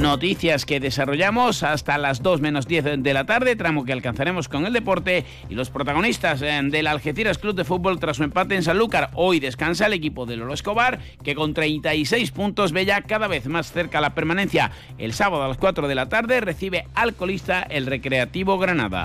Noticias 0.00 0.64
que 0.64 0.80
desarrollamos 0.80 1.62
hasta 1.62 1.98
las 1.98 2.22
2 2.22 2.40
menos 2.40 2.66
10 2.66 3.02
de 3.02 3.12
la 3.12 3.26
tarde, 3.26 3.54
tramo 3.54 3.84
que 3.84 3.92
alcanzaremos 3.92 4.48
con 4.48 4.64
el 4.64 4.72
deporte 4.72 5.26
y 5.50 5.54
los 5.54 5.68
protagonistas 5.68 6.40
eh, 6.40 6.58
del 6.64 6.86
Algeciras 6.86 7.36
Club 7.36 7.54
de 7.54 7.64
Fútbol 7.64 8.00
tras 8.00 8.16
su 8.16 8.24
empate 8.24 8.54
en 8.54 8.62
Sanlúcar. 8.62 9.10
Hoy 9.12 9.40
descansa 9.40 9.84
el 9.84 9.92
equipo 9.92 10.24
de 10.24 10.38
Lolo 10.38 10.54
Escobar, 10.54 11.00
que 11.22 11.34
con 11.34 11.52
36 11.52 12.30
puntos 12.30 12.72
ve 12.72 12.86
ya 12.86 13.02
cada 13.02 13.28
vez 13.28 13.46
más 13.46 13.72
cerca 13.72 14.00
la 14.00 14.14
permanencia. 14.14 14.70
El 14.96 15.12
sábado 15.12 15.42
a 15.42 15.48
las 15.48 15.58
4 15.58 15.86
de 15.86 15.94
la 15.94 16.08
tarde 16.08 16.40
recibe 16.40 16.86
al 16.94 17.12
colista 17.12 17.60
el 17.60 17.84
Recreativo 17.84 18.58
Granada. 18.58 19.04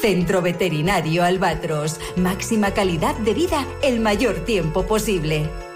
Centro 0.00 0.42
Veterinario 0.42 1.24
Albatros. 1.24 2.00
Máxima 2.16 2.72
calidad 2.72 3.16
de 3.16 3.34
vida 3.34 3.66
el 3.82 4.00
mayor 4.00 4.44
tiempo 4.44 4.86
posible. 4.86 5.69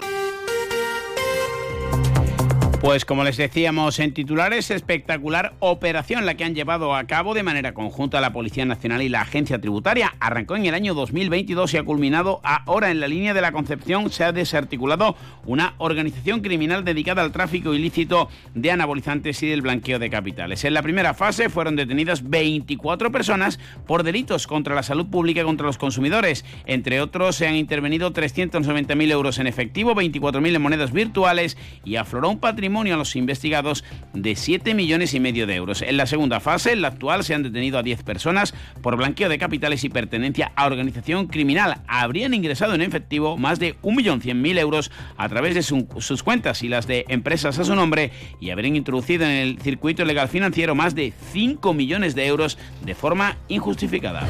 Pues 2.85 3.03
como 3.03 3.23
les 3.23 3.35
decíamos 3.35 3.97
en 3.97 4.13
titulares, 4.13 4.69
espectacular 4.69 5.55
operación 5.57 6.23
la 6.27 6.35
que 6.35 6.43
han 6.43 6.53
llevado 6.53 6.93
a 6.93 7.05
cabo 7.05 7.33
de 7.33 7.41
manera 7.41 7.73
conjunta 7.73 8.21
la 8.21 8.31
Policía 8.31 8.63
Nacional 8.63 9.01
y 9.01 9.09
la 9.09 9.21
Agencia 9.21 9.59
Tributaria. 9.59 10.13
Arrancó 10.19 10.55
en 10.55 10.67
el 10.67 10.75
año 10.75 10.93
2022 10.93 11.73
y 11.73 11.77
ha 11.77 11.83
culminado 11.83 12.41
ahora 12.43 12.91
en 12.91 12.99
la 12.99 13.07
línea 13.07 13.33
de 13.33 13.41
la 13.41 13.51
Concepción. 13.51 14.11
Se 14.11 14.23
ha 14.23 14.31
desarticulado 14.31 15.15
una 15.47 15.73
organización 15.79 16.41
criminal 16.41 16.85
dedicada 16.85 17.23
al 17.23 17.31
tráfico 17.31 17.73
ilícito 17.73 18.29
de 18.53 18.69
anabolizantes 18.69 19.41
y 19.41 19.47
del 19.47 19.63
blanqueo 19.63 19.97
de 19.97 20.11
capitales. 20.11 20.63
En 20.63 20.75
la 20.75 20.83
primera 20.83 21.15
fase 21.15 21.49
fueron 21.49 21.75
detenidas 21.75 22.29
24 22.29 23.11
personas 23.11 23.59
por 23.87 24.03
delitos 24.03 24.45
contra 24.45 24.75
la 24.75 24.83
salud 24.83 25.07
pública 25.07 25.41
y 25.41 25.45
contra 25.45 25.65
los 25.65 25.79
consumidores. 25.79 26.45
Entre 26.67 27.01
otros, 27.01 27.35
se 27.35 27.47
han 27.47 27.55
intervenido 27.55 28.13
390.000 28.13 29.11
euros 29.11 29.39
en 29.39 29.47
efectivo, 29.47 29.95
24.000 29.95 30.55
en 30.55 30.61
monedas 30.61 30.93
virtuales 30.93 31.57
y 31.83 31.95
afloró 31.95 32.29
un 32.29 32.39
patrimonio 32.39 32.74
a 32.75 32.97
los 32.97 33.15
investigados 33.15 33.85
de 34.13 34.35
7 34.35 34.73
millones 34.73 35.13
y 35.13 35.21
medio 35.21 35.47
de 35.47 35.55
euros. 35.55 35.81
En 35.81 35.95
la 35.95 36.05
segunda 36.05 36.41
fase, 36.41 36.73
en 36.73 36.81
la 36.81 36.89
actual, 36.89 37.23
se 37.23 37.33
han 37.33 37.41
detenido 37.41 37.79
a 37.79 37.83
10 37.83 38.03
personas 38.03 38.53
por 38.81 38.97
blanqueo 38.97 39.29
de 39.29 39.37
capitales 39.37 39.85
y 39.85 39.89
pertenencia 39.89 40.51
a 40.57 40.65
organización 40.65 41.27
criminal. 41.27 41.77
Habrían 41.87 42.33
ingresado 42.33 42.75
en 42.75 42.81
efectivo 42.81 43.37
más 43.37 43.59
de 43.59 43.79
1.100.000 43.81 44.59
euros 44.59 44.91
a 45.15 45.29
través 45.29 45.55
de 45.55 45.63
sus 45.63 46.23
cuentas 46.23 46.63
y 46.63 46.67
las 46.67 46.85
de 46.85 47.05
empresas 47.07 47.57
a 47.59 47.63
su 47.63 47.75
nombre 47.75 48.11
y 48.41 48.49
habrían 48.49 48.75
introducido 48.75 49.23
en 49.23 49.31
el 49.31 49.59
circuito 49.61 50.03
legal 50.03 50.27
financiero 50.27 50.75
más 50.75 50.95
de 50.95 51.13
5 51.31 51.73
millones 51.73 52.13
de 52.13 52.27
euros 52.27 52.57
de 52.83 52.93
forma 52.93 53.37
injustificada. 53.47 54.27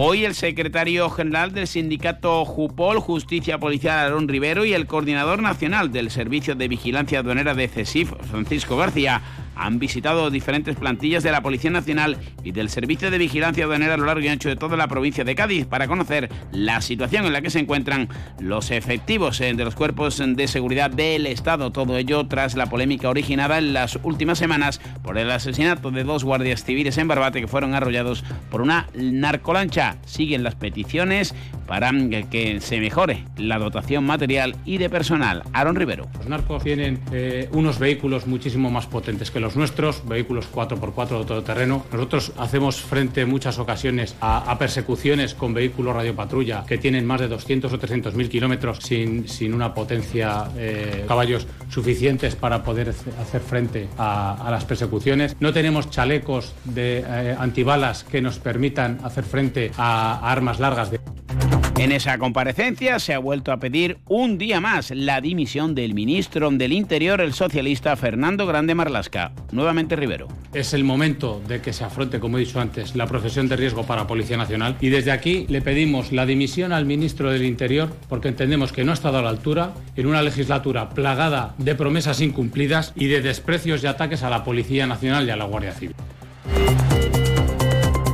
Hoy 0.00 0.24
el 0.24 0.36
secretario 0.36 1.10
general 1.10 1.52
del 1.52 1.66
sindicato 1.66 2.44
Jupol, 2.44 3.00
Justicia 3.00 3.58
Policial 3.58 3.98
Aarón 3.98 4.28
Rivero 4.28 4.64
y 4.64 4.72
el 4.72 4.86
coordinador 4.86 5.42
nacional 5.42 5.90
del 5.90 6.12
Servicio 6.12 6.54
de 6.54 6.68
Vigilancia 6.68 7.18
Aduanera 7.18 7.52
de 7.54 7.66
CESIF, 7.66 8.12
Francisco 8.30 8.76
García, 8.76 9.20
han 9.58 9.78
visitado 9.78 10.30
diferentes 10.30 10.76
plantillas 10.76 11.22
de 11.22 11.32
la 11.32 11.42
Policía 11.42 11.70
Nacional 11.70 12.16
y 12.44 12.52
del 12.52 12.70
Servicio 12.70 13.10
de 13.10 13.18
Vigilancia 13.18 13.64
Aduanera 13.64 13.94
a 13.94 13.96
lo 13.96 14.06
largo 14.06 14.22
y 14.22 14.28
ancho 14.28 14.48
de 14.48 14.56
toda 14.56 14.76
la 14.76 14.88
provincia 14.88 15.24
de 15.24 15.34
Cádiz 15.34 15.66
para 15.66 15.88
conocer 15.88 16.30
la 16.52 16.80
situación 16.80 17.26
en 17.26 17.32
la 17.32 17.42
que 17.42 17.50
se 17.50 17.58
encuentran 17.58 18.08
los 18.40 18.70
efectivos 18.70 19.40
eh, 19.40 19.52
de 19.54 19.64
los 19.64 19.74
cuerpos 19.74 20.22
de 20.24 20.48
seguridad 20.48 20.90
del 20.90 21.26
Estado. 21.26 21.72
Todo 21.72 21.96
ello 21.96 22.26
tras 22.26 22.54
la 22.54 22.66
polémica 22.66 23.08
originada 23.08 23.58
en 23.58 23.72
las 23.72 23.98
últimas 24.02 24.38
semanas 24.38 24.80
por 25.02 25.18
el 25.18 25.30
asesinato 25.30 25.90
de 25.90 26.04
dos 26.04 26.24
guardias 26.24 26.64
civiles 26.64 26.96
en 26.98 27.08
Barbate 27.08 27.40
que 27.40 27.48
fueron 27.48 27.74
arrollados 27.74 28.24
por 28.50 28.62
una 28.62 28.88
narcolancha. 28.94 29.98
Siguen 30.06 30.42
las 30.42 30.54
peticiones 30.54 31.34
para 31.66 31.92
que 32.30 32.60
se 32.60 32.80
mejore 32.80 33.24
la 33.36 33.58
dotación 33.58 34.04
material 34.04 34.56
y 34.64 34.78
de 34.78 34.88
personal. 34.88 35.42
Aaron 35.52 35.76
Rivero. 35.76 36.08
Los 36.16 36.26
narcos 36.26 36.64
tienen 36.64 37.00
eh, 37.12 37.48
unos 37.52 37.78
vehículos 37.78 38.26
muchísimo 38.26 38.70
más 38.70 38.86
potentes 38.86 39.30
que 39.30 39.40
los 39.40 39.47
nuestros, 39.56 40.06
vehículos 40.06 40.48
4x4 40.52 41.18
de 41.20 41.24
todo 41.24 41.42
terreno. 41.42 41.84
Nosotros 41.92 42.32
hacemos 42.38 42.80
frente 42.80 43.22
en 43.22 43.28
muchas 43.28 43.58
ocasiones 43.58 44.16
a, 44.20 44.56
persecuciones 44.58 45.34
con 45.34 45.54
vehículos 45.54 45.94
radiopatrulla 45.94 46.64
que 46.66 46.78
tienen 46.78 47.06
más 47.06 47.20
de 47.20 47.28
200 47.28 47.72
o 47.72 47.78
300 47.78 48.14
mil 48.14 48.28
kilómetros 48.28 48.78
sin, 48.78 49.28
sin 49.28 49.54
una 49.54 49.74
potencia 49.74 50.48
eh, 50.56 51.04
caballos 51.06 51.46
suficientes 51.68 52.34
para 52.34 52.62
poder 52.62 52.88
hacer 52.88 53.40
frente 53.40 53.88
a, 53.98 54.48
las 54.50 54.64
persecuciones. 54.64 55.36
No 55.40 55.52
tenemos 55.52 55.90
chalecos 55.90 56.54
de 56.64 57.04
eh, 57.06 57.36
antibalas 57.38 58.04
que 58.04 58.20
nos 58.20 58.38
permitan 58.38 58.98
hacer 59.04 59.24
frente 59.24 59.70
a 59.76 60.30
armas 60.30 60.58
largas. 60.58 60.90
De... 60.90 61.67
En 61.78 61.92
esa 61.92 62.18
comparecencia 62.18 62.98
se 62.98 63.14
ha 63.14 63.20
vuelto 63.20 63.52
a 63.52 63.60
pedir 63.60 63.98
un 64.08 64.36
día 64.36 64.60
más 64.60 64.90
la 64.90 65.20
dimisión 65.20 65.76
del 65.76 65.94
ministro 65.94 66.50
del 66.50 66.72
Interior, 66.72 67.20
el 67.20 67.32
socialista 67.32 67.94
Fernando 67.94 68.48
Grande 68.48 68.74
Marlasca. 68.74 69.30
Nuevamente 69.52 69.94
Rivero. 69.94 70.26
Es 70.52 70.74
el 70.74 70.82
momento 70.82 71.40
de 71.46 71.60
que 71.60 71.72
se 71.72 71.84
afronte, 71.84 72.18
como 72.18 72.36
he 72.36 72.40
dicho 72.40 72.58
antes, 72.58 72.96
la 72.96 73.06
profesión 73.06 73.48
de 73.48 73.54
riesgo 73.54 73.84
para 73.84 74.08
Policía 74.08 74.36
Nacional 74.36 74.76
y 74.80 74.88
desde 74.88 75.12
aquí 75.12 75.46
le 75.48 75.62
pedimos 75.62 76.10
la 76.10 76.26
dimisión 76.26 76.72
al 76.72 76.84
ministro 76.84 77.30
del 77.30 77.44
Interior 77.44 77.94
porque 78.08 78.26
entendemos 78.26 78.72
que 78.72 78.82
no 78.82 78.90
ha 78.90 78.94
estado 78.94 79.18
a 79.18 79.22
la 79.22 79.30
altura 79.30 79.72
en 79.94 80.08
una 80.08 80.22
legislatura 80.22 80.88
plagada 80.88 81.54
de 81.58 81.76
promesas 81.76 82.20
incumplidas 82.20 82.92
y 82.96 83.06
de 83.06 83.22
desprecios 83.22 83.84
y 83.84 83.86
ataques 83.86 84.24
a 84.24 84.30
la 84.30 84.42
Policía 84.42 84.88
Nacional 84.88 85.28
y 85.28 85.30
a 85.30 85.36
la 85.36 85.44
Guardia 85.44 85.74
Civil. 85.74 85.94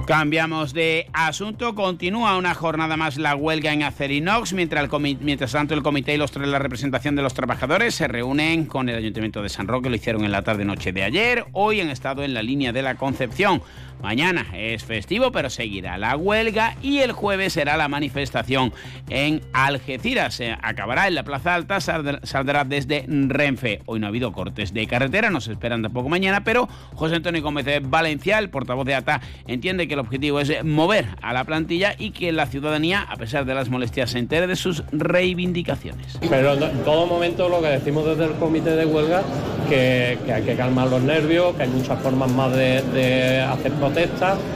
Cambiamos 0.07 0.75
de 0.75 1.07
asunto. 1.15 1.75
Continúa 1.75 2.37
una 2.37 2.53
jornada 2.53 2.97
más 2.99 3.17
la 3.17 3.35
huelga 3.35 3.73
en 3.73 3.83
Acerinox, 3.83 4.53
mientras, 4.53 4.91
mientras 5.21 5.53
tanto 5.53 5.73
el 5.73 5.83
comité 5.83 6.15
y 6.15 6.19
los, 6.19 6.37
la 6.37 6.59
representación 6.59 7.17
de 7.17 7.23
los 7.23 7.33
trabajadores 7.33 7.95
se 7.95 8.07
reúnen 8.07 8.67
con 8.67 8.91
el 8.91 8.97
Ayuntamiento 8.97 9.43
de 9.43 9.49
San 9.49 9.67
Roque. 9.67 9.89
Lo 9.89 9.97
hicieron 9.97 10.25
en 10.25 10.33
la 10.33 10.43
tarde-noche 10.43 10.93
de 10.93 11.05
ayer. 11.05 11.47
Hoy 11.53 11.81
han 11.81 11.89
estado 11.89 12.23
en 12.23 12.35
la 12.35 12.43
línea 12.43 12.73
de 12.73 12.83
la 12.83 12.97
Concepción. 12.97 13.63
Mañana 14.05 14.45
es 14.53 14.85
festivo, 14.85 15.33
pero 15.33 15.49
seguirá 15.49 15.97
la 15.97 16.15
huelga 16.15 16.77
y 16.83 16.99
el 16.99 17.13
jueves 17.13 17.55
será 17.55 17.79
la 17.79 17.89
manifestación 17.89 18.71
en 19.09 19.41
Algeciras. 19.55 20.35
Se 20.35 20.55
acabará 20.61 21.09
en 21.09 21.15
la 21.15 21.23
Plaza 21.23 21.55
Alta, 21.55 21.81
saldrá 21.81 22.65
desde 22.65 23.07
Renfe. 23.09 23.81
Hoy 23.87 24.01
no 24.01 24.07
ha 24.07 24.11
habido 24.11 24.31
cortes 24.33 24.75
de 24.75 24.87
carretera, 24.87 25.31
nos 25.31 25.49
esperan 25.49 25.81
tampoco 25.81 26.11
mañana, 26.11 26.45
pero 26.45 26.69
José 26.95 27.15
Antonio 27.15 27.41
Gómez 27.41 27.65
Valencia, 27.81 28.39
el 28.39 28.51
portavoz 28.51 28.85
de 28.85 28.95
ATA, 28.95 29.23
entiende 29.47 29.89
que 29.89 29.95
el 29.95 30.01
objetivo 30.01 30.39
es 30.39 30.63
mover 30.63 31.07
a 31.23 31.33
la 31.33 31.45
plantilla 31.45 31.95
y 31.99 32.11
que 32.11 32.31
la 32.31 32.45
ciudadanía, 32.45 33.07
a 33.09 33.17
pesar 33.17 33.47
de 33.47 33.55
las 33.55 33.71
molestias, 33.71 34.11
se 34.11 34.19
entere 34.19 34.47
de 34.47 34.57
sus 34.57 34.85
reivindicaciones. 34.93 36.19
Pero 36.29 36.53
en 36.53 36.85
todo 36.85 37.07
momento 37.07 37.49
lo 37.49 37.63
que 37.63 37.69
decimos 37.69 38.05
desde 38.05 38.27
el 38.27 38.33
comité 38.33 38.77
de 38.77 38.85
huelga, 38.85 39.23
que, 39.71 40.19
que 40.27 40.31
hay 40.35 40.43
que 40.43 40.57
calmar 40.57 40.89
los 40.89 41.01
nervios, 41.03 41.57
que 41.57 41.63
hay 41.63 41.71
muchas 41.71 41.99
formas 42.01 42.31
más 42.33 42.53
de, 42.53 42.83
de 42.83 43.41
hacer 43.41 43.73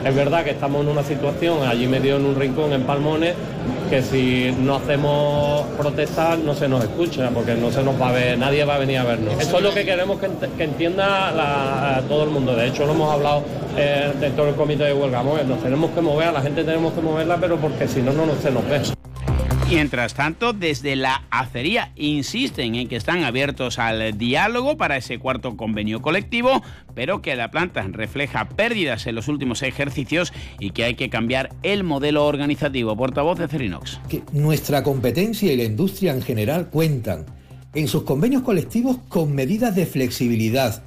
Es 0.05 0.15
verdad 0.15 0.43
que 0.43 0.51
estamos 0.51 0.83
en 0.83 0.89
una 0.89 1.05
situación 1.05 1.63
allí 1.67 1.87
medio 1.87 2.17
en 2.17 2.25
un 2.25 2.35
rincón 2.35 2.73
en 2.73 2.83
Palmones 2.83 3.35
que 3.89 4.03
si 4.03 4.55
no 4.61 4.77
hacemos 4.77 5.63
protestas 5.79 6.39
no 6.39 6.55
se 6.55 6.69
nos 6.69 6.83
escucha 6.83 7.31
porque 7.31 7.55
no 7.55 7.71
se 7.71 7.83
nos 7.83 8.01
va 8.01 8.09
a 8.09 8.13
ver, 8.13 8.39
nadie 8.39 8.65
va 8.65 8.75
a 8.75 8.79
venir 8.79 8.99
a 8.99 9.05
vernos. 9.05 9.35
Eso 9.41 9.59
es 9.59 9.63
lo 9.63 9.73
que 9.73 9.85
queremos 9.85 10.19
que, 10.19 10.65
entienda 10.65 12.03
todo 12.09 12.25
el 12.25 12.31
mundo. 12.31 12.55
De 12.55 12.67
hecho 12.67 12.85
lo 12.85 12.93
hemos 12.93 13.13
hablado 13.13 13.45
eh, 13.77 14.13
dentro 14.21 14.45
del 14.45 14.55
comité 14.55 14.85
de 14.85 14.95
huelga. 14.95 15.23
Nos 15.23 15.63
tenemos 15.63 15.91
que 15.93 16.01
mover, 16.01 16.29
a 16.29 16.33
la 16.33 16.41
gente 16.41 16.65
tenemos 16.65 16.93
que 16.93 17.01
moverla, 17.01 17.37
pero 17.41 17.57
porque 17.57 17.87
si 17.87 18.03
no, 18.03 18.13
no 18.13 18.27
se 18.43 18.51
nos 18.51 18.69
ve. 18.69 18.81
Mientras 19.71 20.15
tanto, 20.15 20.55
desde 20.55 20.97
la 20.97 21.25
acería 21.31 21.93
insisten 21.95 22.75
en 22.75 22.89
que 22.89 22.97
están 22.97 23.23
abiertos 23.25 23.79
al 23.79 24.17
diálogo 24.17 24.79
para 24.79 24.97
ese 24.97 25.19
cuarto 25.19 25.59
convenio 25.59 26.01
colectivo, 26.01 26.63
pero 26.95 27.21
que 27.21 27.37
la 27.37 27.51
planta 27.51 27.83
refleja 27.83 28.49
pérdidas 28.49 29.07
en 29.07 29.15
los 29.15 29.29
últimos 29.29 29.63
ejercicios 29.63 30.33
y 30.59 30.71
que 30.71 30.85
hay 30.85 30.95
que 30.95 31.11
cambiar 31.11 31.51
el 31.63 31.85
modelo 31.85 32.25
organizativo. 32.25 32.97
Portavoz 32.97 33.39
de 33.39 33.47
Cerinox. 33.47 34.01
Nuestra 34.33 34.83
competencia 34.83 35.53
y 35.53 35.57
la 35.59 35.65
industria 35.65 36.15
en 36.15 36.23
general 36.23 36.71
cuentan 36.71 37.27
en 37.75 37.89
sus 37.89 38.05
convenios 38.05 38.45
colectivos 38.45 38.97
con 39.11 39.35
medidas 39.35 39.77
de 39.77 39.85
flexibilidad 39.85 40.83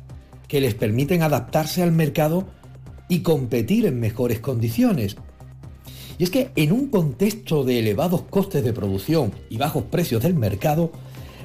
que 0.47 0.59
les 0.59 0.73
permiten 0.73 1.21
adaptarse 1.21 1.83
al 1.83 1.91
mercado 1.91 2.47
y 3.07 3.19
competir 3.19 3.85
en 3.85 3.99
mejores 3.99 4.39
condiciones. 4.39 5.17
Y 6.21 6.25
es 6.25 6.29
que 6.29 6.51
en 6.55 6.71
un 6.71 6.89
contexto 6.89 7.63
de 7.63 7.79
elevados 7.79 8.21
costes 8.21 8.63
de 8.63 8.73
producción 8.73 9.33
y 9.49 9.57
bajos 9.57 9.85
precios 9.85 10.21
del 10.21 10.35
mercado, 10.35 10.91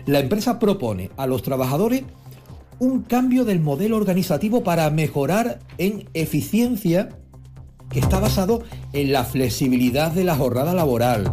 la 0.05 0.19
empresa 0.19 0.59
propone 0.59 1.09
a 1.17 1.27
los 1.27 1.43
trabajadores 1.43 2.03
un 2.79 3.01
cambio 3.01 3.47
del 3.47 3.59
modelo 3.59 3.97
organizativo 3.97 4.63
para 4.63 4.91
mejorar 4.91 5.61
en 5.79 6.11
eficiencia 6.13 7.09
que 7.89 8.01
está 8.01 8.21
basado 8.21 8.65
en 8.93 9.13
la 9.13 9.25
flexibilidad 9.25 10.13
de 10.13 10.25
la 10.25 10.37
jornada 10.37 10.75
laboral, 10.75 11.33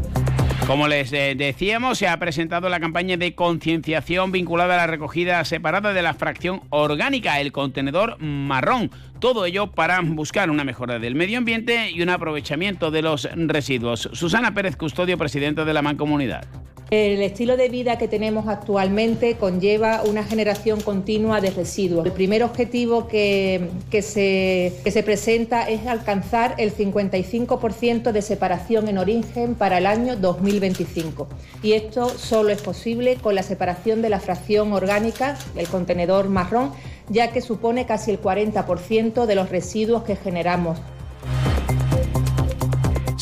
como 0.67 0.87
les 0.87 1.11
eh, 1.11 1.35
decíamos, 1.37 1.97
se 1.97 2.07
ha 2.07 2.17
presentado 2.17 2.69
la 2.69 2.79
campaña 2.79 3.17
de 3.17 3.35
concienciación 3.35 4.31
vinculada 4.31 4.75
a 4.75 4.77
la 4.77 4.87
recogida 4.87 5.43
separada 5.43 5.91
de 5.91 6.01
la 6.01 6.13
fracción 6.13 6.61
orgánica, 6.69 7.41
el 7.41 7.51
contenedor 7.51 8.17
marrón. 8.19 8.89
Todo 9.23 9.45
ello 9.45 9.71
para 9.71 10.01
buscar 10.01 10.49
una 10.49 10.65
mejora 10.65 10.99
del 10.99 11.15
medio 11.15 11.37
ambiente 11.37 11.89
y 11.91 12.01
un 12.01 12.09
aprovechamiento 12.09 12.91
de 12.91 13.01
los 13.01 13.29
residuos. 13.33 14.09
Susana 14.11 14.53
Pérez 14.53 14.75
Custodio, 14.75 15.17
presidenta 15.17 15.63
de 15.63 15.73
la 15.73 15.81
Mancomunidad. 15.81 16.43
El 16.91 17.21
estilo 17.21 17.55
de 17.55 17.69
vida 17.69 17.97
que 17.97 18.09
tenemos 18.09 18.49
actualmente 18.49 19.37
conlleva 19.37 20.03
una 20.03 20.25
generación 20.25 20.81
continua 20.81 21.39
de 21.39 21.51
residuos. 21.51 22.05
El 22.05 22.11
primer 22.11 22.43
objetivo 22.43 23.07
que, 23.07 23.69
se, 24.01 24.73
que 24.83 24.91
se 24.91 25.03
presenta 25.03 25.69
es 25.69 25.87
alcanzar 25.87 26.55
el 26.57 26.75
55% 26.75 28.11
de 28.11 28.21
separación 28.21 28.89
en 28.89 28.97
origen 28.97 29.55
para 29.55 29.77
el 29.77 29.85
año 29.85 30.17
2025. 30.17 31.29
Y 31.63 31.71
esto 31.71 32.09
solo 32.09 32.49
es 32.49 32.61
posible 32.61 33.15
con 33.15 33.35
la 33.35 33.43
separación 33.43 34.01
de 34.01 34.09
la 34.09 34.19
fracción 34.19 34.73
orgánica, 34.73 35.37
el 35.55 35.67
contenedor 35.69 36.27
marrón, 36.27 36.73
ya 37.09 37.31
que 37.31 37.41
supone 37.41 37.85
casi 37.85 38.11
el 38.11 38.21
40% 38.21 39.25
de 39.25 39.35
los 39.35 39.49
residuos 39.49 40.03
que 40.03 40.15
generamos 40.15 40.79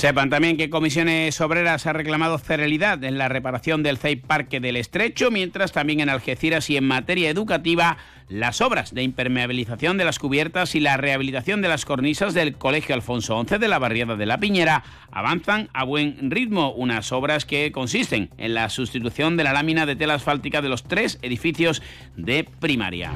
Sepan 0.02 0.32
también 0.32 0.58
que 0.58 0.72
Comisiones 0.72 1.40
Obreras 1.42 1.86
ha 1.86 1.94
reclamado 1.94 2.40
celeridad 2.40 3.04
en 3.04 3.20
la 3.20 3.30
reparación 3.30 3.84
del 3.84 4.00
CEI 4.00 4.16
Parque 4.16 4.60
del 4.60 4.76
Estrecho, 4.76 5.30
mientras 5.30 5.74
también 5.74 6.00
en 6.00 6.10
Algeciras 6.10 6.72
y 6.72 6.78
en 6.78 6.88
materia 6.88 7.30
educativa 7.30 7.98
las 8.28 8.62
obras 8.62 8.96
de 8.96 9.04
impermeabilización 9.04 10.00
de 10.00 10.06
las 10.06 10.18
cubiertas 10.18 10.74
y 10.74 10.80
la 10.80 10.98
rehabilitación 10.98 11.62
de 11.62 11.68
las 11.68 11.86
cornisas 11.86 12.34
del 12.34 12.56
Colegio 12.56 12.96
Alfonso 12.96 13.40
XI 13.48 13.60
de 13.60 13.68
la 13.68 13.78
barriada 13.78 14.16
de 14.16 14.26
la 14.26 14.40
Piñera 14.40 14.84
avanzan 15.12 15.70
a 15.72 15.84
buen 15.84 16.32
ritmo, 16.32 16.72
unas 16.72 17.12
obras 17.12 17.46
que 17.46 17.72
consisten 17.72 18.32
en 18.40 18.56
la 18.56 18.70
sustitución 18.70 19.38
de 19.38 19.44
la 19.44 19.54
lámina 19.54 19.86
de 19.86 19.96
tela 19.96 20.16
asfáltica 20.16 20.64
de 20.64 20.70
los 20.70 20.82
tres 20.82 21.20
edificios 21.22 21.84
de 22.16 22.44
primaria. 22.60 23.12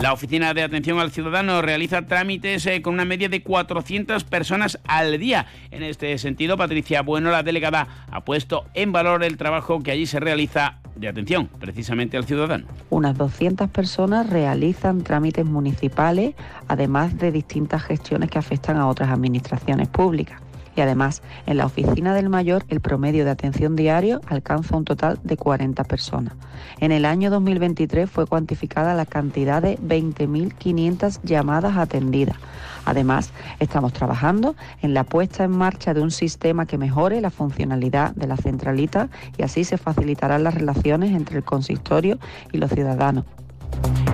La 0.00 0.14
Oficina 0.14 0.54
de 0.54 0.62
Atención 0.62 0.98
al 0.98 1.10
Ciudadano 1.10 1.60
realiza 1.60 2.06
trámites 2.06 2.64
eh, 2.64 2.80
con 2.80 2.94
una 2.94 3.04
media 3.04 3.28
de 3.28 3.42
400 3.42 4.24
personas 4.24 4.78
al 4.88 5.18
día. 5.18 5.44
En 5.70 5.82
este 5.82 6.16
sentido, 6.16 6.56
Patricia 6.56 7.02
Bueno, 7.02 7.30
la 7.30 7.42
delegada, 7.42 8.06
ha 8.10 8.24
puesto 8.24 8.64
en 8.72 8.92
valor 8.92 9.22
el 9.24 9.36
trabajo 9.36 9.80
que 9.80 9.90
allí 9.90 10.06
se 10.06 10.18
realiza 10.18 10.78
de 10.96 11.08
atención 11.08 11.50
precisamente 11.60 12.16
al 12.16 12.24
ciudadano. 12.24 12.66
Unas 12.88 13.18
200 13.18 13.68
personas 13.68 14.30
realizan 14.30 15.02
trámites 15.02 15.44
municipales, 15.44 16.34
además 16.66 17.18
de 17.18 17.30
distintas 17.30 17.82
gestiones 17.82 18.30
que 18.30 18.38
afectan 18.38 18.78
a 18.78 18.88
otras 18.88 19.10
administraciones 19.10 19.88
públicas 19.88 20.40
y 20.76 20.80
además 20.80 21.22
en 21.46 21.56
la 21.56 21.66
oficina 21.66 22.14
del 22.14 22.28
mayor 22.28 22.64
el 22.68 22.80
promedio 22.80 23.24
de 23.24 23.30
atención 23.30 23.76
diario 23.76 24.20
alcanza 24.26 24.76
un 24.76 24.84
total 24.84 25.18
de 25.22 25.36
40 25.36 25.84
personas. 25.84 26.34
En 26.80 26.92
el 26.92 27.04
año 27.04 27.30
2023 27.30 28.10
fue 28.10 28.26
cuantificada 28.26 28.94
la 28.94 29.06
cantidad 29.06 29.62
de 29.62 29.78
20.500 29.78 31.20
llamadas 31.22 31.76
atendidas. 31.76 32.36
Además, 32.84 33.32
estamos 33.58 33.92
trabajando 33.92 34.56
en 34.82 34.94
la 34.94 35.04
puesta 35.04 35.44
en 35.44 35.50
marcha 35.50 35.94
de 35.94 36.00
un 36.00 36.10
sistema 36.10 36.66
que 36.66 36.78
mejore 36.78 37.20
la 37.20 37.30
funcionalidad 37.30 38.14
de 38.14 38.26
la 38.26 38.36
centralita 38.36 39.08
y 39.36 39.42
así 39.42 39.64
se 39.64 39.78
facilitarán 39.78 40.44
las 40.44 40.54
relaciones 40.54 41.12
entre 41.12 41.38
el 41.38 41.44
consistorio 41.44 42.18
y 42.52 42.58
los 42.58 42.70
ciudadanos. 42.70 43.24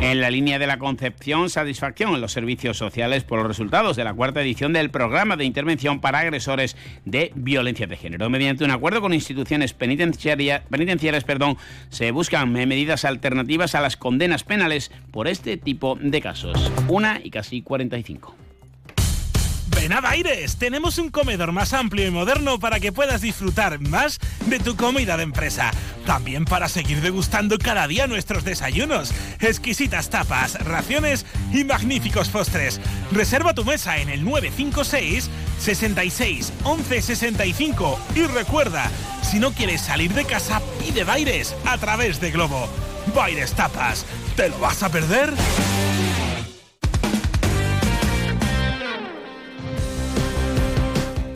En 0.01 0.21
la 0.21 0.31
línea 0.31 0.59
de 0.59 0.67
la 0.67 0.79
concepción, 0.79 1.51
satisfacción 1.51 2.15
en 2.15 2.21
los 2.21 2.31
servicios 2.31 2.77
sociales 2.77 3.25
por 3.25 3.39
los 3.39 3.49
resultados 3.49 3.97
de 3.97 4.05
la 4.05 4.15
cuarta 4.15 4.41
edición 4.41 4.73
del 4.73 4.91
programa 4.91 5.37
de 5.37 5.45
intervención 5.45 6.01
para 6.01 6.21
agresores 6.21 6.77
de 7.05 7.33
violencia 7.35 7.87
de 7.87 7.97
género. 7.97 8.31
Mediante 8.31 8.65
un 8.65 8.71
acuerdo 8.71 9.01
con 9.01 9.15
instituciones 9.15 9.73
penitenciarias, 9.73 10.63
perdón, 11.25 11.57
se 11.89 12.11
buscan 12.11 12.53
medidas 12.53 13.05
alternativas 13.05 13.75
a 13.75 13.81
las 13.81 13.97
condenas 13.97 14.45
penales 14.45 14.93
por 15.11 15.29
este 15.29 15.57
tipo 15.57 15.99
de 16.01 16.21
casos. 16.21 16.71
Una 16.89 17.21
y 17.23 17.31
casi 17.31 17.63
45. 17.63 18.37
Ven 19.69 19.93
a 19.93 20.01
Baires, 20.01 20.57
tenemos 20.57 20.97
un 20.99 21.11
comedor 21.11 21.53
más 21.53 21.73
amplio 21.73 22.07
y 22.07 22.11
moderno 22.11 22.59
para 22.59 22.81
que 22.81 22.93
puedas 22.93 23.21
disfrutar 23.21 23.81
más 23.81 24.19
de 24.47 24.59
tu 24.59 24.77
comida 24.77 25.17
de 25.17 25.25
empresa. 25.25 25.71
También 26.07 26.45
para 26.45 26.69
seguir 26.69 27.01
degustando 27.01 27.59
cada 27.59 27.89
día 27.89 28.07
nuestros 28.07 28.45
desayunos, 28.45 29.13
exquisitas 29.41 30.09
tapas, 30.09 30.55
raciones 30.65 31.27
y 31.53 31.65
magníficos 31.65 32.29
postres. 32.29 32.81
Reserva 33.11 33.55
tu 33.55 33.65
mesa 33.65 33.99
en 33.99 34.09
el 34.09 34.25
956 34.25 35.29
66 35.59 36.53
11 36.63 37.03
65 37.03 37.99
y 38.15 38.23
recuerda, 38.23 38.89
si 39.23 39.41
no 39.41 39.51
quieres 39.53 39.81
salir 39.81 40.15
de 40.15 40.25
casa, 40.25 40.63
pide 40.79 41.03
Baires 41.03 41.57
a 41.67 41.77
través 41.77 42.21
de 42.21 42.31
Globo. 42.31 42.69
Baires 43.13 43.53
Tapas, 43.53 44.07
¿te 44.37 44.49
lo 44.49 44.59
vas 44.61 44.85
a 44.85 44.89
perder? 44.89 45.35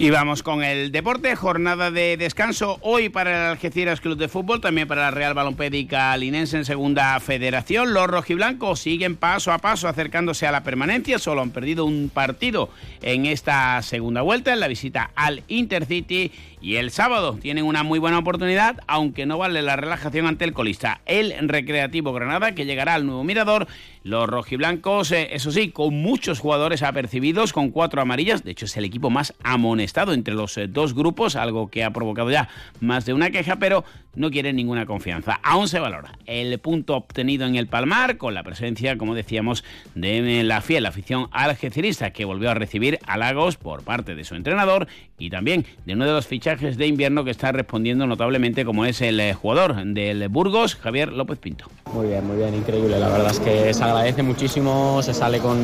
Y 0.01 0.09
vamos 0.09 0.43
con 0.43 0.65
el 0.65 0.93
deporte, 0.93 1.37
jornada 1.37 1.91
de 1.91 2.17
descanso 2.17 2.79
hoy 2.81 3.11
para 3.11 3.33
el 3.33 3.51
Algeciras 3.51 4.01
Club 4.01 4.17
de 4.17 4.29
Fútbol, 4.29 4.63
también 4.63 4.89
para 4.89 5.03
la 5.03 5.11
Real 5.11 5.35
Balompédica 5.35 6.17
Linense 6.17 6.57
en 6.57 6.65
Segunda 6.65 7.21
Federación. 7.21 7.93
Los 7.93 8.07
rojiblancos 8.07 8.81
siguen 8.81 9.17
paso 9.17 9.53
a 9.53 9.59
paso 9.59 9.89
acercándose 9.89 10.47
a 10.47 10.53
la 10.53 10.63
permanencia, 10.63 11.19
solo 11.19 11.43
han 11.43 11.51
perdido 11.51 11.85
un 11.85 12.09
partido 12.09 12.71
en 13.03 13.27
esta 13.27 13.83
segunda 13.83 14.23
vuelta, 14.23 14.55
en 14.55 14.61
la 14.61 14.69
visita 14.69 15.11
al 15.17 15.43
Intercity 15.49 16.33
y 16.63 16.77
el 16.77 16.91
sábado 16.91 17.39
tienen 17.41 17.65
una 17.65 17.83
muy 17.83 17.99
buena 17.99 18.19
oportunidad, 18.19 18.81
aunque 18.87 19.27
no 19.27 19.37
vale 19.37 19.61
la 19.61 19.77
relajación 19.77 20.27
ante 20.27 20.47
el 20.47 20.55
colista, 20.55 21.03
el 21.05 21.35
Recreativo 21.47 22.15
Granada, 22.15 22.55
que 22.55 22.65
llegará 22.65 22.95
al 22.95 23.05
nuevo 23.05 23.25
mirador. 23.25 23.67
Los 24.03 24.29
rojiblancos, 24.29 25.13
eh, 25.13 25.29
eso 25.33 25.53
sí, 25.53 25.71
con 25.71 25.95
muchos 25.95 26.39
jugadores 26.39 26.83
apercibidos, 26.83 27.53
con 27.53 27.71
cuatro 27.71 28.01
amarillas. 28.01 28.45
De 28.45 28.51
hecho, 28.51 28.65
es 28.65 28.77
el 28.79 28.87
equipo 28.87 29.11
más 29.11 29.35
amonestado 29.43 29.90
entre 29.97 30.35
los 30.35 30.57
eh, 30.57 30.67
dos 30.69 30.95
grupos, 30.95 31.37
algo 31.37 31.69
que 31.69 31.85
ha 31.85 31.91
provocado 31.91 32.31
ya 32.31 32.49
más 32.81 33.05
de 33.05 33.13
una 33.13 33.31
queja, 33.31 33.57
pero 33.57 33.85
no 34.15 34.31
quieren 34.31 34.57
ninguna 34.57 34.87
confianza. 34.87 35.39
Aún 35.43 35.69
se 35.69 35.79
valora 35.79 36.13
el 36.27 36.59
punto 36.59 36.97
obtenido 36.97 37.47
en 37.47 37.57
el 37.57 37.67
Palmar, 37.67 38.17
con 38.17 38.35
la 38.35 38.43
presencia, 38.43 38.97
como 38.99 39.15
decíamos, 39.15 39.65
de 39.95 40.43
la 40.43 40.61
fiel 40.61 40.87
afición 40.87 41.29
algecirista, 41.33 42.11
que 42.13 42.25
volvió 42.25 42.51
a 42.51 42.55
recibir 42.55 42.99
halagos 43.07 43.57
por 43.57 43.83
parte 43.83 44.15
de 44.15 44.25
su 44.25 44.35
entrenador 44.35 44.89
y 45.19 45.31
también 45.31 45.67
de 45.87 45.95
uno 45.95 46.07
de 46.07 46.13
los 46.13 46.27
fichajes 46.27 46.77
de 46.77 46.87
invierno 46.87 47.25
que 47.25 47.31
está 47.31 47.53
respondiendo 47.53 48.07
notablemente, 48.07 48.65
como 48.65 48.85
es 48.85 49.01
el 49.01 49.21
eh, 49.21 49.35
jugador 49.35 49.77
del 49.85 50.29
Burgos, 50.29 50.77
Javier 50.77 51.13
López 51.13 51.39
Pinto. 51.39 51.67
Muy 51.93 52.09
bien, 52.09 52.27
muy 52.27 52.37
bien, 52.37 52.55
increíble. 52.55 52.99
La 52.99 53.09
verdad 53.09 53.31
es 53.31 53.41
que 53.41 53.75
se 53.75 53.85
agradece 53.85 54.23
muchísimo, 54.23 55.03
se 55.03 55.15
sale 55.15 55.39
con, 55.39 55.59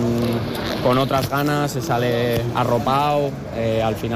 con 0.82 0.98
otras 0.98 1.28
ganas, 1.30 1.72
se 1.72 1.82
sale 1.82 2.40
arropado. 2.54 3.30
Eh, 3.54 3.82
al 3.82 3.94
final 3.94 4.15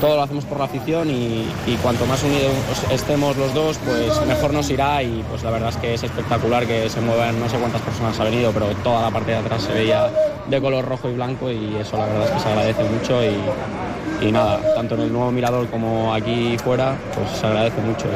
todo 0.00 0.16
lo 0.16 0.22
hacemos 0.22 0.44
por 0.44 0.58
la 0.58 0.64
afición 0.64 1.08
y, 1.10 1.46
cuanto 1.82 2.06
más 2.06 2.22
unidos 2.22 2.52
estemos 2.90 3.36
los 3.36 3.54
dos, 3.54 3.78
pues 3.84 4.26
mejor 4.26 4.52
nos 4.52 4.70
irá. 4.70 5.02
Y 5.02 5.24
pues 5.28 5.42
la 5.42 5.50
verdad 5.50 5.70
es 5.70 5.76
que 5.76 5.94
es 5.94 6.02
espectacular 6.02 6.66
que 6.66 6.88
se 6.88 7.00
muevan, 7.00 7.38
no 7.38 7.48
sé 7.48 7.56
cuántas 7.58 7.80
personas 7.82 8.18
ha 8.20 8.24
venido, 8.24 8.52
pero 8.52 8.66
toda 8.82 9.02
la 9.02 9.10
parte 9.10 9.32
de 9.32 9.38
atrás 9.38 9.62
se 9.62 9.72
veía 9.72 10.10
de 10.48 10.60
color 10.60 10.84
rojo 10.84 11.08
y 11.08 11.14
blanco 11.14 11.50
y 11.50 11.76
eso 11.76 11.96
la 11.96 12.06
verdad 12.06 12.24
es 12.24 12.30
que 12.32 12.40
se 12.40 12.48
agradece 12.48 12.84
mucho. 12.84 13.20
Y, 14.22 14.32
nada, 14.32 14.60
tanto 14.74 14.96
en 14.96 15.02
el 15.02 15.12
nuevo 15.12 15.32
mirador 15.32 15.66
como 15.68 16.12
aquí 16.12 16.56
fuera, 16.58 16.94
pues 17.14 17.38
se 17.38 17.46
agradece 17.46 17.80
mucho 17.80 18.06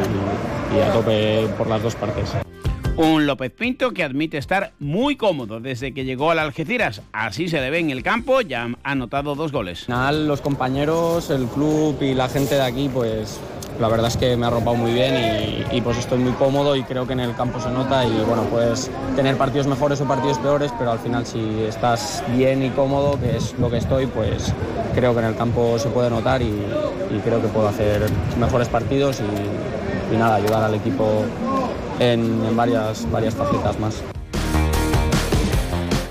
y 0.77 0.81
a 0.81 0.93
tope 0.93 1.49
por 1.57 1.66
las 1.66 1.82
dos 1.82 1.95
partes. 1.95 2.31
Un 2.96 3.26
López 3.26 3.50
Pinto 3.50 3.90
que 3.90 4.04
admite 4.04 4.38
estar 4.38 4.72
muy 4.78 5.16
cómodo 5.16 5.58
desde 5.58 5.92
que 5.92 6.04
llegó 6.04 6.30
al 6.30 6.38
Algeciras. 6.38 7.02
Así 7.12 7.48
se 7.48 7.60
le 7.60 7.68
ve 7.68 7.80
en 7.80 7.90
el 7.90 8.04
campo, 8.04 8.40
ya 8.40 8.68
ha 8.84 8.90
anotado 8.92 9.34
dos 9.34 9.50
goles. 9.50 9.86
Los 9.88 10.40
compañeros, 10.40 11.28
el 11.30 11.46
club 11.46 12.00
y 12.00 12.14
la 12.14 12.28
gente 12.28 12.54
de 12.54 12.62
aquí, 12.62 12.88
pues 12.88 13.40
la 13.80 13.88
verdad 13.88 14.06
es 14.06 14.16
que 14.16 14.36
me 14.36 14.44
ha 14.44 14.48
arropado 14.48 14.76
muy 14.76 14.92
bien 14.92 15.64
y, 15.72 15.80
pues 15.80 15.98
estoy 15.98 16.20
muy 16.20 16.32
cómodo 16.34 16.76
y 16.76 16.84
creo 16.84 17.04
que 17.04 17.14
en 17.14 17.20
el 17.20 17.34
campo 17.34 17.58
se 17.58 17.68
nota 17.68 18.06
y 18.06 18.12
bueno, 18.28 18.44
puedes 18.44 18.88
tener 19.16 19.36
partidos 19.36 19.66
mejores 19.66 20.00
o 20.00 20.04
partidos 20.04 20.38
peores, 20.38 20.70
pero 20.78 20.92
al 20.92 21.00
final 21.00 21.26
si 21.26 21.64
estás 21.64 22.22
bien 22.36 22.62
y 22.62 22.70
cómodo, 22.70 23.18
que 23.18 23.36
es 23.36 23.58
lo 23.58 23.70
que 23.70 23.78
estoy, 23.78 24.06
pues 24.06 24.54
creo 24.94 25.12
que 25.14 25.18
en 25.18 25.26
el 25.26 25.34
campo 25.34 25.80
se 25.80 25.88
puede 25.88 26.10
notar 26.10 26.42
y, 26.42 26.44
y 26.44 27.20
creo 27.24 27.42
que 27.42 27.48
puedo 27.48 27.66
hacer 27.66 28.08
mejores 28.38 28.68
partidos 28.68 29.20
y, 29.20 30.14
y 30.14 30.16
nada, 30.16 30.36
ayudar 30.36 30.62
al 30.62 30.74
equipo 30.74 31.24
en, 31.98 32.44
en 32.44 32.56
varias, 32.56 33.10
varias 33.10 33.34
facetas 33.34 33.78
más. 33.78 34.02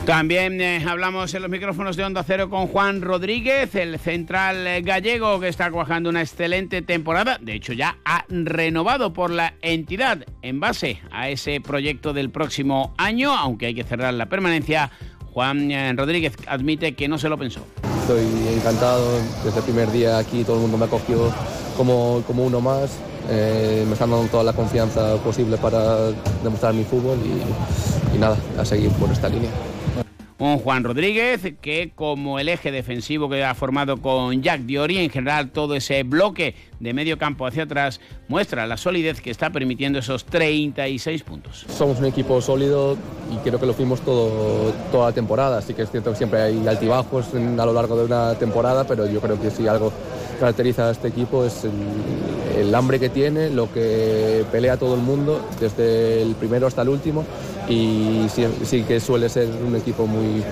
También 0.05 0.59
eh, 0.59 0.83
hablamos 0.85 1.33
en 1.33 1.41
los 1.43 1.49
micrófonos 1.49 1.95
de 1.95 2.03
Onda 2.03 2.23
Cero 2.23 2.49
con 2.49 2.67
Juan 2.67 3.01
Rodríguez, 3.01 3.73
el 3.75 3.97
central 3.99 4.67
eh, 4.67 4.81
gallego 4.81 5.39
que 5.39 5.47
está 5.47 5.71
cuajando 5.71 6.09
una 6.09 6.19
excelente 6.19 6.81
temporada. 6.81 7.37
De 7.39 7.53
hecho, 7.53 7.71
ya 7.71 7.99
ha 8.03 8.25
renovado 8.27 9.13
por 9.13 9.31
la 9.31 9.53
entidad 9.61 10.25
en 10.41 10.59
base 10.59 10.99
a 11.09 11.29
ese 11.29 11.61
proyecto 11.61 12.11
del 12.11 12.31
próximo 12.31 12.93
año, 12.97 13.33
aunque 13.33 13.67
hay 13.67 13.75
que 13.75 13.85
cerrar 13.85 14.13
la 14.13 14.25
permanencia. 14.25 14.91
Juan 15.31 15.71
eh, 15.71 15.93
Rodríguez 15.95 16.33
admite 16.47 16.95
que 16.95 17.07
no 17.07 17.17
se 17.17 17.29
lo 17.29 17.37
pensó. 17.37 17.65
Estoy 18.01 18.25
encantado, 18.57 19.21
desde 19.45 19.59
el 19.59 19.63
primer 19.63 19.89
día 19.89 20.17
aquí 20.17 20.43
todo 20.43 20.57
el 20.57 20.63
mundo 20.63 20.77
me 20.77 20.83
acogió 20.83 21.33
como, 21.77 22.21
como 22.27 22.43
uno 22.43 22.59
más. 22.59 22.99
Eh, 23.29 23.83
me 23.87 23.93
están 23.93 24.11
dando 24.11 24.27
toda 24.27 24.43
la 24.43 24.53
confianza 24.53 25.15
posible 25.17 25.57
para 25.57 26.11
demostrar 26.43 26.73
mi 26.73 26.83
fútbol 26.83 27.17
y, 27.23 28.15
y 28.15 28.19
nada, 28.19 28.37
a 28.57 28.65
seguir 28.65 28.89
por 28.91 29.09
esta 29.11 29.29
línea 29.29 29.49
un 30.43 30.59
Juan 30.59 30.83
Rodríguez 30.83 31.41
que 31.61 31.93
como 31.95 32.37
el 32.37 32.49
eje 32.49 32.71
defensivo 32.71 33.29
que 33.29 33.43
ha 33.43 33.55
formado 33.55 34.01
con 34.01 34.41
Jack 34.41 34.61
Diori, 34.61 34.97
en 34.97 35.09
general 35.09 35.51
todo 35.51 35.75
ese 35.75 36.03
bloque 36.03 36.55
de 36.79 36.93
medio 36.93 37.17
campo 37.17 37.47
hacia 37.47 37.63
atrás 37.63 38.01
muestra 38.27 38.67
la 38.67 38.75
solidez 38.75 39.21
que 39.21 39.31
está 39.31 39.51
permitiendo 39.51 39.99
esos 39.99 40.25
36 40.25 41.23
puntos. 41.23 41.65
Somos 41.69 41.99
un 41.99 42.05
equipo 42.05 42.41
sólido 42.41 42.97
y 43.31 43.37
creo 43.37 43.57
que 43.57 43.65
lo 43.65 43.73
fuimos 43.73 44.01
todo, 44.01 44.73
toda 44.91 45.09
la 45.09 45.13
temporada, 45.13 45.59
así 45.59 45.73
que 45.73 45.83
es 45.83 45.91
cierto 45.91 46.11
que 46.11 46.17
siempre 46.17 46.41
hay 46.41 46.67
altibajos 46.67 47.27
a 47.33 47.65
lo 47.65 47.73
largo 47.73 47.95
de 47.95 48.05
una 48.05 48.35
temporada, 48.35 48.85
pero 48.85 49.07
yo 49.07 49.21
creo 49.21 49.39
que 49.39 49.49
si 49.49 49.67
algo 49.67 49.93
caracteriza 50.39 50.87
a 50.87 50.91
este 50.91 51.07
equipo 51.07 51.45
es 51.45 51.65
el, 52.57 52.73
hambre 52.75 52.99
que 52.99 53.09
tiene, 53.09 53.49
lo 53.49 53.71
que 53.71 54.45
pelea 54.51 54.77
todo 54.77 54.95
el 54.95 55.01
mundo, 55.01 55.41
desde 55.59 56.21
el 56.21 56.35
primero 56.35 56.67
hasta 56.67 56.81
el 56.81 56.89
último 56.89 57.23
y 57.69 58.25
sí, 58.33 58.45
sí, 58.63 58.83
que 58.83 58.99
suele 58.99 59.29
ser 59.29 59.47
un 59.65 59.75
equipo 59.75 60.07
muy... 60.07 60.43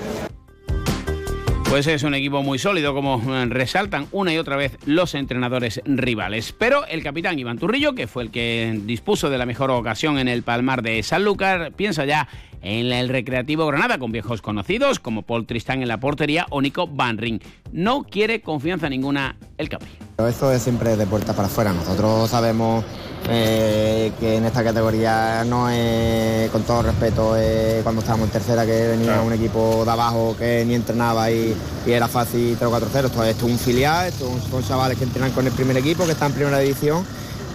Pues 1.72 1.86
es 1.86 2.02
un 2.02 2.12
equipo 2.14 2.42
muy 2.42 2.58
sólido, 2.58 2.92
como 2.92 3.22
eh, 3.34 3.46
resaltan 3.46 4.06
una 4.12 4.30
y 4.30 4.36
otra 4.36 4.56
vez 4.56 4.76
los 4.84 5.14
entrenadores 5.14 5.80
rivales. 5.86 6.52
Pero 6.52 6.84
el 6.84 7.02
capitán 7.02 7.38
Iván 7.38 7.58
Turrillo, 7.58 7.94
que 7.94 8.06
fue 8.06 8.24
el 8.24 8.30
que 8.30 8.78
dispuso 8.84 9.30
de 9.30 9.38
la 9.38 9.46
mejor 9.46 9.70
ocasión 9.70 10.18
en 10.18 10.28
el 10.28 10.42
Palmar 10.42 10.82
de 10.82 11.02
Sanlúcar, 11.02 11.72
piensa 11.72 12.04
ya 12.04 12.28
en 12.60 12.92
el 12.92 13.08
Recreativo 13.08 13.66
Granada 13.66 13.96
con 13.96 14.12
viejos 14.12 14.42
conocidos 14.42 14.98
como 14.98 15.22
Paul 15.22 15.46
Tristán 15.46 15.80
en 15.80 15.88
la 15.88 15.98
portería 15.98 16.44
o 16.50 16.60
Nico 16.60 16.88
Van 16.88 17.16
Ring. 17.16 17.40
No 17.72 18.02
quiere 18.02 18.42
confianza 18.42 18.90
ninguna 18.90 19.36
el 19.56 19.70
Capri. 19.70 19.88
Esto 20.28 20.52
es 20.52 20.60
siempre 20.60 20.94
de 20.98 21.06
puerta 21.06 21.32
para 21.32 21.48
afuera. 21.48 21.72
Nosotros 21.72 22.28
sabemos 22.28 22.84
eh, 23.28 24.12
que 24.18 24.36
en 24.36 24.44
esta 24.44 24.64
categoría 24.64 25.44
no 25.44 25.68
es, 25.70 26.50
con 26.50 26.62
todo 26.62 26.82
respeto, 26.82 27.34
eh, 27.36 27.80
cuando 27.82 28.00
estábamos 28.00 28.26
en 28.26 28.32
tercera 28.32 28.66
que 28.66 28.88
venía 28.88 29.20
un 29.20 29.32
equipo 29.32 29.84
de 29.84 29.90
abajo 29.90 30.34
que 30.36 30.64
ni 30.66 30.74
entrenaba 30.74 31.30
y, 31.30 31.54
era 31.86 32.08
fácil 32.08 32.58
3-4-0. 32.58 33.06
Esto, 33.06 33.24
es 33.24 33.42
un 33.42 33.58
filial, 33.58 34.08
esto 34.08 34.28
son 34.50 34.64
chavales 34.64 34.98
que 34.98 35.04
entrenan 35.04 35.30
con 35.32 35.46
el 35.46 35.52
primer 35.52 35.76
equipo, 35.76 36.04
que 36.04 36.12
está 36.12 36.26
en 36.26 36.32
primera 36.32 36.58
división 36.58 37.04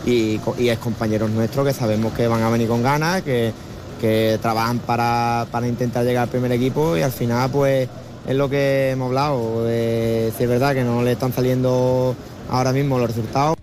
y, 0.06 0.39
es 0.57 0.80
compañeros 0.80 1.30
nuestros 1.30 1.65
que 1.65 1.73
sabemos 1.73 2.14
que 2.14 2.27
van 2.27 2.44
a 2.44 2.49
venir 2.49 2.68
con 2.68 2.81
ganas, 2.81 3.22
que, 3.22 3.53
trabajan 4.41 4.80
para, 4.80 5.48
intentar 5.68 6.06
llegar 6.06 6.23
al 6.23 6.30
primer 6.30 6.52
equipo 6.52 6.95
y 6.95 7.02
al 7.02 7.11
final 7.11 7.49
pues 7.49 7.89
es 8.26 8.35
lo 8.35 8.49
que 8.49 8.91
hemos 8.91 9.07
hablado. 9.07 9.65
Eh, 9.68 10.31
si 10.38 10.44
es 10.44 10.49
verdad 10.49 10.73
que 10.73 10.84
no 10.84 11.02
le 11.02 11.14
están 11.14 11.34
saliendo 11.34 12.15
ahora 12.49 12.72
mismo 12.72 12.99
los 12.99 13.07
resultados. 13.07 13.56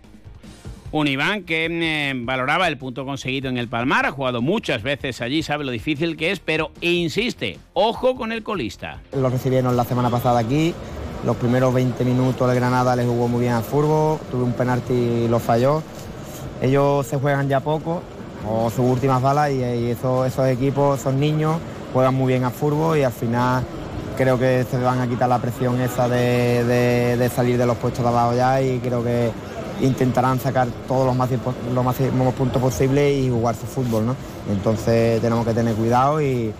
Un 0.97 1.09
Iván 1.09 1.43
que 1.43 1.67
eh, 1.69 2.13
valoraba 2.15 2.69
el 2.69 2.79
punto 2.79 3.05
conseguido 3.05 3.49
en 3.49 3.59
el 3.59 3.67
Palmar, 3.67 4.07
ha 4.07 4.13
jugado 4.13 4.43
muchas 4.43 4.85
veces 4.85 5.21
allí, 5.23 5.43
sabe 5.43 5.65
lo 5.65 5.73
difícil 5.73 6.17
que 6.17 6.31
es, 6.31 6.39
pero 6.39 6.71
insiste, 6.81 7.59
ojo 7.73 8.15
con 8.15 8.31
el 8.31 8.45
colista. 8.45 9.01
Lo 9.13 9.29
recibieron 9.29 9.77
la 9.77 9.83
semana 9.83 10.09
pasada 10.09 10.39
aquí, 10.39 10.73
los 11.27 11.37
primeros 11.37 11.75
20 11.75 12.05
minutos 12.05 12.49
de 12.49 12.55
Granada 12.55 12.95
le 12.95 13.05
jugó 13.05 13.27
muy 13.27 13.41
bien 13.41 13.55
al 13.55 13.65
fútbol, 13.65 14.21
tuve 14.31 14.45
un 14.45 14.53
penalti 14.53 14.93
y 14.93 15.27
lo 15.27 15.41
falló. 15.41 15.83
Ellos 16.63 17.05
se 17.09 17.17
juegan 17.17 17.49
ya 17.49 17.59
poco, 17.59 18.01
o 18.49 18.71
sus 18.71 18.89
últimas 18.89 19.21
balas, 19.21 19.51
y, 19.51 19.65
esos, 19.91 20.47
equipos, 20.47 21.01
esos 21.01 21.15
niños, 21.15 21.57
juegan 21.93 22.15
muy 22.15 22.29
bien 22.29 22.45
al 22.45 22.53
fútbol 22.53 22.99
y 22.99 23.03
al 23.03 23.11
final 23.11 23.65
creo 24.17 24.39
que 24.39 24.65
se 24.71 24.79
van 24.79 25.01
a 25.01 25.09
quitar 25.09 25.29
la 25.29 25.41
presión 25.41 25.81
esa 25.81 26.09
de, 26.09 27.29
salir 27.35 27.59
de 27.59 27.67
los 27.67 27.77
puestos 27.79 28.05
de 28.05 28.11
abajo 28.11 28.37
ya 28.37 28.63
y 28.63 28.79
creo 28.79 29.03
que 29.03 29.33
intentarán 29.81 30.41
sacar 30.41 30.69
todos 30.87 31.07
los 31.07 31.17
máximos, 31.17 32.35
puntos 32.35 32.61
posibles 32.61 33.17
y 33.17 33.31
jugar 33.31 33.55
su 33.55 33.67
fútbol, 33.67 34.07
¿no? 34.07 34.17
Entonces 34.51 35.21
tenemos 35.21 35.47
que 35.47 35.55
tener 35.55 35.75
cuidado 35.75 36.21
y, 36.21 36.53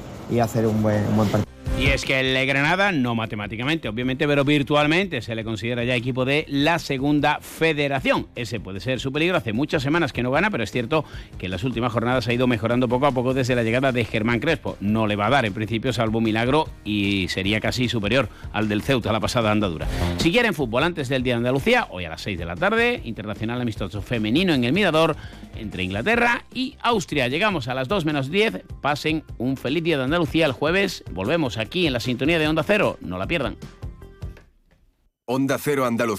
hacer 0.43 0.67
un 0.67 0.83
buen, 0.83 1.07
un 1.09 1.17
buen 1.17 1.29
partido. 1.29 1.54
Y 1.77 1.89
es 1.89 2.05
que 2.05 2.21
el 2.21 2.47
Granada, 2.47 2.93
no 2.93 3.17
matemáticamente, 3.17 3.89
obviamente, 3.89 4.29
pero 4.29 4.45
virtualmente 4.45 5.21
se 5.21 5.35
le 5.35 5.43
considera 5.43 5.83
ya 5.83 5.97
equipo 5.97 6.25
de 6.25 6.47
la 6.49 6.79
segunda 6.79 7.41
federación. 7.41 8.29
Ese 8.37 8.61
puede 8.61 8.79
ser 8.79 9.01
su 9.01 9.13
peligro. 9.13 9.37
Hace 9.37 9.53
muchas 9.53 9.83
semanas 9.83 10.13
que 10.13 10.23
no 10.23 10.31
gana, 10.31 10.51
pero 10.51 10.63
es 10.63 10.71
cierto 10.71 11.05
que 11.37 11.47
en 11.47 11.51
las 11.51 11.65
últimas 11.65 11.93
jornadas 11.93 12.29
ha 12.29 12.33
ido 12.33 12.47
mejorando 12.47 12.89
poco 12.89 13.07
a 13.07 13.13
poco 13.13 13.35
desde 13.35 13.57
la 13.57 13.65
llegada 13.65 13.91
de 13.91 14.05
Germán 14.05 14.39
Crespo. 14.39 14.77
No 14.81 15.09
le 15.09 15.17
va 15.17 15.27
a 15.27 15.31
dar, 15.31 15.47
en 15.47 15.53
principio, 15.53 15.93
salvo 15.93 16.21
milagro 16.21 16.69
y 16.85 17.27
sería 17.29 17.61
casi 17.61 17.89
superior 17.89 18.29
al 18.53 18.69
del 18.69 18.83
Ceuta 18.83 19.13
la 19.13 19.21
pasada 19.21 19.51
andadura. 19.51 19.89
Si 20.19 20.31
quieren 20.31 20.55
fútbol 20.55 20.85
antes 20.85 21.09
del 21.09 21.25
Día 21.25 21.35
de 21.35 21.39
Andalucía, 21.39 21.89
hoy 21.91 22.05
a 22.05 22.11
las 22.11 22.23
6 22.23 22.39
de 22.39 22.45
la 22.45 22.55
tarde, 22.55 23.01
Internacional 23.05 23.61
Amistoso 23.61 24.01
Femenino 24.01 24.55
en 24.55 24.63
el 24.63 24.73
Mirador 24.73 25.17
entre 25.57 25.83
Inglaterra 25.83 26.45
y 26.53 26.77
Austria. 26.83 27.29
Llegamos 27.29 27.69
a 27.69 27.75
las 27.75 27.89
2 27.89 28.05
menos 28.05 28.31
10. 28.31 28.63
Pasen 28.81 29.25
un 29.39 29.57
feliz 29.57 29.83
Día 29.83 29.99
de 29.99 30.05
Andalucía 30.05 30.47
el 30.47 30.53
jueves. 30.53 31.05
Volvemos 31.11 31.59
aquí 31.59 31.87
en 31.87 31.93
la 31.93 32.01
sintonía 32.01 32.39
de 32.39 32.49
Onda 32.49 32.63
Cero. 32.63 32.99
No 33.01 33.19
la 33.19 33.27
pierdan. 33.27 33.57
Onda 35.27 35.57
Cero 35.59 35.87
Andalucía. 35.87 36.13